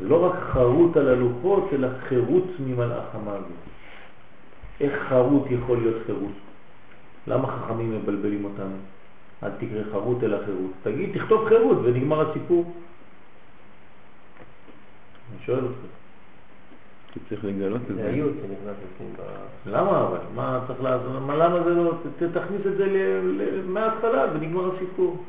זה 0.00 0.08
לא 0.08 0.26
רק 0.26 0.34
חרות 0.52 0.96
על 0.96 1.08
הלוחות, 1.08 1.68
אלא 1.72 1.88
חירות 2.08 2.46
ממלאך 2.60 3.14
המוות. 3.14 3.62
איך 4.80 4.92
חרות 5.08 5.44
יכול 5.50 5.78
להיות 5.78 6.02
חירות? 6.06 6.32
למה 7.26 7.48
חכמים 7.48 7.98
מבלבלים 7.98 8.44
אותנו? 8.44 8.76
אל 9.42 9.50
תקרא 9.58 9.82
חרות 9.92 10.24
אלא 10.24 10.38
חירות. 10.44 10.70
תגיד, 10.82 11.18
תכתוב 11.18 11.48
חירות 11.48 11.78
ונגמר 11.82 12.30
הסיפור. 12.30 12.72
אני 15.32 15.46
שואל 15.46 15.64
אותך. 15.64 15.76
כי 17.12 17.20
צריך 17.28 17.44
לגלות 17.44 17.80
את 17.82 17.86
זה 17.86 18.02
זה. 18.02 18.08
היות 18.08 18.32
שנכנס 18.40 19.10
ב... 19.16 19.22
למה 19.70 20.00
אבל? 20.00 20.18
מה 20.34 20.60
צריך? 20.66 20.80
מה, 21.26 21.36
למה 21.36 21.64
זה 21.64 21.70
לא? 21.74 21.92
תכניס 22.18 22.60
את 22.66 22.76
זה 22.76 23.20
מההתחלה 23.66 24.24
ונגמר 24.34 24.76
הסיפור. 24.76 25.24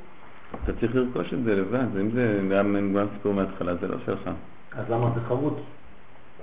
אתה 0.63 0.73
צריך 0.79 0.95
לרכוש 0.95 1.33
את 1.33 1.43
זה 1.43 1.55
לבד, 1.55 1.97
אם 2.01 2.11
זה 2.11 2.39
גם 2.51 2.75
אם 2.75 2.93
גם 2.93 3.05
סיפור 3.13 3.33
מההתחלה 3.33 3.75
זה 3.75 3.87
לא 3.87 3.97
שלך. 4.05 4.29
אז 4.77 4.89
למה 4.89 5.09
זה 5.15 5.21
חרוט? 5.27 5.53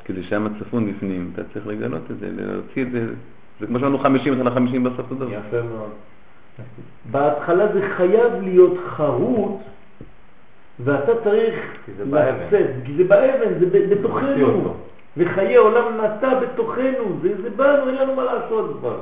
כי 0.04 0.12
זה 0.12 0.22
שם 0.22 0.46
צפון 0.58 0.92
בפנים, 0.92 1.30
אתה 1.34 1.42
צריך 1.52 1.66
לגלות 1.66 2.10
את 2.10 2.18
זה, 2.18 2.28
להוציא 2.36 2.82
את 2.82 2.90
זה. 2.90 3.06
זה 3.60 3.66
כמו 3.66 3.78
שאמרנו 3.78 3.98
50, 3.98 4.32
אתה 4.34 4.42
ל-50 4.42 4.80
בסוף 4.84 4.98
אותו 4.98 5.14
דבר. 5.14 5.32
יפה 5.32 5.62
מאוד. 5.62 5.90
בהתחלה 7.10 7.72
זה 7.72 7.88
חייב 7.96 8.32
להיות 8.42 8.78
חרוט, 8.86 9.60
ואתה 10.84 11.12
צריך. 11.24 11.54
לצאת, 11.98 12.66
כי 12.84 12.94
זה 12.96 13.04
באבן, 13.04 13.58
זה 13.58 13.94
בתוכנו. 13.94 14.74
וחיי 15.16 15.56
עולם 15.56 16.00
נטע 16.00 16.40
בתוכנו, 16.40 17.18
זה, 17.22 17.42
זה 17.42 17.50
בנו, 17.50 17.88
אין 17.88 17.94
לנו 17.94 18.14
מה 18.14 18.24
לעשות 18.24 18.76
כבר. 18.78 19.00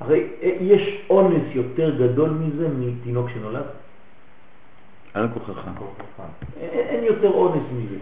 הרי 0.00 0.26
אה, 0.42 0.56
יש 0.60 1.06
אונס 1.10 1.42
יותר 1.52 1.90
גדול 1.98 2.30
מזה 2.30 2.68
מתינוק 2.68 3.28
שנולד? 3.34 3.64
על 5.14 5.28
כוחך. 5.34 5.68
אין, 6.60 6.70
אין 6.70 7.04
יותר 7.04 7.28
אונס 7.28 7.62
מזה. 7.76 7.96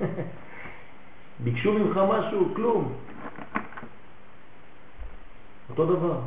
ביקשו 1.44 1.72
ממך 1.72 2.00
משהו, 2.08 2.54
כלום. 2.54 2.92
אותו 5.70 5.86
דבר. 5.86 6.18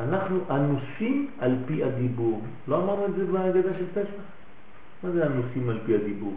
אנחנו 0.00 0.40
אנוסים 0.50 1.30
על 1.40 1.56
פי 1.66 1.84
הדיבור. 1.84 2.42
לא 2.68 2.76
אמרנו 2.76 3.06
את 3.06 3.14
זה 3.14 3.24
בהגדה 3.32 3.70
של 3.78 3.86
פסח? 3.94 4.22
מה 5.02 5.10
זה 5.10 5.26
אנוסים 5.26 5.68
על 5.68 5.78
פי 5.86 5.94
הדיבור? 5.94 6.34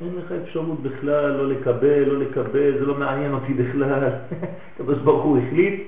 אין 0.00 0.16
לך 0.16 0.32
אפשרות 0.32 0.80
בכלל 0.82 1.30
לא 1.30 1.48
לקבל, 1.48 2.04
לא 2.04 2.18
לקבל, 2.18 2.78
זה 2.78 2.86
לא 2.86 2.94
מעניין 2.94 3.32
אותי 3.32 3.54
בכלל. 3.54 4.08
הקדוש 4.74 4.98
ברוך 4.98 5.24
הוא 5.24 5.38
החליט, 5.38 5.82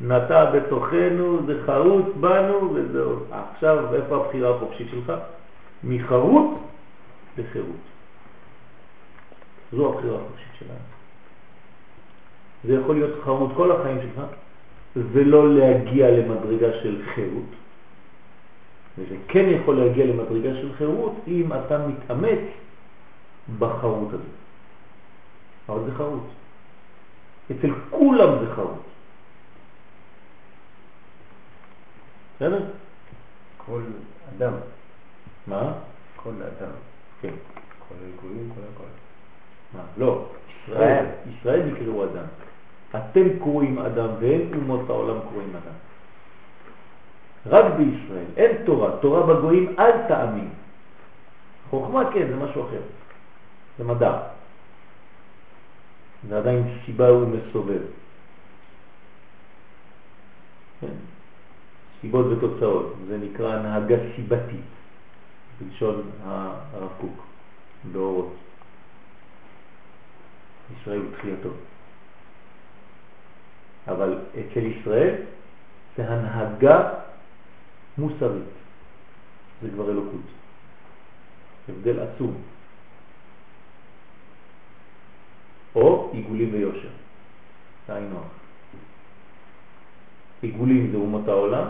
נטע 0.00 0.50
בתוכנו, 0.50 1.46
זה 1.46 1.62
חרוט 1.66 2.16
בנו 2.20 2.74
וזהו. 2.74 3.16
עכשיו, 3.30 3.94
איפה 3.94 4.16
הבחירה 4.16 4.56
החופשית 4.56 4.88
שלך? 4.90 5.12
מחרוט 5.84 6.58
לחירות. 7.38 7.84
זו 9.72 9.94
הבחירה 9.94 10.16
החופשית 10.16 10.52
שלנו. 10.58 10.90
זה 12.64 12.74
יכול 12.74 12.94
להיות 12.94 13.24
חרוט 13.24 13.50
כל 13.56 13.72
החיים 13.72 13.98
שלך, 14.02 14.24
ולא 14.96 15.54
להגיע 15.54 16.10
למדרגה 16.10 16.72
של 16.82 17.02
חירות. 17.14 17.50
וזה 18.98 19.16
כן 19.28 19.46
יכול 19.48 19.78
להגיע 19.78 20.06
למדרגה 20.06 20.54
של 20.54 20.72
חירות 20.78 21.12
אם 21.26 21.52
אתה 21.52 21.86
מתאמץ 21.86 22.40
בחרות 23.58 24.08
הזאת. 24.08 24.26
אבל 25.68 25.84
זה 25.84 25.94
חרות. 25.94 26.26
אצל 27.50 27.70
כולם 27.90 28.44
זה 28.44 28.54
חרות. 28.54 28.82
בסדר? 32.36 32.64
כל 33.66 33.82
אדם, 34.36 34.52
מה? 35.46 35.72
כל 36.16 36.30
אדם, 36.30 36.72
כן. 37.20 37.34
כל 37.88 37.94
הגויים, 37.94 38.50
כל 38.54 38.60
הכל. 38.74 38.84
מה? 39.74 39.82
לא. 39.96 40.24
ישראל, 40.48 41.04
ישראל 41.26 41.62
נקראו 41.62 42.04
אדם. 42.04 42.24
אתם 42.90 43.38
קוראים 43.38 43.78
אדם 43.78 44.08
ואין 44.20 44.50
אומות 44.54 44.90
העולם 44.90 45.16
קוראים 45.32 45.50
אדם. 45.50 45.78
רק 47.46 47.64
בישראל, 47.74 48.24
אין 48.36 48.64
תורה. 48.64 48.90
תורה 49.00 49.26
בגויים 49.26 49.74
אל 49.78 50.08
תאמין. 50.08 50.48
חוכמה 51.70 52.12
כן, 52.12 52.26
זה 52.28 52.36
משהו 52.36 52.66
אחר. 52.68 52.82
זה 53.78 53.84
מדע. 53.84 54.18
זה 56.28 56.38
עדיין 56.38 56.78
סיבה 56.84 57.12
ומסובב. 57.12 57.82
כן? 60.80 60.96
סיבות 62.00 62.26
ותוצאות, 62.26 62.94
זה 63.08 63.18
נקרא 63.18 63.54
הנהגה 63.54 63.96
סיבתית, 64.16 64.70
בלשון 65.60 66.02
הרב 66.24 66.88
קוק, 67.00 67.22
באורות. 67.92 68.34
ישראל 70.80 71.00
ותחייתו. 71.00 71.48
אבל 73.92 74.18
אצל 74.32 74.66
ישראל 74.66 75.14
זה 75.96 76.08
הנהגה 76.08 76.90
מוסרית, 77.98 78.52
זה 79.62 79.68
כבר 79.70 79.90
אלוקות. 79.90 80.26
הבדל 81.68 82.00
עצום. 82.00 82.34
או 85.74 86.10
עיגולים 86.12 86.48
ויושר, 86.52 86.88
זה 87.86 87.94
היינו 87.94 88.16
הך. 88.18 88.40
עיגולים 90.42 90.90
זה 90.90 90.96
אומות 90.96 91.28
העולם, 91.28 91.66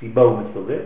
סיבה 0.00 0.26
ומסובב, 0.26 0.82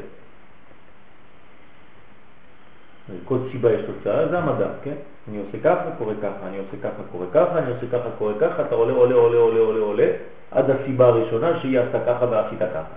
כל 3.24 3.39
סיבה 3.52 3.72
יש 3.72 3.80
תוצאה, 3.86 4.28
זה 4.28 4.39
המדע, 4.39 4.68
כן? 4.82 4.94
אני 5.28 5.39
עושה 5.39 5.59
ככה, 5.64 5.90
קורה 5.98 6.14
ככה, 6.22 6.47
אני 6.47 6.59
עושה 6.59 6.76
ככה, 6.82 7.02
קורה 7.12 7.26
ככה, 7.32 7.59
אני 7.59 7.70
עושה 7.70 7.86
ככה, 7.93 8.09
קורה 8.18 8.32
ככה, 8.40 8.62
אתה 8.62 8.74
עולה, 8.74 8.93
עולה, 8.93 9.14
עולה, 9.14 9.39
עולה, 9.39 9.60
עולה, 9.60 9.80
עולה, 9.80 10.10
עד 10.51 10.70
הסיבה 10.70 11.06
הראשונה 11.06 11.60
שהיא 11.60 11.80
עשתה 11.80 11.98
ככה 12.06 12.24
ועשית 12.30 12.59
ככה. 12.59 12.94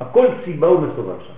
הכל 0.00 0.26
סיבה 0.44 0.70
ומסובב 0.70 1.20
שם. 1.20 1.34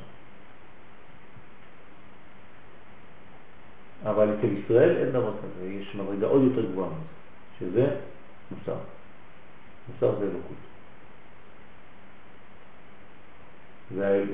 אבל 4.10 4.28
אצל 4.38 4.46
ישראל 4.46 4.96
אין 4.96 5.10
דבר 5.12 5.32
כזה, 5.42 5.66
יש 5.66 5.94
מדרגה 5.94 6.26
עוד 6.26 6.42
יותר 6.42 6.70
גבוהה 6.70 6.88
מזה, 6.88 7.00
שזה 7.60 7.86
מוסר. 8.50 8.76
מוסר 9.88 10.18
זה 10.18 10.24
אלוקות. 10.24 10.75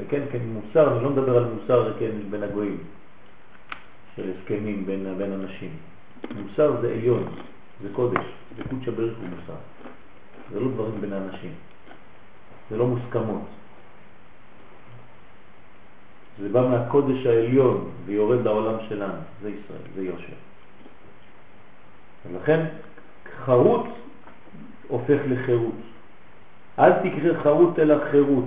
כן, 0.08 0.22
כן, 0.32 0.38
מוסר, 0.46 0.96
אני 0.96 1.04
לא 1.04 1.10
מדבר 1.10 1.36
על 1.36 1.44
מוסר 1.44 1.92
כן, 1.98 2.10
בין 2.30 2.42
הגויים, 2.42 2.78
של 4.16 4.30
הסכמים 4.30 4.86
בין, 4.86 5.14
בין 5.18 5.32
אנשים. 5.32 5.70
מוסר 6.34 6.80
זה 6.80 6.92
עליון, 6.92 7.24
זה 7.82 7.88
קודש, 7.92 8.24
זה 8.56 8.62
קודש 8.70 8.88
הבריך 8.88 9.18
הוא 9.18 9.28
מוסר. 9.28 9.58
זה 10.52 10.60
לא 10.60 10.68
דברים 10.70 11.00
בין 11.00 11.12
האנשים, 11.12 11.52
זה 12.70 12.76
לא 12.76 12.86
מוסכמות. 12.86 13.42
זה 16.40 16.48
בא 16.48 16.68
מהקודש 16.68 17.26
העליון 17.26 17.90
ויורד 18.06 18.44
לעולם 18.44 18.76
שלנו, 18.88 19.20
זה 19.42 19.50
ישראל, 19.50 19.82
זה 19.94 20.02
יושר. 20.02 20.36
ולכן 22.30 22.66
חרות 23.44 23.86
הופך 24.88 25.18
לחירות. 25.28 25.74
אל 26.78 26.92
תקרא 26.92 27.42
חרות 27.42 27.78
אלא 27.78 27.96
חירות. 28.10 28.44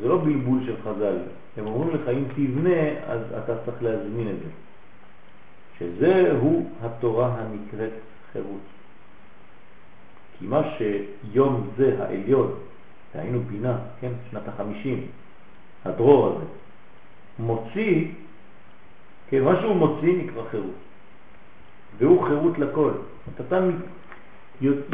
זה 0.00 0.08
לא 0.08 0.18
בלבול 0.18 0.60
של 0.66 0.74
חז"ל. 0.84 1.16
הם 1.56 1.66
אומרים 1.66 1.94
לך, 1.94 2.08
אם 2.08 2.24
תבנה, 2.34 2.80
אז 3.06 3.20
אתה 3.44 3.54
צריך 3.64 3.82
להזמין 3.82 4.28
את 4.28 4.36
זה. 4.38 4.50
שזהו 5.78 6.70
התורה 6.82 7.36
הנקראת 7.38 7.92
חירות. 8.32 8.60
כי 10.38 10.46
מה 10.46 10.62
שיום 10.78 11.70
זה 11.76 11.96
העליון, 11.98 12.54
היינו 13.14 13.40
בינה, 13.40 13.78
כן, 14.00 14.12
שנת 14.30 14.48
החמישים, 14.48 15.06
הדרור 15.84 16.26
הזה, 16.26 16.44
מוציא, 17.38 18.08
כן, 19.30 19.42
מה 19.42 19.60
שהוא 19.60 19.76
מוציא 19.76 20.16
נקרא 20.22 20.42
חירות. 20.50 20.74
והוא 21.98 22.28
חירות 22.28 22.58
לכל. 22.58 22.90
אתה 23.34 23.60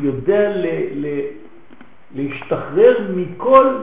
יודע 0.02 0.56
ל, 0.56 0.66
ל, 0.94 1.20
להשתחרר 2.14 3.10
מכל 3.16 3.80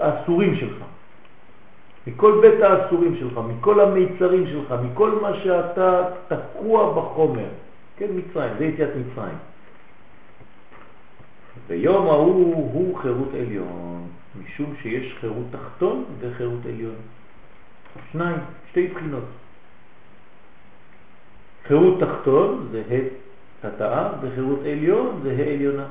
האסורים 0.00 0.56
שלך, 0.56 0.82
מכל 2.06 2.38
בית 2.42 2.60
האסורים 2.60 3.16
שלך, 3.16 3.40
מכל 3.48 3.80
המיצרים 3.80 4.46
שלך, 4.46 4.74
מכל 4.84 5.18
מה 5.22 5.30
שאתה 5.44 6.08
תקוע 6.28 6.92
בחומר. 6.92 7.48
כן, 7.96 8.06
מצרים, 8.14 8.52
זה 8.58 8.64
יציאת 8.64 8.90
מצרים. 8.96 9.38
ויום 11.66 12.06
ההוא 12.06 12.54
הוא 12.54 12.98
חירות 12.98 13.28
עליון, 13.34 14.08
משום 14.42 14.74
שיש 14.82 15.16
חירות 15.20 15.46
תחתון 15.50 16.04
וחירות 16.20 16.60
עליון. 16.66 16.94
שניים, 18.12 18.36
שתי 18.70 18.86
בחינות. 18.86 19.24
חירות 21.66 22.00
תחתון 22.00 22.68
זה 22.72 22.82
ה' 22.90 23.22
תתאה 23.60 24.08
וחירות 24.22 24.60
עליון 24.60 25.20
זה 25.22 25.30
ה' 25.30 25.54
עליונה. 25.54 25.86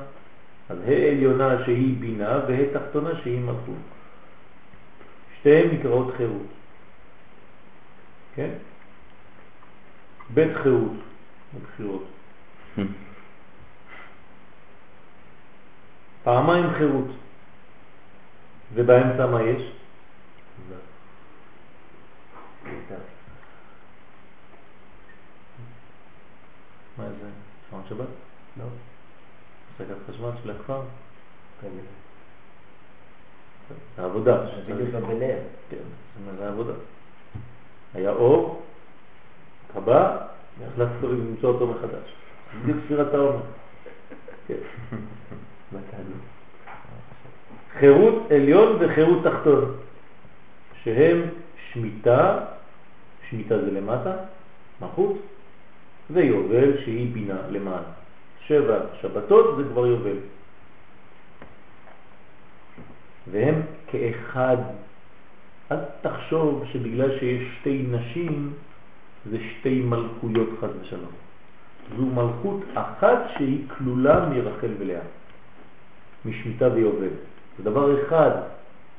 אז 0.68 0.78
ה' 0.78 1.10
עליונה 1.10 1.64
שהיא 1.64 2.00
בינה 2.00 2.38
וה' 2.48 2.78
תחתונה 2.78 3.10
שהיא 3.22 3.40
מלכות. 3.40 3.82
שתיהן 5.38 5.70
נקראות 5.70 6.14
חירות. 6.16 6.46
כן? 8.34 8.50
בית 10.34 10.56
חירות, 10.62 10.92
בבחירות. 11.54 12.04
פעמיים 16.22 16.70
חירות. 16.78 17.08
ובאמצע 18.74 19.26
מה 19.26 19.42
יש? 19.42 19.62
מה 26.98 27.04
זה? 27.08 27.30
שעון 27.70 27.82
שבת? 27.88 28.08
לא. 28.56 28.64
הפסקת 29.74 29.94
חשמל 30.08 30.30
של 30.42 30.50
הכפר? 30.50 30.80
כן. 31.60 31.68
זה 33.96 34.04
עבודה. 34.04 34.46
זה 34.66 34.74
בדיוק. 34.74 34.90
כן, 35.70 35.76
זה 36.38 36.48
עבודה. 36.48 36.72
היה 37.94 38.10
אור, 38.10 38.62
קבע, 39.74 40.16
החלטת 40.72 41.02
למצוא 41.02 41.52
אותו 41.52 41.66
מחדש. 41.66 42.14
בדיוק 42.62 42.78
ספירת 42.86 43.14
העומר. 43.14 43.42
כן. 44.46 44.54
חירות 47.78 48.30
עליון 48.30 48.76
וחירות 48.80 49.24
תחתון, 49.24 49.76
שהם 50.82 51.22
שמיטה, 51.72 52.38
שמיטה 53.30 53.58
זה 53.58 53.70
למטה, 53.70 54.16
מלכות, 54.80 55.16
ויובל 56.10 56.84
שהיא 56.84 57.14
בינה 57.14 57.38
למעלה. 57.50 58.01
שבע 58.46 58.78
שבתות 59.00 59.56
זה 59.56 59.62
כבר 59.72 59.86
יובל. 59.86 60.16
והם 63.30 63.54
כאחד. 63.86 64.56
אל 65.72 65.76
תחשוב 66.00 66.64
שבגלל 66.72 67.18
שיש 67.18 67.42
שתי 67.60 67.86
נשים 67.90 68.52
זה 69.30 69.38
שתי 69.50 69.80
מלכויות 69.80 70.48
חד 70.60 70.68
ושלום. 70.80 71.12
זו 71.96 72.06
מלכות 72.06 72.60
אחת 72.74 73.18
שהיא 73.34 73.68
כלולה 73.68 74.28
מרחל 74.28 74.70
ולאה, 74.78 75.00
משמיטה 76.24 76.68
ויובל. 76.74 77.08
זה 77.58 77.64
דבר 77.64 78.02
אחד, 78.02 78.30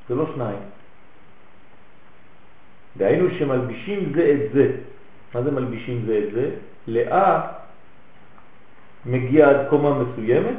זה 0.10 0.15
לא 0.15 0.26
שניים. 0.36 0.60
דהיינו 2.98 3.30
שמלבישים 3.40 4.14
זה 4.15 4.32
את 4.32 4.53
זה. 4.53 4.72
מה 5.36 5.44
זה 5.44 5.52
מלבישים 5.52 6.03
זה 6.06 6.18
את 6.28 6.34
זה? 6.34 6.49
לאה 6.88 7.62
מגיעה 9.05 9.49
עד 9.49 9.69
קומה 9.69 10.03
מסוימת 10.03 10.57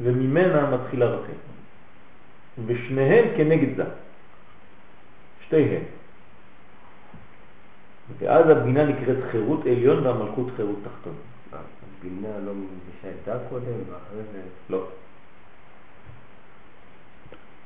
וממנה 0.00 0.70
מתחילה 0.70 1.06
רחל. 1.06 1.32
ושניהם 2.66 3.24
כנגד 3.36 3.76
זה. 3.76 3.84
שתיהם. 5.46 5.82
ואז 8.18 8.48
הבינה 8.48 8.84
נקראת 8.84 9.16
חירות 9.30 9.66
עליון 9.66 10.06
והמלכות 10.06 10.46
חירות 10.56 10.78
תחתון. 10.84 11.14
הבינה 12.00 12.38
לא 12.44 12.52
זה 13.02 13.38
קודם 13.48 13.64
ואחרי 13.64 14.22
זה... 14.32 14.40
לא. 14.70 14.84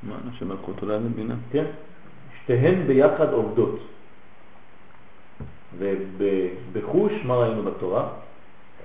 מה, 0.02 0.16
שמלכות 0.38 0.82
עולה 0.82 0.96
לבינה? 0.96 1.34
כן. 1.52 1.64
שתיהן 2.42 2.86
ביחד 2.86 3.32
עובדות. 3.32 3.80
ובחוש, 5.78 7.12
מה 7.24 7.34
ראינו 7.36 7.62
בתורה? 7.62 8.08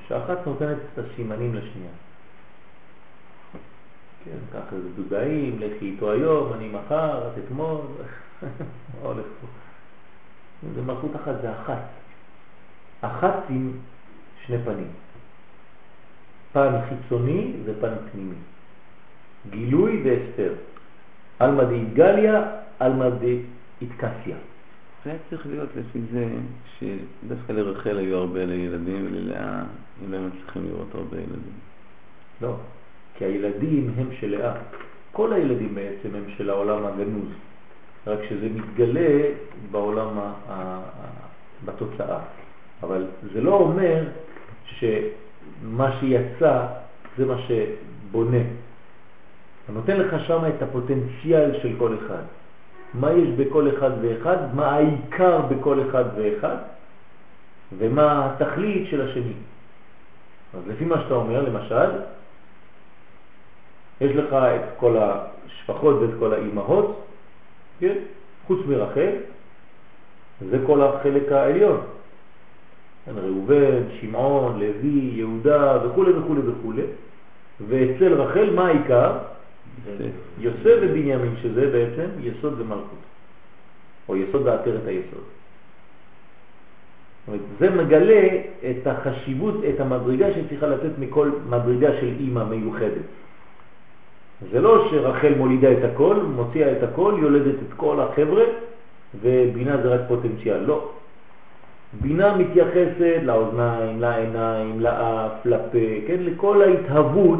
שאחת 0.09 0.47
נותנת 0.47 0.77
את 0.93 0.99
הסימנים 0.99 1.55
לשנייה. 1.55 1.91
כן, 4.25 4.37
ככה 4.53 4.75
זה 4.75 4.89
דודאים, 4.95 5.59
לכי 5.59 5.85
איתו 5.85 6.11
היום, 6.11 6.53
אני 6.53 6.67
מחר, 6.67 7.27
את 7.27 7.43
אתמול, 7.45 7.81
מה 8.41 9.01
הולך 9.01 9.25
פה? 9.41 9.47
זה 10.75 10.81
מלכות 10.81 11.15
אחת, 11.15 11.33
זה 11.41 11.51
אחת. 11.51 11.83
אחת 13.01 13.43
עם 13.49 13.71
שני 14.45 14.57
פנים. 14.63 14.91
פן 16.53 16.71
חיצוני 16.89 17.53
ופן 17.65 17.93
פנימי. 18.11 18.35
גילוי 19.49 20.03
והסתר. 20.05 20.53
אלמא 21.41 21.63
דאיתגליה, 21.63 22.43
אלמא 22.81 23.05
דאיתקסיה. 23.09 24.37
זה 25.03 25.09
היה 25.09 25.19
צריך 25.29 25.47
להיות 25.47 25.69
לפי 25.75 25.99
זה 26.11 26.27
שדווקא 26.79 27.51
לרחל 27.51 27.97
היו 27.97 28.17
הרבה 28.17 28.41
ילדים 28.41 29.07
וללאה 29.07 29.63
הם 30.03 30.11
לא 30.11 30.17
מצליחים 30.19 30.65
לראות 30.65 30.95
הרבה 30.95 31.17
ילדים. 31.17 31.59
לא, 32.41 32.55
כי 33.15 33.25
הילדים 33.25 33.93
הם 33.97 34.07
של 34.19 34.37
לאה. 34.37 34.53
כל 35.11 35.33
הילדים 35.33 35.75
בעצם 35.75 36.15
הם 36.15 36.23
של 36.37 36.49
העולם 36.49 36.85
הגנוז, 36.85 37.29
רק 38.07 38.19
שזה 38.29 38.47
מתגלה 38.55 39.21
בעולם, 39.71 40.19
ה... 40.19 40.33
ה... 40.49 40.79
בתוצאה. 41.65 42.19
אבל 42.83 43.07
זה 43.33 43.41
לא 43.41 43.55
אומר 43.55 44.03
שמה 44.65 45.99
שיצא 45.99 46.65
זה 47.17 47.25
מה 47.25 47.35
שבונה. 47.47 48.37
אתה 49.63 49.73
נותן 49.73 49.99
לך 49.99 50.27
שם 50.27 50.41
את 50.47 50.61
הפוטנציאל 50.61 51.59
של 51.61 51.75
כל 51.77 51.95
אחד. 51.97 52.23
מה 52.93 53.11
יש 53.13 53.29
בכל 53.29 53.69
אחד 53.77 53.91
ואחד, 54.01 54.55
מה 54.55 54.71
העיקר 54.71 55.41
בכל 55.41 55.79
אחד 55.89 56.03
ואחד, 56.15 56.55
ומה 57.77 58.25
התכלית 58.25 58.89
של 58.89 59.01
השני. 59.01 59.33
אז 60.53 60.59
לפי 60.67 60.85
מה 60.85 61.01
שאתה 61.01 61.13
אומר, 61.13 61.41
למשל, 61.41 61.89
יש 64.01 64.15
לך 64.15 64.33
את 64.33 64.61
כל 64.77 64.97
השפחות 64.97 65.95
ואת 65.95 66.09
כל 66.19 66.33
האימהות, 66.33 67.05
כן? 67.79 67.95
חוץ 68.47 68.59
מרחל, 68.67 69.11
זה 70.49 70.57
כל 70.65 70.81
החלק 70.81 71.31
העליון. 71.31 71.81
כן, 73.05 73.11
ראובן, 73.15 73.83
שמעון, 74.01 74.59
לוי, 74.59 75.11
יהודה 75.13 75.77
וכו' 75.85 76.05
וכו' 76.17 76.35
וכו'. 76.45 76.73
ואצל 77.67 78.13
רחל 78.13 78.49
מה 78.55 78.67
העיקר? 78.67 79.11
יוסף 80.39 80.77
ובנימין, 80.81 81.35
שזה 81.41 81.67
בעצם 81.71 82.09
יסוד 82.19 82.61
ומלכות, 82.61 82.99
או 84.09 84.15
יסוד 84.17 84.41
ועטרת 84.45 84.87
היסוד. 84.87 85.23
זה 87.59 87.69
מגלה 87.69 88.27
את 88.69 88.87
החשיבות, 88.87 89.55
את 89.69 89.79
המדרגה 89.79 90.27
שצריכה 90.33 90.67
לתת 90.67 90.99
מכל 90.99 91.31
מדרגה 91.49 91.89
של 92.01 92.13
אימא 92.19 92.43
מיוחדת. 92.43 93.07
זה 94.51 94.61
לא 94.61 94.87
שרחל 94.91 95.33
מולידה 95.37 95.71
את 95.71 95.83
הכל, 95.83 96.15
מוציאה 96.35 96.71
את 96.71 96.83
הכל, 96.83 97.17
יולדת 97.21 97.55
את 97.67 97.73
כל 97.77 97.99
החבר'ה, 97.99 98.43
ובינה 99.21 99.81
זה 99.81 99.95
רק 99.95 100.01
פוטנציאל. 100.07 100.59
לא. 100.65 100.89
בינה 102.01 102.37
מתייחסת 102.37 103.19
לאוזניים, 103.23 104.01
לעיניים, 104.01 104.79
לאף, 104.79 105.45
לפה, 105.45 105.77
כן? 106.07 106.17
לכל 106.19 106.61
ההתהוות, 106.61 107.39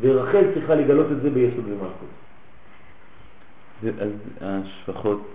ורחל 0.00 0.44
צריכה 0.54 0.74
לגלות 0.74 1.06
את 1.12 1.22
זה 1.22 1.30
ביסוד 1.30 1.64
ומלכות. 1.68 2.12
אז 4.00 4.10
השפחות 4.40 5.28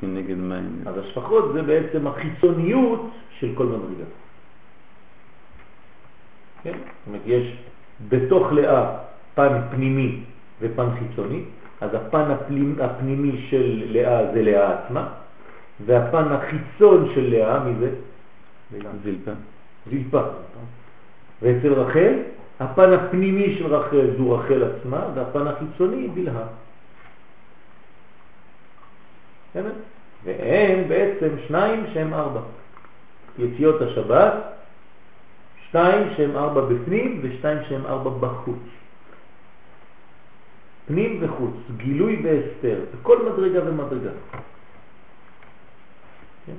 כנגד 0.00 0.36
מים. 0.36 0.82
אז 0.86 0.98
השפחות 0.98 1.52
זה 1.52 1.62
בעצם 1.62 2.06
החיצוניות 2.06 3.10
של 3.38 3.54
כל 3.54 3.66
מדרגה. 3.66 4.04
כן? 6.62 6.72
זאת 6.72 7.06
אומרת, 7.06 7.22
יש 7.26 7.56
בתוך 8.08 8.52
לאה 8.52 8.96
פן 9.34 9.60
פנימי 9.70 10.20
ופן 10.60 10.86
חיצוני, 10.98 11.42
אז 11.80 11.90
הפן 11.94 12.24
הפנימי 12.80 13.46
של 13.50 13.82
לאה 13.86 14.32
זה 14.32 14.42
לאה 14.42 14.78
עצמה, 14.78 15.08
והפן 15.86 16.32
החיצון 16.32 17.12
של 17.14 17.30
לאה, 17.30 17.64
מי 17.64 17.72
זה? 17.80 17.90
זילפה. 19.02 19.30
זילפה. 19.90 20.22
ואצל 21.42 21.72
רחל, 21.72 22.14
הפן 22.60 22.92
הפנימי 22.92 23.56
של 23.58 23.74
רחל 23.74 24.10
זו 24.18 24.32
רחל 24.32 24.62
עצמה, 24.62 25.06
והפן 25.14 25.46
החיצוני 25.46 26.08
בלהה. 26.08 26.46
והם 30.24 30.88
בעצם 30.88 31.28
שניים 31.46 31.86
שהם 31.92 32.14
ארבע. 32.14 32.40
יציאות 33.38 33.82
השבת, 33.82 34.32
שתיים 35.68 36.14
שהם 36.16 36.36
ארבע 36.36 36.60
בפנים 36.60 37.20
ושתיים 37.22 37.58
שהם 37.68 37.86
ארבע 37.86 38.10
בחוץ. 38.10 38.62
פנים 40.86 41.18
וחוץ, 41.20 41.54
גילוי 41.76 42.22
והסתר, 42.24 42.80
בכל 42.92 43.18
מדרגה 43.26 43.68
ומדרגה. 43.68 44.10
כן? 46.46 46.52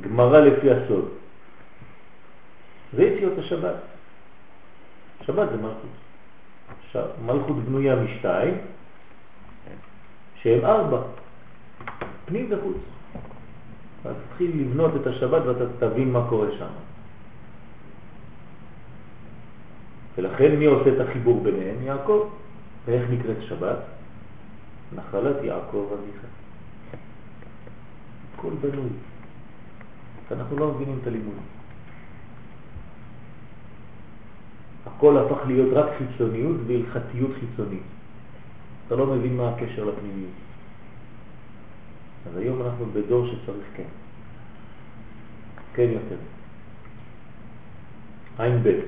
גמרה 0.00 0.40
לפי 0.40 0.70
הסוד. 0.70 1.21
זה 2.96 3.02
יציאות 3.02 3.38
השבת. 3.38 3.74
שבת 5.26 5.48
זה 5.50 5.56
מלכות. 5.56 5.90
עכשיו, 6.86 7.06
מלכות 7.26 7.56
בנויה 7.56 7.96
משתיים, 7.96 8.54
שהם 10.42 10.64
ארבע, 10.64 11.02
פנים 12.24 12.46
וחוץ. 12.50 12.76
אז 14.04 14.14
תתחיל 14.28 14.60
לבנות 14.60 14.90
את 14.96 15.06
השבת 15.06 15.42
ואתה 15.46 15.64
תבין 15.78 16.12
מה 16.12 16.26
קורה 16.28 16.48
שם. 16.58 16.72
ולכן 20.16 20.56
מי 20.56 20.64
עושה 20.64 20.90
את 20.92 21.00
החיבור 21.00 21.42
ביניהם? 21.42 21.82
יעקב. 21.82 22.28
ואיך 22.84 23.10
נקראת 23.10 23.36
שבת? 23.48 23.78
נחלת 24.96 25.36
יעקב 25.42 25.88
אביך. 25.92 26.20
הכל 28.34 28.50
בנוי. 28.60 28.90
אנחנו 30.32 30.58
לא 30.58 30.74
מבינים 30.74 30.98
את 31.02 31.06
הלימוד. 31.06 31.34
הכל 34.86 35.18
הפך 35.18 35.46
להיות 35.46 35.68
רק 35.72 35.86
חיצוניות 35.98 36.56
והלכתיות 36.66 37.30
חיצונית. 37.40 37.82
אתה 38.86 38.96
לא 38.96 39.06
מבין 39.06 39.36
מה 39.36 39.48
הקשר 39.48 39.84
לפנימיות. 39.84 40.30
אז 42.26 42.36
היום 42.36 42.62
אנחנו 42.62 42.86
בדור 42.92 43.26
שצריך 43.26 43.66
כן. 43.76 43.88
כן 45.74 45.88
יותר. 45.90 46.16
עין 48.38 48.62
ב' 48.62 48.80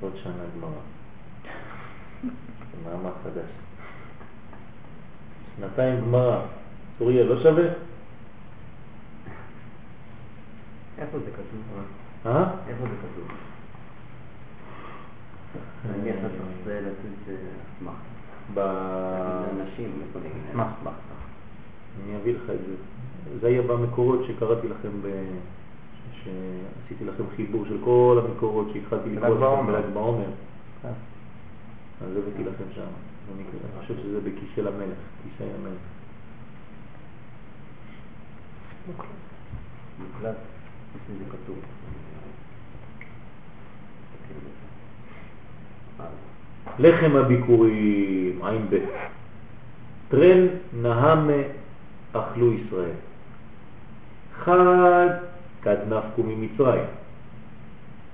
עוד 0.00 0.12
שנה 0.22 0.44
גמרא. 0.56 0.70
מאמר 2.84 3.12
חדש. 3.24 3.50
שנתיים 5.56 6.00
גמרא. 6.00 6.40
סוריה 6.98 7.24
לא 7.24 7.42
שווה? 7.42 7.64
איפה 10.98 11.18
זה 11.18 11.30
כתוב? 11.30 11.84
אה? 12.26 12.44
איפה 12.68 12.82
זה 12.82 12.94
כתוב? 13.02 13.47
אני 15.84 16.10
לתת. 16.10 17.32
לאנשים? 18.56 20.02
אסמך, 20.50 20.66
אביא 22.16 22.34
לך 22.34 22.50
את 22.50 22.58
זה. 22.68 22.74
זה 23.40 23.46
היה 23.46 23.62
במקורות 23.62 24.20
שקראתי 24.26 24.68
לכם, 24.68 24.88
ב... 25.02 25.06
שעשיתי 26.24 27.04
לכם 27.04 27.24
חיבור 27.36 27.64
של 27.68 27.76
כל 27.84 28.20
המקורות 28.24 28.68
שהתחלתי 28.72 29.10
לקרוא 29.10 29.28
לכם 29.28 29.40
בעומר. 29.40 29.72
בל"ג 29.72 29.94
בעומר. 29.94 30.30
אה. 30.84 30.90
אז 32.00 32.16
הבאתי 32.16 32.44
לכם 32.44 32.64
שם. 32.74 32.90
אני 33.34 33.44
חושב 33.80 33.94
שזה 34.02 34.20
בכיסא 34.20 34.60
למלך, 34.60 34.98
כיסא 35.22 35.50
המלך. 35.58 35.80
מוקלט, 39.98 40.36
איפה 40.94 41.12
זה 41.18 41.24
כתוב? 41.30 41.58
לחם 46.78 47.16
הביקורים, 47.16 48.40
עין 48.44 48.66
ב' 48.70 48.76
טרן 50.08 50.46
נהמה 50.82 51.32
אכלו 52.12 52.52
ישראל. 52.52 52.96
חג 54.44 55.08
כד 55.62 55.76
נפקו 55.88 56.22
ממצרים. 56.22 56.84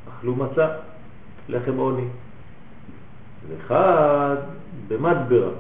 אכלו 0.08 0.34
מצה, 0.36 0.68
לחם 1.48 1.76
עוני. 1.76 2.04
וחד 3.48 4.36
במדברה, 4.88 5.50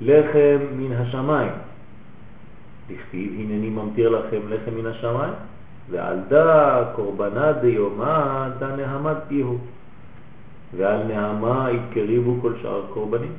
לחם 0.00 0.58
מן 0.76 0.92
השמיים. 0.92 1.52
לכתיב 2.90 3.32
הנני 3.32 3.70
ממתיר 3.70 4.08
לכם 4.08 4.40
לחם 4.48 4.74
מן 4.74 4.86
השמיים, 4.86 5.34
ועל 5.90 6.20
דה 6.28 6.84
קורבנה 6.94 7.52
דיומא 7.52 8.48
דה 8.58 8.76
נהמת 8.76 9.16
איהו. 9.30 9.58
ועל 10.76 11.02
נהמה 11.04 11.68
יקריבו 11.70 12.36
כל 12.42 12.52
שאר 12.62 12.84
הקורבנים. 12.84 13.32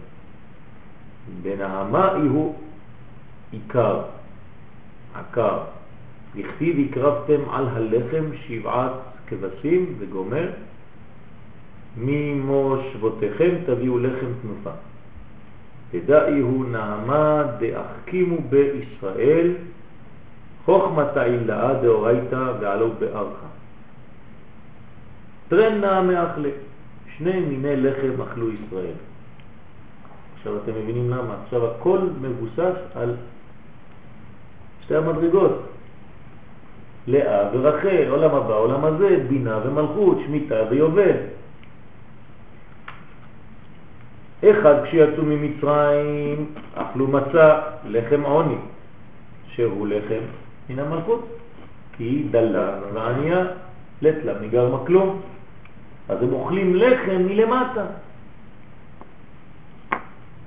בנהמה 1.41 2.15
איהו 2.15 2.55
עיקר, 3.51 4.01
עקר. 5.15 5.59
לכתיב 6.35 6.89
הקרבתם 6.89 7.49
על 7.49 7.67
הלחם 7.67 8.25
שבעת 8.47 8.91
כבשים 9.27 9.95
וגומר, 9.99 10.49
ממושבותיכם 11.97 13.55
תביאו 13.65 13.99
לחם 13.99 14.31
תנופה. 14.41 14.71
תדעיהו 15.91 16.63
נעמה 16.63 17.43
דאחכימו 17.59 18.37
בישראל, 18.49 19.51
חוכמתה 20.65 21.25
אילאה 21.25 21.73
דאורייתא 21.73 22.51
ועלו 22.59 22.91
בארכה. 22.99 23.47
נעמה 25.51 26.31
אכלה, 26.31 26.49
שני 27.17 27.39
מיני 27.39 27.75
לחם 27.75 28.21
אכלו 28.21 28.47
ישראל. 28.51 28.95
עכשיו 30.37 30.57
אתם 30.57 30.71
מבינים 30.71 31.09
למה? 31.09 31.35
עכשיו 31.43 31.67
הכל 31.67 31.99
מבוסס 32.21 32.75
על 32.95 33.15
שתי 34.81 34.95
המדרגות. 34.95 35.61
לאה 37.07 37.49
ורחל, 37.53 38.05
עולם 38.09 38.35
הבא, 38.35 38.53
עולם 38.53 38.85
הזה, 38.85 39.25
בינה 39.29 39.59
ומלכות, 39.65 40.17
שמיטה 40.25 40.55
ויובל. 40.69 41.15
אחד 44.43 44.75
כשיצאו 44.83 45.23
ממצרים 45.23 46.45
אכלו 46.75 47.07
מצה, 47.07 47.61
לחם 47.85 48.21
עוני, 48.21 48.55
שהוא 49.47 49.87
לחם 49.87 50.23
מן 50.69 50.79
המלכות, 50.79 51.25
כי 51.97 52.03
היא 52.03 52.25
דלה 52.31 52.79
וענייה, 52.93 53.45
לטלה 54.01 54.33
מגרמה 54.41 54.85
כלום. 54.85 55.21
אז 56.09 56.23
הם 56.23 56.33
אוכלים 56.33 56.75
לחם 56.75 57.21
מלמטה. 57.27 57.85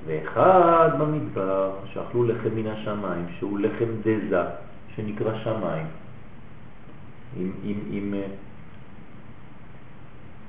ואחד 0.06 0.90
במדבר 0.98 1.76
שאכלו 1.92 2.24
לחם 2.24 2.48
מן 2.54 2.66
השמיים, 2.66 3.26
שהוא 3.38 3.58
לחם 3.58 3.84
דזה, 4.02 4.42
שנקרא 4.96 5.38
שמיים, 5.44 5.86
עם, 7.36 7.50
עם, 7.64 7.78
עם 7.90 8.14
אה, 8.14 8.26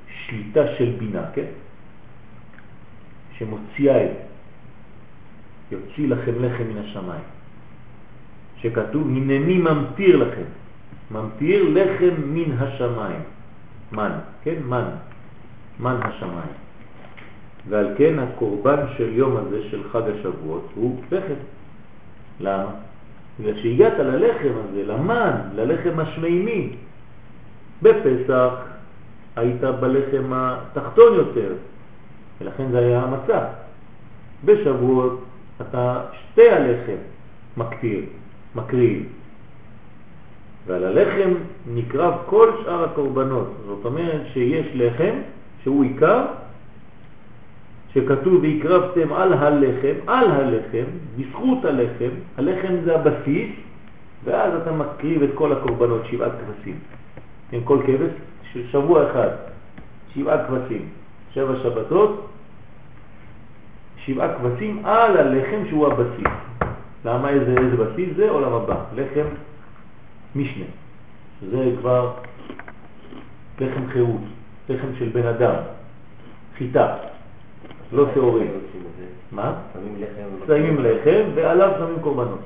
שליטה 0.07 0.61
של 0.77 0.95
בינה, 0.99 1.23
כן? 1.33 1.51
שמוציאה 3.37 4.05
את, 4.05 4.11
יוציא 5.71 6.07
לכם 6.07 6.43
לחם 6.45 6.63
מן 6.63 6.77
השמיים, 6.77 7.23
שכתוב, 8.57 9.07
הנני 9.07 9.57
ממתיר 9.57 10.15
לכם, 10.17 10.47
ממתיר 11.11 11.63
לחם 11.73 12.13
מן 12.25 12.51
השמיים, 12.57 13.21
מן, 13.91 14.11
כן? 14.47 14.63
מן, 14.63 14.89
מן 15.79 15.99
השמיים. 16.01 16.55
ועל 17.69 17.87
כן 17.97 18.19
הקורבן 18.19 18.85
של 18.97 19.09
יום 19.13 19.37
הזה, 19.37 19.69
של 19.69 19.89
חג 19.91 20.01
השבועות, 20.19 20.69
הוא 20.75 21.01
לחם. 21.11 21.33
למה? 22.39 22.71
בגלל 23.39 23.55
שהגעת 23.61 23.99
ללחם 23.99 24.53
הזה, 24.69 24.83
למן, 24.83 25.31
ללחם 25.55 25.99
השמימי. 25.99 26.75
בפסח 27.81 28.53
היית 29.35 29.61
בלחם 29.61 30.33
התחתון 30.33 31.13
יותר, 31.13 31.53
ולכן 32.41 32.71
זה 32.71 32.79
היה 32.79 33.01
המצה. 33.01 33.45
בשבועות 34.45 35.23
אתה 35.61 36.01
שתי 36.13 36.49
הלחם 36.49 36.97
מקטיר, 37.57 38.01
מקריב. 38.55 39.05
ועל 40.67 40.83
הלחם 40.83 41.33
נקרב 41.73 42.13
כל 42.25 42.51
שאר 42.63 42.83
הקורבנות. 42.83 43.53
זאת 43.65 43.85
אומרת 43.85 44.21
שיש 44.33 44.67
לחם 44.73 45.13
שהוא 45.63 45.83
עיקר, 45.83 46.25
שכתוב 47.93 48.43
והקרבתם 48.43 49.13
על 49.13 49.33
הלחם, 49.33 49.93
על 50.07 50.31
הלחם, 50.31 50.83
בזכות 51.17 51.65
הלחם, 51.65 52.09
הלחם 52.37 52.73
זה 52.83 52.95
הבסיס, 52.95 53.49
ואז 54.23 54.53
אתה 54.61 54.71
מקריב 54.71 55.23
את 55.23 55.29
כל 55.35 55.51
הקורבנות, 55.51 56.01
שבעת 56.05 56.31
כבשים. 56.31 56.75
עם 57.51 57.63
כל 57.63 57.79
כבש, 57.85 58.11
שבוע 58.71 59.11
אחד, 59.11 59.29
שבעה 60.15 60.47
כבשים, 60.47 60.81
שבע 61.33 61.53
שבתות, 61.63 62.27
שבעה 64.05 64.33
כבשים 64.33 64.85
על 64.85 65.17
הלחם 65.17 65.61
שהוא 65.69 65.87
הבסיס. 65.87 66.33
למה 67.05 67.29
איזה, 67.29 67.55
איזה 67.57 67.77
בסיס 67.77 68.09
זה? 68.15 68.29
עולם 68.29 68.53
הבא, 68.53 68.75
לחם 68.95 69.27
משנה. 70.37 70.65
זה 71.49 71.71
כבר 71.79 72.13
לחם 73.59 73.87
חירות, 73.89 74.21
לחם 74.69 74.87
של 74.99 75.09
בן 75.09 75.27
אדם, 75.27 75.55
חיטה, 76.57 76.95
לא 77.91 78.05
שעורים. 78.13 78.51
מה? 79.31 79.53
שמים 79.73 79.95
לחם. 79.99 80.45
שמים 80.47 80.77
לחם 80.79 81.29
ועליו 81.35 81.71
שמים 81.79 81.99
קורבנות. 82.01 82.39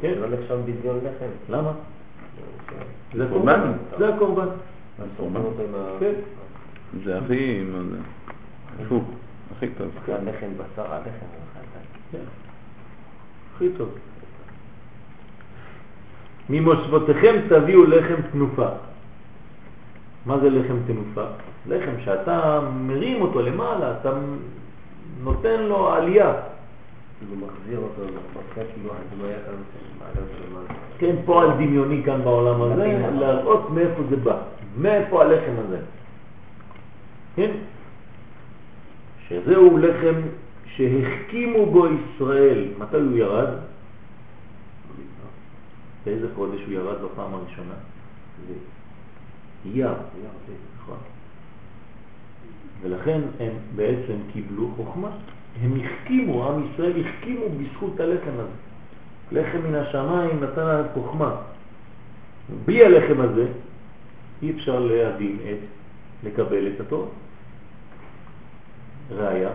כן? 0.00 0.14
זה 0.14 0.20
לא 0.20 0.36
נחשב 0.36 0.58
בדיון 0.64 0.98
לחם. 0.98 1.30
למה? 1.48 1.72
זה 3.14 3.26
קורבן. 3.32 3.72
הקורבן. 3.92 4.46
זה 4.98 5.04
הקורבן. 5.14 5.40
כן. 6.00 6.12
זה 7.04 7.18
הכי, 7.18 7.64
הפוך, 8.84 9.04
הכי 9.56 9.66
טוב. 9.68 9.90
הלחם 10.08 10.46
בשר, 10.56 10.92
הלחם. 10.92 11.26
כן. 12.12 12.18
הכי 13.54 13.68
טוב. 13.76 13.88
ממושבותיכם 16.50 17.34
תביאו 17.48 17.84
לחם 17.84 18.14
תנופה. 18.32 18.68
מה 20.26 20.38
זה 20.38 20.50
לחם 20.50 20.76
תנופה? 20.86 21.24
לחם 21.68 21.92
שאתה 22.04 22.60
מרים 22.86 23.22
אותו 23.22 23.42
למעלה, 23.42 23.94
אתה 24.00 24.12
נותן 25.22 25.62
לו 25.62 25.92
עלייה. 25.92 26.32
כאילו 27.18 27.46
מחזיר 27.46 27.78
אותו, 27.78 28.02
מחזיר 28.02 28.64
כאילו 28.74 28.90
כאן, 28.94 29.18
מעלה 29.98 30.10
אותו 30.10 30.50
למעלה. 30.50 30.66
כן, 30.98 31.16
פועל 31.24 31.50
דמיוני 31.50 32.02
כאן 32.04 32.24
בעולם 32.24 32.62
הזה, 32.62 33.08
להראות 33.18 33.70
מאיפה 33.70 34.02
זה 34.10 34.16
בא, 34.16 34.36
מאיפה 34.78 35.22
הלחם 35.22 35.52
הזה. 35.66 35.78
כן? 37.36 37.50
שזהו 39.28 39.78
לחם 39.78 40.14
שהחכימו 40.66 41.66
בו 41.66 41.86
ישראל. 41.86 42.64
מתי 42.78 42.96
הוא 42.96 43.16
ירד? 43.16 43.48
באיזה 46.04 46.26
חודש 46.34 46.60
הוא 46.66 46.72
ירד 46.72 46.96
בפעם 47.02 47.34
הראשונה? 47.34 47.74
אייר. 49.64 49.94
נכון. 50.76 50.98
ולכן 52.82 53.20
הם 53.40 53.52
בעצם 53.76 54.16
קיבלו 54.32 54.70
חוכמה. 54.76 55.10
הם 55.62 55.80
החכימו, 55.80 56.48
עם 56.48 56.66
ישראל 56.72 56.92
החכימו 57.00 57.44
בזכות 57.48 58.00
הלחם 58.00 58.32
הזה. 58.34 58.50
לחם 59.32 59.58
מן 59.68 59.74
השמיים 59.74 60.44
נתן 60.44 60.66
להם 60.66 60.84
חוכמה. 60.94 61.36
בלי 62.64 62.84
הלחם 62.84 63.20
הזה 63.20 63.46
אי 64.42 64.50
אפשר 64.50 64.78
להבין 64.80 65.38
את, 65.50 65.58
לקבל 66.24 66.68
את 66.68 66.80
התורה. 66.80 67.06
ראיה, 69.10 69.50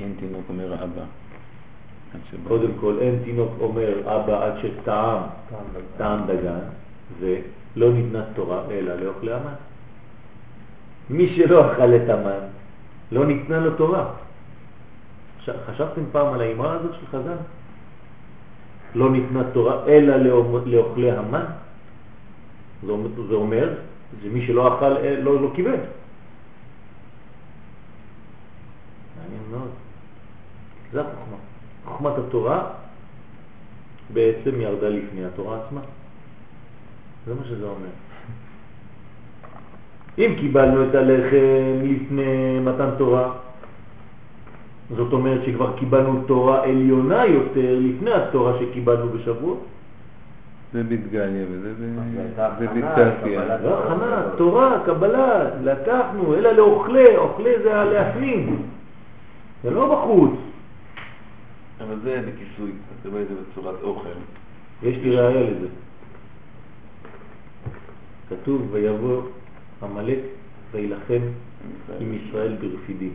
אין 0.00 0.14
תינוק 0.20 0.44
אומר 0.48 0.84
אבא. 0.84 1.04
קודם 2.48 2.70
כל 2.80 2.98
אין 3.00 3.18
תינוק 3.24 3.50
אומר 3.60 4.00
אבא 4.16 4.44
עד 4.46 4.52
שטעם 4.62 5.20
טעם 5.96 6.20
דגן 6.26 6.58
ולא 7.20 7.92
ניתנה 7.92 8.22
תורה 8.34 8.62
אלא 8.70 8.94
לאוכלי 8.94 9.32
המן. 9.32 9.54
מי 11.10 11.36
שלא 11.36 11.72
אכל 11.72 11.94
את 11.94 12.08
המן 12.08 12.44
לא 13.12 13.26
ניתנה 13.26 13.60
לו 13.60 13.74
תורה. 13.76 14.10
חשבתם 15.66 16.02
פעם 16.12 16.34
על 16.34 16.40
האמרה 16.40 16.72
הזאת 16.72 16.90
של 17.00 17.06
חז"ל? 17.06 17.36
לא 18.94 19.10
ניתנה 19.10 19.42
תורה 19.52 19.84
אלא 19.86 20.16
לאוכ- 20.16 20.66
לאוכלי 20.66 21.10
המן? 21.10 21.44
זה 23.28 23.34
אומר, 23.34 23.74
זה 24.22 24.28
שמי 24.28 24.46
שלא 24.46 24.76
אכל 24.76 24.96
אה, 24.96 25.20
לא, 25.20 25.42
לא 25.42 25.50
קיבל. 25.54 25.70
מעניין 29.16 29.42
מאוד. 29.50 29.68
זה 30.92 31.00
החוכמה. 31.00 31.36
חוכמת 31.84 32.12
התורה 32.18 32.62
בעצם 34.12 34.60
ירדה 34.60 34.88
לפני 34.88 35.24
התורה 35.24 35.58
עצמה. 35.66 35.80
זה 37.26 37.34
מה 37.34 37.44
שזה 37.44 37.64
אומר. 37.64 37.88
אם 40.18 40.34
קיבלנו 40.40 40.84
את 40.88 40.94
הלחם 40.94 41.36
לפני 41.82 42.60
מתן 42.60 42.88
תורה, 42.98 43.32
זאת 44.96 45.12
אומרת 45.12 45.40
שכבר 45.46 45.72
קיבלנו 45.78 46.22
תורה 46.26 46.64
עליונה 46.64 47.24
יותר 47.26 47.78
לפני 47.80 48.10
התורה 48.12 48.52
שקיבלנו 48.60 49.08
בשבוע. 49.08 49.56
זה 50.72 50.82
בדגליה 50.82 51.44
וזה 51.50 51.68
ב- 51.70 52.14
זה 52.14 52.20
הייתה 52.22 52.50
זה 52.58 52.64
הכנה 52.64 52.90
בצפיה. 52.90 53.44
לקבלת- 53.44 53.60
לא 53.64 53.78
הכנה, 53.84 54.22
תורה, 54.36 54.78
קבלה, 54.86 55.44
לקחנו, 55.62 56.34
אלא 56.34 56.50
לאוכלי, 56.52 57.16
אוכלי 57.16 57.50
זה 57.62 57.76
הלהפנים, 57.80 58.62
זה 59.62 59.70
לא 59.70 59.94
בחוץ. 59.94 60.30
אבל 61.86 62.00
זה 62.02 62.22
בכיסוי, 62.26 62.70
אתה 63.00 63.08
רואה 63.08 63.22
את 63.22 63.28
זה 63.28 63.34
בצורת 63.34 63.82
אוכל. 63.82 64.08
יש 64.82 64.96
לי 64.96 65.16
ראיה 65.16 65.50
לזה. 65.50 65.66
כתוב 68.28 68.68
ויבוא 68.70 69.22
עמלק 69.82 70.18
וילחם 70.72 71.20
עם 72.00 72.14
ישראל 72.14 72.56
ברפידים. 72.56 73.12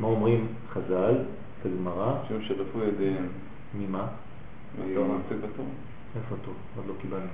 מה 0.00 0.06
אומרים 0.06 0.46
חז"ל 0.72 1.14
בגמרא? 1.64 2.14
שם 2.28 2.42
שרפו 2.42 2.78
ידיהם. 2.82 3.26
ממה? 3.74 4.06
בתורה. 4.78 5.16
איפה 6.16 6.34
טוב? 6.44 6.54
עוד 6.76 6.86
לא 6.86 6.92
קיבלנו. 7.00 7.26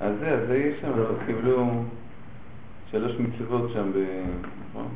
אז 0.00 0.14
זה, 0.20 0.30
אז 0.30 0.48
זה 0.48 0.56
יש 0.58 0.80
שם, 0.80 0.98
לא. 0.98 1.04
קיבלו 1.26 1.84
שלוש 2.90 3.12
מצוות 3.12 3.70
שם 3.72 3.90
ב... 3.92 3.96
נכון? 4.70 4.88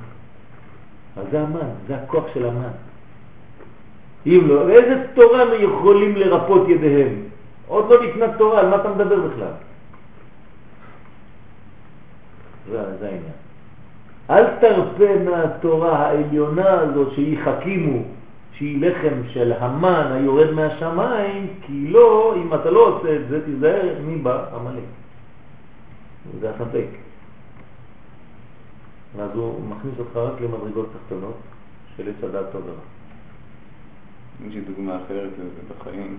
אז 1.17 1.27
זה 1.31 1.41
המן, 1.41 1.69
זה 1.87 1.97
הכוח 1.97 2.25
של 2.35 2.47
המן. 2.47 2.73
אם 4.27 4.41
לא, 4.47 4.69
איזה 4.69 5.07
תורה 5.15 5.43
הם 5.43 5.49
יכולים 5.61 6.17
לרפות 6.17 6.69
ידיהם? 6.69 7.15
עוד 7.67 7.91
לא 7.91 8.03
ניתנה 8.03 8.39
תורה, 8.39 8.61
על 8.61 8.69
מה 8.69 8.77
אתה 8.77 8.89
מדבר 8.89 9.21
בכלל? 9.21 9.53
זה, 12.71 12.99
זה 12.99 13.07
העניין. 13.07 13.35
אל 14.31 14.45
תרפה 14.61 15.15
מהתורה 15.25 15.99
העליונה 15.99 16.71
הזאת 16.71 17.13
שהיא 17.15 17.39
חכימו, 17.45 18.03
שהיא 18.53 18.87
לחם 18.87 19.29
של 19.29 19.53
המן 19.53 20.13
היורד 20.13 20.51
מהשמיים, 20.51 21.47
כי 21.63 21.89
לא, 21.91 22.35
אם 22.37 22.55
אתה 22.55 22.71
לא 22.71 22.89
עושה 22.89 23.17
את 23.17 23.29
זה, 23.29 23.45
תיזהר 23.45 23.95
מי 24.07 24.17
בא? 24.17 24.45
עמלק. 24.55 24.85
זה 26.41 26.51
הספק. 26.51 26.87
ואז 29.17 29.31
הוא 29.35 29.61
מכניס 29.69 29.95
אותך 29.99 30.17
רק 30.17 30.41
למדרגות 30.41 30.89
תחתונות 30.93 31.37
של 31.97 32.09
עץ 32.09 32.25
הדעת 32.25 32.47
טוב. 32.53 32.63
יש 34.49 34.55
לי 34.55 34.61
דוגמה 34.61 34.97
אחרת 34.97 35.31
לזה 35.39 35.75
בחיים. 35.75 36.17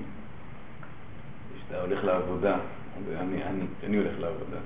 כשאתה 1.56 1.82
הולך 1.82 2.04
לעבודה, 2.04 2.58
ואני, 3.08 3.44
אני, 3.44 3.66
אני 3.84 3.98
הולך 3.98 4.14
לעבודה. 4.20 4.58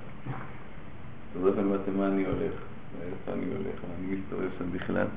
אז 1.36 1.42
פעמים 1.42 1.72
אמרתי, 1.72 1.92
מה 1.92 2.08
אני 2.08 2.26
הולך? 2.26 2.54
איפה 3.02 3.32
אני 3.34 3.46
הולך? 3.46 3.80
אני 4.00 4.16
מסתובב 4.16 4.50
שם 4.58 4.66
בכלל. 4.72 5.08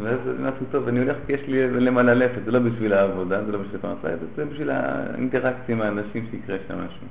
ואז 0.00 0.18
אמרתי, 0.40 0.64
טוב, 0.70 0.88
אני 0.88 0.98
הולך 0.98 1.16
כי 1.26 1.32
יש 1.32 1.40
לי 1.48 1.70
למה 1.70 2.02
ללכת, 2.02 2.44
זה 2.44 2.50
לא 2.50 2.58
בשביל 2.58 2.92
העבודה, 2.92 3.44
זה 3.44 3.52
לא 3.52 3.58
בשביל 3.58 3.76
הפרנסה, 3.76 4.24
זה 4.36 4.44
בשביל 4.44 4.70
האינטראקציה 4.70 5.74
עם 5.74 5.80
האנשים 5.80 6.26
שיקרה 6.30 6.56
שם 6.68 6.74
משהו. 6.74 7.06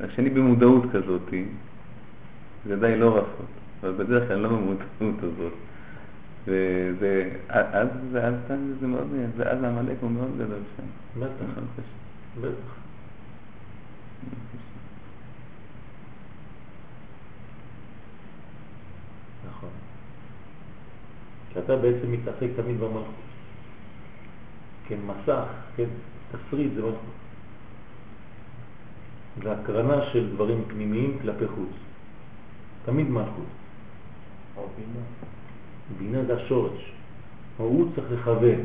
רק 0.00 0.10
שאני 0.10 0.30
במודעות 0.30 0.82
כזאת, 0.92 1.34
זה 2.66 2.76
די 2.76 2.96
לא 2.96 3.16
רפות, 3.16 3.46
אבל 3.80 3.92
בדרך 3.92 4.28
כלל 4.28 4.38
לא 4.38 4.48
במודעות 4.48 5.18
הזאת. 5.18 5.52
וזה, 6.44 7.30
אז, 7.48 7.88
ואז 8.12 8.34
זה 8.80 8.86
מאוד, 8.86 9.06
ואז 9.36 9.62
העמלק 9.62 9.96
הוא 10.00 10.10
מאוד 10.10 10.30
גדול 10.34 10.62
שם. 10.76 10.82
בטח, 11.20 11.30
נכון. 11.50 11.64
בטח. 12.40 12.74
נכון. 19.48 19.68
כי 21.52 21.58
אתה 21.58 21.76
בעצם 21.76 22.12
מתעסק 22.12 22.48
תמיד 22.56 22.80
במלכות. 22.80 23.14
כן, 24.88 24.98
מסך, 25.06 25.44
כן, 25.76 25.88
תפריד 26.30 26.74
זה 26.74 26.82
מלכות. 26.82 27.00
זה 29.42 29.52
הקרנה 29.52 30.04
של 30.12 30.34
דברים 30.34 30.64
פנימיים 30.68 31.18
כלפי 31.22 31.48
חוץ. 31.48 31.70
תמיד 32.84 33.10
מלכות. 33.10 33.44
בינה. 35.98 36.24
זה 36.24 36.36
השורש. 36.36 36.92
הוא 37.56 37.88
צריך 37.94 38.12
לכוון 38.12 38.60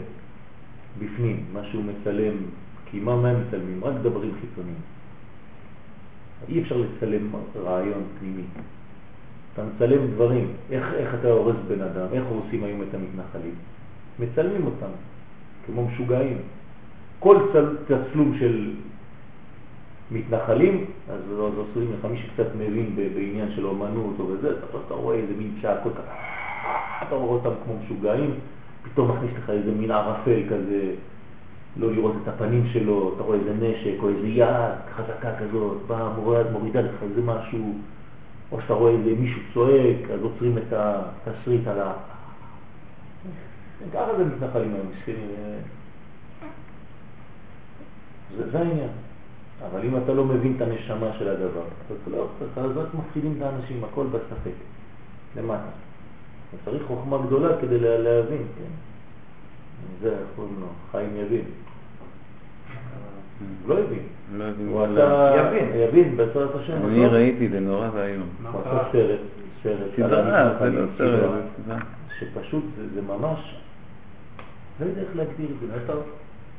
בפנים 1.00 1.46
מה 1.54 1.64
שהוא 1.64 1.84
מצלם, 1.84 2.36
כי 2.86 3.00
מה 3.00 3.16
מה 3.16 3.30
הם 3.30 3.42
מצלמים? 3.48 3.84
רק 3.84 3.94
דברים 4.02 4.32
חיצוניים. 4.42 4.80
אי 6.50 6.62
אפשר 6.62 6.78
לצלם 6.78 7.28
רעיון 7.56 8.04
פנימי. 8.20 8.44
אתה 9.54 9.64
מצלם 9.76 10.08
דברים, 10.08 10.48
איך, 10.72 10.94
איך 10.94 11.16
אתה 11.20 11.28
הורס 11.28 11.56
בן 11.68 11.82
אדם, 11.82 12.08
איך 12.14 12.24
הורסים 12.30 12.64
היום 12.64 12.82
את 12.82 12.94
המתנחלים. 12.94 13.56
מצלמים 14.20 14.66
אותם, 14.66 14.94
כמו 15.66 15.88
משוגעים. 15.88 16.38
כל 17.20 17.38
צל, 17.54 17.78
תצלום 17.86 18.36
של 18.40 18.72
מתנחלים, 20.12 20.86
אז 21.10 21.22
אז 21.32 21.54
עושים 21.58 21.94
לך 21.94 22.06
מי 22.06 22.18
שקצת 22.18 22.56
מבין 22.56 22.96
בעניין 22.96 23.52
של 23.56 23.66
אומנות 23.66 24.16
או 24.20 24.36
אתה, 24.36 24.78
אתה 24.86 24.94
רואה 24.94 25.16
איזה 25.16 25.34
מין 25.38 25.52
שעה 25.62 25.84
כל 25.84 25.90
כך, 25.90 26.04
אתה 27.08 27.16
רואה 27.16 27.30
אותם 27.30 27.50
כמו 27.64 27.74
משוגעים, 27.84 28.34
פתאום 28.84 29.12
מכניס 29.12 29.32
לך 29.38 29.50
איזה 29.50 29.72
מין 29.72 29.92
ערפל 29.92 30.42
כזה, 30.50 30.92
לא 31.78 31.92
לראות 31.92 32.16
את 32.24 32.28
הפנים 32.28 32.68
שלו, 32.74 33.12
אתה 33.16 33.24
רואה 33.24 33.38
איזה 33.38 33.54
נשק 33.54 34.04
או 34.04 34.10
איזה 34.10 34.28
יד 34.28 34.76
חזקה 34.96 35.32
כזאת, 35.40 35.78
באה 35.88 36.10
מוריד, 36.10 36.48
מורידה 36.52 36.82
לך 36.82 37.04
איזה 37.04 37.22
משהו, 37.22 37.74
או 38.52 38.62
שאתה 38.62 38.74
רואה 38.74 38.92
איזה 38.92 39.10
מישהו 39.20 39.42
צועק, 39.54 40.10
אז 40.14 40.20
עוצרים 40.22 40.58
את 40.58 40.74
התסריט 40.74 41.68
על 41.68 41.80
ה... 41.80 41.94
ככה 43.94 44.18
זה 44.18 44.26
מתנחלים 44.26 44.74
היום, 44.74 44.88
מסכנים. 44.98 45.30
אה, 45.38 45.58
זה, 48.38 48.52
זה 48.52 48.60
העניין. 48.60 48.90
אבל 49.70 49.86
אם 49.86 49.98
אתה 49.98 50.14
לא 50.14 50.26
מבין 50.26 50.54
את 50.56 50.62
הנשמה 50.62 51.08
של 51.20 51.28
הדבר, 51.28 51.64
אז 51.90 52.12
לא, 52.12 52.28
אז 52.58 52.88
מפחידים 52.94 53.34
את 53.38 53.42
האנשים, 53.42 53.84
הכל 53.84 54.06
בספק, 54.08 54.56
למטה. 55.38 55.70
צריך 56.66 56.84
חוכמה 56.88 57.18
גדולה 57.26 57.50
כדי 57.62 57.80
לה- 57.80 57.98
להבין, 57.98 58.38
כן? 58.58 58.72
זה, 60.02 60.16
קוראים 60.36 60.56
לו? 60.60 60.68
חיים 60.92 61.10
יבין. 61.16 61.44
הוא 63.40 63.76
לא 63.76 63.80
הבין. 63.80 64.00
לא 64.38 64.44
הבין 64.44 64.68
הוא 64.68 64.84
עשה... 64.84 65.34
יבין. 65.38 65.70
יבין, 65.76 66.18
בעזרת 66.18 66.56
השם. 66.56 66.78
אני 66.86 67.00
לא? 67.04 67.08
ראיתי, 67.08 67.50
זה 67.50 67.60
נורא 67.60 67.90
ואיום. 67.94 68.30
הוא 68.52 68.62
עשה 68.62 68.84
סרט, 68.92 69.20
סרט. 69.64 69.78
זה 69.98 70.08
לא 70.72 70.86
סרט. 70.98 71.30
שפשוט 72.20 72.64
זה, 72.78 72.84
זה 72.96 73.02
ממש, 73.02 73.56
לא 74.80 74.86
יודע 74.86 75.02
איך 75.02 75.10
להגדיר 75.16 75.48
את 75.52 75.88
זה. 75.88 75.94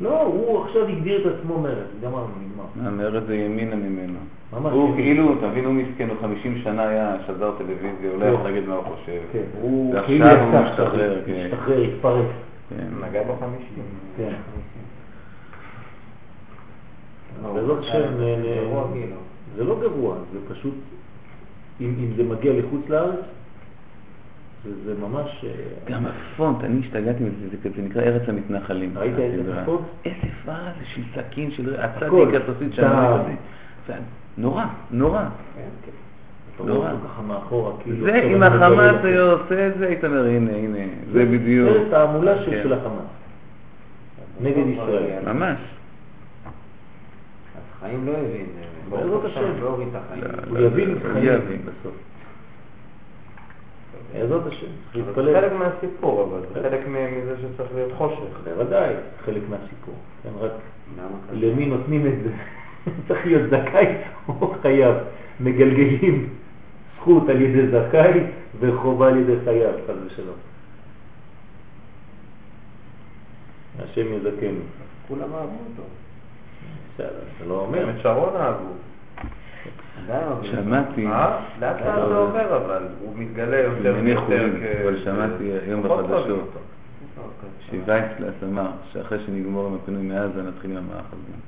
לא, 0.00 0.22
הוא 0.22 0.64
עכשיו 0.64 0.86
הגדיר 0.88 1.28
את 1.28 1.34
עצמו 1.34 1.58
מרד, 1.60 1.74
גמרנו, 2.02 2.26
נגמר. 2.40 2.64
מה, 2.76 2.90
מרד 2.90 3.26
זה 3.26 3.36
ימינה 3.36 3.76
ממנו. 3.76 4.18
הוא. 4.70 4.94
כאילו, 4.96 5.34
תבין, 5.40 5.64
הוא 5.64 5.74
מסכן, 5.74 6.08
הוא 6.08 6.16
50 6.20 6.58
שנה 6.58 6.88
היה 6.88 7.16
שדר 7.26 7.52
טלוויזיה, 7.58 8.10
הוא 8.12 8.20
לא 8.20 8.26
יכול 8.26 8.44
להגיד 8.50 8.68
מה 8.68 8.74
הוא 8.74 8.84
חושב. 8.84 9.20
כן, 9.32 9.42
הוא 9.60 9.94
כאילו 10.06 10.26
משתחרר, 10.64 11.22
כן. 11.26 11.46
משתחרר, 11.52 11.82
התפרק. 11.82 12.24
כן. 12.70 12.86
נגע. 13.08 13.20
כן. 14.16 14.32
לא, 17.42 17.54
נ- 18.20 18.42
גרוע 18.64 18.84
כאילו. 18.92 19.16
זה 19.56 19.64
לא 19.64 19.80
גרוע, 19.80 20.16
זה 20.32 20.38
פשוט, 20.54 20.74
אם 21.80 21.94
זה 22.16 22.22
מגיע 22.22 22.52
לחוץ 22.52 22.88
לארץ, 22.88 23.20
זה 24.64 24.70
זה 24.84 25.00
ממש... 25.00 25.44
אה, 25.44 25.50
גם 25.92 26.02
הפונט, 26.06 26.64
אני 26.64 26.80
השתגעתי 26.80 27.24
מזה, 27.24 27.56
זה 27.76 27.82
נקרא 27.82 28.02
ארץ 28.02 28.28
המתנחלים. 28.28 28.98
ראית 28.98 29.14
את 29.14 29.40
הסדרה. 29.40 29.62
הפונט? 29.62 29.80
איזה 30.04 30.16
פארה 30.44 30.70
זה 30.78 30.84
של 30.94 31.02
סכין, 31.14 31.50
של. 31.50 31.80
הצדיק. 31.80 32.00
כזה. 32.28 33.34
זה 33.86 33.94
נורא, 34.38 34.64
נורא. 34.90 35.22
כן, 35.54 35.60
כן. 35.84 35.92
רואה 36.58 36.92
נורא. 36.92 37.72
כאילו... 37.82 38.06
זה, 38.06 38.22
אם 38.22 38.42
מגלה 38.42 38.46
החמאס. 38.46 39.04
היה 39.04 39.22
עושה 39.22 39.66
את 39.66 39.78
זה, 39.78 39.86
היית 39.86 40.04
אומר, 40.04 40.26
הנה, 40.26 40.52
הנה, 40.52 40.78
זה 41.12 41.24
בדיוק. 41.24 41.70
סרט 41.72 41.90
תעמולה 41.90 42.44
של 42.44 42.50
כן. 42.50 42.72
החמאס. 42.72 43.06
נגד 44.40 44.66
ישראל. 44.66 45.32
ממש. 45.32 45.58
אז 47.56 47.80
חיים 47.80 48.06
לא 48.06 48.12
הבין. 48.12 48.46
לא 48.90 49.20
החיים. 49.94 50.22
הוא 50.48 50.58
יבין 50.58 50.98
חיים 51.02 51.24
יבין. 51.24 51.60
בסוף. 51.62 51.94
בעזרת 54.12 54.46
השם, 54.46 54.66
אבל 54.94 55.02
זה 55.02 55.22
להתפלל. 55.22 55.40
חלק 55.40 55.52
מהסיפור, 55.52 56.22
אבל 56.22 56.40
זה 56.54 56.70
חלק 56.70 56.80
מ- 56.88 56.92
מזה 57.22 57.34
שצריך 57.42 57.70
להיות 57.74 57.92
חושך. 57.92 58.38
בוודאי, 58.44 58.94
חלק 59.24 59.42
מהסיפור. 59.50 59.94
כן, 60.22 60.28
רק? 60.40 60.52
למי 61.32 61.66
נותנים 61.66 62.06
את 62.06 62.12
זה? 62.24 62.30
צריך 63.08 63.26
להיות 63.26 63.50
זכאי 63.50 63.86
או 64.28 64.54
חייב. 64.62 64.94
מגלגלים 65.40 66.28
זכות 66.96 67.28
על 67.28 67.42
ידי 67.42 67.68
זכאי 67.68 68.20
וחובה 68.60 69.08
על 69.08 69.16
ידי 69.16 69.34
חייב, 69.44 69.74
חס 69.86 69.94
ושלום. 70.06 70.36
השם 73.78 74.06
יזכנו. 74.12 74.60
כולם 75.08 75.34
אהבו 75.34 75.56
אותו. 75.70 75.82
בסדר, 76.94 77.08
אתה 77.36 77.44
לא 77.44 77.60
אומר. 77.60 77.82
גם 77.82 77.88
את 77.90 78.02
שרון 78.02 78.36
אהבו. 78.36 78.68
שמעתי, 80.42 81.04
מה? 81.04 81.38
לאט 81.60 81.76
לאט 81.80 82.08
זה 82.08 82.16
עובר, 82.16 82.56
אבל 82.56 82.82
הוא 83.00 83.12
מתגלה 83.16 83.58
יותר 83.58 83.98
אני 83.98 84.14
ויותר 84.14 84.48
כ... 84.60 84.80
אבל 84.82 85.04
שמעתי 85.04 85.50
היום 85.66 85.82
בחדשות. 85.82 86.48
שווייצלס 87.70 88.34
אמר 88.42 88.70
שאחרי 88.92 89.18
שנגמור 89.26 89.66
עם 89.66 89.74
הפינוי 89.74 90.02
מעזה 90.02 90.42
נתחיל 90.42 90.70
עם 90.70 90.76
המאחזים. 90.76 91.40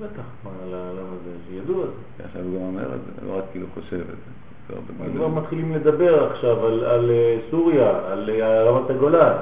בטח, 0.00 0.22
מה, 0.44 0.50
למה 0.70 1.16
זה? 1.24 1.56
ידוע 1.56 1.86
זה. 1.86 2.24
עכשיו 2.24 2.42
הוא 2.42 2.54
גם 2.54 2.66
אומר 2.66 2.94
את 2.94 3.00
זה, 3.06 3.26
לא 3.26 3.38
רק 3.38 3.44
כאילו 3.52 3.66
חושב 3.74 4.00
את 4.00 4.06
זה. 4.06 4.74
כבר 5.14 5.28
מתחילים 5.28 5.74
לדבר 5.74 6.30
עכשיו 6.30 6.66
על, 6.66 6.84
על 6.84 7.10
אה, 7.10 7.38
סוריה, 7.50 7.90
על 8.06 8.30
אה, 8.30 8.62
רמת 8.62 8.90
הגולן. 8.90 9.36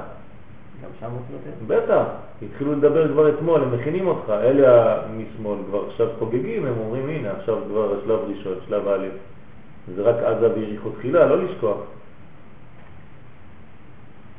גם 0.82 0.90
שם 1.00 1.10
הוא 1.10 1.20
נותן. 1.30 1.66
בטח, 1.66 2.04
התחילו 2.42 2.72
לדבר 2.72 3.12
כבר 3.12 3.34
אתמול, 3.34 3.62
הם 3.62 3.74
מכינים 3.74 4.06
אותך, 4.06 4.30
אלה 4.30 5.02
משמאל 5.16 5.58
כבר 5.66 5.86
עכשיו 5.88 6.08
חוגגים, 6.18 6.66
הם 6.66 6.78
אומרים 6.78 7.08
הנה 7.08 7.30
עכשיו 7.30 7.56
כבר 7.68 7.98
השלב 7.98 8.20
ראשון, 8.28 8.54
שלב 8.68 8.88
א', 8.88 9.06
זה 9.94 10.02
רק 10.02 10.16
עזה 10.16 10.54
ויריחו 10.54 10.90
תחילה, 10.90 11.26
לא 11.26 11.44
לשכוח. 11.44 11.76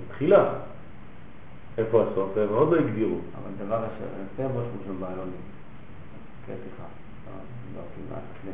תחילה. 0.08 0.54
איפה 1.78 2.04
הסוף? 2.04 2.38
הם 2.38 2.50
עוד 2.50 2.72
לא 2.74 2.80
הגדירו. 2.80 3.18
אבל 3.36 3.66
דבר 3.66 3.78
אשר, 3.78 4.06
זה 4.38 4.48
משהו 4.48 4.78
של 4.86 4.92
בעלונים. 5.00 5.42
קראתי 6.46 6.62
לך. 6.74 6.80
אה, 6.82 7.40
לא, 7.76 7.82
כמעט. 7.96 8.22
זה. 8.46 8.52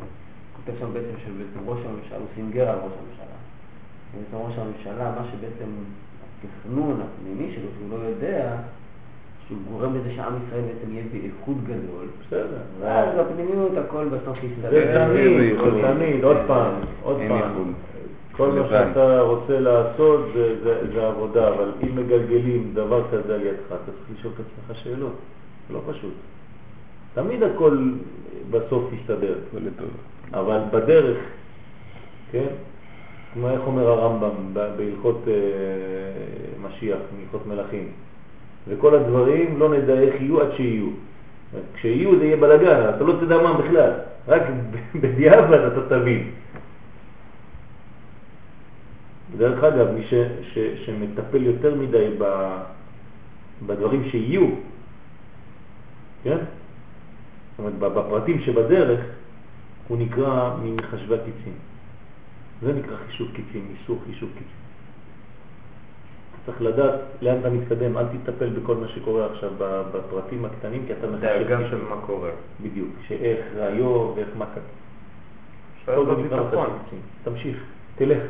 כותב 0.55 0.80
שם 0.80 0.93
בעצם 0.93 1.18
שבעצם 1.26 1.69
ראש 1.69 1.80
הממשלה, 1.85 2.18
הוא 2.18 2.27
סינגר 2.35 2.69
על 2.69 2.76
ראש 2.76 2.91
הממשלה. 2.99 3.38
בעצם 4.14 4.38
ראש 4.38 4.53
הממשלה, 4.57 5.11
מה 5.11 5.26
שבעצם 5.31 5.69
התכנון 6.44 7.02
הפנימי 7.02 7.52
שלו, 7.56 7.65
שהוא 7.78 7.99
לא 7.99 8.06
יודע, 8.06 8.56
שהוא 9.48 9.57
גורם 9.72 9.95
לזה 9.95 10.11
שעם 10.15 10.34
ישראל 10.48 10.61
בעצם 10.61 10.94
יהיה 10.94 11.03
באיכות 11.11 11.57
גדול. 11.64 12.07
בסדר. 12.28 12.57
ואז 12.80 13.10
בפנימיות 13.18 13.72
הכל 13.78 14.06
בסוף 14.07 14.38
זה 14.41 14.48
יסתדר. 14.48 15.07
תמיד, 15.07 15.40
איחוד. 15.40 15.74
זה 15.74 15.82
תמיד, 15.82 16.24
עוד 16.24 16.38
פעם, 16.48 16.74
עוד 17.03 17.18
פעם. 17.28 17.74
כל 18.32 18.48
מה. 18.52 18.70
שאתה 18.70 19.22
רוצה 19.22 19.60
לעשות 19.60 20.26
זה, 20.34 20.56
זה, 20.64 20.94
זה 20.94 21.07
עבודה, 21.07 21.48
אבל 21.48 21.72
אם 21.84 21.95
מגלגלים 21.95 22.72
דבר 22.74 23.03
כזה 23.11 23.36
על 23.36 23.41
ידך, 23.41 23.65
אתה 23.68 23.76
צריך 23.86 24.20
לשאול 24.20 24.34
את 24.36 24.40
עצמך 24.40 24.78
שאלות, 24.84 25.15
זה 25.68 25.74
לא 25.74 25.80
פשוט. 25.91 26.14
תמיד 27.14 27.44
הכל 27.44 27.78
בסוף 28.52 28.94
יסתדר. 28.94 29.36
אבל 30.34 30.60
בדרך, 30.72 31.18
כן? 32.32 32.48
כמו 33.34 33.49
איך 33.49 33.61
אומר 33.65 33.88
הרמב"ם 33.88 34.53
בהלכות 34.53 35.23
אה, 35.27 35.34
משיח, 36.68 36.97
בהלכות 37.18 37.47
מלכים, 37.47 37.88
וכל 38.68 38.95
הדברים 38.95 39.60
לא 39.60 39.69
נדע 39.69 39.99
איך 39.99 40.22
יהיו 40.22 40.41
עד 40.41 40.51
שיהיו. 40.57 40.89
כשיהיו 41.76 42.19
זה 42.19 42.26
יהיה 42.26 42.38
בלגן, 42.38 42.89
אתה 42.95 43.03
לא 43.03 43.14
תדע 43.19 43.41
מה 43.41 43.53
בכלל, 43.53 43.91
רק 44.27 44.41
בדיעבד 45.01 45.60
אתה 45.60 45.89
תבין. 45.89 46.31
דרך 49.38 49.64
אגב, 49.64 49.91
מי 49.91 50.03
ש, 50.03 50.14
ש, 50.53 50.57
שמטפל 50.85 51.43
יותר 51.43 51.76
מדי 51.76 52.07
ב, 52.18 52.23
בדברים 53.65 54.03
שיהיו, 54.11 54.47
כן? 56.23 56.38
זאת 56.38 57.60
אומרת, 57.60 57.73
בפרטים 57.73 58.39
שבדרך, 58.39 58.99
הוא 59.88 59.97
נקרא 59.97 60.55
ממחשבי 60.64 61.15
הקיצים. 61.15 61.73
זה 62.61 62.73
נקרא 62.73 62.97
חישוב 63.07 63.27
קיצים, 63.35 63.75
איסור 63.80 63.99
חישוב 64.05 64.30
קיצים. 64.34 64.63
צריך 66.45 66.61
לדעת 66.61 66.99
לאן 67.21 67.39
אתה 67.39 67.49
מתקדם, 67.49 67.97
אל 67.97 68.05
תטפל 68.05 68.49
בכל 68.49 68.75
מה 68.75 68.88
שקורה 68.88 69.25
עכשיו 69.25 69.51
בפרטים 69.59 70.45
הקטנים, 70.45 70.84
כי 70.88 70.93
אתה 70.93 71.07
מחשב 71.07 71.21
דאגה 71.21 71.57
של 71.57 71.65
חישוב. 71.65 71.89
מה 71.89 72.01
קורה. 72.05 72.30
בדיוק, 72.61 72.89
שאיך 73.07 73.39
ראיו 73.55 74.13
ואיך 74.15 74.30
מה 74.38 74.45
כתוב. 74.45 74.63
כל 75.85 76.05
זה 76.05 76.21
נקרא 76.21 76.49
קיצים. 76.84 76.99
תמשיך, 77.23 77.57
תלך. 77.95 78.23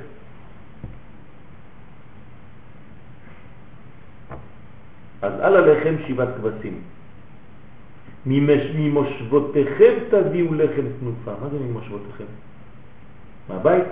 אז 5.22 5.34
על 5.40 5.56
הלחם 5.56 5.96
שבעת 6.08 6.30
כבשים. 6.38 6.82
ממש, 8.26 8.62
ממושבותיכם 8.76 9.94
תביאו 10.10 10.54
לחם 10.54 10.86
תנופה. 11.00 11.32
מה 11.42 11.50
זה 11.50 11.60
ממושבותיכם? 11.60 12.24
מהבית? 13.50 13.84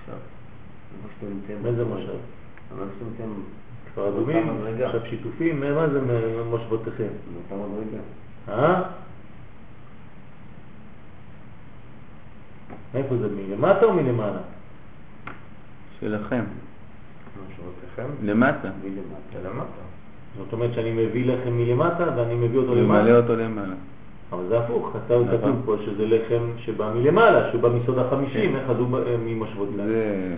עכשיו, 0.00 0.18
נמצאים. 1.22 1.58
מאיזה 1.62 1.84
מושב? 1.84 2.18
אבל 2.74 2.84
נמצאים 3.08 3.44
כפר 3.92 4.08
אדומים? 4.08 4.48
עכשיו 4.84 5.00
שיתופים? 5.10 5.60
מה 5.60 5.72
מה 5.74 5.88
זה 5.88 6.00
ממושבותיכם? 6.00 7.08
באותה 7.48 7.66
מדרגה. 7.66 8.02
אה? 8.48 8.82
איפה 12.94 13.16
זה? 13.16 13.28
מלמטה 13.36 13.84
או 13.84 13.92
מלמעלה? 13.92 14.38
שלכם? 16.00 16.44
למטה. 18.22 18.68
מלמטה. 18.84 19.48
למטה. 19.48 19.82
זאת 20.38 20.52
אומרת 20.52 20.74
שאני 20.74 20.92
מביא 20.92 21.32
לחם 21.32 21.52
מלמטה 21.52 22.04
ואני 22.16 22.34
מביא 22.34 22.58
אותו 22.58 22.72
ומעלה 22.72 23.02
למעלה? 23.02 23.16
אותו 23.16 23.36
למעלה. 23.36 23.74
אבל 24.32 24.48
זה 24.48 24.58
הפוך, 24.58 24.96
אתה 25.06 25.14
נכון. 25.14 25.38
כתוב 25.38 25.62
פה 25.64 25.76
שזה 25.84 26.06
לחם 26.06 26.42
שבא 26.58 26.92
מלמעלה, 26.94 27.50
שהוא 27.50 27.62
בא 27.62 27.68
מסוד 27.68 27.98
החמישים, 27.98 28.50
כן. 28.52 28.56
איך 28.56 28.70
אז 28.70 28.76
הוא 28.76 28.98
אה, 28.98 29.16
ממושבות 29.16 29.68
להם? 29.76 29.88
זה 29.88 30.34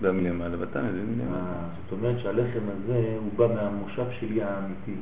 בא 0.00 0.12
מלמעלה, 0.12 0.56
ואתה 0.60 0.82
מביא 0.82 1.02
מלמטה. 1.02 1.36
אה, 1.36 1.68
זאת 1.84 1.92
אומרת 1.92 2.18
שהלחם 2.18 2.60
הזה 2.74 3.16
הוא 3.18 3.30
בא 3.36 3.54
מהמושב 3.54 4.10
שלי 4.20 4.42
האמיתי, 4.42 4.94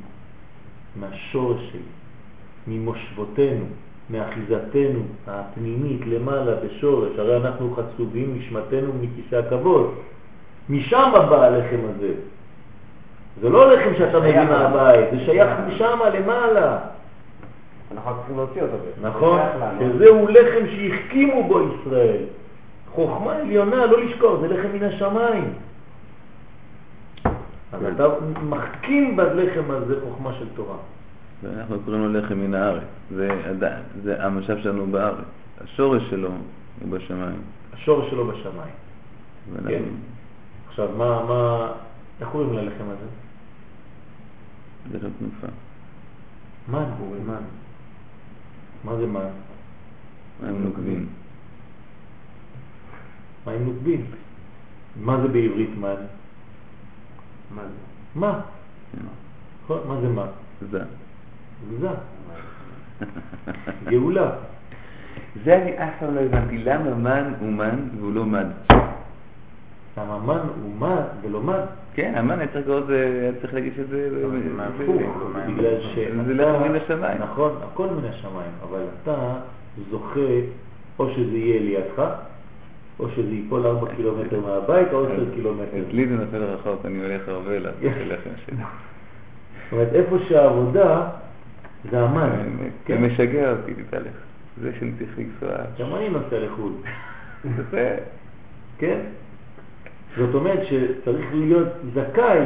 מהשורש 0.97 1.71
שלי, 1.73 1.81
ממושבותינו, 2.67 3.65
מאחיזתנו 4.11 5.03
הפנימית 5.27 6.01
למעלה 6.07 6.53
בשורש, 6.55 7.19
הרי 7.19 7.37
אנחנו 7.37 7.75
חצובים 7.77 8.39
נשמתנו 8.39 8.93
מכיסא 9.01 9.37
הכבוד, 9.37 9.95
משם 10.69 11.11
בא 11.13 11.43
הלחם 11.45 11.81
הזה. 11.95 12.15
זה 13.41 13.49
לא 13.49 13.75
לחם 13.75 13.91
שאתה 13.99 14.21
מביא 14.21 14.43
מהבית, 14.43 15.05
זה 15.11 15.25
שייך 15.25 15.51
משם 15.69 15.99
למעלה. 16.15 16.79
אנחנו 17.93 18.17
צריכים 18.17 18.37
להוציא 18.37 18.63
אותו. 18.63 18.77
נכון? 19.03 19.41
זה. 19.79 19.85
שזהו 19.85 20.27
לחם 20.29 20.67
שהחכימו 20.71 21.49
בו 21.49 21.61
ישראל. 21.61 22.23
חוכמה 22.95 23.33
עליונה, 23.37 23.87
לא 23.87 24.05
לשכוח, 24.05 24.41
זה 24.41 24.49
לחם 24.49 24.69
מן 24.77 24.83
השמיים. 24.83 25.53
אז. 27.73 27.81
אתה 27.95 28.07
מחכים 28.43 29.17
בלחם 29.17 29.71
הזה 29.71 30.01
חוכמה 30.01 30.33
של 30.39 30.47
תורה. 30.55 30.77
ואנחנו 31.43 31.77
קוראים 31.85 32.03
לו 32.03 32.21
לחם 32.21 32.35
מן 32.39 32.55
הארץ. 32.55 32.83
זה, 33.11 33.29
זה 34.03 34.25
המשאב 34.25 34.59
שלנו 34.63 34.87
בארץ. 34.87 35.25
השורש 35.65 36.03
שלו 36.11 36.29
הוא 36.81 36.91
בשמיים. 36.91 37.41
השורש 37.73 38.11
שלו 38.11 38.27
בשמיים. 38.27 38.75
ואנחנו- 39.53 39.71
כן. 39.71 39.83
עכשיו, 40.69 40.89
מה, 40.97 41.25
מה, 41.25 41.73
איך 42.21 42.29
קוראים 42.29 42.53
ללחם 42.53 42.85
הזה? 42.85 43.07
לחם 44.95 45.09
תנופה. 45.19 45.47
מן, 46.69 46.85
מן. 47.27 47.35
מה 48.85 48.97
זה 48.97 49.07
מן? 49.07 49.21
מים 50.43 50.65
נוקבים. 50.65 51.07
מים 53.47 53.65
נוקבים. 53.65 54.05
מה 55.01 55.21
זה 55.23 55.29
בעברית 55.29 55.71
מן? 55.81 55.89
מה 57.55 57.63
זה? 57.63 57.75
מה? 58.15 58.41
מה 59.69 60.01
זה 60.01 60.09
מה? 60.09 60.27
זה. 60.71 60.81
גזה. 61.71 61.89
גאולה. 63.85 64.31
זה 65.45 65.63
אני 65.63 65.79
אף 65.79 65.91
פעם 66.01 66.15
לא 66.15 66.21
הבנתי, 66.21 66.59
למה 66.59 66.95
מן 66.95 67.33
הוא 67.41 67.53
מן 67.53 67.89
והוא 67.99 68.15
לא 68.15 68.25
מד? 68.25 68.47
למה 69.99 70.19
מן 70.19 70.49
הוא 70.63 70.75
מה 70.79 70.97
ולא 71.23 71.41
מן? 71.43 71.61
כן, 71.95 72.13
המן 72.17 72.39
היה 72.39 72.49
צריך 72.53 72.69
לראות, 72.69 72.89
היה 72.89 73.33
צריך 73.41 73.55
להגיש 73.55 73.79
את 73.79 73.89
זה... 73.89 74.11
זה 74.11 74.27
בגלל. 75.47 75.81
זה 76.27 76.59
מן 76.69 76.75
השמיים. 76.77 77.19
נכון, 77.23 77.53
הכל 77.63 77.87
מן 77.87 78.05
השמיים, 78.05 78.53
אבל 78.63 78.81
אתה 79.03 79.35
זוכה 79.91 80.21
או 80.99 81.11
שזה 81.11 81.37
יהיה 81.37 81.61
לידך, 81.61 82.03
או 82.99 83.09
שזה 83.11 83.31
ייפול 83.31 83.67
4 83.67 83.95
קילומטר 83.97 84.41
מהבית, 84.41 84.89
או 84.93 85.07
10 85.07 85.25
קילומטר. 85.35 85.79
אצלי 85.89 86.07
זה 86.07 86.15
נופל 86.15 86.43
רחוק, 86.43 86.87
אני 86.87 87.05
הולך 87.05 87.29
הרבה 87.29 87.51
הלחם 87.57 88.31
שלי. 88.47 88.57
זאת 88.57 89.73
אומרת, 89.73 89.89
איפה 89.93 90.17
שהעבודה 90.29 91.09
זה 91.91 92.01
המן. 92.01 92.31
זה 92.59 92.69
כן? 92.85 93.03
משגע 93.05 93.51
אותי, 93.51 93.75
תדע 93.75 94.01
לך. 94.01 94.17
זה 94.61 94.71
שאני 94.79 94.93
צריך 94.99 95.11
לנסוע. 95.19 95.59
גם 95.79 95.95
אני 95.95 96.09
נוסע 96.09 96.39
לחו"ל. 96.39 96.73
כן? 98.79 98.99
זאת 100.17 100.35
אומרת 100.35 100.61
שצריך 100.67 101.27
להיות 101.35 101.69
זכאי. 101.95 102.41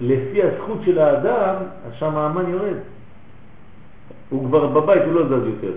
לפי 0.00 0.42
הזכות 0.42 0.78
של 0.84 0.98
האדם, 0.98 1.54
אז 1.86 1.92
שם 1.92 2.16
האמן 2.16 2.50
יורד. 2.50 2.76
הוא 4.28 4.48
כבר 4.48 4.66
בבית, 4.66 5.02
הוא 5.02 5.12
לא 5.12 5.26
זז 5.26 5.46
יותר. 5.46 5.72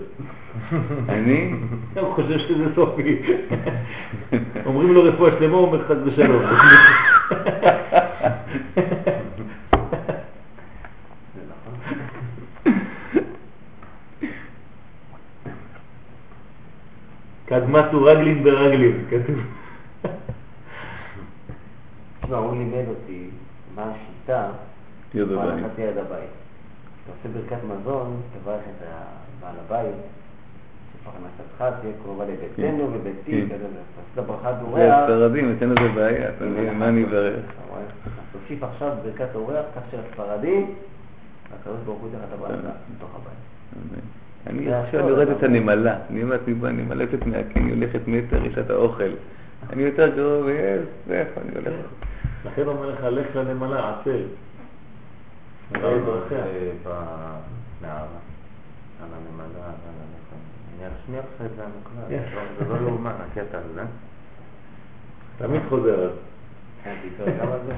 אני? 1.08 1.52
הוא 2.00 2.14
חושב 2.14 2.38
שזה 2.38 2.74
סופי. 2.74 3.22
אומרים 4.66 4.92
לו 4.92 5.04
רפואה 5.04 5.30
שלמה, 5.38 5.56
הוא 5.56 5.66
אומר 5.66 5.84
חס 5.88 5.96
ושלום. 6.04 6.42
זה 6.42 6.46
נכון. 11.50 11.74
קדמתו 17.46 18.04
רגלין 18.04 18.44
ברגלין, 18.44 19.04
כתוב. 19.10 19.36
תשמע, 22.22 22.36
הוא 22.36 22.56
לימד 22.56 22.88
אותי 22.88 23.30
מה 23.74 23.82
השיטה 23.82 24.48
יד 25.14 25.98
הבית. 25.98 26.41
אתה 27.04 27.12
עושה 27.28 27.38
ברכת 27.38 27.64
מזון, 27.64 28.20
תברך 28.32 28.60
את 28.60 28.86
בעל 29.40 29.54
הבית, 29.66 29.94
שפרנסתך 30.92 31.80
תהיה 31.80 31.92
קרובה 32.02 32.24
לביתנו 32.24 32.88
כן. 32.88 32.96
וביתי, 32.98 33.44
כן. 33.48 33.56
תעשה 34.14 34.26
ברכת 34.26 34.54
זה 34.58 34.64
אורח. 34.64 34.80
הספרדים, 34.80 35.56
אצלנו 35.56 35.74
זה 35.82 35.88
בעיה, 35.94 36.28
אתה 36.28 36.44
מבין? 36.44 36.78
מה 36.78 36.88
אני 36.88 37.04
אברך? 37.04 37.44
תוסיף 38.32 38.62
עכשיו 38.62 38.92
ברכת 39.04 39.34
אורח, 39.34 39.64
כך 39.76 39.82
שהספרדים, 39.90 40.74
הקדוש 41.60 41.80
ברוך 41.84 42.00
הוא 42.00 42.08
ייתן 42.08 42.24
לך 42.24 42.28
את 42.28 42.34
הברכה 42.38 42.72
בתוך 42.96 43.10
הבית. 43.14 44.02
אני 44.46 44.64
זה 44.64 44.80
עכשיו 44.80 45.08
יורד 45.08 45.28
את 45.28 45.42
הנמלה, 45.42 45.96
אני 46.10 46.22
אומרת 46.22 46.40
מפה, 46.48 46.68
אני 46.68 46.82
מלפת 46.82 47.26
מהקין, 47.26 47.66
היא 47.66 47.74
הולכת 47.74 48.00
מטר, 48.06 48.44
יש 48.44 48.56
לה 48.56 48.62
את 48.62 48.70
האוכל. 48.70 49.10
אני 49.72 49.82
יותר 49.82 50.48
יש, 50.50 50.86
ואיפה 51.08 51.40
אני 51.40 51.50
הולך? 51.54 51.74
לכן 52.44 52.62
אומר 52.66 52.90
לך, 52.90 53.00
לך 53.10 53.36
לנמלה, 53.36 53.94
עצל. 54.00 54.22
תמיד 65.38 65.62
חוזר 65.68 65.96
זה. 65.96 66.20
כן, 66.84 66.96
תיצור 67.02 67.26
גם 67.40 67.52
על 67.52 67.60
זה. 67.66 67.72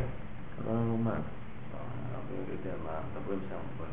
לא 0.67 0.71
יאומן. 0.71 1.11
הרבה 1.11 2.53
יודע 2.53 2.77
מה 2.85 2.91
מדברים 3.13 3.39
שם. 3.49 3.85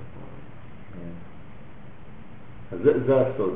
אז 2.71 2.79
זה, 2.83 3.03
זה 3.05 3.27
הסוד. 3.27 3.53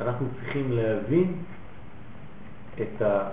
אנחנו 0.00 0.26
צריכים 0.34 0.72
להבין 0.72 1.32
את, 2.74 3.02
ה, 3.02 3.28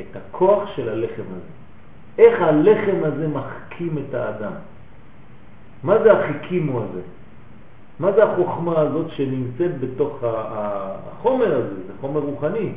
את 0.00 0.16
הכוח 0.16 0.76
של 0.76 0.88
הלחם 0.88 1.22
הזה. 1.30 1.50
איך 2.18 2.42
הלחם 2.42 3.04
הזה 3.04 3.28
מחכים 3.28 3.98
את 3.98 4.14
האדם. 4.14 4.52
מה 5.84 6.02
זה 6.02 6.12
החיכימו 6.12 6.82
הזה? 6.82 7.00
מה 8.00 8.12
זה 8.12 8.24
החוכמה 8.24 8.80
הזאת 8.80 9.10
שנמצאת 9.10 9.80
בתוך 9.80 10.18
החומר 10.22 11.56
הזה? 11.56 11.74
זה 11.86 11.92
חומר 12.00 12.20
רוחני. 12.20 12.72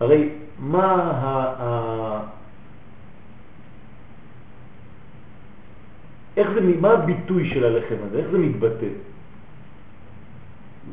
הרי 0.00 0.28
מה 0.58 0.94
ה... 0.94 2.20
איך 6.36 6.48
זה, 6.54 6.60
מה 6.80 6.90
הביטוי 6.90 7.50
של 7.50 7.64
הלחם 7.64 7.96
הזה? 8.06 8.18
איך 8.18 8.26
זה 8.30 8.38
מתבטא? 8.38 8.86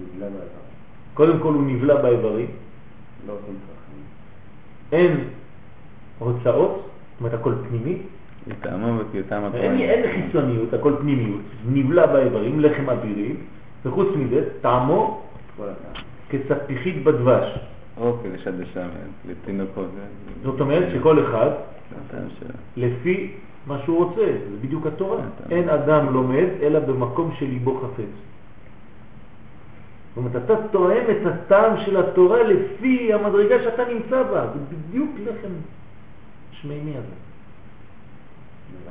נבלע 0.01 0.29
באיבר. 0.29 0.65
קודם 1.13 1.39
כל 1.39 1.53
הוא 1.53 1.63
נבלע 1.63 2.01
באיברים, 2.01 2.47
לא. 3.27 3.33
אין 4.91 5.27
הוצאות, 6.19 6.71
זאת 6.71 7.19
אומרת 7.19 7.33
הכל 7.33 7.53
פנימי, 7.69 7.97
וכטעם 8.47 8.83
אין, 9.43 9.55
הכהן. 9.55 9.79
אין 9.79 10.03
חיצוניות, 10.13 10.73
הכל 10.73 10.93
פנימיות, 11.01 11.41
נבלע 11.69 12.05
באיברים, 12.05 12.59
לחם 12.59 12.89
אבירי, 12.89 13.33
וחוץ 13.85 14.07
מזה, 14.15 14.43
טעמו. 14.61 15.21
כספיחית 16.29 17.03
בדבש. 17.03 17.59
אוקיי, 17.97 18.31
לשדשם, 18.31 18.87
לתינוקות. 19.29 19.87
זאת 20.43 20.59
אומרת 20.61 20.83
שכל 20.93 21.25
אחד. 21.25 21.49
לפי 22.77 23.31
מה 23.67 23.77
שהוא 23.83 24.05
רוצה, 24.05 24.21
זה 24.21 24.57
בדיוק 24.61 24.87
התורה. 24.87 25.17
אין 25.51 25.69
אדם 25.69 26.13
לומד 26.13 26.47
אלא 26.61 26.79
במקום 26.79 27.31
שליבו 27.39 27.81
חפץ. 27.81 28.05
זאת 30.15 30.17
אומרת, 30.17 30.45
אתה 30.45 30.53
תואם 30.71 31.03
את 31.11 31.25
הטעם 31.25 31.73
של 31.85 31.97
התורה 31.97 32.43
לפי 32.43 33.13
המדרגה 33.13 33.63
שאתה 33.63 33.83
נמצא 33.93 34.23
בה, 34.23 34.47
זה 34.53 34.59
בדיוק 34.75 35.09
לחם 35.23 35.53
שמימי 36.51 36.91
הזה. 36.91 37.15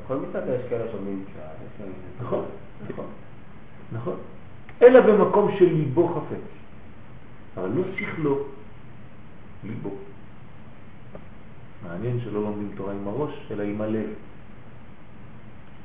הכל 0.04 0.16
מצד 0.16 0.42
יש 0.48 0.70
כאלה 0.70 0.84
שאומרים 0.92 1.24
שעה. 1.34 1.86
נכון, 2.20 2.44
נכון, 2.88 3.06
נכון. 3.92 4.16
אלא 4.82 5.00
במקום 5.00 5.56
שליבו 5.58 6.08
חפץ. 6.08 6.54
אבל 7.56 7.68
לא 7.74 7.82
שכלו, 7.96 8.38
ליבו. 9.64 9.90
מעניין 11.82 12.20
שלא 12.24 12.42
לומדים 12.42 12.70
תורה 12.76 12.92
עם 12.92 13.08
הראש, 13.08 13.32
אלא 13.50 13.62
עם 13.62 13.80
הלב. 13.80 14.08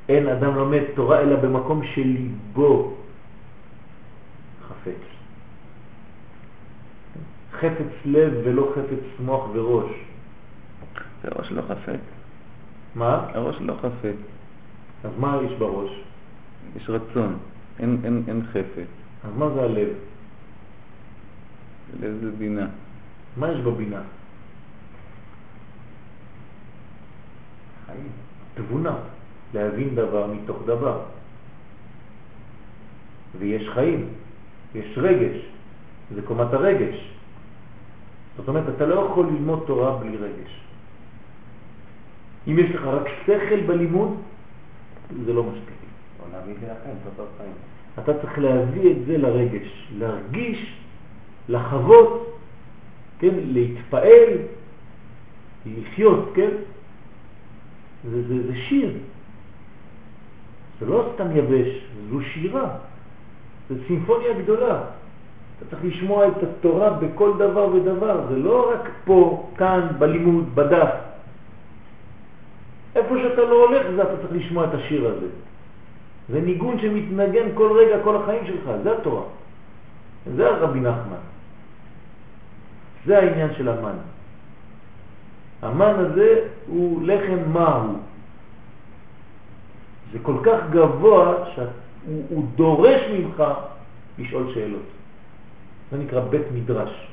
אין 0.08 0.28
אדם 0.28 0.54
לומד 0.54 0.82
תורה 0.94 1.20
אלא 1.20 1.36
במקום 1.36 1.82
שליבו 1.94 2.94
חפץ. 4.68 5.02
חפץ 7.52 7.92
לב 8.04 8.32
ולא 8.44 8.72
חפץ 8.74 9.20
מוח 9.20 9.48
וראש. 9.52 9.90
זה 11.22 11.28
ראש 11.28 11.52
לא 11.52 11.62
חפץ. 11.62 12.19
מה? 12.94 13.26
הראש 13.34 13.56
לא 13.60 13.74
חפץ. 13.80 14.16
אז 15.04 15.10
מה 15.18 15.38
יש 15.44 15.52
בראש? 15.58 15.90
יש 16.76 16.90
רצון. 16.90 17.38
אין, 17.78 18.00
אין, 18.04 18.22
אין 18.28 18.42
חפץ. 18.52 18.90
אז 19.24 19.30
מה 19.36 19.50
זה 19.54 19.62
הלב? 19.62 19.88
לב 22.00 22.18
זה 22.20 22.30
בינה. 22.38 22.66
מה 23.36 23.52
יש 23.52 23.60
בבינה? 23.60 24.02
חיים. 27.86 28.08
תבונה, 28.54 28.94
להבין 29.54 29.94
דבר 29.94 30.26
מתוך 30.26 30.58
דבר. 30.66 31.00
ויש 33.38 33.68
חיים, 33.68 34.08
יש 34.74 34.98
רגש, 34.98 35.36
זה 36.14 36.22
קומת 36.22 36.52
הרגש. 36.52 37.10
זאת 38.36 38.48
אומרת, 38.48 38.64
אתה 38.76 38.86
לא 38.86 38.94
יכול 38.94 39.26
ללמוד 39.26 39.64
תורה 39.66 39.96
בלי 39.96 40.16
רגש. 40.16 40.60
אם 42.48 42.58
יש 42.58 42.70
לך 42.70 42.84
רק 42.84 43.08
שכל 43.26 43.60
בלימוד, 43.66 44.16
זה 45.24 45.32
לא 45.32 45.42
חיים. 47.36 47.52
אתה 47.98 48.18
צריך 48.20 48.38
להביא 48.38 48.90
את 48.90 48.96
זה 49.06 49.18
לרגש, 49.18 49.88
להרגיש, 49.98 50.76
לחוות, 51.48 52.40
כן, 53.18 53.34
להתפעל, 53.34 54.32
לחיות, 55.66 56.32
כן? 56.34 56.50
זה, 58.10 58.28
זה, 58.28 58.46
זה 58.46 58.56
שיר. 58.68 58.92
זה 60.80 60.86
לא 60.86 61.10
סתם 61.14 61.36
יבש, 61.36 61.84
זו 62.10 62.20
שירה. 62.22 62.68
זה 63.70 63.74
סימפוניה 63.86 64.32
גדולה. 64.42 64.82
אתה 65.58 65.70
צריך 65.70 65.84
לשמוע 65.84 66.28
את 66.28 66.42
התורה 66.42 66.90
בכל 66.90 67.32
דבר 67.38 67.74
ודבר. 67.74 68.26
זה 68.28 68.36
לא 68.36 68.72
רק 68.72 68.90
פה, 69.04 69.50
כאן, 69.56 69.88
בלימוד, 69.98 70.54
בדף. 70.54 71.09
איפה 72.96 73.14
שאתה 73.22 73.42
לא 73.42 73.66
הולך, 73.66 73.86
זה 73.96 74.02
אתה 74.02 74.16
צריך 74.16 74.32
לשמוע 74.32 74.64
את 74.64 74.74
השיר 74.74 75.08
הזה. 75.08 75.26
זה 76.28 76.40
ניגון 76.40 76.80
שמתנגן 76.80 77.48
כל 77.54 77.78
רגע, 77.78 78.04
כל 78.04 78.16
החיים 78.16 78.46
שלך, 78.46 78.70
זה 78.82 78.96
התורה. 78.96 79.22
זה 80.36 80.48
הרבי 80.48 80.80
נחמן. 80.80 81.22
זה 83.06 83.18
העניין 83.18 83.54
של 83.54 83.68
המן. 83.68 83.96
המן 85.62 85.94
הזה 85.96 86.48
הוא 86.66 87.02
לחם 87.02 87.52
מהו. 87.52 87.96
זה 90.12 90.18
כל 90.22 90.36
כך 90.42 90.58
גבוה 90.70 91.34
שהוא 91.54 92.46
דורש 92.54 93.00
ממך 93.12 93.44
לשאול 94.18 94.54
שאלות. 94.54 94.88
זה 95.90 95.98
נקרא 95.98 96.20
בית 96.20 96.46
מדרש, 96.54 97.08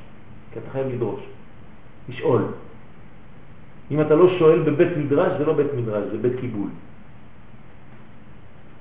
כי 0.54 0.60
אתה 0.60 0.70
חייב 0.72 0.88
לדרוש, 0.88 1.22
לשאול. 2.10 2.42
אם 3.92 4.02
אתה 4.02 4.16
לא 4.16 4.30
שואל 4.40 4.60
בבית 4.60 4.98
מדרש, 4.98 5.38
זה 5.38 5.46
לא 5.46 5.54
בית 5.54 5.74
מדרש, 5.78 6.04
זה 6.12 6.18
בית 6.18 6.40
קיבול. 6.40 6.70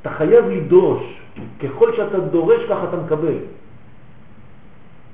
אתה 0.03 0.11
חייב 0.11 0.45
לדרוש, 0.45 1.03
ככל 1.62 1.97
שאתה 1.97 2.19
דורש 2.20 2.61
כך 2.69 2.78
אתה 2.89 2.97
מקבל. 2.97 3.39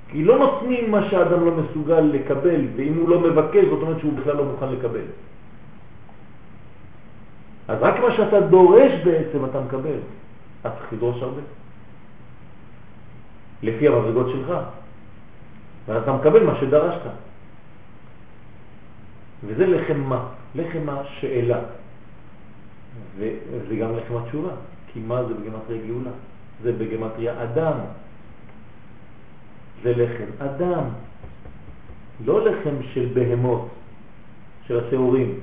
כי 0.08 0.24
לא 0.24 0.38
נותנים 0.38 0.90
מה 0.90 1.10
שהאדם 1.10 1.44
לא 1.44 1.52
מסוגל 1.56 2.00
לקבל, 2.00 2.60
ואם 2.76 2.94
הוא 3.00 3.08
לא 3.08 3.20
מבקש, 3.20 3.64
זאת 3.64 3.82
אומרת 3.82 4.00
שהוא 4.00 4.12
בכלל 4.12 4.36
לא 4.36 4.44
מוכן 4.44 4.68
לקבל. 4.68 5.06
אז 7.68 7.78
רק 7.80 8.00
מה 8.00 8.16
שאתה 8.16 8.40
דורש 8.40 8.92
בעצם 9.04 9.44
אתה 9.44 9.60
מקבל. 9.60 9.98
אתה 10.60 10.70
צריך 10.70 10.92
לדרוש 10.92 11.22
הרבה. 11.22 11.40
לפי 13.62 13.88
המדרגות 13.88 14.26
שלך. 14.28 14.52
ואתה 15.86 16.12
מקבל 16.12 16.42
מה 16.44 16.54
שדרשת. 16.60 17.31
וזה 19.46 19.66
לחם 19.66 20.00
מה? 20.00 20.28
לחם 20.54 20.88
השאלה. 20.88 21.58
וזה 23.18 23.76
גם 23.76 23.96
לחם 23.96 24.16
התשובה. 24.16 24.52
כי 24.92 25.00
מה 25.00 25.24
זה 25.24 25.34
בגמטריה 25.34 25.86
גאולה? 25.86 26.10
זה 26.62 26.72
בגמטריה 26.72 27.42
אדם. 27.42 27.74
זה 29.82 29.92
לחם 29.96 30.44
אדם. 30.46 30.84
לא 32.24 32.44
לחם 32.44 32.74
של 32.92 33.08
בהמות, 33.14 33.68
של 34.66 34.86
השעורים. 34.86 35.40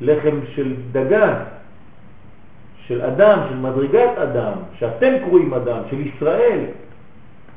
לחם 0.00 0.36
של 0.54 0.74
דגן, 0.92 1.34
של 2.86 3.02
אדם, 3.02 3.38
של 3.48 3.56
מדרגת 3.56 4.18
אדם, 4.18 4.52
שאתם 4.78 5.12
קרואים 5.24 5.54
אדם, 5.54 5.82
של 5.90 6.00
ישראל. 6.00 6.64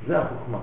זה 0.07 0.19
החוכמה. 0.19 0.57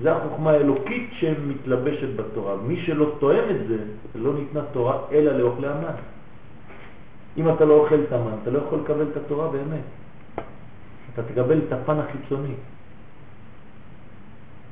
זה 0.00 0.16
החוכמה 0.16 0.50
האלוקית 0.50 1.10
שמתלבשת 1.12 2.16
בתורה. 2.16 2.56
מי 2.56 2.82
שלא 2.86 3.14
תואם 3.18 3.44
את 3.50 3.68
זה, 3.68 3.78
לא 4.14 4.34
ניתנה 4.34 4.62
תורה 4.72 4.98
אלא 5.12 5.32
לאוכלי 5.32 5.68
המן. 5.68 5.96
אם 7.36 7.48
אתה 7.54 7.64
לא 7.64 7.74
אוכל 7.74 8.00
את 8.08 8.12
המן, 8.12 8.36
אתה 8.42 8.50
לא 8.50 8.58
יכול 8.58 8.78
לקבל 8.84 9.06
את 9.12 9.16
התורה 9.16 9.48
באמת. 9.48 9.84
אתה 11.14 11.22
תקבל 11.22 11.58
את 11.66 11.72
הפן 11.72 11.98
החיצוני. 11.98 12.54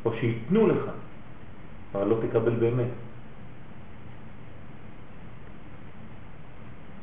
או 0.05 0.13
שיתנו 0.21 0.67
לך, 0.67 0.85
אבל 1.95 2.07
לא 2.07 2.17
תקבל 2.29 2.55
באמת. 2.55 2.93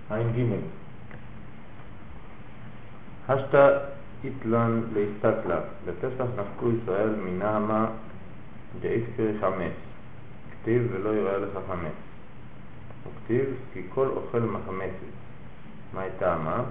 עין 0.10 0.28
ג' 0.36 0.54
השתא 3.32 3.78
איתלן 4.24 4.82
להסתכלה, 4.94 5.60
בפסח 5.86 6.26
נפקו 6.38 6.70
ישראל 6.72 7.10
מנעמה 7.26 7.88
דאיסקרי 8.80 9.34
חמץ, 9.42 9.74
כתיב 10.52 10.88
ולא 10.92 11.10
יראה 11.10 11.38
לך 11.38 11.60
חמץ. 11.68 11.94
וכתיב 13.08 13.46
כי 13.74 13.82
כל 13.90 14.08
אוכל 14.08 14.40
מחמצת. 14.40 15.12
מה 15.94 16.02
הייתה 16.02 16.38
מה? 16.44 16.64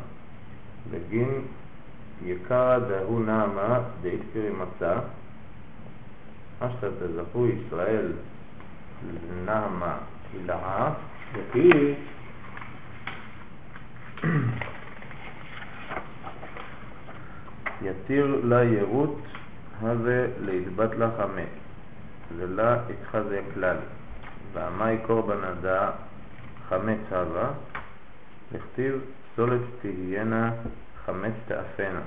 בגין 0.91 1.43
יקרא 2.25 2.79
דהו 2.79 3.19
נעמה 3.19 3.81
דאיסקרי 4.03 4.51
מצה, 4.51 4.99
אשתא 6.61 6.87
תזכו 6.87 7.47
ישראל 7.47 8.13
לנעמה 9.07 9.99
הילאה, 10.33 10.93
וכי 11.33 11.95
יתיר 17.83 18.41
לה 18.45 18.65
ירות 18.65 19.19
הווה 19.81 20.27
להתבת 20.41 20.91
לה 20.99 21.11
חמץ, 21.17 21.49
ולה 22.37 22.77
יתחזה 22.91 23.41
כלל, 23.55 23.77
ועמי 24.53 24.99
קורבן 25.07 25.45
הדא 25.45 25.91
חמץ 26.69 26.99
הווה, 27.11 27.51
לכתיב 28.53 29.01
סולת 29.37 29.61
תהיינה 29.83 30.53
חמץ 31.07 31.35
תאפנה. 31.49 32.01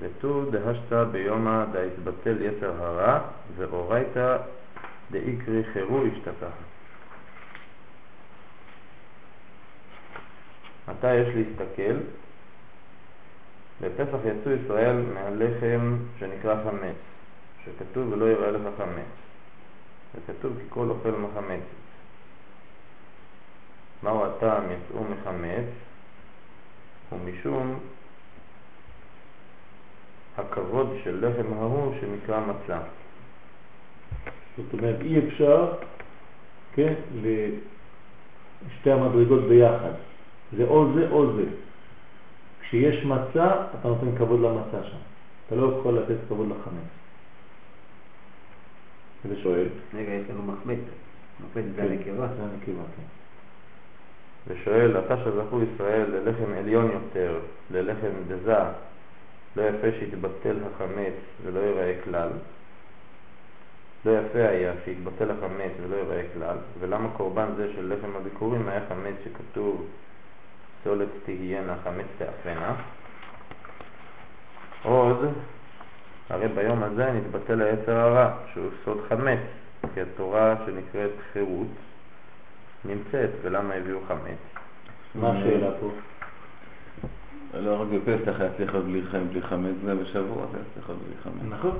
ותו 0.00 0.50
דהשתא 0.50 1.04
ביומא 1.04 1.64
דהתבטל 1.72 2.42
יצר 2.42 2.84
הרע, 2.84 3.20
ואורייתא 3.56 4.36
דאיקרי 5.10 5.64
חירו 5.72 6.02
השתכח. 6.06 6.56
מתי 10.88 11.14
יש 11.14 11.28
להסתכל? 11.34 11.96
בפסח 13.80 14.18
יצאו 14.24 14.52
ישראל 14.52 14.96
מהלחם 15.14 15.96
שנקרא 16.18 16.64
חמץ, 16.64 16.96
שכתוב 17.64 18.12
ולא 18.12 18.24
יראה 18.24 18.50
לך 18.50 18.62
חמץ, 18.78 19.04
וכתוב 20.14 20.52
כי 20.58 20.64
כל 20.68 20.90
אוכל 20.90 21.10
מחמצת. 21.10 21.78
מהו 24.02 24.24
הטעם 24.24 24.62
יצאו 24.64 25.04
מחמץ? 25.04 25.66
ומשום 27.12 27.78
הכבוד 30.38 30.96
של 31.04 31.26
לחם 31.26 31.52
ההוא 31.52 31.94
שנקרא 32.00 32.40
מצה. 32.40 32.78
זאת 34.56 34.72
אומרת, 34.72 34.96
אי 35.00 35.18
אפשר, 35.18 35.72
כן, 36.74 36.94
לשתי 37.14 38.90
המדרגות 38.90 39.44
ביחד. 39.48 39.92
זה 40.56 40.64
או 40.64 40.92
זה 40.94 41.08
או 41.10 41.36
זה. 41.36 41.44
כשיש 42.60 43.04
מצה, 43.04 43.66
אתה 43.80 43.88
נותן 43.88 44.16
כבוד 44.18 44.40
למצה 44.40 44.84
שם. 44.84 44.96
אתה 45.46 45.54
לא 45.54 45.76
יכול 45.78 45.98
לתת 45.98 46.16
כבוד 46.28 46.48
לחמץ. 46.48 46.97
זה 49.24 49.36
שואל. 49.42 49.68
רגע, 49.94 50.12
יש 50.12 50.30
לנו 50.30 50.42
מחמצת. 50.42 50.80
מחמצת 51.40 51.74
זה 51.76 51.82
הנקבה. 51.82 52.26
זה 52.26 52.42
הנקבה, 52.42 52.82
כן. 52.96 53.18
ושואל, 54.48 54.98
אתה 54.98 55.16
שזכו 55.16 55.60
ישראל 55.62 56.10
ללחם 56.10 56.52
עליון 56.58 56.90
יותר, 56.90 57.38
ללחם 57.70 58.10
דזה, 58.28 58.56
לא 59.56 59.62
יפה 59.62 59.86
שיתבטל 59.98 60.56
החמץ 60.66 61.14
ולא 61.44 61.60
ייראה 61.60 61.94
כלל. 62.04 62.28
לא 64.04 64.10
יפה 64.18 64.48
היה 64.48 64.72
שיתבטל 64.84 65.30
החמץ 65.30 65.72
ולא 65.82 65.96
ייראה 65.96 66.22
כלל, 66.34 66.56
ולמה 66.80 67.08
קורבן 67.16 67.48
זה 67.56 67.72
של 67.72 67.94
לחם 67.94 68.16
הביקורים 68.16 68.68
היה 68.68 68.80
חמץ 68.88 69.14
שכתוב 69.24 69.86
סולת 70.84 71.08
תהיינה 71.24 71.76
חמץ 71.84 72.06
תאפנה. 72.18 72.74
עוד, 74.82 75.18
הרי 76.30 76.48
ביום 76.48 76.82
הזה 76.82 77.12
נתבטל 77.12 77.62
היצר 77.62 77.96
הרע, 77.96 78.30
שהוא 78.52 78.70
סוד 78.84 78.98
חמץ, 79.08 79.38
כי 79.94 80.00
התורה 80.00 80.54
שנקראת 80.66 81.10
חירות 81.32 81.66
נמצאת, 82.84 83.30
ולמה 83.42 83.74
הביאו 83.74 83.98
חמץ? 84.08 84.38
מה 85.14 85.30
השאלה 85.30 85.70
פה? 85.80 85.88
לא 87.54 87.82
רק 87.82 87.88
בפסח 87.88 88.40
היה 88.40 88.50
צריך 88.56 88.74
בלי 88.74 89.02
חמץ, 89.10 89.22
בלי 89.30 89.42
חמץ, 89.42 89.74
זה 89.84 89.94
בשבועות 89.94 90.48
היה 90.54 90.62
צריך 90.74 90.86
בלי 90.88 91.16
חמץ. 91.22 91.58
נכון. 91.58 91.78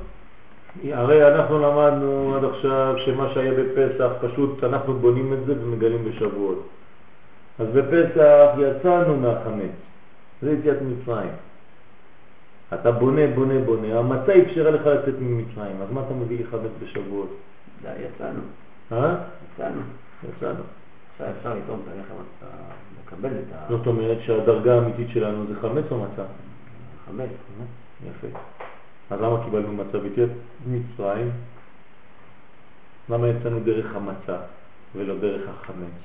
הרי 0.93 1.35
אנחנו 1.35 1.59
למדנו 1.59 2.37
עד 2.37 2.45
עכשיו 2.45 2.95
שמה 3.05 3.29
שהיה 3.35 3.53
בפסח, 3.53 4.11
פשוט 4.21 4.65
אנחנו 4.65 4.95
בונים 4.95 5.33
את 5.33 5.47
זה 5.47 5.55
ומגלים 5.61 6.05
בשבועות. 6.05 6.69
אז 7.59 7.67
בפסח 7.75 8.51
יצאנו 8.59 9.17
מהחמץ, 9.17 9.71
זה 10.43 10.53
יציאת 10.53 10.77
מצרים. 10.83 11.31
אתה 12.75 12.91
בונה, 12.93 13.21
בונה, 13.35 13.55
בונה, 13.65 13.99
המצה 13.99 14.33
אפשרה 14.43 14.71
לך 14.71 14.87
לצאת 14.87 15.15
ממצרים, 15.21 15.77
אז 15.83 15.91
מה 15.93 16.03
אתה 16.07 16.15
מביא 16.15 16.39
לי 16.39 16.45
חמץ 16.45 16.71
בשבועות? 16.83 17.37
די, 17.83 17.89
יצאנו. 17.89 18.41
אה? 18.93 19.15
יצאנו. 19.55 19.81
יצאנו. 20.29 20.61
אפשר- 21.15 21.31
אפשר 21.39 21.55
לטעום 21.55 21.81
את 21.85 21.93
הלחם, 21.93 22.15
אתה 22.39 22.47
מקבל 23.05 23.29
את 23.39 23.53
ה- 23.55 23.67
זאת 23.69 23.87
אומרת 23.87 24.19
שהדרגה 24.27 24.75
האמיתית 24.75 25.09
שלנו 25.11 25.47
זה 25.47 25.55
חמץ 25.61 25.85
או 25.91 25.99
מצה? 25.99 26.23
החמץ. 27.05 27.31
יפה. 28.07 28.39
אז 29.11 29.21
למה 29.21 29.45
קיבלנו 29.45 29.73
מצה 29.73 29.99
ביתיית 29.99 30.31
מצרים? 30.67 31.31
למה 33.11 33.29
יצאנו 33.29 33.61
דרך 33.61 33.97
המצה 33.97 34.37
ולא 34.97 35.19
דרך 35.19 35.49
החמץ? 35.49 35.99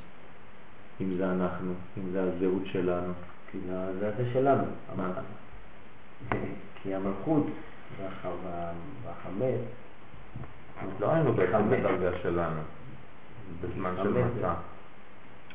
אם 1.02 1.16
זה 1.18 1.32
אנחנו, 1.32 1.74
אם 1.98 2.04
זה 2.12 2.24
הזהות 2.24 2.62
שלנו. 2.66 3.14
כי 3.52 3.58
זה 3.68 3.74
זה 4.00 4.08
הזה 4.08 4.30
שלנו. 4.34 4.64
מה? 4.98 5.12
כי 6.84 6.96
המלכות 6.96 7.44
והח- 8.02 8.26
וה- 8.46 8.72
והחמץ, 9.06 9.62
לא 11.00 11.12
היינו 11.12 11.34
בעצם. 11.34 11.70
בדרגה 11.70 12.18
שלנו, 12.22 12.62
בזמן 13.62 13.92
של. 14.04 14.10
מצה. 14.10 14.54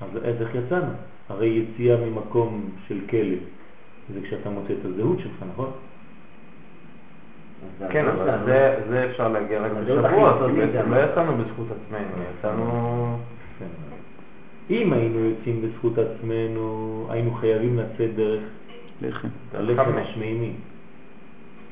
אז 0.00 0.08
איך 0.24 0.54
יצאנו? 0.54 0.92
הרי 1.28 1.46
יציאה 1.48 1.96
ממקום 1.96 2.70
של 2.88 3.00
כלא 3.10 3.36
זה 4.14 4.20
כשאתה 4.26 4.50
מוצא 4.50 4.72
את 4.80 4.84
הזהות 4.84 5.18
שלך, 5.18 5.42
נכון? 5.54 5.70
כן, 7.90 8.06
אבל. 8.08 8.38
זה- 8.44 8.80
זה 8.88 9.06
אפשר 9.10 9.28
להגיע 9.28 9.60
רק 9.60 9.72
הכי 9.72 9.80
בשבועות, 9.92 10.36
כי 10.50 10.56
בעצם 10.56 10.90
לא 10.90 10.96
מה- 10.96 11.00
יצאנו 11.00 11.36
בזכות 11.36 11.66
עצמנו, 11.70 12.22
יצאנו... 12.38 13.16
כן. 13.58 13.66
אם 14.70 14.92
היינו 14.92 15.18
יוצאים 15.18 15.62
בזכות 15.62 15.92
עצמנו, 15.98 17.06
היינו 17.10 17.34
חייבים 17.34 17.78
לצאת 17.78 18.14
דרך 18.14 18.42
לחם. 19.02 19.28
הלחם. 19.54 19.96
השמימי. 19.98 20.52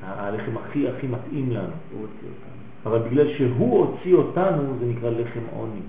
הלחם 0.06 0.56
הכי 0.58 0.88
הכי 0.88 1.06
מתאים 1.06 1.50
לנו. 1.50 1.62
הוא 1.92 2.00
הוציא 2.00 2.28
אותנו. 2.28 2.56
אבל 2.86 3.08
בגלל 3.08 3.36
שהוא 3.36 3.78
הוציא 3.86 4.14
אותנו, 4.14 4.76
זה 4.80 4.86
נקרא 4.86 5.10
לחם 5.10 5.40
עוני. 5.52 5.80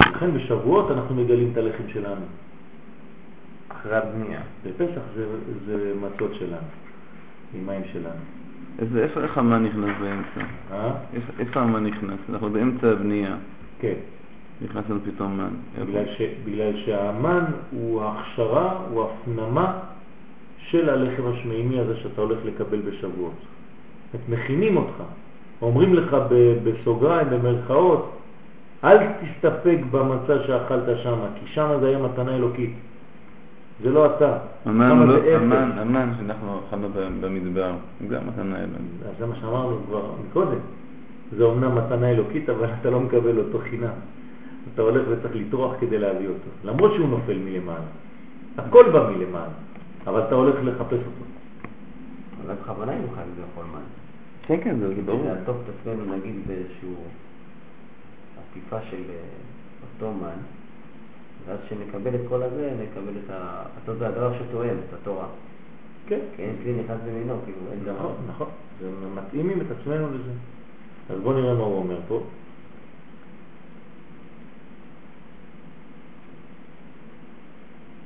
לכן 0.00 0.34
בשבועות 0.34 0.90
אנחנו 0.90 1.14
מגלים 1.14 1.48
את 1.52 1.56
הלחם 1.56 1.82
שלנו. 1.92 2.24
אחרי 3.68 3.96
הבנייה. 3.96 4.40
בפסח 4.66 5.00
זה, 5.14 5.26
זה 5.66 5.92
מצות 6.00 6.30
שלנו, 6.34 6.66
עם 7.54 7.66
מים 7.66 7.82
שלנו. 7.92 8.20
אז 8.78 8.96
איפה 8.96 9.40
המן 9.40 9.64
נכנס 9.64 9.96
באמצע? 10.00 10.40
אה? 10.72 10.92
איפה- 11.14 11.32
איפה 11.38 11.60
המן 11.60 11.84
נכנס? 11.86 12.18
אנחנו 12.28 12.50
באמצע 12.50 12.88
הבנייה. 12.88 13.36
כן. 13.80 13.94
נכנס 14.64 14.84
לנו 14.90 15.00
פתאום 15.04 15.38
מן. 15.38 15.84
בגלל, 15.86 16.04
ש, 16.18 16.22
בגלל 16.44 16.72
שהמן 16.84 17.44
הוא 17.70 18.02
ההכשרה, 18.02 18.78
הוא 18.90 19.04
הפנמה 19.04 19.78
של 20.58 20.88
הלחם 20.88 21.22
השמימי 21.26 21.80
הזה 21.80 21.96
שאתה 21.96 22.20
הולך 22.20 22.38
לקבל 22.44 22.80
בשבועות. 22.80 23.34
את 24.14 24.20
מכינים 24.28 24.76
אותך. 24.76 25.02
אומרים 25.62 25.94
לך 25.94 26.16
בסוגריים, 26.64 27.26
במרכאות, 27.30 28.10
אל 28.84 28.98
תסתפק 28.98 29.78
במצה 29.90 30.42
שאכלת 30.46 30.98
שם, 31.02 31.18
כי 31.34 31.52
שם 31.54 31.76
זה 31.80 31.88
היה 31.88 31.98
מתנה 31.98 32.36
אלוקית. 32.36 32.74
זה 33.82 33.90
לא 33.90 34.06
אתה. 34.06 34.38
המן 34.64 35.08
לא, 35.08 35.20
זה. 35.20 35.36
המן, 35.36 35.70
המן 35.76 36.12
שאנחנו 36.18 36.60
אכלנו 36.68 36.88
במדבר, 37.20 37.72
הוא 38.00 38.08
גם 38.08 38.20
מתנה 38.26 38.56
אלינו. 38.56 38.74
אז 39.08 39.14
זה 39.18 39.26
מה 39.26 39.34
שאמרנו 39.40 39.78
כבר 39.86 40.02
קודם. 40.32 40.58
זה 41.36 41.44
אומנם 41.44 41.78
מתנה 41.78 42.10
אלוקית, 42.10 42.48
אבל 42.48 42.68
אתה 42.80 42.90
לא 42.90 43.00
מקבל 43.00 43.38
אותו 43.38 43.58
חינם. 43.58 43.96
אתה 44.74 44.82
הולך 44.82 45.02
וצריך 45.10 45.36
לטרוח 45.36 45.72
כדי 45.80 45.98
להביא 45.98 46.28
אותו. 46.28 46.50
למרות 46.64 46.92
שהוא 46.94 47.08
נופל 47.08 47.38
מלמעלה. 47.38 47.90
הכל 48.58 48.90
בא 48.92 49.10
מלמעלה, 49.10 49.52
אבל 50.06 50.22
אתה 50.26 50.34
הולך 50.34 50.54
לחפש 50.64 50.92
אותו. 50.92 51.24
אולי 52.44 52.54
בכוונה 52.62 52.92
חייבים 52.92 53.34
לאכול 53.40 53.64
מים. 53.64 53.84
כן, 54.42 54.60
כן, 54.64 54.78
זה 54.78 54.88
זה 54.88 54.94
כדי 54.94 55.02
ברור. 55.02 55.24
לעטוף 55.24 55.56
את 55.64 55.74
עצמנו 55.80 56.16
נגיד 56.16 56.34
באיזשהו 56.46 56.94
עטיפה 58.50 58.76
של 58.90 59.02
אה, 59.10 59.14
אותו 59.82 60.12
מן, 60.14 60.40
ואז 61.46 61.58
כשנקבל 61.66 62.14
את 62.14 62.20
כל 62.28 62.42
הזה, 62.42 62.72
נקבל 62.82 63.12
את 63.24 63.30
ה... 63.30 63.62
אותו 63.80 63.98
זה 63.98 64.08
הדבר 64.08 64.32
שתואם, 64.38 64.76
את 64.88 64.94
התורה. 64.94 65.26
כן. 66.06 66.18
כי 66.36 66.42
אין 66.42 66.56
כלי 66.62 66.72
נכנס 66.72 66.98
במינו, 67.06 67.34
כאילו 67.44 67.60
אין 67.72 67.80
דבר. 67.84 67.92
נכון, 67.92 68.14
נכון. 68.28 68.48
זה 68.80 68.90
מתאימים 69.14 69.60
את 69.60 69.66
עצמנו 69.80 70.08
לזה. 70.08 70.30
אז 71.10 71.20
בואו 71.20 71.40
נראה 71.40 71.54
מה 71.54 71.64
הוא 71.64 71.76
אומר 71.76 71.98
פה. 72.08 72.22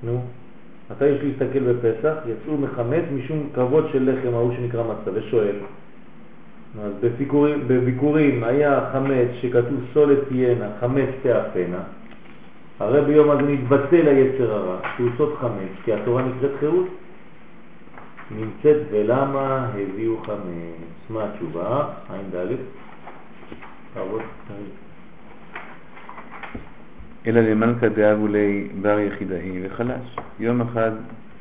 נו, 0.05 0.23
מתי 0.91 1.07
יש 1.07 1.21
להסתכל 1.23 1.73
בפסח? 1.73 2.15
יצאו 2.27 2.57
מחמץ 2.57 3.05
משום 3.13 3.49
כבוד 3.55 3.89
של 3.93 4.11
לחם 4.11 4.35
ההוא 4.35 4.53
שנקרא 4.57 4.83
מצה, 4.83 5.11
ושואל. 5.15 5.57
אז 6.85 6.93
בביקורים, 7.67 8.45
היה 8.45 8.91
חמץ 8.93 9.29
שכתוב 9.41 9.81
סולת 9.95 10.19
תהיינה, 10.29 10.69
חמץ 10.81 11.09
תאפנה, 11.23 11.83
הרי 12.81 13.01
ביום 13.01 13.31
הזה 13.31 13.43
נתבטל 13.43 14.09
היצר 14.09 14.53
הרע, 14.53 14.79
שהוא 14.97 15.11
סוד 15.17 15.35
חמץ, 15.41 15.73
כי 15.85 15.93
התורה 15.93 16.23
נקראת 16.23 16.51
חירות. 16.61 16.87
נמצאת 18.31 18.77
ולמה 18.91 19.69
הביאו 19.75 20.23
חמץ. 20.23 21.11
מה 21.11 21.25
התשובה? 21.25 21.89
עין 22.11 22.31
ד' 22.33 22.55
תעבוד. 23.95 24.23
אלא 27.27 27.41
למלכה 27.41 27.89
דאבו 27.89 28.27
לי 28.27 28.69
בר 28.83 28.99
יחידאי 28.99 29.67
וחלש. 29.67 30.17
יום 30.41 30.61
אחד 30.61 30.91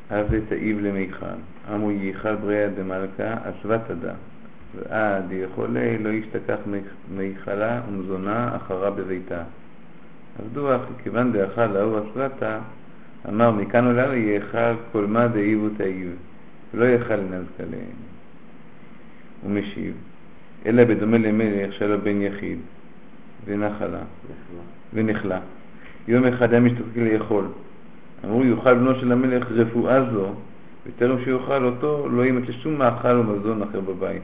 הווה 0.09 0.39
תאיב 0.49 0.79
למיכל, 0.81 1.25
עמו 1.69 1.91
ייחל 1.91 2.35
בריאה 2.35 2.69
דמלכה 2.69 3.35
אסבה 3.43 3.77
תדה, 3.79 4.13
ועד 4.75 5.31
יכולי 5.31 5.97
לא 5.97 6.09
ישתכח 6.09 6.57
מיכלה 7.15 7.81
ומזונה 7.89 8.55
אחרה 8.55 8.91
בביתה. 8.91 9.43
עבדו 10.39 10.75
אך 10.75 10.81
כיוון 11.03 11.31
דאכל 11.31 11.77
ההוא 11.77 11.99
אסבתה, 11.99 12.59
אמר 13.29 13.51
מכאן 13.51 13.85
עולה 13.85 14.15
יאכל 14.15 14.75
כל 14.91 15.05
מה 15.05 15.27
דאיבו 15.27 15.69
תאיב, 15.77 16.15
ולא 16.73 16.85
יאכל 16.85 17.15
לנזקה 17.15 17.63
להם. 17.71 17.95
הוא 19.41 19.51
משיב, 19.51 19.93
אלא 20.65 20.83
בדומה 20.83 21.17
למלך 21.17 21.73
שהיה 21.73 21.91
לו 21.91 22.01
בן 22.01 22.21
יחיד, 22.21 22.59
ונחלה, 23.45 24.01
ונחלה. 24.93 25.39
יום 26.07 26.25
אחד 26.25 26.51
היה 26.51 26.61
משתוקק 26.61 26.97
לאכול. 26.97 27.45
אמרו 28.25 28.43
יאכל 28.43 28.73
בנו 28.73 28.95
של 28.95 29.11
המלך 29.11 29.47
רפואה 29.51 30.11
זו, 30.11 30.27
וטרם 30.87 31.23
שיאכל 31.23 31.65
אותו 31.65 32.07
לא 32.11 32.21
יימצא 32.21 32.51
שום 32.51 32.77
מאכל 32.77 33.07
ומזון 33.07 33.61
אחר 33.61 33.79
בבית. 33.79 34.21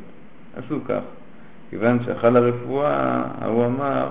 עשו 0.55 0.79
כך. 0.87 1.01
כיוון 1.69 1.99
שאכל 2.05 2.37
הרפואה, 2.37 3.23
ההוא 3.41 3.65
אמר, 3.65 4.09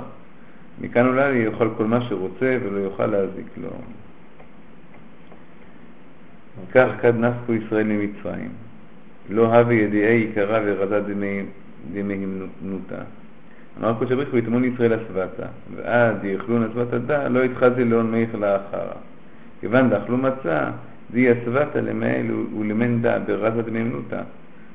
מכאן 0.80 1.06
אולי 1.06 1.36
יאכל 1.36 1.68
כל 1.76 1.84
מה 1.84 2.00
שרוצה 2.00 2.58
ולא 2.62 2.78
יוכל 2.78 3.06
להזיק 3.06 3.46
לו. 3.56 3.70
כך 6.72 6.88
כד 7.00 7.16
נפקו 7.16 7.54
ישראל 7.54 7.86
ממצרים. 7.86 8.50
לא 9.30 9.46
הווה 9.46 9.74
ידיעי 9.74 10.20
יקרה 10.20 10.60
ורזה 10.64 11.00
דמהימנותה. 11.92 13.02
אמר 13.80 13.94
קודש 13.98 14.12
הבריך 14.12 14.28
ויתמון 14.32 14.64
ישראל 14.64 14.94
אסבתה, 14.94 15.46
ועד 15.76 16.24
יאכלון 16.24 16.64
אסבתה 16.64 16.98
דה, 16.98 17.28
לא 17.28 17.44
יתחזי 17.44 17.84
לאון 17.84 18.10
מייך 18.10 18.34
לאחרה. 18.34 18.96
כיוון 19.60 19.90
דאכלו 19.90 20.16
מצה, 20.16 20.70
די 21.10 21.32
אסבתה 21.32 21.80
למעל 21.80 22.26
ולמן 22.58 23.02
דה 23.02 23.18
ברזה 23.18 23.62
דמהימנותה. 23.62 24.20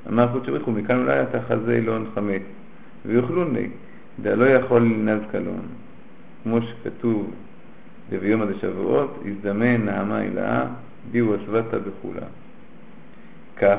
אמר 0.10 0.28
קודש 0.32 0.48
הבריך 0.48 0.68
ומכאן 0.68 1.00
אולי 1.00 1.22
אתה 1.22 1.42
חזי 1.42 1.82
לאון 1.82 2.06
חמץ, 2.16 2.42
ויאכלון 3.06 3.54
לי, 3.54 3.68
דה 4.22 4.36
לא 4.36 4.46
יכול 4.46 4.82
לנז 4.82 5.22
קלון. 5.32 5.66
כמו 6.44 6.60
שכתוב 6.62 7.32
בביום 8.10 8.42
הזה 8.42 8.54
שבועות, 8.62 9.24
הזדמן 9.26 9.86
נעמה 9.86 10.18
הילאה, 10.18 10.66
דיו 11.12 11.36
אסבתה 11.36 11.78
בכולה. 11.80 12.26
כך, 13.58 13.78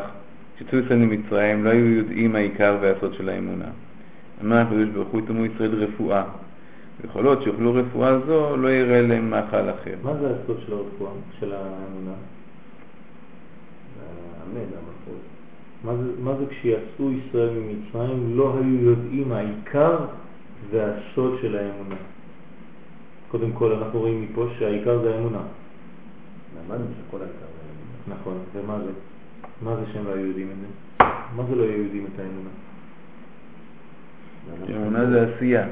כשיצאו 0.57 0.79
ישראל 0.79 0.99
ממצרים 0.99 1.65
לא 1.65 1.71
היו 1.71 1.87
יודעים 1.87 2.35
העיקר 2.35 2.79
והסוד 2.81 3.15
של 3.15 3.29
האמונה. 3.29 3.69
אמר 4.43 4.57
הקדוש 4.57 4.89
ברוך 4.89 5.09
הוא 5.09 5.21
יתמו 5.21 5.45
ישראל 5.45 5.85
רפואה. 5.85 6.25
ויכול 7.01 7.23
להיות 7.25 7.43
שיאכלו 7.43 7.75
רפואה 7.75 8.19
זו, 8.27 8.57
לא 8.57 8.69
יראה 8.69 9.03
להם 9.03 9.31
מאכל 9.31 9.71
אחר. 9.71 9.95
מה 10.03 10.15
זה 10.15 10.37
הסוד 10.37 10.57
של 10.67 10.73
הרפואה, 10.73 11.11
של 11.41 11.53
האמונה? 11.53 12.15
האמן, 14.01 14.61
המלכות. 14.61 15.23
מה 15.85 15.97
זה, 15.97 16.11
מה 16.23 16.35
זה 16.39 16.45
כשיצאו 16.51 17.11
ישראל 17.13 17.51
ממצרים 17.51 18.37
לא 18.37 18.55
היו 18.55 18.91
יודעים 18.91 19.33
העיקר 19.33 19.97
והסוד 20.71 21.39
של 21.43 21.57
האמונה? 21.57 21.97
קודם 23.31 23.53
כל 23.53 23.73
אנחנו 23.73 23.99
רואים 23.99 24.23
מפה 24.23 24.47
שהעיקר 24.59 25.03
זה 25.03 25.15
האמונה. 25.15 25.43
למדנו 26.57 26.87
שכל 26.87 27.17
העיקר 27.17 27.39
זה 27.39 27.63
האמונה. 27.65 28.21
נכון, 28.21 28.39
ומה 28.55 28.79
זה? 28.85 28.91
מה 29.63 29.77
זה 29.77 29.83
שהם 29.93 30.05
לא 30.05 30.11
היו 30.15 30.27
יודעים 30.27 30.49
את 30.51 30.57
זה? 30.61 30.67
מה 31.37 31.43
זה 31.49 31.55
לא 31.55 31.63
היו 31.63 31.83
יודעים 31.83 32.07
את 32.15 32.19
האמונה? 32.19 32.51
אמונה 34.71 35.07
זה 35.11 35.35
עשייה. 35.35 35.67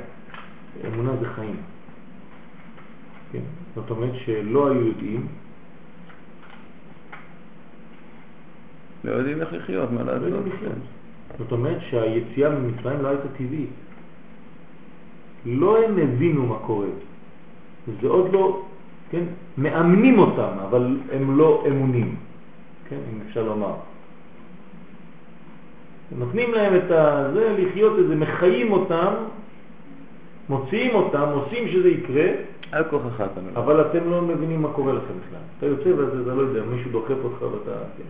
אמונה 0.87 1.17
זה 1.21 1.29
חיים. 1.29 1.57
כן? 3.33 3.41
זאת 3.75 3.91
אומרת 3.91 4.13
שלא 4.25 4.71
היו 4.71 4.87
יודעים, 4.87 5.27
לא 9.05 9.11
יודעים 9.11 9.41
איך 9.41 9.53
לחיות, 9.53 9.91
מה 9.91 10.03
לא 10.03 10.13
לעשות. 10.13 10.29
יודעים 10.29 10.55
לחיות. 10.55 10.73
זאת 11.39 11.53
אומרת 11.53 11.79
שהיציאה 11.91 12.51
ממצרים 12.51 13.03
לא 13.03 13.09
הייתה 13.09 13.29
טבעית. 13.29 13.71
לא 15.47 15.85
הם 15.85 15.99
הבינו 15.99 16.47
מה 16.47 16.59
קורה. 16.59 16.87
זה 18.01 18.09
עוד 18.09 18.33
לא, 18.33 18.63
כן, 19.11 19.25
מאמנים 19.59 20.19
אותם, 20.19 20.53
אבל 20.69 20.99
הם 21.13 21.37
לא 21.37 21.65
אמונים, 21.69 22.15
כן, 22.89 22.99
אם 23.13 23.19
אפשר 23.27 23.43
לומר. 23.43 23.75
נותנים 26.19 26.53
להם 26.55 26.75
את 26.77 26.89
זה, 27.35 27.55
לחיות 27.59 27.99
את 27.99 28.09
זה, 28.09 28.17
מחיים 28.17 28.73
אותם, 28.73 29.13
מוציאים 30.49 30.95
אותם, 30.95 31.29
עושים 31.33 31.69
שזה 31.69 31.89
יקרה, 31.89 32.27
על 32.73 32.85
כוחך 32.85 33.21
אתה 33.21 33.41
מבין. 33.41 33.57
אבל 33.57 33.81
אתם 33.81 34.11
לא 34.11 34.23
מבינים 34.23 34.63
מה 34.63 34.69
קורה 34.73 34.93
לכם 34.93 35.15
בכלל. 35.27 35.41
אתה 35.59 35.67
יוצא 35.67 35.89
וזה, 35.89 36.23
אתה 36.23 36.35
לא 36.35 36.41
יודע, 36.41 36.63
מישהו 36.63 36.91
דוחף 36.91 37.17
אותך 37.25 37.43
ואתה... 37.43 37.79
כן. 37.97 38.05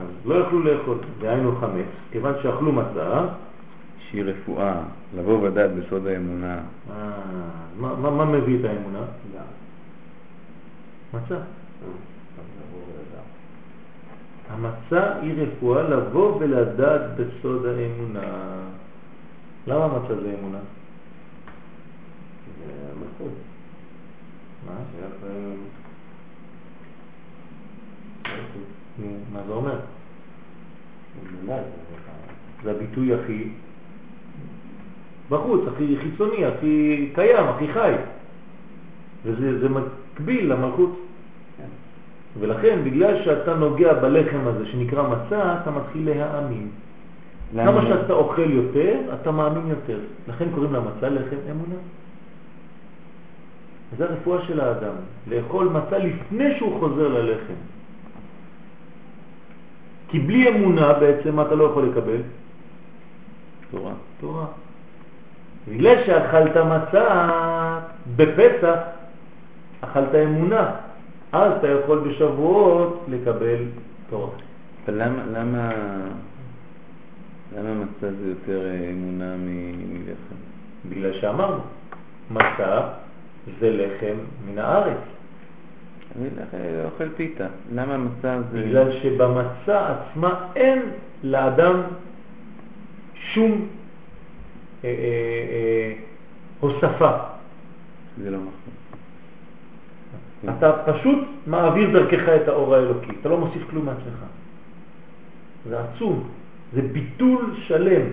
אז 0.00 0.06
לא 0.24 0.34
יכלו 0.34 0.62
לאכול, 0.62 0.98
דהיינו 1.20 1.56
חמץ, 1.56 1.86
כיוון 2.10 2.34
שאכלו 2.42 2.72
מצה, 2.72 3.26
שהיא 3.98 4.24
רפואה, 4.24 4.82
לבוא 5.16 5.38
ודעת 5.42 5.70
בסוד 5.70 6.06
האמונה. 6.06 6.54
אה, 6.54 7.10
מה, 7.80 7.94
מה, 7.96 8.10
מה 8.10 8.24
מביא 8.24 8.58
את 8.60 8.64
האמונה? 8.64 9.02
מצה. 11.14 11.36
המצה 14.50 15.12
היא 15.22 15.34
רפואה 15.36 15.82
לבוא 15.82 16.36
ולדעת 16.40 17.00
בסוד 17.16 17.66
האמונה. 17.66 18.20
למה 19.66 19.88
מצה 19.88 20.20
זה 20.20 20.34
אמונה? 20.40 20.58
זה 22.58 22.72
מלכות. 23.00 23.32
מה? 24.66 24.72
מה 29.32 29.40
זה 29.46 29.52
אומר? 29.52 29.78
זה 32.64 32.70
הביטוי 32.70 33.14
הכי 33.14 33.48
בחוץ, 35.28 35.60
הכי 35.74 35.96
חיצוני, 36.02 36.44
הכי 36.44 37.10
קיים, 37.14 37.44
הכי 37.46 37.72
חי. 37.72 37.92
וזה 39.24 39.60
זה 39.60 39.68
מקביל 39.68 40.52
למלכות. 40.52 41.00
כן. 42.34 42.40
ולכן, 42.40 42.78
בגלל 42.84 43.24
שאתה 43.24 43.54
נוגע 43.54 43.92
בלחם 43.92 44.40
הזה 44.46 44.66
שנקרא 44.66 45.02
מצה, 45.02 45.56
אתה 45.62 45.70
מתחיל 45.70 46.10
להאמין. 46.10 46.68
כמה 47.54 47.82
שאתה 47.82 48.12
אוכל 48.12 48.50
יותר, 48.50 48.98
אתה 49.14 49.30
מאמין 49.30 49.66
יותר. 49.66 49.98
לכן 50.28 50.44
קוראים 50.54 50.72
למצה 50.72 51.08
לחם 51.08 51.36
אמונה. 51.50 51.80
זה 53.98 54.04
הרפואה 54.04 54.42
של 54.46 54.60
האדם, 54.60 54.94
לאכול 55.30 55.68
מצה 55.68 55.98
לפני 55.98 56.58
שהוא 56.58 56.80
חוזר 56.80 57.08
ללחם. 57.08 57.60
כי 60.08 60.18
בלי 60.18 60.48
אמונה 60.48 60.92
בעצם 60.92 61.40
אתה 61.40 61.54
לא 61.54 61.64
יכול 61.64 61.88
לקבל? 61.88 62.20
תורה. 63.70 63.92
תורה. 64.20 64.46
בגלל 65.68 65.96
שאכלת 66.06 66.56
מצה 66.56 67.28
בפסח, 68.16 68.78
אכלת 69.80 70.14
אמונה, 70.14 70.70
אז 71.32 71.52
אתה 71.58 71.68
יכול 71.68 72.08
בשבועות 72.08 73.04
לקבל 73.08 73.64
תורה. 74.10 74.30
אבל 74.86 75.02
למה, 75.02 75.22
למה, 75.32 75.70
למה 77.58 77.74
מצה 77.74 78.12
זה 78.14 78.28
יותר 78.28 78.66
אה, 78.66 78.90
אמונה 78.90 79.34
מלחם? 79.36 80.34
בגלל 80.88 81.20
שאמרנו, 81.20 81.60
מצה 82.30 82.80
זה 83.60 83.70
לחם 83.70 84.16
מן 84.46 84.58
הארץ. 84.58 84.96
אני 86.16 86.26
לך- 86.26 86.54
אוכל 86.84 87.08
פיתה. 87.16 87.46
למה 87.74 87.98
מצה 87.98 88.38
זה... 88.52 88.62
בגלל 88.62 88.92
שבמצה 89.02 89.88
עצמה 89.94 90.46
אין 90.56 90.82
לאדם 91.22 91.80
שום 93.14 93.52
אה, 94.84 94.88
אה, 94.88 94.94
אה, 95.50 95.92
הוספה. 96.60 97.10
זה 98.22 98.30
לא 98.30 98.36
נכון. 98.38 98.50
אתה 100.44 100.72
פשוט 100.86 101.18
מעביר 101.46 101.90
דרכך 101.92 102.28
את 102.42 102.48
האור 102.48 102.74
האלוקי, 102.74 103.10
אתה 103.20 103.28
לא 103.28 103.38
מוסיף 103.38 103.62
כלום 103.70 103.86
מעצמך. 103.86 104.20
זה 105.68 105.80
עצום, 105.80 106.28
זה 106.74 106.82
ביטול 106.82 107.54
שלם. 107.66 108.06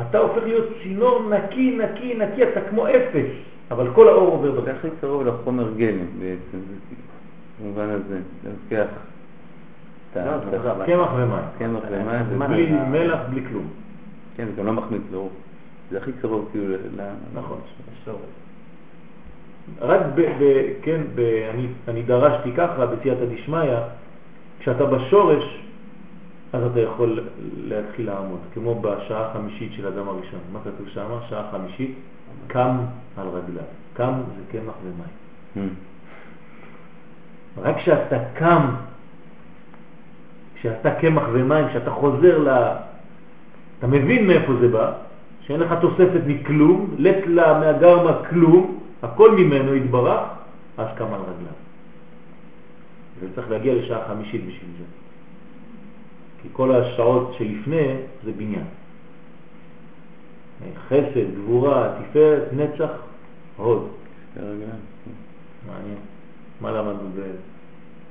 אתה 0.00 0.18
הופך 0.18 0.42
להיות 0.42 0.64
צינור 0.82 1.28
נקי, 1.30 1.78
נקי, 1.78 2.14
נקי, 2.14 2.42
אתה 2.42 2.60
כמו 2.70 2.88
אפס, 2.88 3.30
אבל 3.70 3.90
כל 3.94 4.08
האור 4.08 4.28
עובר 4.30 4.54
זה 4.54 4.60
דרכך. 4.60 4.78
הכי 4.78 4.88
קרוב 5.00 5.26
לחומר 5.26 5.72
גלם 5.76 6.06
בעצם, 6.18 6.58
זה 6.68 6.74
במובן 7.62 7.88
הזה. 7.90 8.18
זה 8.42 8.50
לוקח 8.64 8.92
את 10.12 10.16
ה... 10.16 10.26
לא, 10.26 10.38
זה 10.50 10.58
קמח 10.86 11.10
ומים. 11.14 11.30
קמח 11.58 11.80
ומים, 11.90 12.24
זה- 12.38 12.46
בלי 12.48 12.66
זה? 12.72 12.78
מלח, 12.84 13.18
בלי 13.30 13.42
כלום. 13.48 13.66
כן, 14.36 14.46
זה 14.46 14.60
גם 14.60 14.66
לא 14.66 14.72
מחמיץ 14.72 15.02
לאור. 15.12 15.30
זה 15.90 15.98
הכי 15.98 16.10
קרוב 16.12 16.48
כאילו 16.52 16.68
ל... 16.68 16.74
ל- 17.00 17.12
נכון. 17.34 17.58
רק 19.80 20.00
ב... 20.14 20.20
ב 20.20 20.42
כן, 20.82 21.00
ב, 21.14 21.20
אני, 21.54 21.66
אני 21.88 22.02
דרשתי 22.02 22.52
ככה 22.52 22.86
בסייעתא 22.86 23.24
דשמיא, 23.24 23.74
כשאתה 24.60 24.84
בשורש, 24.86 25.64
אז 26.52 26.62
אתה 26.72 26.80
יכול 26.80 27.20
להתחיל 27.56 28.06
לעמוד, 28.06 28.40
כמו 28.54 28.80
בשעה 28.80 29.30
החמישית 29.30 29.72
של 29.72 29.86
אדם 29.86 30.08
הראשון. 30.08 30.40
מה 30.52 30.58
כתוב 30.60 30.88
שם? 30.88 31.06
שעה 31.28 31.42
חמישית, 31.52 31.94
קם 32.46 32.76
על 33.16 33.28
רגליו. 33.28 33.64
קם 33.94 34.12
זה 34.36 34.58
קמח 34.58 34.74
ומים. 34.82 35.14
Hmm. 35.56 35.60
רק 37.62 37.76
כשאתה 37.76 38.18
קם, 38.34 38.66
כשאתה 40.54 40.90
קמח 40.90 41.22
ומים, 41.32 41.68
כשאתה 41.68 41.90
חוזר 41.90 42.38
ל... 42.38 42.48
אתה 43.78 43.86
מבין 43.86 44.26
מאיפה 44.26 44.52
זה 44.60 44.68
בא, 44.68 44.92
שאין 45.40 45.60
לך 45.60 45.74
תוספת 45.80 46.20
מכלום, 46.26 46.94
לט 46.98 47.26
לה 47.26 47.58
מהגרמה 47.58 48.12
כלום, 48.30 48.80
הכל 49.04 49.30
ממנו 49.36 49.74
יתברך, 49.74 50.20
אז 50.78 50.86
קם 50.96 51.14
על 51.14 51.20
רגליו. 51.20 51.54
וצריך 53.20 53.50
להגיע 53.50 53.74
לשעה 53.74 54.08
חמישית 54.08 54.40
בשביל 54.40 54.70
זה. 54.78 54.84
כי 56.42 56.48
כל 56.52 56.74
השעות 56.74 57.34
שלפני 57.38 57.96
זה 58.24 58.32
בניין. 58.32 58.64
חסד, 60.88 61.34
גבורה, 61.34 61.94
תפארת, 62.10 62.52
נצח, 62.52 62.90
הוד. 63.56 63.88
מעניין. 65.66 65.98
מה 66.60 66.72
למדנו 66.72 67.08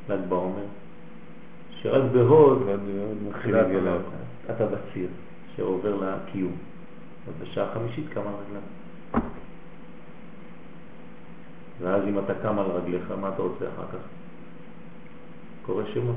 בל"ג 0.08 0.20
בעומר? 0.30 0.66
שרק 1.82 2.12
בהוד 2.14 2.68
אתה- 4.50 4.66
בציר 4.66 5.08
שעובר 5.56 5.96
לקיום. 5.96 6.52
אז 7.28 7.34
בשעה 7.42 7.74
חמישית 7.74 8.06
על 8.12 8.34
רגליו. 8.48 8.62
ואז 11.82 12.04
אם 12.08 12.20
אתה 12.20 12.34
קם 12.34 12.60
על 12.60 12.72
רגליך, 12.72 13.12
מה 13.22 13.30
אתה 13.30 13.42
רוצה 13.42 13.66
אחר 13.76 13.86
כך? 13.88 14.04
קורא 15.66 15.84
שמות. 15.94 16.16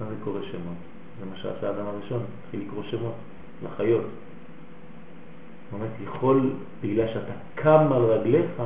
מה 0.00 0.06
זה 0.06 0.14
קורא 0.24 0.40
שמות? 0.42 0.76
זה 1.20 1.26
מה 1.30 1.36
שעשה 1.36 1.68
האדם 1.68 1.86
הראשון, 1.86 2.22
התחיל 2.44 2.60
לקרוא 2.66 2.82
שמות 2.90 3.14
לחיות. 3.64 4.04
זאת 4.04 5.72
אומרת, 5.72 5.90
יכול, 6.04 6.50
בגלל 6.82 7.08
שאתה 7.08 7.32
קם 7.54 7.92
על 7.92 8.02
רגליך, 8.04 8.62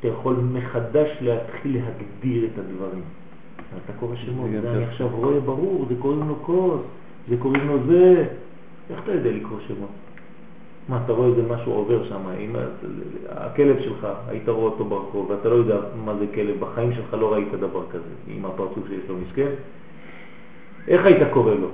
אתה 0.00 0.08
יכול 0.08 0.36
מחדש 0.52 1.08
להתחיל 1.20 1.76
להגדיר 1.76 2.48
את 2.52 2.58
הדברים. 2.58 3.04
אתה 3.84 3.92
קורא 3.92 4.16
שמות, 4.16 4.50
זה 4.62 4.72
אני 4.72 4.84
עכשיו 4.84 5.08
רואה 5.08 5.40
ברור, 5.40 5.86
זה 5.88 5.94
קוראים 5.98 6.28
לו 6.28 6.36
כוס, 6.42 6.80
זה 7.28 7.36
קוראים 7.38 7.68
לו 7.68 7.86
זה. 7.86 8.26
איך 8.90 9.00
אתה 9.02 9.12
יודע 9.12 9.30
לקרוא 9.30 9.58
שמות? 9.68 9.90
מה, 10.88 11.00
אתה 11.04 11.12
רואה 11.12 11.28
איזה 11.28 11.42
משהו 11.42 11.72
עובר 11.72 12.08
שם, 12.08 12.28
אם 12.40 12.56
הכלב 13.28 13.80
שלך, 13.80 14.06
היית 14.28 14.48
רואה 14.48 14.64
אותו 14.64 14.84
ברחוב, 14.84 15.30
ואתה 15.30 15.48
לא 15.48 15.54
יודע 15.54 15.76
מה 16.04 16.14
זה 16.18 16.26
כלב, 16.34 16.60
בחיים 16.60 16.92
שלך 16.92 17.14
לא 17.14 17.32
ראית 17.32 17.52
דבר 17.52 17.82
כזה, 17.90 18.14
עם 18.28 18.44
הפרצוף 18.44 18.88
שיש 18.88 19.08
לו 19.08 19.16
מסכן. 19.16 19.50
איך 20.88 21.06
היית 21.06 21.32
קורא 21.32 21.54
לו? 21.54 21.68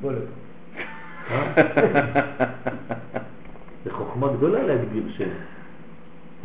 בוא 0.00 0.12
לפה. 0.12 0.24
אה? 1.30 1.52
זה 3.84 3.92
חוכמה 3.92 4.32
גדולה 4.32 4.62
להגדיר 4.62 5.02
שם. 5.16 5.28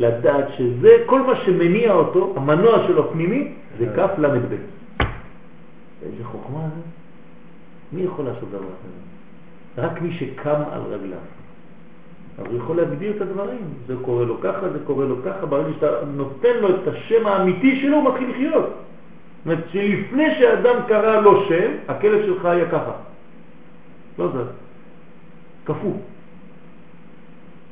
לדעת 0.00 0.44
שזה, 0.56 0.88
כל 1.06 1.22
מה 1.22 1.36
שמניע 1.36 1.92
אותו, 1.92 2.34
המנוע 2.36 2.86
שלו 2.86 3.12
פנימי, 3.12 3.52
זה 3.78 3.86
כף 3.96 4.10
למד 4.18 4.42
ב'. 4.42 4.54
איזה 6.02 6.24
חוכמה 6.24 6.60
זה? 6.60 6.80
מי 7.92 8.02
יכול 8.02 8.24
לעשות 8.24 8.48
דבר 8.48 8.58
כזה? 8.58 9.15
רק 9.78 10.02
מי 10.02 10.12
שקם 10.12 10.62
על 10.72 10.80
רגליו. 10.80 11.18
אבל 12.38 12.48
הוא 12.48 12.58
יכול 12.58 12.76
להגדיר 12.76 13.16
את 13.16 13.20
הדברים. 13.20 13.64
זה 13.86 13.94
קורה 14.02 14.24
לו 14.24 14.40
ככה, 14.40 14.68
זה 14.68 14.78
קורה 14.84 15.04
לו 15.04 15.16
ככה, 15.24 15.46
ברגע 15.46 15.68
שאתה 15.74 16.04
נותן 16.06 16.56
לו 16.60 16.68
את 16.76 16.88
השם 16.88 17.26
האמיתי 17.26 17.80
שלו, 17.80 17.96
הוא 17.96 18.10
מתחיל 18.10 18.30
לחיות. 18.30 18.66
זאת 18.66 19.46
אומרת 19.46 19.64
שלפני 19.72 20.34
שאדם 20.38 20.76
קרא 20.88 21.20
לו 21.20 21.46
שם, 21.48 21.72
הכלב 21.88 22.26
שלך 22.26 22.44
היה 22.44 22.70
ככה. 22.70 22.92
לא 24.18 24.28
זז. 24.28 24.48
קפוא. 25.64 25.94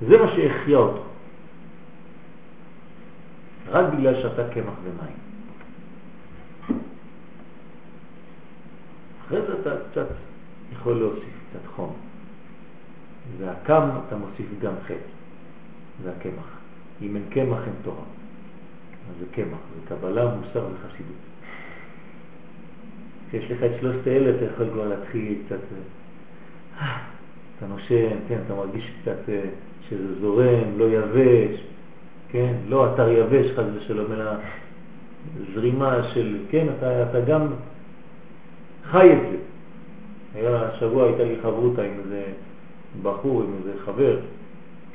זה 0.08 0.18
מה 0.18 0.28
שהחיה 0.36 0.78
אותו. 0.78 1.02
רק 3.70 3.86
בגלל 3.94 4.22
שאתה 4.22 4.42
קמח 4.48 4.74
ומים. 4.84 5.16
אחרי 9.26 9.40
זה 9.40 9.52
אתה 9.60 9.70
קצת 9.90 10.06
יכול 10.72 10.98
להוסיף 10.98 11.43
קצת 11.54 11.66
חום. 11.76 11.92
והקם 13.38 13.88
אתה 14.08 14.16
מוסיף 14.16 14.46
גם 14.62 14.72
חטא, 14.84 14.94
זה 16.02 16.10
הקמח. 16.10 16.58
אם 17.02 17.16
אין 17.16 17.24
קמח 17.30 17.58
אין 17.66 17.74
תורה. 17.82 17.96
אז 19.10 19.14
זה 19.20 19.26
קמח, 19.34 19.58
זה 19.74 19.88
קבלה, 19.88 20.34
מוסר 20.34 20.66
וחסידות. 20.74 21.16
כשיש 23.28 23.50
לך 23.50 23.62
את 23.62 23.70
שלושת 23.80 24.06
האלה 24.06 24.36
אתה 24.36 24.44
יכול 24.44 24.66
כבר 24.72 24.88
להתחיל 24.88 25.34
קצת, 25.46 25.58
אה, 26.80 26.98
אתה 27.58 27.66
נושם, 27.66 28.16
כן, 28.28 28.38
אתה 28.46 28.54
מרגיש 28.54 28.90
קצת 29.02 29.28
אה, 29.28 29.40
שזה 29.88 30.20
זורם, 30.20 30.78
לא 30.78 30.84
יבש, 30.84 31.60
כן, 32.30 32.54
לא 32.68 32.94
אתר 32.94 33.08
יבש 33.08 33.50
חד 33.56 33.64
ושלום, 33.76 34.12
אלא 34.12 34.30
זרימה 35.54 36.02
של, 36.14 36.36
כן, 36.50 36.66
אתה, 36.78 37.10
אתה 37.10 37.20
גם 37.20 37.46
חי 38.90 39.12
את 39.12 39.18
זה. 39.30 39.36
היה, 40.34 40.68
השבוע 40.68 41.06
הייתה 41.06 41.24
לי 41.24 41.36
חברותה 41.42 41.82
עם 41.82 41.92
איזה 42.04 42.24
בחור, 43.02 43.42
עם 43.42 43.50
איזה 43.58 43.80
חבר, 43.84 44.20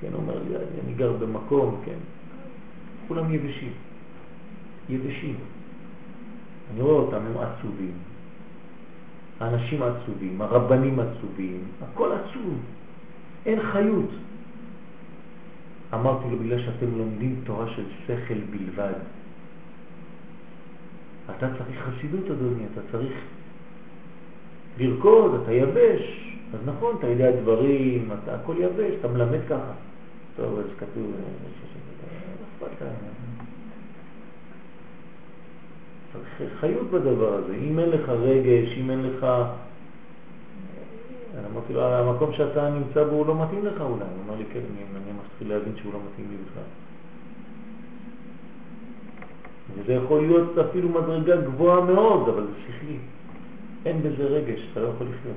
כן, 0.01 0.07
אומר 0.13 0.35
לי, 0.49 0.55
אני 0.55 0.93
גר 0.93 1.11
במקום, 1.11 1.81
כן, 1.85 1.97
כולם 3.07 3.33
יבשים, 3.33 3.71
יבשים. 4.89 5.35
אני 6.73 6.81
רואה 6.81 6.93
אותם, 6.93 7.15
הם 7.25 7.37
עצובים. 7.37 7.91
האנשים 9.39 9.83
עצובים, 9.83 10.41
הרבנים 10.41 10.99
עצובים, 10.99 11.63
הכל 11.81 12.11
עצוב, 12.11 12.59
אין 13.45 13.59
חיות. 13.71 14.09
אמרתי 15.93 16.29
לו, 16.31 16.37
בגלל 16.37 16.65
שאתם 16.65 16.97
לומדים 16.97 17.41
תורה 17.43 17.65
של 17.75 17.83
שכל 18.07 18.39
בלבד. 18.51 18.93
אתה 21.37 21.47
צריך 21.57 21.79
חסידות, 21.79 22.31
אדוני, 22.31 22.63
אתה 22.73 22.81
צריך 22.91 23.13
לרקוד, 24.79 25.41
אתה 25.43 25.53
יבש. 25.53 26.25
אז 26.53 26.59
נכון, 26.65 26.95
אתה 26.99 27.07
יודע 27.07 27.31
דברים, 27.41 28.09
אתה 28.23 28.35
הכל 28.35 28.55
יבש, 28.59 28.93
אתה 28.99 29.07
מלמד 29.07 29.39
ככה. 29.49 29.71
טוב, 30.35 30.59
אז 30.59 30.65
כתוב, 30.79 31.11
צריך 36.37 36.59
חיות 36.59 36.91
בדבר 36.91 37.33
הזה. 37.33 37.55
אם 37.55 37.79
אין 37.79 37.89
לך 37.89 38.09
רגש, 38.09 38.77
אם 38.77 38.89
אין 38.89 39.03
לך... 39.03 39.23
אני 41.37 41.47
אמרתי 41.53 41.73
לו, 41.73 41.83
המקום 41.83 42.33
שאתה 42.33 42.69
נמצא 42.69 43.03
בו 43.03 43.15
הוא 43.15 43.27
לא 43.27 43.43
מתאים 43.43 43.65
לך 43.65 43.81
אולי. 43.81 43.89
הוא 43.89 44.23
אמר 44.27 44.35
לי, 44.35 44.43
כן, 44.53 44.59
אני, 44.59 44.83
אני 44.95 45.11
מתחיל 45.25 45.49
להבין 45.49 45.73
שהוא 45.75 45.93
לא 45.93 45.99
מתאים 46.11 46.27
לי 46.29 46.37
בכלל. 46.45 46.63
וזה 49.75 49.93
יכול 49.93 50.21
להיות 50.21 50.57
אפילו 50.57 50.89
מדרגה 50.89 51.41
גבוהה 51.41 51.81
מאוד, 51.81 52.29
אבל 52.29 52.43
זה 52.43 52.53
שכלי. 52.67 52.97
אין 53.85 54.01
בזה 54.03 54.23
רגש, 54.23 54.59
אתה 54.71 54.79
לא 54.79 54.87
יכול 54.87 55.07
לחיות. 55.07 55.35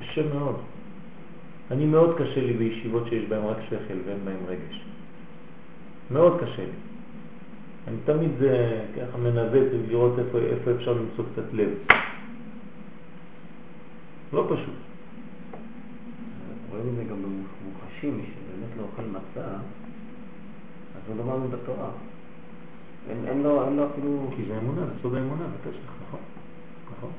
קשה 0.00 0.34
מאוד. 0.34 0.56
אני 1.70 1.86
מאוד 1.86 2.14
קשה 2.18 2.40
לי 2.40 2.52
בישיבות 2.52 3.06
שיש 3.08 3.24
בהן 3.28 3.44
רק 3.44 3.56
שכל 3.66 3.94
ואין 4.06 4.18
בהן 4.24 4.36
רגש. 4.46 4.84
מאוד 6.10 6.40
קשה 6.40 6.62
לי. 6.64 6.78
אני 7.88 7.96
תמיד 8.04 8.30
זה 8.38 8.84
ככה 8.96 9.18
מנווט 9.18 9.68
לראות 9.88 10.18
איפה, 10.18 10.38
איפה 10.38 10.70
אפשר 10.70 10.92
למצוא 10.92 11.24
קצת 11.32 11.52
לב. 11.52 11.68
לא 14.32 14.46
פשוט. 14.50 14.74
רואים 16.70 16.88
את 16.88 16.94
זה 16.96 17.04
גם 17.04 17.16
במוחשים, 17.22 18.16
מי 18.16 18.22
שבאמת 18.22 18.76
לא 18.76 18.82
אוכל 18.82 19.02
מצה, 19.02 19.46
אז 20.94 21.02
הוא 21.08 21.16
לא 21.16 21.24
מאמין 21.24 21.50
בתורה. 21.50 21.90
אין, 23.10 23.42
לו, 23.42 23.86
אפילו... 23.92 24.30
כי 24.36 24.42
זה 24.48 24.58
אמונה, 24.58 24.86
זה 24.86 24.92
סוד 25.02 25.14
האמונה, 25.14 25.44
פסח, 25.62 25.92
נכון? 26.06 26.20
נכון. 26.96 27.10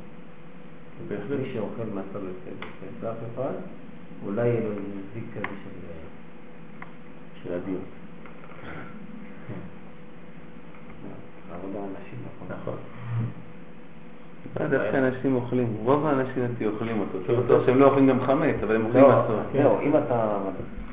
מי 1.10 1.54
שאוכל 1.54 1.84
מצה 1.94 2.20
בפסח 2.20 3.16
אחד, 3.34 3.54
אולי 4.26 4.48
יהיה 4.48 4.62
לו 4.62 4.72
איזה 4.72 4.82
זיק 5.14 5.24
כזה 5.34 5.56
של... 5.64 5.70
של 7.44 7.54
אדיר. 7.54 7.78
עבודה 11.54 11.80
אנשים, 11.80 12.20
נכון. 12.26 12.58
נכון. 12.62 12.76
לא 14.60 14.68
דווקא 14.68 14.98
אנשים 14.98 15.36
אוכלים, 15.36 15.76
רוב 15.84 16.06
האנשים 16.06 16.44
אצלי 16.44 16.68
אוכלים 16.68 17.00
אותו. 17.00 17.18
אתה 17.24 17.42
בטוח 17.42 17.66
שהם 17.66 17.80
לא 17.80 17.86
אוכלים 17.86 18.08
גם 18.08 18.26
חמץ, 18.26 18.56
אבל 18.64 18.76
הם 18.76 18.86
אוכלים 18.86 19.04
לא, 19.04 19.24
מסור. 19.24 19.40
זהו, 19.54 19.80
אם 19.82 19.98
אתה 19.98 20.38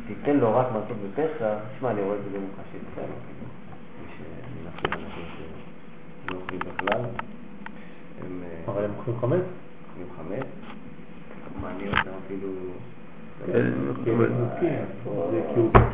תיתן 0.06 0.36
לו 0.36 0.56
רק 0.56 0.66
מצות 0.70 0.96
בפסח, 0.96 1.54
תשמע, 1.76 1.90
אני 1.90 2.02
רואה 2.02 2.16
את 2.16 2.20
זה 2.24 2.38
במוחשי, 2.38 2.78
בסדר. 2.92 3.04
מי 4.02 4.12
שמנסים 4.18 5.04
אנשים 5.04 5.24
שלא 6.26 6.36
אוכלים 6.36 6.60
בכלל, 6.60 7.00
הם 8.24 8.42
אה, 8.44 8.72
אבל 8.72 8.84
הם 8.84 8.90
אוכלים 8.98 9.16
חמץ? 9.20 9.61
אוכלים 9.92 10.06
חמץ, 10.16 10.46
מעניין 11.62 11.88
אותם 11.98 12.10
אפילו... 12.26 12.48
כי 13.46 13.52
הם 14.10 14.16
אבל- 14.16 14.28
מנוקים. 14.28 14.74
זה 15.30 15.42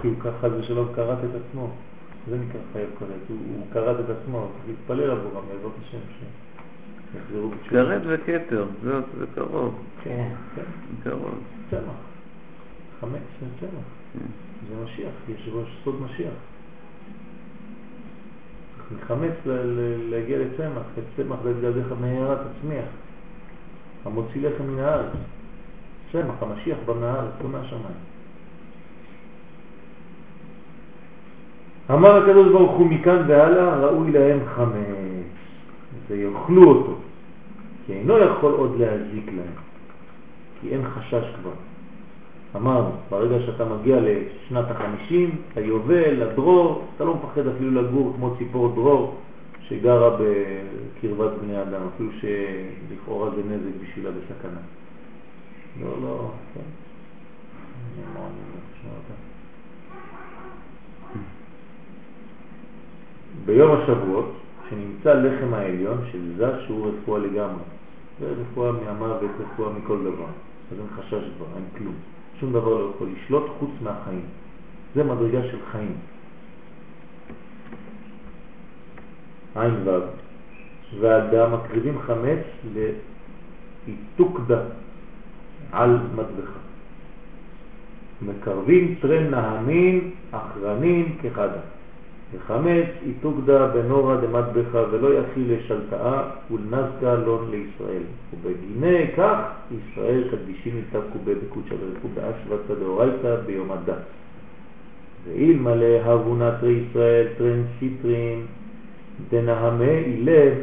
כי 0.01 0.07
הוא- 0.09 0.17
ככה 0.21 0.51
זה 0.51 0.63
שלא 0.63 0.85
כרת 0.95 1.19
את 1.25 1.31
עצמו. 1.41 1.71
זה 2.31 2.37
נקרא 2.39 2.61
חייב 2.73 2.89
כרת. 2.99 3.09
הוא 3.29 3.39
הוא 3.57 3.67
כרת 3.73 4.01
את 4.01 4.11
עצמו, 4.11 4.49
צריך 4.53 4.65
להתפלל 4.69 5.11
עבורם, 5.11 5.45
בעזרת 5.49 5.73
השם, 5.83 5.99
שיחזרו 7.13 7.49
בתשובה. 7.51 7.71
כרת 7.71 8.03
וכתר, 8.07 8.67
זה 8.85 8.91
זה 9.19 9.25
קרוב, 9.35 9.75
כן. 10.03 10.29
כן, 10.57 10.63
קרוב. 11.11 11.35
צמח. 11.71 11.81
חמץ 13.01 13.13
זה 13.41 13.47
צמח. 13.61 13.71
כן. 14.13 14.27
זה 14.69 14.85
משיח, 14.85 15.13
יש 15.29 15.49
ראש 15.53 15.81
סוד 15.85 16.03
משיח. 16.03 16.33
צריך 18.89 19.03
מחמץ 19.05 19.33
ל- 19.47 19.51
ל- 19.51 20.11
להגיע 20.11 20.39
לצמח, 20.39 20.83
וצמח 20.95 21.39
בגללך 21.45 21.87
מהרה 22.01 22.37
תצמיח. 22.37 22.85
המוציא 24.09 24.49
לחם 24.49 24.65
מן 24.65 24.79
הארץ. 24.79 25.13
צמח, 26.13 26.35
המשיח 26.41 26.79
בא 26.87 26.95
מהארץ, 27.01 27.33
לא 27.43 27.49
מהשמיים. 27.49 28.01
אמר 31.91 32.17
הקדוש 32.17 32.49
ברוך 32.49 32.73
הוא 32.73 32.87
מכאן 32.87 33.23
והלאה 33.27 33.77
ראוי 33.77 34.13
להם 34.13 34.39
חמץ, 34.55 35.33
ויאכלו 36.09 36.69
אותו, 36.69 36.95
כי 37.87 37.93
אינו 37.93 38.19
יכול 38.19 38.53
עוד 38.53 38.77
להזיק 38.79 39.27
להם, 39.27 39.57
כי 40.61 40.69
אין 40.71 40.81
חשש 40.85 41.25
כבר. 41.41 41.51
אמרנו, 42.57 42.91
ברגע 43.11 43.47
שאתה 43.47 43.65
מגיע 43.65 43.97
לשנת 44.01 44.71
החמישים, 44.71 45.31
ליובל, 45.57 46.11
לדרור, 46.11 46.85
אתה 46.97 47.05
לא 47.05 47.15
מפחד 47.15 47.47
אפילו 47.47 47.83
לגור 47.83 48.13
כמו 48.17 48.37
ציפור 48.39 48.73
דרור 48.75 49.15
שגרה 49.69 50.11
בקרבת 50.11 51.31
בני 51.43 51.63
אדם, 51.63 51.81
אפילו 51.95 52.11
שלכאורה 52.21 53.31
זה 53.31 53.43
נזק 53.43 53.83
בשבילה 53.83 54.11
בסכנה. 54.11 54.61
לא, 55.81 56.03
לא, 56.03 56.31
כן. 56.55 56.61
ביום 63.45 63.71
השבועות, 63.81 64.33
שנמצא 64.69 65.15
לחם 65.15 65.55
העליון 65.55 65.99
של 66.13 66.37
זה 66.37 66.47
שהוא 66.67 66.89
רפואה 66.89 67.21
לגמרי. 67.21 67.63
זה 68.21 68.33
רפואה 68.41 68.73
מהמוות, 68.73 69.31
רפואה 69.41 69.73
מכל 69.73 69.99
דבר. 69.99 70.27
אז 70.73 70.79
אין 70.79 70.87
חשש 70.97 71.31
כבר, 71.37 71.47
אין 71.57 71.65
כלום. 71.79 71.95
שום 72.41 72.53
דבר 72.53 72.69
לא 72.69 72.91
יכול 72.95 73.09
לשלוט 73.17 73.45
חוץ 73.59 73.71
מהחיים. 73.83 74.25
זה 74.95 75.05
מדרגה 75.05 75.43
של 75.43 75.59
חיים. 75.73 75.97
עין 79.57 79.75
ו' 79.85 79.91
והאדם 81.01 81.53
מקריבים 81.53 81.99
חמץ 81.99 82.45
לאיתוקדה 82.75 84.61
על 85.73 85.99
מטבחה. 86.15 86.59
מקרבים 88.23 88.95
טרן 89.01 89.31
נהמין 89.31 90.11
אחרנין 90.31 91.17
כחדה. 91.23 91.61
וחמץ 92.33 92.87
איתוקדה 93.07 93.67
בנורא 93.67 94.17
דמטבחה 94.17 94.83
ולא 94.91 95.15
יכיל 95.15 95.53
לשלטאה 95.53 96.23
ולנזקה 96.51 97.15
לון 97.15 97.51
לישראל. 97.51 98.03
ובגיני 98.33 99.05
כך 99.17 99.39
ישראל 99.71 100.25
קדישים 100.31 100.79
יתקו 100.79 101.19
בקודשא 101.25 101.75
ברכו 101.75 102.09
באשבתא 102.15 102.75
דאורייתא 102.81 103.37
ביום 103.47 103.73
הדת. 103.73 104.03
ואילמלא 105.25 106.01
הבו 106.05 106.37
נטרי 106.37 106.73
ישראל 106.73 107.27
טרן 107.39 107.63
סיטרין 107.79 108.47
דנהמה 109.31 109.91
אילב 110.07 110.55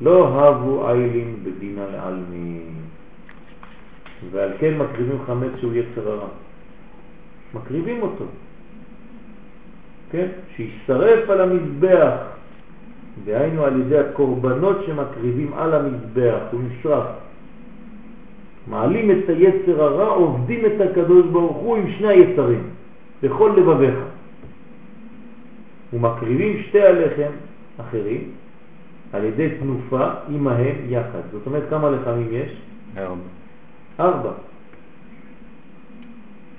לא 0.00 0.28
הבו 0.28 0.88
איילין 0.88 1.36
בדינה 1.42 1.86
לעלמין. 1.92 2.62
ועל 4.30 4.50
כן 4.58 4.78
מקריבים 4.78 5.18
חמץ 5.26 5.50
שהוא 5.60 5.72
יצר 5.74 6.08
הרע. 6.08 6.28
מקריבים 7.54 8.02
אותו. 8.02 8.24
כן? 10.10 10.26
שישרף 10.56 11.30
על 11.30 11.40
המזבח, 11.40 12.14
דהיינו 13.24 13.64
על 13.64 13.80
ידי 13.80 13.98
הקורבנות 13.98 14.76
שמקריבים 14.86 15.54
על 15.54 15.74
המזבח, 15.74 16.40
הוא 16.52 16.60
נשרף. 16.68 17.06
מעלים 18.66 19.10
את 19.10 19.28
היצר 19.28 19.82
הרע, 19.82 20.08
עובדים 20.08 20.66
את 20.66 20.80
הקדוש 20.80 21.26
ברוך 21.26 21.56
הוא 21.56 21.76
עם 21.76 21.90
שני 21.98 22.08
היצרים, 22.08 22.62
בכל 23.22 23.52
לבביך. 23.56 23.98
ומקריבים 25.92 26.62
שתי 26.62 26.82
הלחם 26.82 27.32
אחרים, 27.76 28.30
על 29.12 29.24
ידי 29.24 29.48
תנופה 29.60 30.10
עמהם 30.28 30.76
יחד. 30.88 31.20
זאת 31.32 31.46
אומרת, 31.46 31.62
כמה 31.70 31.90
לחמים 31.90 32.28
יש? 32.32 32.52
ארבע. 32.96 33.22
ארבע. 34.00 34.32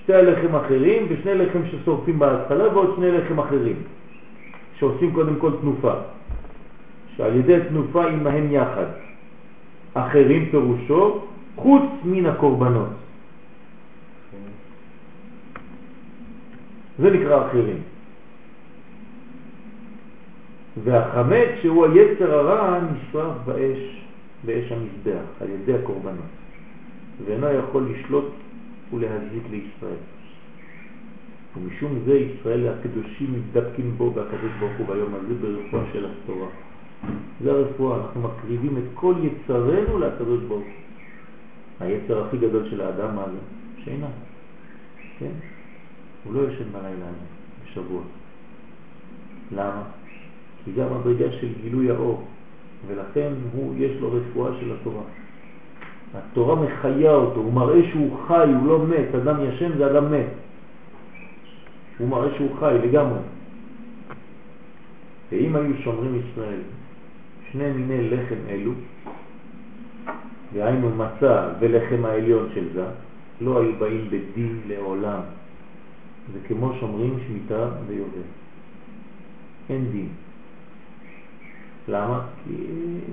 שתי 0.04 0.14
הלחם 0.14 0.56
אחרים 0.56 1.06
ושני 1.10 1.36
לחם 1.36 1.60
ששורפים 1.72 2.20
בהתחלה 2.20 2.68
ועוד 2.68 2.94
שני 2.96 3.12
לחם 3.12 3.40
אחרים, 3.40 3.76
שעושים 4.80 5.14
קודם 5.14 5.36
כל 5.36 5.52
תנופה. 5.62 5.94
שעל 7.18 7.36
ידי 7.36 7.58
תנופה 7.70 8.06
עמהם 8.06 8.52
יחד. 8.52 8.86
אחרים 9.94 10.50
פירושו 10.52 11.22
חוץ 11.56 11.84
מן 12.04 12.26
הקורבנות. 12.26 12.90
זה 17.00 17.10
נקרא 17.12 17.48
אחרים. 17.48 17.91
והחמץ 20.84 21.50
שהוא 21.62 21.86
היצר 21.86 22.34
הרע 22.34 22.80
נשרף 22.82 23.38
באש, 23.46 24.04
באש 24.46 24.72
המזבח, 24.72 25.24
על 25.42 25.50
ידי 25.50 25.74
הקורבנות, 25.74 26.32
ואינו 27.26 27.48
יכול 27.48 27.88
לשלוט 27.92 28.32
ולהזיק 28.94 29.44
לישראל. 29.52 30.02
ומשום 31.58 32.00
זה 32.06 32.14
ישראל 32.18 32.68
הקדושים 32.68 33.34
מתדבקים 33.34 33.92
בו 33.98 34.14
והקדוש 34.16 34.52
ברוך 34.60 34.72
הוא 34.78 34.88
ביום 34.88 35.14
הזה 35.16 35.34
ברפואה 35.42 35.84
של 35.94 36.06
התורה. 36.06 36.48
זה 37.44 37.52
הרפואה, 37.52 37.98
אנחנו 37.98 38.22
מקריבים 38.22 38.78
את 38.78 38.84
כל 38.94 39.16
יצרנו 39.24 40.00
לקדוש 40.00 40.44
ברוך 40.48 40.64
הוא. 40.64 40.82
היצר 41.80 42.26
הכי 42.26 42.38
גדול 42.38 42.70
של 42.70 42.82
האדם, 42.82 43.16
מה 43.16 43.26
זה? 43.32 43.38
שינה. 43.84 44.08
כן? 45.20 45.32
הוא 46.24 46.34
לא 46.34 46.52
ישן 46.52 46.72
בלילה 46.72 47.06
בשבוע. 47.64 48.02
למה? 49.52 49.84
כי 50.66 50.72
גם 50.72 50.88
הבריגה 50.92 51.32
של 51.32 51.48
גילוי 51.62 51.92
האור, 51.92 52.24
ולכן 52.88 53.34
הוא, 53.54 53.74
יש 53.78 53.92
לו 54.00 54.12
רפואה 54.12 54.52
של 54.60 54.72
התורה. 54.72 55.04
התורה 56.14 56.56
מחיה 56.56 57.12
אותו, 57.12 57.40
הוא 57.40 57.54
מראה 57.54 57.80
שהוא 57.92 58.18
חי, 58.28 58.50
הוא 58.60 58.68
לא 58.68 58.86
מת, 58.86 59.16
אדם 59.16 59.36
ישן 59.44 59.78
זה 59.78 59.92
אדם 59.92 60.12
מת. 60.12 60.28
הוא 61.98 62.08
מראה 62.10 62.36
שהוא 62.36 62.50
חי 62.60 62.76
לגמרי. 62.84 63.20
ואם 65.32 65.56
היו 65.56 65.74
שומרים 65.84 66.22
ישראל 66.26 66.60
שני 67.52 67.72
מיני 67.72 68.10
לחם 68.10 68.36
אלו, 68.50 68.72
והיינו 70.54 70.90
מצה 70.90 71.50
ולחם 71.60 72.06
העליון 72.06 72.50
של 72.54 72.68
זה, 72.74 72.86
לא 73.42 73.62
היו 73.62 73.76
באים 73.80 74.08
בדין 74.08 74.62
לעולם. 74.68 75.20
זה 76.34 76.40
כמו 76.48 76.74
שומרים 76.80 77.18
שמיטה 77.28 77.70
ויובל. 77.88 78.28
אין 79.70 79.86
דין. 79.92 80.08
למה? 81.88 82.20
כי 82.44 82.54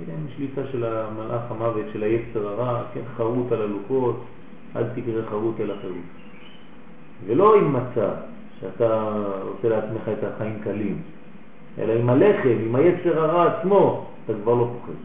אין 0.08 0.26
שליטה 0.36 0.60
של 0.72 0.84
המלאך 0.84 1.42
המוות, 1.50 1.86
של 1.92 2.02
היצר 2.02 2.48
הרע, 2.48 2.82
כן, 2.94 3.00
חרוט 3.16 3.52
על 3.52 3.62
הלוקות, 3.62 4.24
אל 4.76 4.84
תקרא 4.84 5.22
חרוט 5.30 5.60
אל 5.60 5.70
החירות. 5.70 5.97
ולא 7.26 7.56
עם 7.56 7.72
מצה, 7.72 8.08
שאתה 8.60 9.12
עושה 9.42 9.68
לעצמך 9.68 10.02
את 10.18 10.24
החיים 10.24 10.58
קלים, 10.64 10.97
אלא 11.78 11.92
עם 11.92 12.10
הלחם, 12.10 12.56
עם 12.66 12.74
היצר 12.74 13.24
הרע 13.24 13.52
עצמו, 13.52 14.06
אתה 14.24 14.32
כבר 14.42 14.55
לא 14.55 14.70
פוחד. 14.72 14.98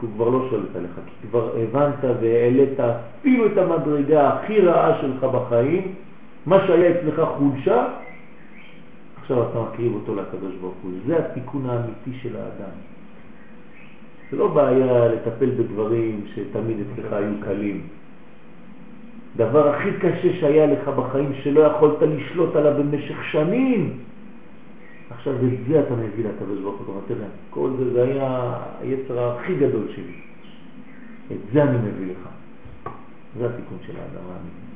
כי 0.00 0.06
הוא 0.06 0.14
כבר 0.14 0.28
לא 0.28 0.46
שולט 0.50 0.76
עליך, 0.76 0.90
כי 1.06 1.28
כבר 1.28 1.50
הבנת 1.56 2.04
והעלית 2.20 2.80
אפילו 2.80 3.46
את 3.46 3.58
המדרגה 3.58 4.28
הכי 4.28 4.60
רעה 4.60 5.00
שלך 5.00 5.24
בחיים, 5.24 5.94
מה 6.46 6.66
שהיה 6.66 6.90
אצלך 6.90 7.22
חולשה, 7.38 7.84
עכשיו 9.28 9.50
אתה 9.50 9.60
מקריב 9.60 9.94
אותו 9.94 10.14
לקדוש 10.14 10.54
ברוך 10.60 10.74
הוא. 10.82 10.90
זה 11.06 11.18
התיקון 11.18 11.66
האמיתי 11.66 12.18
של 12.22 12.36
האדם. 12.36 12.74
זה 14.30 14.36
לא 14.36 14.48
בעיה 14.48 15.08
לטפל 15.08 15.50
בדברים 15.50 16.24
שתמיד 16.34 16.76
אצלך 16.80 17.12
היו 17.12 17.32
קלים. 17.40 17.80
דבר 19.36 19.68
הכי 19.68 19.88
קשה 20.00 20.40
שהיה 20.40 20.66
לך 20.66 20.88
בחיים 20.88 21.32
שלא 21.42 21.60
יכולת 21.60 22.02
לשלוט 22.02 22.56
עליו 22.56 22.72
במשך 22.78 23.24
שנים, 23.32 23.98
עכשיו 25.10 25.34
את 25.34 25.68
זה 25.68 25.80
אתה 25.80 25.94
מביא 25.94 26.24
לקדוש 26.24 26.60
ברוך 26.60 26.80
הוא, 26.86 27.00
כל 27.50 27.70
זה, 27.78 27.92
זה 27.92 28.02
היה 28.02 28.52
היצר 28.80 29.36
הכי 29.36 29.54
גדול 29.54 29.86
שלי. 29.94 30.16
את 31.32 31.52
זה 31.52 31.62
אני 31.62 31.78
מביא 31.78 32.06
לך. 32.12 32.28
זה 33.38 33.46
התיקון 33.46 33.78
של 33.86 33.92
האדם 33.96 34.24
האמיתי. 34.24 34.68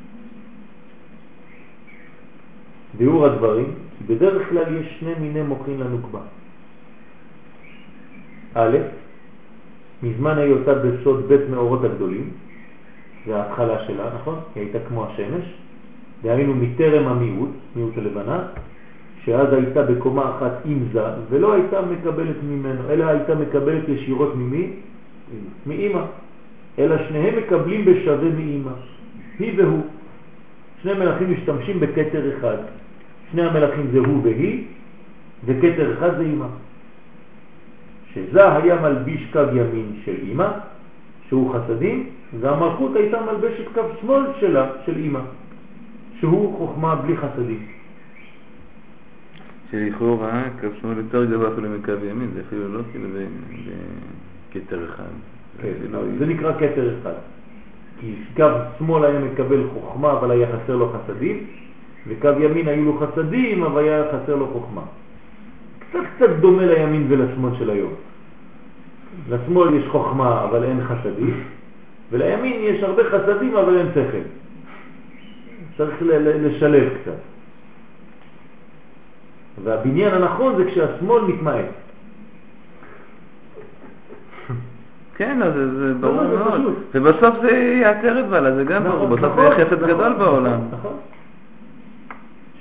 ביאור 2.99 3.27
הדברים, 3.27 3.75
בדרך 4.07 4.49
כלל 4.49 4.77
יש 4.77 4.97
שני 5.01 5.13
מיני 5.21 5.43
מוחין 5.43 5.81
לנוקבה. 5.81 6.21
א', 8.55 8.77
מזמן 10.03 10.39
היותה 10.39 10.75
בסוד 10.75 11.29
בית 11.29 11.41
מאורות 11.51 11.85
הגדולים, 11.85 12.31
זה 13.27 13.37
ההתחלה 13.37 13.87
שלה, 13.87 14.11
נכון? 14.15 14.39
היא 14.55 14.63
הייתה 14.63 14.79
כמו 14.89 15.07
השמש, 15.07 15.45
דהיינו 16.23 16.55
מטרם 16.55 17.09
המיעוט, 17.09 17.51
מיעוט 17.77 17.99
הלבנה, 17.99 18.45
שאז 19.25 19.53
הייתה 19.53 19.83
בקומה 19.83 20.31
אחת 20.37 20.53
עם 20.65 20.79
זה, 20.93 21.01
ולא 21.31 21.53
הייתה 21.53 21.83
מקבלת 21.83 22.37
ממנו, 22.49 22.91
אלא 22.91 23.05
הייתה 23.05 23.35
מקבלת 23.35 23.89
ישירות 23.89 24.35
ממי? 24.37 24.71
מאמא. 25.67 26.03
אלא 26.79 26.97
שניהם 27.09 27.39
מקבלים 27.39 27.85
בשווה 27.85 28.29
מאמא, 28.31 28.77
היא 29.39 29.53
והוא. 29.57 29.83
שני 30.83 30.95
מלאכים 30.95 31.33
משתמשים 31.33 31.81
בקטר 31.81 32.23
אחד. 32.39 32.57
שני 33.33 33.43
המלאכים 33.43 33.87
זה 33.93 33.99
הוא 33.99 34.23
והיא, 34.23 34.65
וקטר 35.45 35.93
אחד 35.99 36.17
זה 36.17 36.23
אמא. 36.23 36.47
שזה 38.15 38.57
היה 38.57 38.81
מלביש 38.81 39.27
קו 39.33 39.41
ימין 39.53 39.93
של 40.05 40.15
אמא, 40.33 40.49
שהוא 41.29 41.55
חסדים, 41.55 42.11
והמלכות 42.41 42.97
הייתה 42.97 43.19
מלבשת 43.21 43.65
קו 43.75 43.81
שמאל 44.01 44.23
שלה, 44.41 44.71
של 44.87 44.99
אמא, 44.99 45.21
שהוא 46.21 46.59
חוכמה 46.59 46.97
בלי 46.97 47.17
חסדים. 47.17 47.67
שלכאורה 49.71 50.43
קו 50.61 50.67
שמאל 50.81 50.99
יותר 50.99 51.25
גבוה 51.25 51.53
אפילו 51.53 51.69
מקו 51.71 51.93
ימין, 52.11 52.29
זה 52.35 52.41
אפילו 52.49 52.69
לא 52.69 52.81
כאילו 52.91 53.09
בכתר 54.51 54.85
אחד. 54.85 55.13
כן, 55.63 55.73
זה 56.19 56.27
נקרא 56.27 56.53
כתר 56.53 56.95
אחד. 57.01 57.15
כי 58.01 58.15
קו 58.37 58.45
שמאל 58.79 59.05
היה 59.05 59.21
מקבל 59.21 59.63
חוכמה 59.73 60.13
אבל 60.13 60.31
היה 60.31 60.47
חסר 60.47 60.77
לו 60.77 60.93
חסדים, 60.93 61.47
וקו 62.07 62.29
ימין 62.41 62.69
היו 62.69 62.85
לו 62.85 62.99
חסדים 62.99 63.63
אבל 63.63 63.83
היה 63.83 64.05
חסר 64.09 64.37
לו 64.37 64.47
חוכמה. 64.53 64.83
קצת 65.79 65.99
קצת 66.17 66.31
דומה 66.41 66.67
לימין 66.67 67.07
ולשמאל 67.09 67.51
של 67.59 67.71
היום. 67.71 67.93
לשמאל 69.29 69.75
יש 69.75 69.89
חוכמה 69.89 70.45
אבל 70.45 70.65
אין 70.65 70.81
חסדים, 70.85 71.43
ולימין 72.11 72.61
יש 72.61 72.83
הרבה 72.83 73.03
חסדים 73.05 73.57
אבל 73.57 73.77
אין 73.77 73.87
שכל. 73.95 74.19
צריך 75.77 75.95
לשלב 76.03 76.89
קצת. 77.03 77.19
והבניין 79.65 80.15
הנכון 80.15 80.57
זה 80.57 80.65
כשהשמאל 80.65 81.23
מתמעט. 81.23 81.65
כן, 85.17 85.43
אז 85.43 85.53
זה 85.55 85.95
ברור 86.01 86.23
מאוד. 86.23 86.75
ובסוף 86.95 87.35
זה 87.43 87.51
יעצר 87.83 88.21
את 88.21 88.29
בעלה, 88.29 88.55
זה 88.55 88.65
גם 88.65 88.85
ברור. 88.85 89.07
בסוף 89.07 89.35
זה 89.37 89.41
יהיה 89.41 89.55
חפץ 89.55 89.79
גדול 89.79 90.13
בעולם. 90.13 90.61
נכון. 90.71 90.97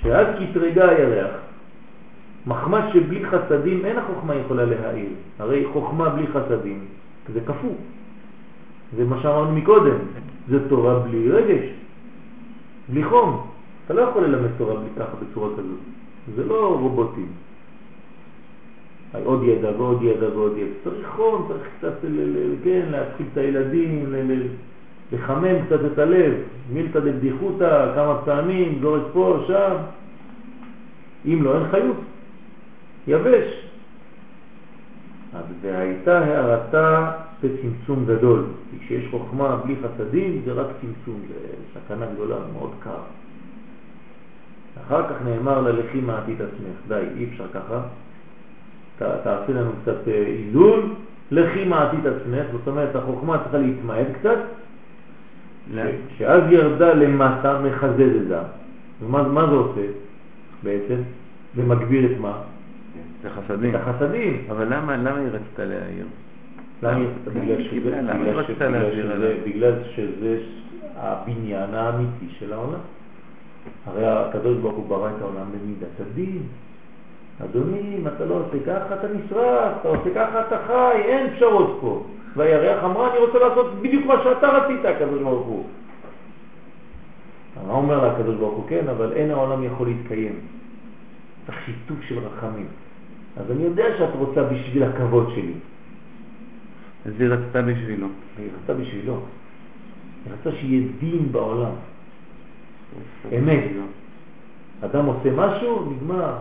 שאז 0.04 0.28
קטרגה 0.40 0.90
הירח, 0.90 1.32
מחמש 2.48 2.94
שבלי 2.94 3.26
חסדים 3.26 3.86
אין 3.86 3.98
החוכמה 3.98 4.36
יכולה 4.36 4.66
להעיר. 4.66 5.10
הרי 5.40 5.66
חוכמה 5.74 6.10
בלי 6.10 6.28
חסדים 6.28 6.86
זה 7.34 7.40
כפו. 7.46 7.74
זה 8.98 9.06
מה 9.06 9.22
שאמרנו 9.22 9.52
מקודם, 9.52 9.98
זה 10.50 10.70
תורה 10.70 11.00
בלי 11.00 11.32
רגש, 11.32 11.70
בלי 12.90 13.04
חום. 13.04 13.48
אתה 13.86 13.94
לא 13.94 14.02
יכול 14.02 14.24
ללמד 14.24 14.50
תורה 14.58 14.76
בלי 14.76 14.90
ככה 14.98 15.16
בצורה 15.22 15.50
כזאת. 15.54 15.80
זה 16.36 16.46
לא 16.46 16.78
רובוטים. 16.80 17.28
עוד 19.24 19.44
ידע 19.44 19.70
ועוד 19.78 20.04
ידע 20.04 20.28
ועוד 20.28 20.58
ידע. 20.58 20.74
צריך 20.84 21.08
חום, 21.08 21.46
צריך 21.48 21.68
קצת, 21.78 21.94
כן, 22.64 22.82
להתחיל 22.92 23.26
את 23.34 23.38
הילדים, 23.38 24.14
לחמם 25.12 25.66
קצת 25.66 25.80
את 25.94 26.00
הלב, 26.00 26.34
מילתא 26.74 27.00
דבדיחותא, 27.00 27.92
כמה 27.96 28.18
פעמים, 28.26 28.80
זורק 28.82 29.02
פה, 29.14 29.44
שם. 29.48 29.76
אם 31.26 31.44
לא, 31.44 31.58
אין 31.58 31.72
חיות. 31.72 31.98
יבש. 33.08 33.68
אז 35.34 35.46
והייתה 35.62 36.20
הערתה 36.20 37.12
בצמצום 37.44 38.06
גדול. 38.06 38.44
כי 38.72 38.86
כשיש 38.86 39.08
חוכמה 39.12 39.56
בלי 39.56 39.76
חסדים 39.76 40.42
זה 40.46 40.54
רק 40.54 40.68
צמצום, 40.82 41.22
זה 41.28 41.36
סכנה 41.74 42.06
גדולה, 42.14 42.36
מאוד 42.54 42.72
קר. 42.80 43.02
אחר 44.88 45.10
כך 45.10 45.16
נאמר 45.26 45.62
ללכי 45.62 46.02
מעטית 46.02 46.42
עצמך, 46.42 46.78
די, 46.88 47.04
אי 47.18 47.26
אפשר 47.26 47.46
ככה, 47.54 47.82
תעשי 48.98 49.54
לנו 49.54 49.72
קצת 49.82 50.08
איזון, 50.08 50.96
לכי 51.32 51.66
מעטית 51.66 52.06
עצמך, 52.06 52.46
זאת 52.52 52.68
אומרת 52.68 52.96
החוכמה 52.96 53.38
צריכה 53.38 53.58
להתמעט 53.58 54.08
קצת, 54.20 54.38
שאז 56.18 56.42
ירדה 56.50 56.94
למטה 56.94 57.60
מחזד 57.64 58.00
את 58.16 58.28
זה. 58.28 58.38
ומה 59.02 59.24
מה 59.28 59.46
זה 59.50 59.56
עושה 59.56 59.82
בעצם? 60.64 60.96
זה 61.56 61.64
מגביר 61.64 62.12
את 62.12 62.18
מה? 62.20 62.38
זה 63.24 63.30
חסדים. 63.30 63.76
את 63.76 63.82
החסדים. 63.82 64.44
אבל 64.52 64.66
למה 64.74 64.98
למה 64.98 65.16
היא 65.18 65.28
רצתה 65.28 65.66
להעיר? 65.66 66.06
למה? 66.84 67.00
כן, 67.34 67.42
היא 67.42 67.82
בגלל 67.82 68.40
רצתה 68.40 68.54
בגלל 68.54 68.72
להעביר 68.72 69.04
שזה- 69.06 69.14
עליו? 69.14 69.30
בגלל 69.46 69.74
שזה 69.96 70.38
הבניין 70.98 71.74
האמיתי 71.74 72.28
של 72.40 72.54
העולם. 72.54 72.80
הרי 73.86 74.08
הקדוש 74.08 74.58
ברוך 74.58 74.76
הוא 74.76 74.88
ברא 74.88 75.10
את 75.10 75.22
העולם 75.22 75.46
במידת 75.52 76.00
הדין. 76.12 76.40
אדוני, 77.46 77.96
אם 77.98 78.08
אתה 78.08 78.26
לא 78.26 78.34
עושה 78.34 78.58
ככה 78.66 78.94
אתה 78.96 79.08
נשרף, 79.08 79.74
אתה 79.82 79.88
עושה 79.90 80.10
ככה 80.16 80.42
אתה 80.48 80.58
חי, 80.68 81.02
אין 81.06 81.36
פשרות 81.36 81.78
פה. 81.82 82.04
והירח 82.36 82.84
אמרה, 82.84 83.12
אני 83.12 83.20
רוצה 83.20 83.40
לעשות 83.40 83.82
בדיוק 83.82 84.06
מה 84.06 84.16
שאתה 84.24 84.48
רצית, 84.48 84.86
הקדוש 84.86 85.22
ברוך 85.22 85.48
הוא. 85.48 85.66
מה 87.68 87.74
אומר 87.74 88.02
לה 88.02 88.12
הקדוש 88.12 88.36
ברוך 88.36 88.56
הוא? 88.56 88.68
כן, 88.68 88.88
אבל 88.88 89.14
אין 89.14 89.32
העולם 89.32 89.64
יכול 89.64 89.88
להתקיים. 89.88 90.36
צריך 91.46 91.58
שיתוף 91.66 91.98
של 92.02 92.20
רחמים. 92.20 92.68
אז 93.38 93.52
אני 93.52 93.64
יודע 93.64 93.86
שאת 93.98 94.16
רוצה 94.16 94.44
בשביל 94.44 94.84
הכבוד 94.84 95.32
שלי. 95.36 95.54
אז 97.06 97.12
היא 97.22 97.30
רצתה 97.30 97.62
בשבילו. 97.62 98.08
היא 98.38 98.48
רצתה 98.62 98.74
בשבילו. 98.74 99.20
היא 100.26 100.34
רצתה 100.34 100.52
שיהיה 100.52 100.88
דין 101.00 101.32
בעולם. 101.32 101.72
אמת. 103.38 103.64
אדם 104.82 105.06
עושה 105.06 105.30
משהו, 105.36 105.92
נגמר. 105.92 106.38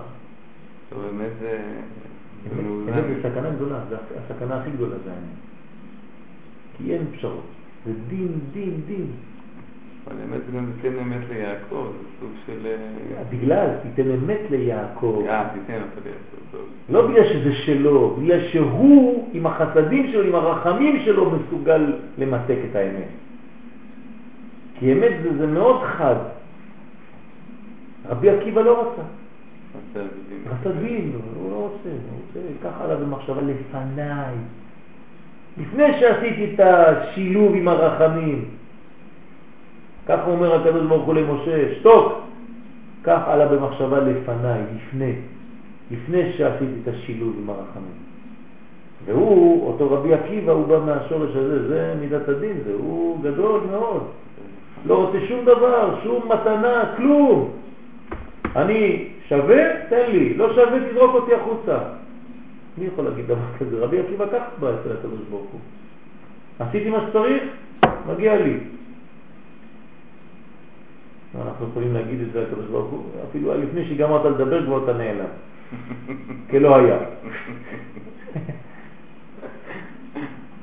טוב, 0.88 1.02
זה... 1.18 1.28
זה 1.40 1.58
אמת 2.52 2.64
מאוזן. 2.64 2.92
אמת 2.92 3.04
זה 3.04 3.30
סכנה 3.30 3.50
גדולה, 3.50 3.78
זה 3.88 3.96
הסכנה 4.16 4.60
הכי 4.60 4.70
גדולה 4.70 4.96
זה 5.04 5.10
האמת. 5.10 5.49
כי 6.83 6.94
אין 6.94 7.05
פשרות. 7.17 7.44
זה 7.86 7.92
דין, 8.09 8.39
דין, 8.52 8.81
דין. 8.86 9.07
אבל 10.07 10.17
באמת 10.17 10.41
זה 10.47 10.57
גם 10.57 10.67
תיתן 10.76 10.99
אמת 10.99 11.28
ליעקב, 11.28 11.86
זה 11.92 12.09
סוג 12.20 12.31
של... 12.47 12.67
אה, 12.67 13.23
בגלל, 13.31 13.68
תיתן 13.83 14.10
אמת 14.10 14.41
ליעקב. 14.50 15.25
אה, 15.28 15.49
תיתן 15.52 15.75
אותה 15.83 16.00
ליעקב, 16.05 16.52
טוב. 16.52 16.60
לא 16.89 17.07
בגלל 17.07 17.25
שזה 17.25 17.52
שלו, 17.52 18.17
בגלל 18.20 18.49
שהוא 18.49 19.28
עם 19.33 19.47
החסדים 19.47 20.12
שלו, 20.12 20.23
עם 20.23 20.34
הרחמים 20.34 21.02
שלו, 21.05 21.31
מסוגל 21.31 21.92
למתק 22.18 22.57
את 22.70 22.76
האמת. 22.76 23.09
כי 24.78 24.92
אמת 24.92 25.12
זה, 25.23 25.39
זה 25.39 25.47
מאוד 25.47 25.83
חד. 25.83 26.17
רבי 28.09 28.31
עקיבא 28.31 28.60
לא 28.60 28.81
רצה. 28.81 29.02
רצה 30.47 30.73
דין, 30.73 31.12
הוא 31.34 31.50
לא 31.50 31.57
רוצה, 31.57 31.89
הוא 31.89 32.20
רוצה 32.26 32.41
ככה 32.65 32.84
עליו 32.84 32.99
במחשבה 32.99 33.41
לפניי. 33.42 34.34
לפני 35.60 36.00
שעשיתי 36.00 36.55
את 36.55 36.60
השילוב 36.60 37.55
עם 37.55 37.68
הרחמים. 37.68 38.44
ככה 40.06 40.30
אומר 40.30 40.60
הקדוש 40.60 40.86
ברוך 40.86 41.06
הוא 41.06 41.14
למשה, 41.14 41.74
שתוק. 41.74 42.12
כך 43.05 43.20
עלה 43.26 43.47
במחשבה 43.47 44.00
לפניי, 44.00 44.60
לפני. 44.76 45.12
לפני 45.90 46.32
שעשיתי 46.32 46.72
את 46.82 46.89
השילוב 46.89 47.36
עם 47.42 47.50
הרחמים. 47.50 48.00
והוא, 49.05 49.66
אותו 49.66 49.90
רבי 49.90 50.14
עקיבא, 50.14 50.52
הוא 50.52 50.66
בא 50.66 50.78
מהשורש 50.78 51.30
הזה, 51.36 51.68
זה 51.68 51.94
מידת 52.00 52.28
הדין, 52.28 52.56
זה 52.64 52.72
הוא 52.78 53.18
גדול 53.22 53.60
מאוד. 53.70 54.02
לא 54.86 54.94
רוצה 54.94 55.18
שום 55.28 55.44
דבר, 55.44 55.94
שום 56.02 56.22
מתנה, 56.32 56.82
כלום. 56.97 57.50
אני 58.56 59.08
שווה, 59.28 59.64
תן 59.89 60.10
לי, 60.10 60.34
לא 60.34 60.55
שווה, 60.55 60.78
תזרוק 60.90 61.14
אותי 61.14 61.34
החוצה. 61.34 61.78
מי 62.81 62.86
יכול 62.86 63.05
להגיד 63.05 63.26
דבר 63.26 63.57
כזה? 63.59 63.84
רבי 63.84 64.00
עקיבא 64.00 64.26
כך 64.33 64.42
בא 64.60 64.70
אצל 64.81 64.92
הקדוש 64.92 65.20
ברוך 65.31 65.50
הוא. 65.52 65.60
עשיתי 66.59 66.91
מה 66.91 67.07
שצריך, 67.09 67.42
מגיע 68.07 68.36
לי. 68.36 68.59
אנחנו 71.34 71.67
יכולים 71.70 71.94
להגיד 71.94 72.20
את 72.20 72.33
זה 72.33 72.42
לקדוש 72.42 72.67
ברוך 72.67 72.91
הוא, 72.91 73.05
אפילו 73.31 73.55
לפני 73.55 73.84
שגמרת 73.89 74.25
לדבר 74.25 74.67
כבר 74.67 74.84
אתה 74.84 74.92
נעלם, 74.92 75.25
כלא 76.50 76.76
היה. 76.76 76.99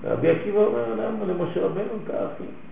רבי 0.04 0.30
עקיבא 0.30 0.60
אומר, 0.60 0.94
למה 0.96 1.26
למשה 1.26 1.66
רבנו? 1.66 1.94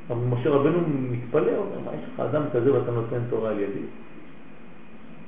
אבל 0.10 0.18
משה 0.30 0.50
רבנו 0.50 0.78
מתפלא, 1.12 1.52
אומר, 1.58 1.80
מה 1.86 1.92
יש 1.94 2.10
לך 2.14 2.20
אדם 2.20 2.42
כזה 2.54 2.74
ואתה 2.74 2.92
נותן 2.92 3.20
תורה 3.30 3.50
על 3.50 3.60
ידי? 3.60 3.86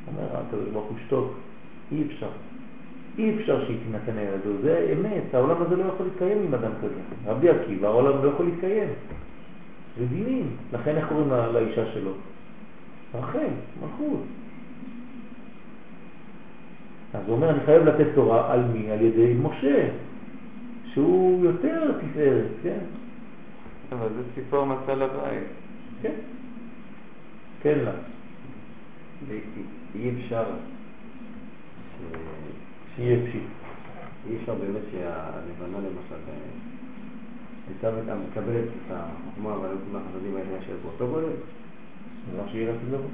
אומר 0.07 0.27
הקדוש 0.33 0.69
ברוך 0.73 0.85
הוא 0.85 0.97
שתוק, 1.05 1.33
אי 1.91 2.03
אפשר. 2.07 2.29
אי 3.17 3.35
אפשר 3.35 3.65
שהיא 3.65 3.77
תינתן 3.85 4.15
לידו, 4.15 4.61
זה 4.61 4.93
אמת, 4.99 5.33
העולם 5.33 5.61
הזה 5.61 5.75
לא 5.75 5.83
יכול 5.83 6.05
להתקיים 6.05 6.37
עם 6.43 6.53
אדם 6.53 6.71
כזה. 6.81 6.99
רבי 7.25 7.49
עקיבא, 7.49 7.87
העולם 7.87 8.23
לא 8.23 8.29
יכול 8.29 8.45
להתקיים. 8.45 8.89
זה 9.97 10.05
דינים, 10.05 10.49
לכן 10.73 10.95
איך 10.97 11.07
קוראים 11.07 11.29
לה- 11.29 11.51
לאישה 11.51 11.91
שלו? 11.93 12.11
רחל, 13.15 13.47
מלכות. 13.81 14.23
אז 17.13 17.21
הוא 17.27 17.35
אומר, 17.35 17.49
אני 17.49 17.59
חייב 17.65 17.83
לתת 17.83 18.07
תורה 18.15 18.53
על 18.53 18.63
מי? 18.73 18.91
על 18.91 19.01
ידי 19.01 19.33
משה, 19.41 19.89
שהוא 20.93 21.45
יותר 21.45 21.91
תפארת, 22.01 22.45
כן? 22.63 22.79
אבל 23.91 24.07
זה 24.17 24.23
ציפור 24.35 24.65
מצא 24.65 24.93
לבית. 24.93 25.43
כן. 26.01 26.13
כן 27.61 27.79
לה. 27.79 27.91
אי 29.95 30.11
אפשר 30.23 30.43
פשיט. 32.97 33.43
אי 34.29 34.35
אפשר 34.41 34.53
באמת 34.53 34.81
שהלבנה 34.91 35.77
למשל 35.77 36.21
אה, 36.29 36.33
הייתה 37.67 38.15
מקבלת 38.15 38.63
את 38.63 38.91
החוכמה 38.91 39.57
והיו 39.57 39.75
מהחסדים 39.91 40.35
האלה 40.35 40.63
של 40.65 40.73
באותו 40.83 41.13
גודל? 41.13 41.35
זה 42.31 42.41
מה 42.41 42.49
שיהיה 42.51 42.71
לעשות 42.71 42.89
דבר. 42.89 43.07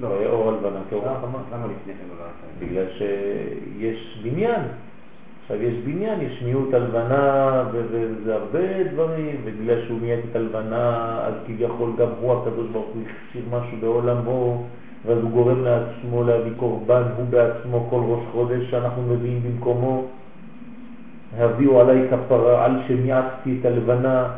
לא, 0.00 0.18
היה 0.18 0.28
אור 0.28 0.48
הלבנה 0.48 0.80
כאור 0.90 1.08
החמה. 1.08 1.38
למה 1.52 1.66
לפני 1.66 1.92
כן 1.94 2.04
לא 2.08 2.24
זה? 2.24 2.66
בגלל 2.66 2.86
שיש 2.98 4.20
בניין. 4.22 4.62
עכשיו 5.42 5.62
יש 5.62 5.74
בניין, 5.84 6.20
יש 6.20 6.42
מיעוט 6.42 6.74
הלבנה 6.74 7.64
וזה 7.72 8.34
הרבה 8.34 8.84
דברים, 8.92 9.36
ובגלל 9.44 9.86
שהוא 9.86 10.00
מיעט 10.00 10.18
את 10.30 10.36
הלבנה, 10.36 11.18
אז 11.24 11.34
כביכול 11.46 11.92
גם 11.98 12.08
הוא 12.20 12.32
הקדוש 12.32 12.66
ברוך 12.72 12.86
הוא 12.94 13.02
הכשיר 13.02 13.42
משהו 13.50 13.78
בעולמו, 13.80 14.66
ואז 15.06 15.18
הוא 15.22 15.30
גורם 15.30 15.64
לעצמו 15.64 16.24
להביא 16.24 16.52
קורבן, 16.56 17.02
הוא 17.16 17.26
בעצמו 17.30 17.86
כל 17.90 18.00
ראש 18.08 18.20
חודש 18.32 18.70
שאנחנו 18.70 19.02
מביאים 19.02 19.40
במקומו. 19.42 20.04
הביאו 21.38 21.80
עליי 21.80 22.08
כפרה 22.10 22.64
על 22.64 22.72
שמיעטתי 22.88 23.56
את 23.60 23.66
הלבנה, 23.66 24.28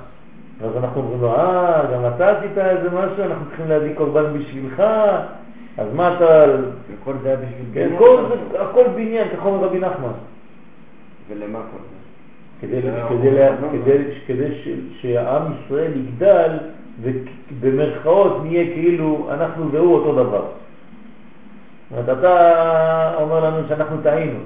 ואז 0.60 0.76
אנחנו 0.76 1.00
אומרים 1.00 1.20
לו, 1.20 1.34
אה, 1.36 1.82
גם 1.92 2.00
אתה 2.14 2.38
עשית 2.38 2.58
איזה 2.58 2.88
משהו, 2.90 3.24
אנחנו 3.24 3.46
צריכים 3.46 3.68
להביא 3.68 3.94
קורבן 3.94 4.38
בשבילך, 4.38 4.82
אז 5.78 5.86
מה 5.94 6.16
אתה... 6.16 6.44
וכל 6.90 7.12
זה 7.22 7.28
היה 7.28 7.36
בשביל 7.36 7.66
כן, 7.74 7.86
בניין 7.86 7.98
כל. 7.98 8.24
זה, 8.52 8.62
הכל 8.62 8.84
בניין, 8.94 9.28
ככה 9.28 9.48
אומר 9.48 9.66
רבי 9.66 9.78
נחמן. 9.78 10.12
ולמה 11.28 11.58
כל 11.58 11.78
זה? 11.78 12.00
כדי, 12.60 12.80
כדי, 12.82 13.36
כדי, 13.72 14.04
כדי 14.26 14.54
ש, 14.54 14.68
שהעם 15.00 15.42
ישראל 15.52 15.92
יגדל 15.96 16.56
ובמרכאות 17.00 18.42
נהיה 18.42 18.74
כאילו 18.74 19.28
אנחנו 19.30 19.72
והוא 19.72 19.94
אותו 19.94 20.24
דבר. 20.24 20.44
זאת 21.90 22.08
אומרת, 22.08 22.18
אתה 22.18 23.14
אומר 23.20 23.44
לנו 23.44 23.68
שאנחנו 23.68 23.96
טעינו. 24.02 24.38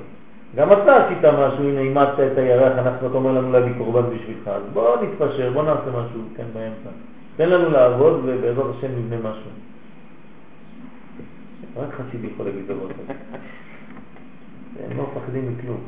גם 0.56 0.72
אתה 0.72 1.04
עשית 1.04 1.24
משהו, 1.24 1.68
הנה 1.68 1.80
אימצת 1.80 2.32
את 2.32 2.38
הירח, 2.38 2.72
אנחנו, 2.78 3.06
אתה 3.06 3.16
אומר 3.16 3.32
לנו 3.32 3.52
להביא 3.52 3.72
קורבן 3.78 4.02
בשבילך. 4.02 4.48
אז 4.48 4.62
בוא 4.72 4.96
נתפשר, 5.02 5.50
בוא 5.52 5.62
נעשה 5.62 5.88
משהו 5.88 6.20
כן 6.36 6.44
באמצע. 6.54 6.90
תן 7.36 7.48
לנו 7.48 7.70
לעבוד 7.70 8.20
ובעזרת 8.24 8.66
השם 8.78 8.88
נבנה 8.98 9.30
משהו. 9.30 9.50
רק 11.76 11.94
חסיד 11.94 12.24
יכול 12.24 12.46
להגיד 12.46 12.62
דבר 12.68 12.88
כזה. 12.88 13.12
הם 14.90 14.98
לא 14.98 15.04
מפחדים 15.04 15.52
מכלום. 15.52 15.80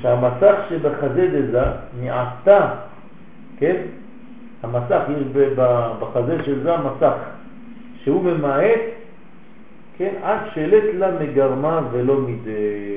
שהמסך 0.00 0.54
שבחזה 0.68 1.28
דזה 1.32 1.62
מעתה, 2.02 2.68
כן? 3.58 3.76
המסך, 4.62 5.00
יש 5.08 5.46
בחזה 6.00 6.44
של 6.44 6.62
זה 6.62 6.74
המסך, 6.74 7.14
שהוא 8.02 8.22
ממעט, 8.24 8.80
כן? 9.96 10.14
עד 10.22 10.38
שלט 10.54 10.94
לה 10.94 11.10
מגרמה 11.20 11.88
ולא 11.92 12.20
מדי. 12.20 12.96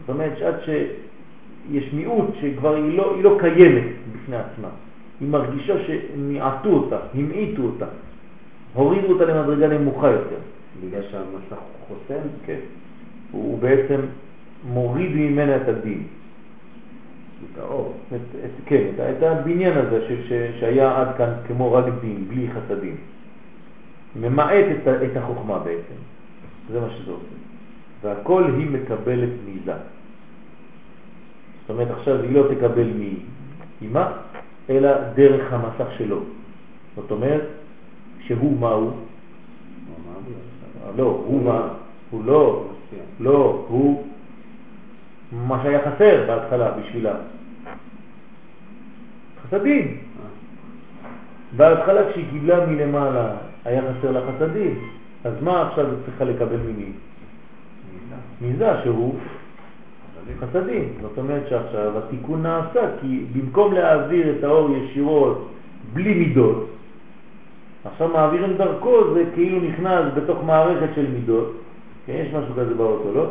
זאת 0.00 0.08
אומרת 0.08 0.38
שעד 0.38 0.54
שיש 0.64 1.92
מיעוט 1.92 2.30
שכבר 2.40 2.74
היא 2.74 2.96
לא, 2.96 3.14
היא 3.14 3.24
לא 3.24 3.36
קיימת 3.40 3.84
בפני 4.14 4.36
עצמה. 4.36 4.68
היא 5.20 5.28
מרגישה 5.28 5.74
שמיעטו 5.86 6.68
אותה, 6.68 6.96
המעיטו 7.14 7.62
אותה, 7.62 7.86
הורידו 8.74 9.12
אותה 9.12 9.24
למדרגה 9.24 9.68
נמוכה 9.68 10.10
יותר. 10.10 10.36
בגלל 10.80 11.02
שהמסך 11.10 11.62
חוסם? 11.88 12.28
כן. 12.46 12.58
הוא 13.32 13.58
בעצם 13.58 14.00
מוריד 14.64 15.10
ממנה 15.14 15.56
את 15.56 15.68
הדין. 15.68 16.02
את 17.44 17.58
האור. 17.58 17.94
כן, 18.66 18.86
את, 19.18 19.22
הבניין 19.22 19.78
הזה 19.78 20.06
ש, 20.08 20.28
ש, 20.28 20.32
שהיה 20.60 21.00
עד 21.00 21.08
כאן 21.16 21.32
כמו 21.46 21.72
רק 21.72 21.84
דין, 22.00 22.28
בלי 22.28 22.48
חסדים. 22.50 22.96
ממעט 24.16 24.64
את, 24.70 24.88
את 24.88 25.16
החוכמה 25.16 25.58
בעצם. 25.58 25.98
זה 26.72 26.80
מה 26.80 26.90
שזה 26.90 27.10
עושה. 27.10 27.24
והכל 28.02 28.44
היא 28.56 28.70
מקבלת 28.70 29.30
מזה. 29.46 29.72
זאת 31.60 31.70
אומרת, 31.70 31.90
עכשיו 31.90 32.22
היא 32.22 32.32
לא 32.32 32.44
תקבל 32.54 32.90
מאימה, 32.98 34.12
אלא 34.70 34.90
דרך 35.14 35.52
המסך 35.52 35.92
שלו. 35.98 36.20
זאת 36.96 37.10
אומרת, 37.10 37.42
שהוא 38.20 38.58
מה 38.60 38.70
הוא? 38.70 38.92
לא, 40.96 41.22
הוא 41.26 41.44
מה? 41.44 41.68
הוא 42.10 42.24
לא. 42.24 42.64
לא, 43.20 43.64
הוא 43.68 44.04
מה 45.32 45.60
שהיה 45.62 45.80
חסר 45.80 46.24
בהתחלה 46.26 46.70
בשבילה. 46.70 47.14
חסדים. 49.42 49.96
בהתחלה 51.56 52.10
כשהיא 52.10 52.24
קיבלה 52.30 52.66
מלמעלה 52.66 53.30
היה 53.64 53.82
חסר 53.82 54.10
לה 54.10 54.20
חסדים, 54.20 54.78
אז 55.24 55.32
מה 55.42 55.68
עכשיו 55.68 55.86
היא 55.86 55.94
צריכה 56.04 56.24
לקבל 56.24 56.56
ממי? 56.56 56.92
מזה 58.40 58.68
שהוא 58.82 59.14
חסדים. 60.40 60.88
זאת 61.02 61.18
אומרת 61.18 61.48
שעכשיו 61.48 61.98
התיקון 61.98 62.42
נעשה, 62.42 62.80
כי 63.00 63.24
במקום 63.32 63.72
להעביר 63.72 64.38
את 64.38 64.44
האור 64.44 64.76
ישירות 64.76 65.48
בלי 65.92 66.14
מידות, 66.14 66.68
עכשיו 67.84 68.08
מעבירים 68.08 68.56
דרכו, 68.56 69.14
זה 69.14 69.24
כאילו 69.34 69.60
נכנס 69.60 70.04
בתוך 70.14 70.44
מערכת 70.44 70.88
של 70.94 71.10
מידות, 71.10 71.52
כן, 72.06 72.12
יש 72.12 72.34
משהו 72.34 72.54
כזה 72.54 72.74
באוטו, 72.74 73.14
לא? 73.14 73.30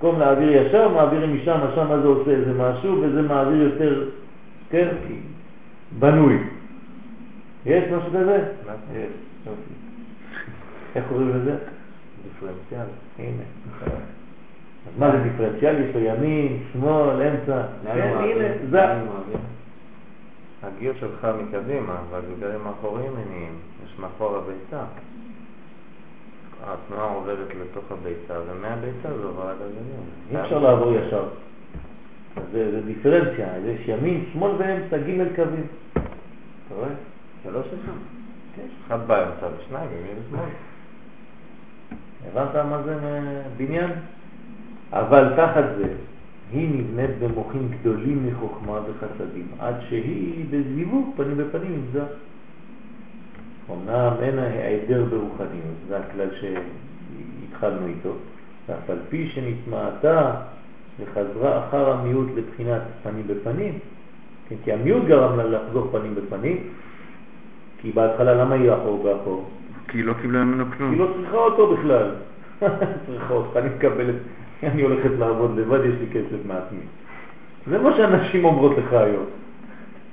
במקום 0.00 0.20
להעביר 0.20 0.52
ישר, 0.52 0.88
מעבירים 0.88 1.36
משם, 1.36 1.58
שם 1.74 2.00
זה 2.02 2.08
עושה 2.08 2.30
איזה 2.30 2.52
משהו, 2.52 3.02
וזה 3.02 3.22
מעביר 3.22 3.62
יותר, 3.62 4.08
כן, 4.70 4.88
בנוי. 5.98 6.38
יש 7.66 7.84
משהו 7.84 8.08
כזה? 8.08 8.44
מה 8.66 8.72
זה? 8.92 9.06
יופי. 9.46 9.60
איך 10.94 11.04
קוראים 11.08 11.28
לזה? 11.28 11.56
דיפרנציאל. 12.22 12.86
הנה. 13.18 13.42
אז 14.86 14.98
מה 14.98 15.10
זה 15.10 15.18
דיפרנציאל? 15.18 15.80
יש 15.80 15.94
לו 15.94 16.00
ימין, 16.00 16.62
שמאל, 16.72 17.22
אמצע. 17.22 17.62
כן, 17.84 18.14
מעביר? 18.14 18.36
הנה, 18.36 18.48
זה. 18.70 18.86
מעביר? 18.86 19.38
הגיר 20.62 20.92
שלך 21.00 21.28
מקדימה, 21.42 21.96
והגלגלים 22.10 22.66
האחוריים 22.66 23.12
מניעים. 23.12 23.52
יש 23.86 23.98
מאחור 23.98 24.36
הביצה. 24.36 24.84
התנועה 26.64 27.14
עוברת 27.14 27.48
לתוך 27.62 27.84
הביצה, 27.92 28.34
ומהביצה 28.50 29.18
זה 29.18 29.24
עובר 29.24 29.44
לגלגלים. 29.44 30.02
אי 30.30 30.40
אפשר 30.40 30.58
לעבור 30.58 30.92
ישר. 30.92 31.24
זה, 32.52 32.70
זה 32.70 32.80
דיפרנציה, 32.80 33.48
יש 33.66 33.88
ימין, 33.88 34.24
שמאל 34.32 34.50
ואמצע, 34.58 34.98
ג' 34.98 35.36
קווים. 35.36 35.66
אתה 35.92 36.74
רואה? 36.74 36.88
שלוש 37.44 37.66
אחד. 37.66 37.92
כן. 38.56 38.62
אחד 38.86 39.06
באמצע 39.06 39.46
ושניים 39.58 39.90
ימין 39.90 40.16
ושמאל. 40.26 40.48
הבנת 42.26 42.56
מה 42.56 42.82
זה 42.82 42.98
בניין? 43.56 43.90
אבל 44.92 45.32
תחת 45.36 45.64
זה, 45.78 45.88
היא 46.52 46.68
נבנית 46.74 47.10
במוחים 47.18 47.68
גדולים 47.80 48.26
מחוכמה 48.26 48.72
וחסדים, 48.72 49.46
עד 49.58 49.74
שהיא 49.88 50.44
בזיווג 50.50 51.14
פנים 51.16 51.36
בפנים 51.36 51.72
עם 51.72 51.82
זה. 51.92 52.02
אמנם 53.72 54.12
אין 54.22 54.38
ההיעדר 54.38 55.04
ברוחניות, 55.04 55.76
זה 55.88 55.98
הכלל 55.98 56.28
שהתחלנו 56.40 57.86
איתו, 57.86 58.12
ואף 58.68 58.90
על 58.90 58.98
פי 59.08 59.28
שנטמעתה 59.28 60.32
וחזרה 61.00 61.68
אחר 61.68 61.90
המיעוט 61.90 62.28
לבחינת 62.36 62.82
פנים 63.02 63.26
בפנים, 63.26 63.78
כן, 64.48 64.56
כי 64.64 64.72
המיעוט 64.72 65.04
גרם 65.04 65.36
לה 65.36 65.44
לחזור 65.44 65.88
פנים 65.92 66.14
בפנים, 66.14 66.56
כי 67.80 67.92
בהתחלה 67.92 68.34
למה 68.34 68.54
היא 68.54 68.72
אחור 68.72 69.02
באחור? 69.02 69.50
כי 69.88 69.98
היא 69.98 70.04
לא 70.04 70.12
קיבלה 70.22 70.44
ממנו 70.44 70.64
כלום. 70.76 70.90
היא 70.90 71.00
לא 71.00 71.08
צריכה 71.16 71.36
אותו 71.36 71.76
בכלל. 71.76 72.10
צריכה 73.06 73.34
אותך, 73.34 73.56
אני 73.56 73.68
מקבלת, 73.76 74.14
אני 74.62 74.82
הולכת 74.82 75.10
לעבוד 75.18 75.58
לבד, 75.58 75.84
יש 75.84 75.94
לי 76.00 76.06
כסף 76.12 76.46
מעצמי. 76.46 76.80
זה 77.66 77.78
מה 77.78 77.96
שאנשים 77.96 78.44
אומרות 78.44 78.78
לך 78.78 78.92
היום. 78.92 79.24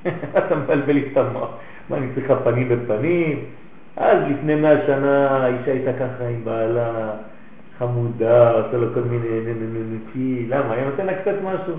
אתה 0.37 0.55
מבלבל 0.55 0.93
לי 0.93 1.09
את 1.11 1.17
המוח. 1.17 1.49
מה, 1.89 1.97
אני 1.97 2.07
צריכה 2.15 2.35
פנים 2.35 2.69
בפנים? 2.69 3.45
אז 3.97 4.17
לפני 4.29 4.55
מאה 4.55 4.85
שנה 4.85 5.27
האישה 5.27 5.71
הייתה 5.71 5.93
ככה 5.93 6.27
עם 6.27 6.43
בעלה 6.43 7.11
חמודה, 7.77 8.51
עושה 8.51 8.77
לו 8.77 8.93
כל 8.93 9.01
מיני 9.01 9.39
נננננקי, 9.39 10.45
למה? 10.49 10.73
היה 10.73 10.89
נותן 10.89 11.05
לה 11.05 11.21
קצת 11.21 11.35
משהו. 11.43 11.73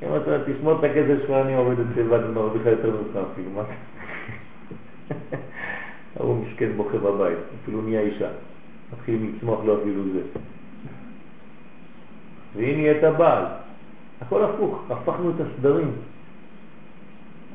היא 0.00 0.08
אומרת 0.08 0.26
לה, 0.28 0.38
תשמור 0.46 0.78
את 0.78 0.84
הכסף 0.84 1.18
שלך, 1.22 1.30
אני 1.30 1.54
עובדת 1.54 1.96
לבד, 1.96 2.20
אני 2.24 2.32
מרוויחה 2.32 2.70
יותר 2.70 2.90
ממך 2.90 3.18
אפילו, 3.32 3.50
מה? 3.50 3.62
ההוא 6.16 6.44
מסכן 6.44 6.72
בוכה 6.76 6.98
בבית, 6.98 7.38
אפילו 7.62 7.82
נהיה 7.82 8.00
אישה. 8.00 8.28
מתחילים 8.92 9.32
לצמוח 9.36 9.64
לו 9.64 9.80
אפילו 9.80 10.02
זה. 10.12 10.20
והיא 12.56 12.76
נהיית 12.76 13.04
הבעל. 13.04 13.44
הכל 14.20 14.44
הפוך, 14.44 14.84
הפכנו 14.90 15.30
את 15.30 15.34
הסדרים. 15.40 15.92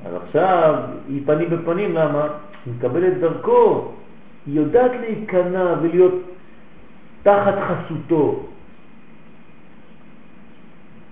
אז 0.05 0.13
עכשיו 0.13 0.83
היא 1.07 1.21
פנים 1.25 1.49
בפנים, 1.49 1.95
למה? 1.95 2.27
היא 2.65 2.73
מקבלת 2.77 3.17
דרכו, 3.17 3.91
היא 4.45 4.55
יודעת 4.55 4.91
להיכנע 5.01 5.75
ולהיות 5.81 6.13
תחת 7.23 7.55
חסותו. 7.67 8.45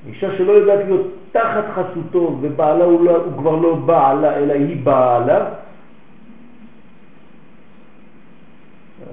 אישה 0.08 0.38
שלא 0.38 0.52
יודעת 0.52 0.86
להיות 0.86 1.08
תחת 1.32 1.64
חסותו 1.74 2.38
ובעלה 2.42 2.84
הוא, 2.84 3.06
לא, 3.06 3.16
הוא 3.16 3.38
כבר 3.38 3.56
לא 3.56 3.76
בעלה 3.76 4.38
אלא 4.38 4.54
היא 4.54 4.86
בעלה, 4.86 5.50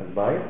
אז 0.00 0.06
בעיה. 0.14 0.40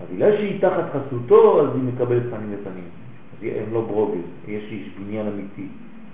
אז 0.00 0.06
בגלל 0.14 0.36
שהיא 0.36 0.60
תחת 0.60 0.84
חסותו, 0.92 1.60
אז 1.60 1.68
היא 1.74 1.82
מקבלת 1.94 2.22
פנים 2.30 2.52
לפנים. 2.52 2.88
אז 3.32 3.46
הם 3.66 3.74
לא 3.74 3.80
ברוגז, 3.80 4.24
יש 4.48 4.64
איש 4.70 4.88
בניין 4.98 5.26
אמיתי. 5.26 5.68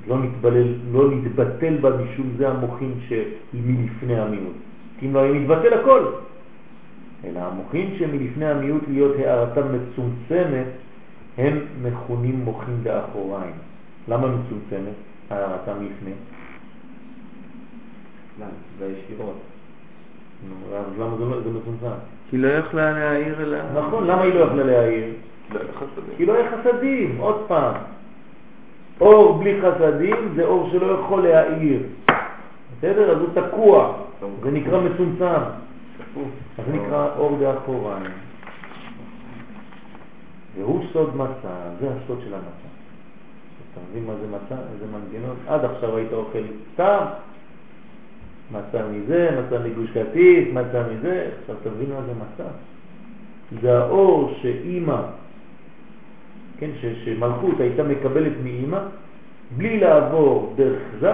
לא 0.08 0.18
נתבלל, 0.18 0.74
לא 0.92 1.10
נתבטל 1.10 1.76
בה 1.80 1.90
משום 1.90 2.30
זה 2.36 2.48
המוחין 2.48 2.94
שמלפני 3.08 4.20
המיעוט. 4.20 4.56
כי 4.98 5.06
אם 5.06 5.14
לא 5.14 5.20
היה 5.20 5.32
מתבטל 5.32 5.74
הכל. 5.80 6.04
אלא 7.24 7.40
המוחין 7.40 7.96
שמלפני 7.98 8.46
המיעוט 8.46 8.82
להיות 8.88 9.16
הערתם 9.18 9.62
מצומצמת, 9.74 10.66
הם 11.38 11.58
מכונים 11.82 12.40
מוחין 12.44 12.82
באחוריים. 12.82 13.52
למה 14.08 14.26
מצומצמת? 14.26 14.94
הערתם 15.30 15.72
לפני. 15.72 16.12
למה? 18.40 18.50
זה, 18.78 18.92
לא, 20.98 21.10
מצומצם? 21.60 21.86
כי 22.30 22.38
לא 22.38 22.48
יכלה 22.48 22.92
להעיר 22.92 23.42
אלא... 23.42 23.58
נכון, 23.74 24.06
למה 24.06 24.22
היא 24.22 24.34
לא 24.34 24.40
יכלה 24.40 24.64
להעיר? 24.64 25.04
לא, 25.52 25.60
חסדים. 25.74 26.14
כי 26.16 26.26
לא 26.26 26.34
היה 26.34 26.50
חסדים, 26.50 27.16
עוד 27.18 27.44
פעם. 27.48 27.74
אור 29.00 29.38
בלי 29.38 29.60
חסדים 29.62 30.32
זה 30.34 30.44
אור 30.44 30.68
שלא 30.72 30.86
יכול 30.86 31.28
להאיר. 31.28 31.80
בסדר? 32.78 33.10
אז 33.10 33.18
הוא 33.18 33.28
תקוע, 33.34 33.96
זה 34.42 34.50
נקרא 34.50 34.80
מצומצם. 34.80 35.24
אז 36.58 36.64
זה 36.66 36.72
נקרא 36.72 37.08
אור 37.16 37.36
באחוריים. 37.36 38.12
והוא 40.58 40.84
סוד 40.92 41.16
מצה, 41.16 41.54
זה 41.80 41.88
הסוד 41.90 42.20
של 42.24 42.34
המצה. 42.34 42.70
אתה 43.72 43.80
מבין 43.90 44.04
מה 44.06 44.12
זה 44.20 44.26
מצה? 44.26 44.62
איזה 44.72 44.86
מנגנון? 44.92 45.36
עד 45.48 45.64
עכשיו 45.64 45.96
היית 45.96 46.12
אוכל 46.12 46.42
סתם, 46.74 47.04
מצה 48.52 48.86
מזה, 48.92 49.40
מצה 49.40 49.64
מגוש 49.64 49.90
קטיף, 49.90 50.48
מצה 50.52 50.82
מזה, 50.92 51.28
עכשיו 51.40 51.56
תבין 51.62 51.90
מה 51.94 52.02
זה 52.06 52.12
מצה. 52.12 52.50
זה 53.62 53.78
האור 53.78 54.34
שאימא, 54.42 55.02
כן, 56.60 56.70
ש, 56.80 56.86
שמלכות 57.05 57.60
הייתה 57.60 57.82
מקבלת 57.82 58.32
מאימא, 58.44 58.78
בלי 59.56 59.80
לעבור 59.80 60.52
דרך 60.56 60.82
זה, 61.00 61.12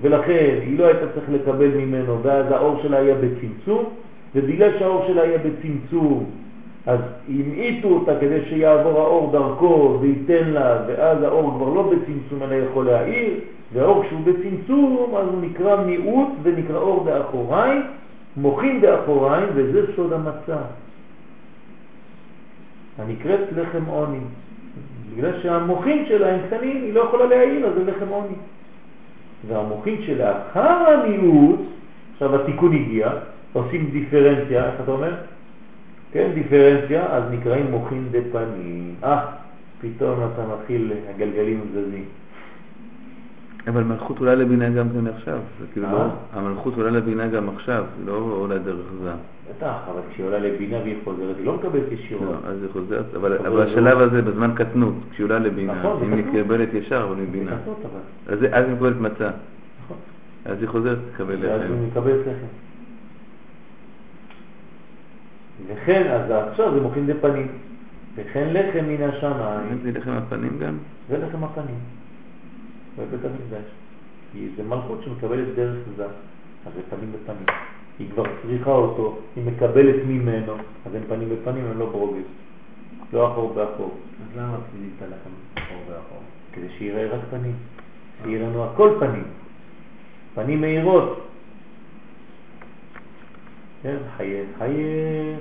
ולכן 0.00 0.58
היא 0.62 0.78
לא 0.78 0.84
הייתה 0.84 1.06
צריך 1.14 1.30
לקבל 1.30 1.68
ממנו, 1.68 2.22
ואז 2.22 2.46
האור 2.50 2.80
שלה 2.82 2.98
היה 2.98 3.14
בצמצום, 3.14 3.84
ובגלל 4.34 4.78
שהאור 4.78 5.04
שלה 5.06 5.22
היה 5.22 5.38
בצמצום, 5.38 6.24
אז 6.86 7.00
המעיטו 7.28 7.88
אותה 7.88 8.12
כדי 8.20 8.40
שיעבור 8.48 9.00
האור 9.00 9.32
דרכו 9.32 9.98
וייתן 10.00 10.50
לה, 10.50 10.78
ואז 10.86 11.22
האור 11.22 11.54
כבר 11.56 11.68
לא 11.68 11.82
בצמצום 11.82 12.42
אלא 12.42 12.54
יכול 12.54 12.86
להאיר, 12.86 13.30
והאור 13.72 14.04
כשהוא 14.04 14.20
בצמצום 14.20 15.14
אז 15.16 15.28
הוא 15.28 15.42
נקרא 15.42 15.84
מיעוט 15.84 16.28
ונקרא 16.42 16.78
אור 16.78 17.04
באחוריים, 17.04 17.82
מוחים 18.36 18.80
באחוריים, 18.80 19.48
וזה 19.54 19.82
סוד 19.96 20.12
המצה. 20.12 20.58
הנקראת 23.00 23.52
לחם 23.56 23.84
עוני. 23.84 24.18
בגלל 25.14 25.42
שהמוחים 25.42 26.04
שלה 26.08 26.34
הם 26.34 26.40
קטנים, 26.46 26.82
היא 26.82 26.94
לא 26.94 27.00
יכולה 27.00 27.26
להעיר, 27.26 27.66
אז 27.66 27.74
זה 27.74 27.84
לחם 27.84 28.08
עוני. 28.08 28.34
והמוחים 29.48 30.02
שלאחר 30.06 30.90
המיעוט, 30.90 31.60
עכשיו 32.12 32.40
התיקון 32.40 32.74
הגיע, 32.74 33.10
עושים 33.52 33.90
דיפרנציה, 33.90 34.66
איך 34.66 34.74
אתה 34.84 34.90
אומר? 34.90 35.14
כן, 36.12 36.30
דיפרנציה, 36.34 37.06
אז 37.06 37.22
נקראים 37.30 37.70
מוחים 37.70 38.08
דפנים. 38.10 38.94
אה, 39.04 39.26
פתאום 39.80 40.18
אתה 40.34 40.42
מתחיל, 40.54 40.92
הגלגלים 41.14 41.60
זזים. 41.72 42.04
אבל 43.68 43.84
מלכות 43.84 44.18
עולה 44.18 44.34
לבינה 44.34 44.70
גם 44.70 44.88
כן 44.90 45.06
עכשיו. 45.06 45.38
זה 45.60 45.66
כאילו 45.72 45.86
אה? 45.86 45.92
לא... 45.92 46.08
המלכות 46.32 46.76
עולה 46.76 46.90
לבינה 46.90 47.26
גם 47.26 47.48
עכשיו, 47.48 47.84
לא 48.04 48.12
עולה 48.12 48.58
דרך 48.58 48.86
זה. 49.02 49.10
בטח, 49.56 49.74
אבל 49.92 50.00
כשהיא 50.10 50.26
עולה 50.26 50.38
לבינה 50.38 50.78
והיא 50.78 50.96
חוזרת, 51.04 51.36
היא 51.38 51.46
לא 51.46 51.54
מקבלת 51.54 51.92
ישירות. 51.92 52.28
לא, 52.44 52.48
אז 52.50 52.62
היא 52.62 52.70
חוזרת, 52.72 53.14
אבל 53.14 53.62
השלב 53.62 53.98
לא. 53.98 54.04
הזה 54.04 54.22
בזמן 54.22 54.50
קטנות, 54.54 54.94
כשהיא 55.10 55.24
עולה 55.24 55.38
לבינה, 55.38 55.74
נכון, 55.74 56.12
היא. 56.12 56.24
מקבלת 56.24 56.74
ישר, 56.74 57.04
אבל 57.08 57.22
מבינה. 57.22 57.56
אז 58.26 58.42
היא 58.42 58.74
מקבלת 58.74 58.96
מצה. 59.00 59.30
נכון. 59.84 59.96
אז 60.44 60.60
היא 60.60 60.68
חוזרת 60.68 60.98
לקבל. 61.14 61.44
היא 61.44 61.88
מקבלת 61.88 62.20
לחם. 62.20 62.46
וכן, 65.68 66.10
אז 66.10 66.48
עכשיו 66.50 66.74
זה 66.74 66.80
מוחין 66.80 67.06
דפנים. 67.06 67.48
וכן 68.16 68.48
לחם 68.52 68.84
מן 68.88 69.02
השמיים, 69.08 69.78
זה 69.82 69.90
לחם 69.98 70.10
הפנים 70.10 70.58
גם? 70.60 70.74
זה 71.08 71.18
לחם 71.18 71.44
הפנים, 71.44 71.78
בבית 72.98 73.20
המקדש. 73.24 73.64
כי 74.32 74.48
זה 74.56 74.62
מלכות 74.62 75.02
שמקבלת 75.04 75.54
דרך 75.54 75.76
זה, 75.96 76.04
אז 76.66 76.72
זה 76.74 76.80
פנים 76.90 77.12
בפנים. 77.12 77.46
היא 77.98 78.10
כבר 78.10 78.24
צריכה 78.42 78.70
אותו, 78.70 79.18
היא 79.36 79.44
מקבלת 79.44 80.04
ממנו, 80.06 80.54
אז 80.86 80.94
הם 80.94 81.02
פנים 81.08 81.28
בפנים, 81.28 81.64
הם 81.64 81.78
לא 81.78 81.86
ברוגז. 81.86 82.24
לא 83.12 83.32
אחור 83.32 83.54
באחור. 83.54 83.96
אז 84.22 84.38
למה 84.38 84.56
פנימית 84.70 84.94
לכם 85.02 85.30
אחור 85.54 85.82
ואחור? 85.88 86.22
כדי 86.52 86.66
שיראה 86.78 87.06
רק 87.06 87.20
פנים. 87.30 87.54
שיראה 88.24 88.48
לנו 88.48 88.64
הכל 88.64 88.96
פנים. 89.00 89.24
פנים 90.34 90.60
מהירות. 90.60 91.26
כן, 93.82 93.96
חייך, 94.16 94.48
חייך. 94.58 95.38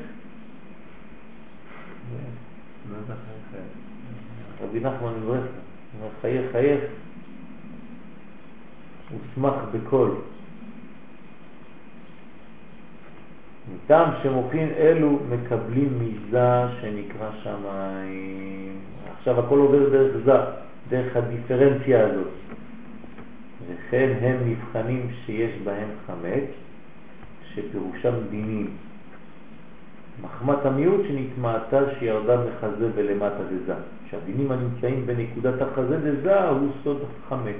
מה 2.91 2.97
זה 3.07 3.13
אחרי 3.13 3.61
רבי 4.63 4.79
נחמן 4.79 5.13
אומר 5.23 5.41
חייך 6.21 6.51
חייך, 6.51 6.79
ושמח 9.09 9.53
בכל. 9.71 10.09
מטעם 13.75 14.09
שמוחין 14.23 14.69
אלו 14.77 15.19
מקבלים 15.29 15.89
מזה 15.99 16.61
שנקרא 16.81 17.29
שמיים. 17.43 18.79
עכשיו 19.17 19.39
הכל 19.39 19.57
עובר 19.59 19.89
דרך 19.89 20.17
זה, 20.25 20.33
דרך 20.89 21.15
הדיפרנציה 21.15 22.07
הזאת. 22.07 22.27
וכן 23.67 24.09
הם 24.21 24.37
מבחנים 24.45 25.09
שיש 25.25 25.51
בהם 25.63 25.89
חמץ, 26.07 26.43
שפירושם 27.53 28.13
דינים. 28.29 28.69
מחמת 30.21 30.65
המיעוט 30.65 31.01
שנתמעתה 31.07 31.79
שירדה 31.99 32.37
מחזה 32.37 32.89
ולמטה 32.95 33.43
דזה. 33.51 33.73
שהדינים 34.09 34.51
הנמצאים 34.51 35.05
בנקודת 35.05 35.61
החזה 35.61 35.97
דזה 35.97 36.49
הוא 36.49 36.69
סוד 36.83 37.03
חמץ. 37.29 37.55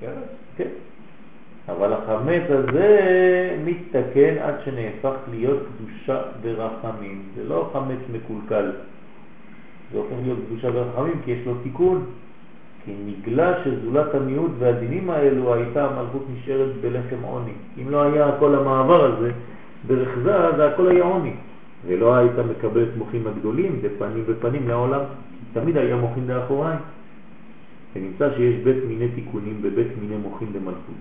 כן, 0.00 0.10
כן. 0.56 0.68
אבל 1.68 1.92
החמץ 1.92 2.42
הזה 2.48 3.56
מתתקן 3.64 4.38
עד 4.40 4.54
שנהפך 4.64 5.14
להיות 5.30 5.58
קדושה 5.58 6.22
ורחמים. 6.42 7.22
זה 7.36 7.44
לא 7.48 7.70
חמץ 7.72 7.98
מקולקל, 8.12 8.70
זה 9.92 9.98
הופך 9.98 10.16
להיות 10.22 10.38
קדושה 10.46 10.68
ורחמים 10.74 11.20
כי 11.24 11.30
יש 11.30 11.46
לו 11.46 11.54
תיקון. 11.62 12.04
כי 12.84 12.92
נגלה 13.06 13.64
שזולת 13.64 14.14
המיעוט 14.14 14.50
והדינים 14.58 15.10
האלו 15.10 15.54
הייתה 15.54 15.84
המלכות 15.84 16.26
נשארת 16.34 16.76
בלחם 16.80 17.22
עוני. 17.22 17.52
אם 17.82 17.90
לא 17.90 18.02
היה 18.02 18.30
כל 18.38 18.54
המעבר 18.54 19.04
הזה, 19.04 19.30
דרך 19.86 20.18
זה, 20.22 20.66
הכל 20.66 20.88
היה 20.88 21.04
עוני. 21.04 21.34
ולא 21.86 22.14
היית 22.14 22.32
מקבל 22.50 22.82
את 22.82 22.96
מוחים 22.98 23.26
הגדולים 23.26 23.82
בפנים 23.82 24.24
ופנים 24.26 24.68
לעולם, 24.68 25.00
תמיד 25.52 25.76
היה 25.76 25.96
מוחים 25.96 26.28
לאחוריים. 26.28 26.78
ונמצא 27.96 28.34
שיש 28.36 28.54
בית 28.64 28.84
מיני 28.88 29.08
תיקונים 29.08 29.62
בבית 29.62 29.88
מיני 30.00 30.16
מוחים 30.16 30.48
למלכות. 30.54 30.94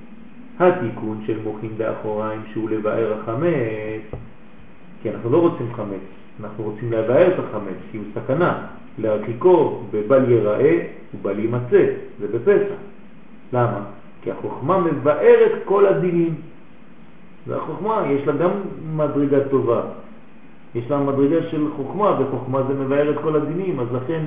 התיקון 0.59 1.23
של 1.25 1.39
מוחים 1.43 1.73
באחוריים 1.77 2.41
שהוא 2.51 2.69
לבאר 2.69 3.13
החמץ, 3.19 4.21
כי 5.01 5.09
אנחנו 5.09 5.29
לא 5.29 5.37
רוצים 5.37 5.73
חמץ, 5.73 6.01
אנחנו 6.39 6.63
רוצים 6.63 6.91
לבאר 6.91 7.27
את 7.27 7.39
החמץ, 7.39 7.77
כי 7.91 7.97
הוא 7.97 8.05
סכנה. 8.15 8.67
להרחיקו 8.97 9.83
בבל 9.91 10.31
יראה 10.31 10.87
ובל 11.15 11.39
יימצא, 11.39 11.85
זה 12.19 12.27
בפסח. 12.27 12.75
למה? 13.53 13.83
כי 14.21 14.31
החוכמה 14.31 14.79
מבארת 14.79 15.51
כל 15.65 15.85
הדינים. 15.85 16.35
והחוכמה, 17.47 18.03
יש 18.09 18.27
לה 18.27 18.33
גם 18.33 18.51
מדרגה 18.95 19.37
טובה. 19.49 19.81
יש 20.75 20.91
לה 20.91 20.99
מדרגה 20.99 21.49
של 21.49 21.67
חוכמה, 21.75 22.17
וחוכמה 22.19 22.63
זה 22.63 22.73
מבאר 22.73 23.09
את 23.09 23.15
כל 23.23 23.35
הדינים, 23.35 23.79
אז 23.79 23.87
לכן 23.93 24.21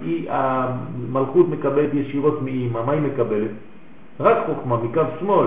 כשהמלכות 0.00 1.48
מקבלת 1.48 1.94
ישירות 1.94 2.42
מאמא, 2.42 2.84
מה 2.86 2.92
היא 2.92 3.00
מקבלת? 3.00 3.50
רק 4.20 4.38
חוכמה 4.46 4.76
מקו 4.76 5.02
שמאל. 5.20 5.46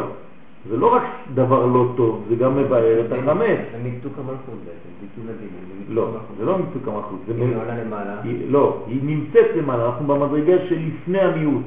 זה 0.69 0.77
לא 0.77 0.95
רק 0.95 1.03
דבר 1.33 1.65
לא 1.65 1.93
טוב, 1.97 2.25
זה 2.29 2.35
גם 2.35 2.57
מבאר 2.57 3.05
את 3.05 3.11
החמץ. 3.11 3.59
זה 3.71 3.77
מיתוק 3.83 4.13
המלכות 4.17 4.59
בעצם, 4.65 4.89
ביטול 5.01 5.23
הדינים. 5.35 5.51
לא, 5.89 6.07
זה 6.37 6.45
לא 6.45 6.57
מיתוק 6.57 6.87
המלכות. 6.87 7.19
היא 7.27 7.55
עולה 7.55 7.83
למעלה. 7.83 8.21
לא, 8.47 8.83
היא 8.87 8.99
נמצאת 9.03 9.55
למעלה, 9.55 9.85
אנחנו 9.85 10.07
במדרגה 10.07 10.53
שלפני 10.69 11.19
המיעוט. 11.19 11.63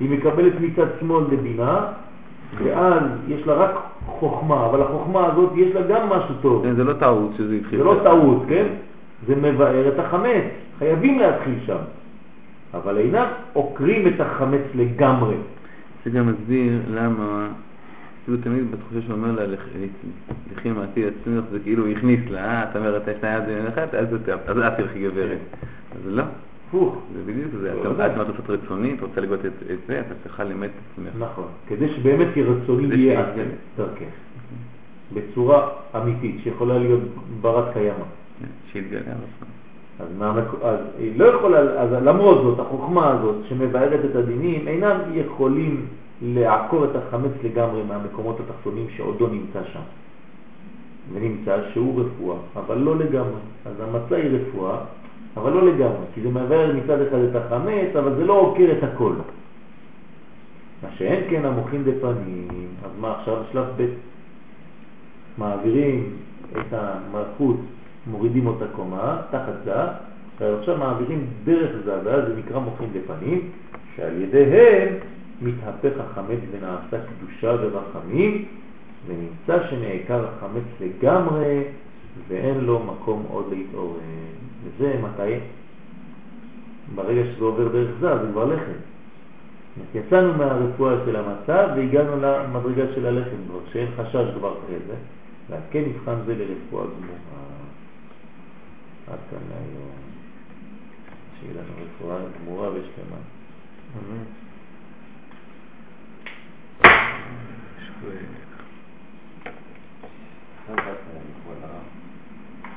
היא 0.00 0.10
מקבלת 0.10 0.52
מצד 0.60 0.86
שמאל 1.00 1.24
לבינה, 1.30 1.86
ואז 2.64 3.02
יש 3.28 3.46
לה 3.46 3.54
רק 3.54 3.70
חוכמה, 4.06 4.66
אבל 4.66 4.82
החוכמה 4.82 5.26
הזאת 5.26 5.52
יש 5.56 5.74
לה 5.74 5.82
גם 5.82 6.08
משהו 6.08 6.34
טוב. 6.42 6.62
כן, 6.64 6.74
זה 6.74 6.84
לא 6.84 6.92
טעות 6.92 7.30
שזה 7.38 7.54
התחיל. 7.54 7.78
זה 7.78 7.84
לא. 7.84 8.00
טעות, 8.04 8.42
כן? 8.48 8.66
זה 9.26 9.34
מבאר 9.36 9.88
את 9.88 9.98
החמץ. 9.98 10.44
חייבים 10.78 11.18
להתחיל 11.18 11.54
שם. 11.66 11.76
אבל 12.74 12.98
אינם 12.98 13.24
עוקרים 13.52 14.06
את 14.08 14.20
החמץ 14.20 14.60
לגמרי. 14.74 15.34
זה 16.04 16.10
גם 16.10 16.26
מסביר 16.32 16.72
למה, 16.90 17.48
כאילו 18.24 18.38
תמיד 18.38 18.70
בתחושה 18.72 19.00
שהוא 19.02 19.12
אומר 19.16 19.32
לה, 19.32 19.46
"לכ- 19.46 19.76
לכי 20.56 20.70
מעטי 20.70 21.04
עצמך, 21.06 21.44
זה 21.50 21.58
כאילו 21.64 21.86
הכניס 21.88 22.20
לה, 22.30 22.44
אה, 22.44 22.64
את 22.70 22.76
אומרת, 22.76 23.02
יש 23.08 23.22
לה 23.22 23.30
יד 23.30 23.66
אחת, 23.68 23.88
את- 23.88 23.94
אז 23.94 24.06
את 24.14 24.28
תלכי 24.76 24.98
גברת. 25.10 25.38
אז 25.92 26.00
לא, 26.06 26.22
הפוך. 26.68 26.96
זה 27.14 27.32
בדיוק 27.32 27.52
זה, 27.60 27.74
לא 27.74 27.80
את 27.80 27.84
יודע. 27.84 28.06
את 28.06 28.16
לעשות 28.16 28.50
רצונית, 28.50 29.00
רוצה 29.00 29.20
לגבות 29.20 29.44
את 29.44 29.78
זה, 29.86 30.00
אתה 30.00 30.14
צריכה 30.22 30.44
למד 30.44 30.68
את 30.68 30.70
עצמך. 30.92 31.12
נכון. 31.18 31.46
כדי 31.68 31.88
שבאמת 31.88 32.28
רצוני 32.36 32.94
יהיה 32.94 33.24
שיתגלה. 33.26 33.54
דרכך. 33.76 34.14
בצורה 35.14 35.68
אמיתית, 35.96 36.36
שיכולה 36.42 36.78
להיות 36.78 37.00
ברת 37.40 37.72
קיימא. 37.72 38.04
כן, 38.40 38.46
שיתגלה 38.72 39.00
הרצון. 39.00 39.48
אז, 40.00 40.08
מהמק... 40.18 40.44
אז 40.62 40.78
היא 40.98 41.18
לא 41.18 41.24
יכולה, 41.24 41.58
אז 41.58 41.92
למרות 41.92 42.42
זאת, 42.42 42.58
החוכמה 42.58 43.10
הזאת 43.10 43.36
שמבארת 43.48 44.00
את 44.04 44.16
הדינים, 44.16 44.68
אינם 44.68 44.98
יכולים 45.14 45.86
לעקור 46.22 46.84
את 46.84 46.96
החמץ 46.96 47.32
לגמרי 47.44 47.82
מהמקומות 47.88 48.40
התחתונים 48.40 48.86
שעודו 48.96 49.28
נמצא 49.28 49.60
שם. 49.72 49.80
ונמצא 51.12 51.56
שהוא 51.72 52.00
רפואה, 52.00 52.36
אבל 52.56 52.78
לא 52.78 52.96
לגמרי. 52.96 53.40
אז 53.66 53.72
המצע 53.80 54.16
היא 54.16 54.30
רפואה, 54.30 54.78
אבל 55.36 55.52
לא 55.52 55.66
לגמרי, 55.66 56.06
כי 56.14 56.20
זה 56.20 56.28
מבאר 56.28 56.72
מצד 56.72 57.00
אחד 57.00 57.18
את 57.18 57.36
החמץ, 57.36 57.96
אבל 57.98 58.14
זה 58.14 58.24
לא 58.24 58.32
עוקר 58.32 58.72
את 58.78 58.82
הכל. 58.82 59.12
מה 60.82 60.88
שאין 60.96 61.24
כן 61.30 61.44
המוחין 61.44 61.84
דפנים, 61.84 62.68
אז 62.84 62.90
מה 63.00 63.18
עכשיו 63.18 63.36
שלב 63.52 63.66
ב' 63.76 63.86
מעבירים 65.38 66.10
את 66.52 66.72
המלכות, 66.72 67.56
מורידים 68.06 68.46
אותה 68.46 68.64
קומה, 68.72 69.20
תחת 69.30 69.52
זה, 69.64 69.74
ועכשיו 70.40 70.78
מעבירים 70.78 71.26
דרך 71.44 71.70
זה, 71.84 71.94
ואז 72.04 72.24
זה 72.28 72.34
נקרא 72.36 72.58
מוחין 72.58 72.88
דפנים, 72.92 73.50
שעל 73.96 74.22
ידיהם 74.22 74.94
מתהפך 75.42 76.00
החמץ 76.00 76.38
ונעשה 76.50 76.96
קדושה 77.06 77.56
ורחמים, 77.60 78.44
ונמצא 79.06 79.68
שנעקר 79.70 80.24
החמץ 80.26 80.64
לגמרי, 80.80 81.62
ואין 82.28 82.60
לו 82.60 82.78
מקום 82.78 83.24
עוד 83.28 83.46
להתעורר. 83.50 83.98
וזה 84.64 85.00
מתי? 85.02 85.38
ברגע 86.94 87.22
שזה 87.24 87.44
עובר 87.44 87.68
דרך 87.68 87.90
זה, 88.00 88.18
זה 88.18 88.32
כבר 88.32 88.44
לחם. 88.44 88.78
יצאנו 89.94 90.34
מהרפואה 90.34 90.94
של 91.06 91.16
המצב 91.16 91.68
והגענו 91.76 92.20
למדרגה 92.20 92.84
של 92.94 93.06
הלחם 93.06 93.36
כבר, 93.48 93.58
שאין 93.72 93.88
חשש 93.96 94.34
כבר 94.38 94.54
כזה, 94.66 94.94
ועל 95.50 95.60
כן 95.70 95.82
נבחן 95.88 96.14
זה 96.26 96.34
לרפואה 96.34 96.84
גמורה. 96.84 97.18
עד 99.06 99.18
כאן 99.30 99.38
להיום. 99.50 99.90
שיהיה 101.40 101.54
לנו 101.54 101.72
רפואה 101.84 102.18
גמורה 102.40 102.68
ושלמה. 102.68 103.16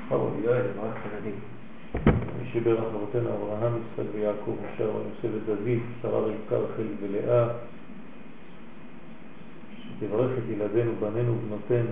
בכבוד. 0.09 0.33
יואל, 0.43 0.65
שברך 2.57 2.83
אבותינו 2.95 3.29
אברהם, 3.29 3.73
יצחק 3.73 4.15
ויעקב, 4.15 4.51
משה 4.51 4.83
אהרון 4.83 5.01
יוסף 5.09 5.35
ודוד, 5.43 5.79
שרה 6.01 6.19
רבקה 6.19 6.57
רחל 6.57 6.87
ולאה, 7.01 7.47
שתברך 9.83 10.31
את 10.37 10.43
ילדינו, 10.49 10.91
בנינו 10.99 11.33
ובנותינו, 11.33 11.91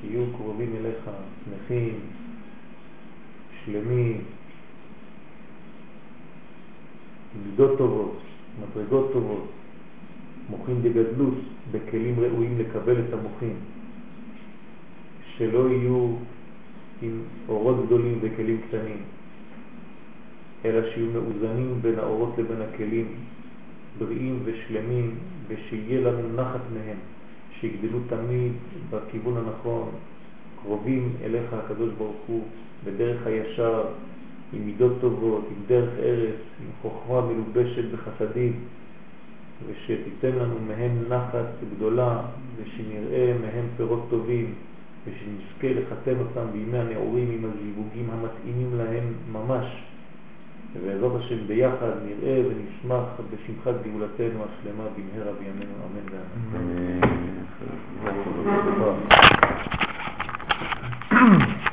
שיהיו 0.00 0.24
קרובים 0.36 0.72
אליך, 0.80 1.10
שמחים, 1.44 1.98
שלמים, 3.64 4.24
מידות 7.44 7.78
טובות, 7.78 8.18
מדרגות 8.60 9.12
טובות, 9.12 9.46
מוחים 10.50 10.82
דגדלוס, 10.82 11.38
בכלים 11.70 12.20
ראויים 12.20 12.58
לקבל 12.58 13.00
את 13.00 13.12
המוחים, 13.12 13.56
שלא 15.36 15.68
יהיו 15.70 16.14
עם 17.02 17.22
אורות 17.48 17.86
גדולים 17.86 18.18
וכלים 18.22 18.60
קטנים, 18.68 19.02
אלא 20.64 20.90
שיהיו 20.90 21.10
מאוזנים 21.10 21.78
בין 21.82 21.98
האורות 21.98 22.38
לבין 22.38 22.62
הכלים, 22.62 23.06
בריאים 23.98 24.38
ושלמים, 24.44 25.14
ושיהיה 25.48 26.00
לנו 26.00 26.42
נחת 26.42 26.60
מהם, 26.74 26.96
שיגדלו 27.60 27.98
תמיד 28.08 28.52
בכיוון 28.90 29.36
הנכון, 29.36 29.88
קרובים 30.62 31.12
אליך 31.24 31.52
הקדוש 31.52 31.90
ברוך 31.98 32.16
הוא, 32.26 32.44
בדרך 32.84 33.26
הישר, 33.26 33.84
עם 34.52 34.66
מידות 34.66 34.92
טובות, 35.00 35.48
עם 35.50 35.62
דרך 35.66 35.90
ארץ, 35.98 36.40
עם 36.60 36.70
חוכמה 36.82 37.20
מלובשת 37.20 37.84
בחסדים, 37.92 38.52
ושתיתן 39.66 40.36
לנו 40.38 40.54
מהם 40.68 40.98
נחת 41.08 41.46
גדולה, 41.76 42.22
ושנראה 42.56 43.34
מהם 43.40 43.66
פירות 43.76 44.06
טובים, 44.10 44.54
ושנזכה 45.04 45.80
לחתן 45.80 46.18
אותם 46.18 46.52
בימי 46.52 46.78
הנעורים 46.78 47.30
עם 47.30 47.50
הזיווגים 47.50 48.10
המתאימים 48.10 48.74
להם 48.76 49.12
ממש. 49.32 49.66
ובעזרת 50.76 51.12
השם 51.20 51.46
ביחד 51.46 51.92
נראה 52.04 52.42
ונשמח 52.46 53.20
בשמחת 53.30 53.74
גאולתנו 53.82 54.44
השלמה 54.44 54.84
במהרה 54.96 55.32
בימינו 55.32 55.74
אמן 55.86 56.06
ואמן. 56.10 57.02
אה, 61.12 61.68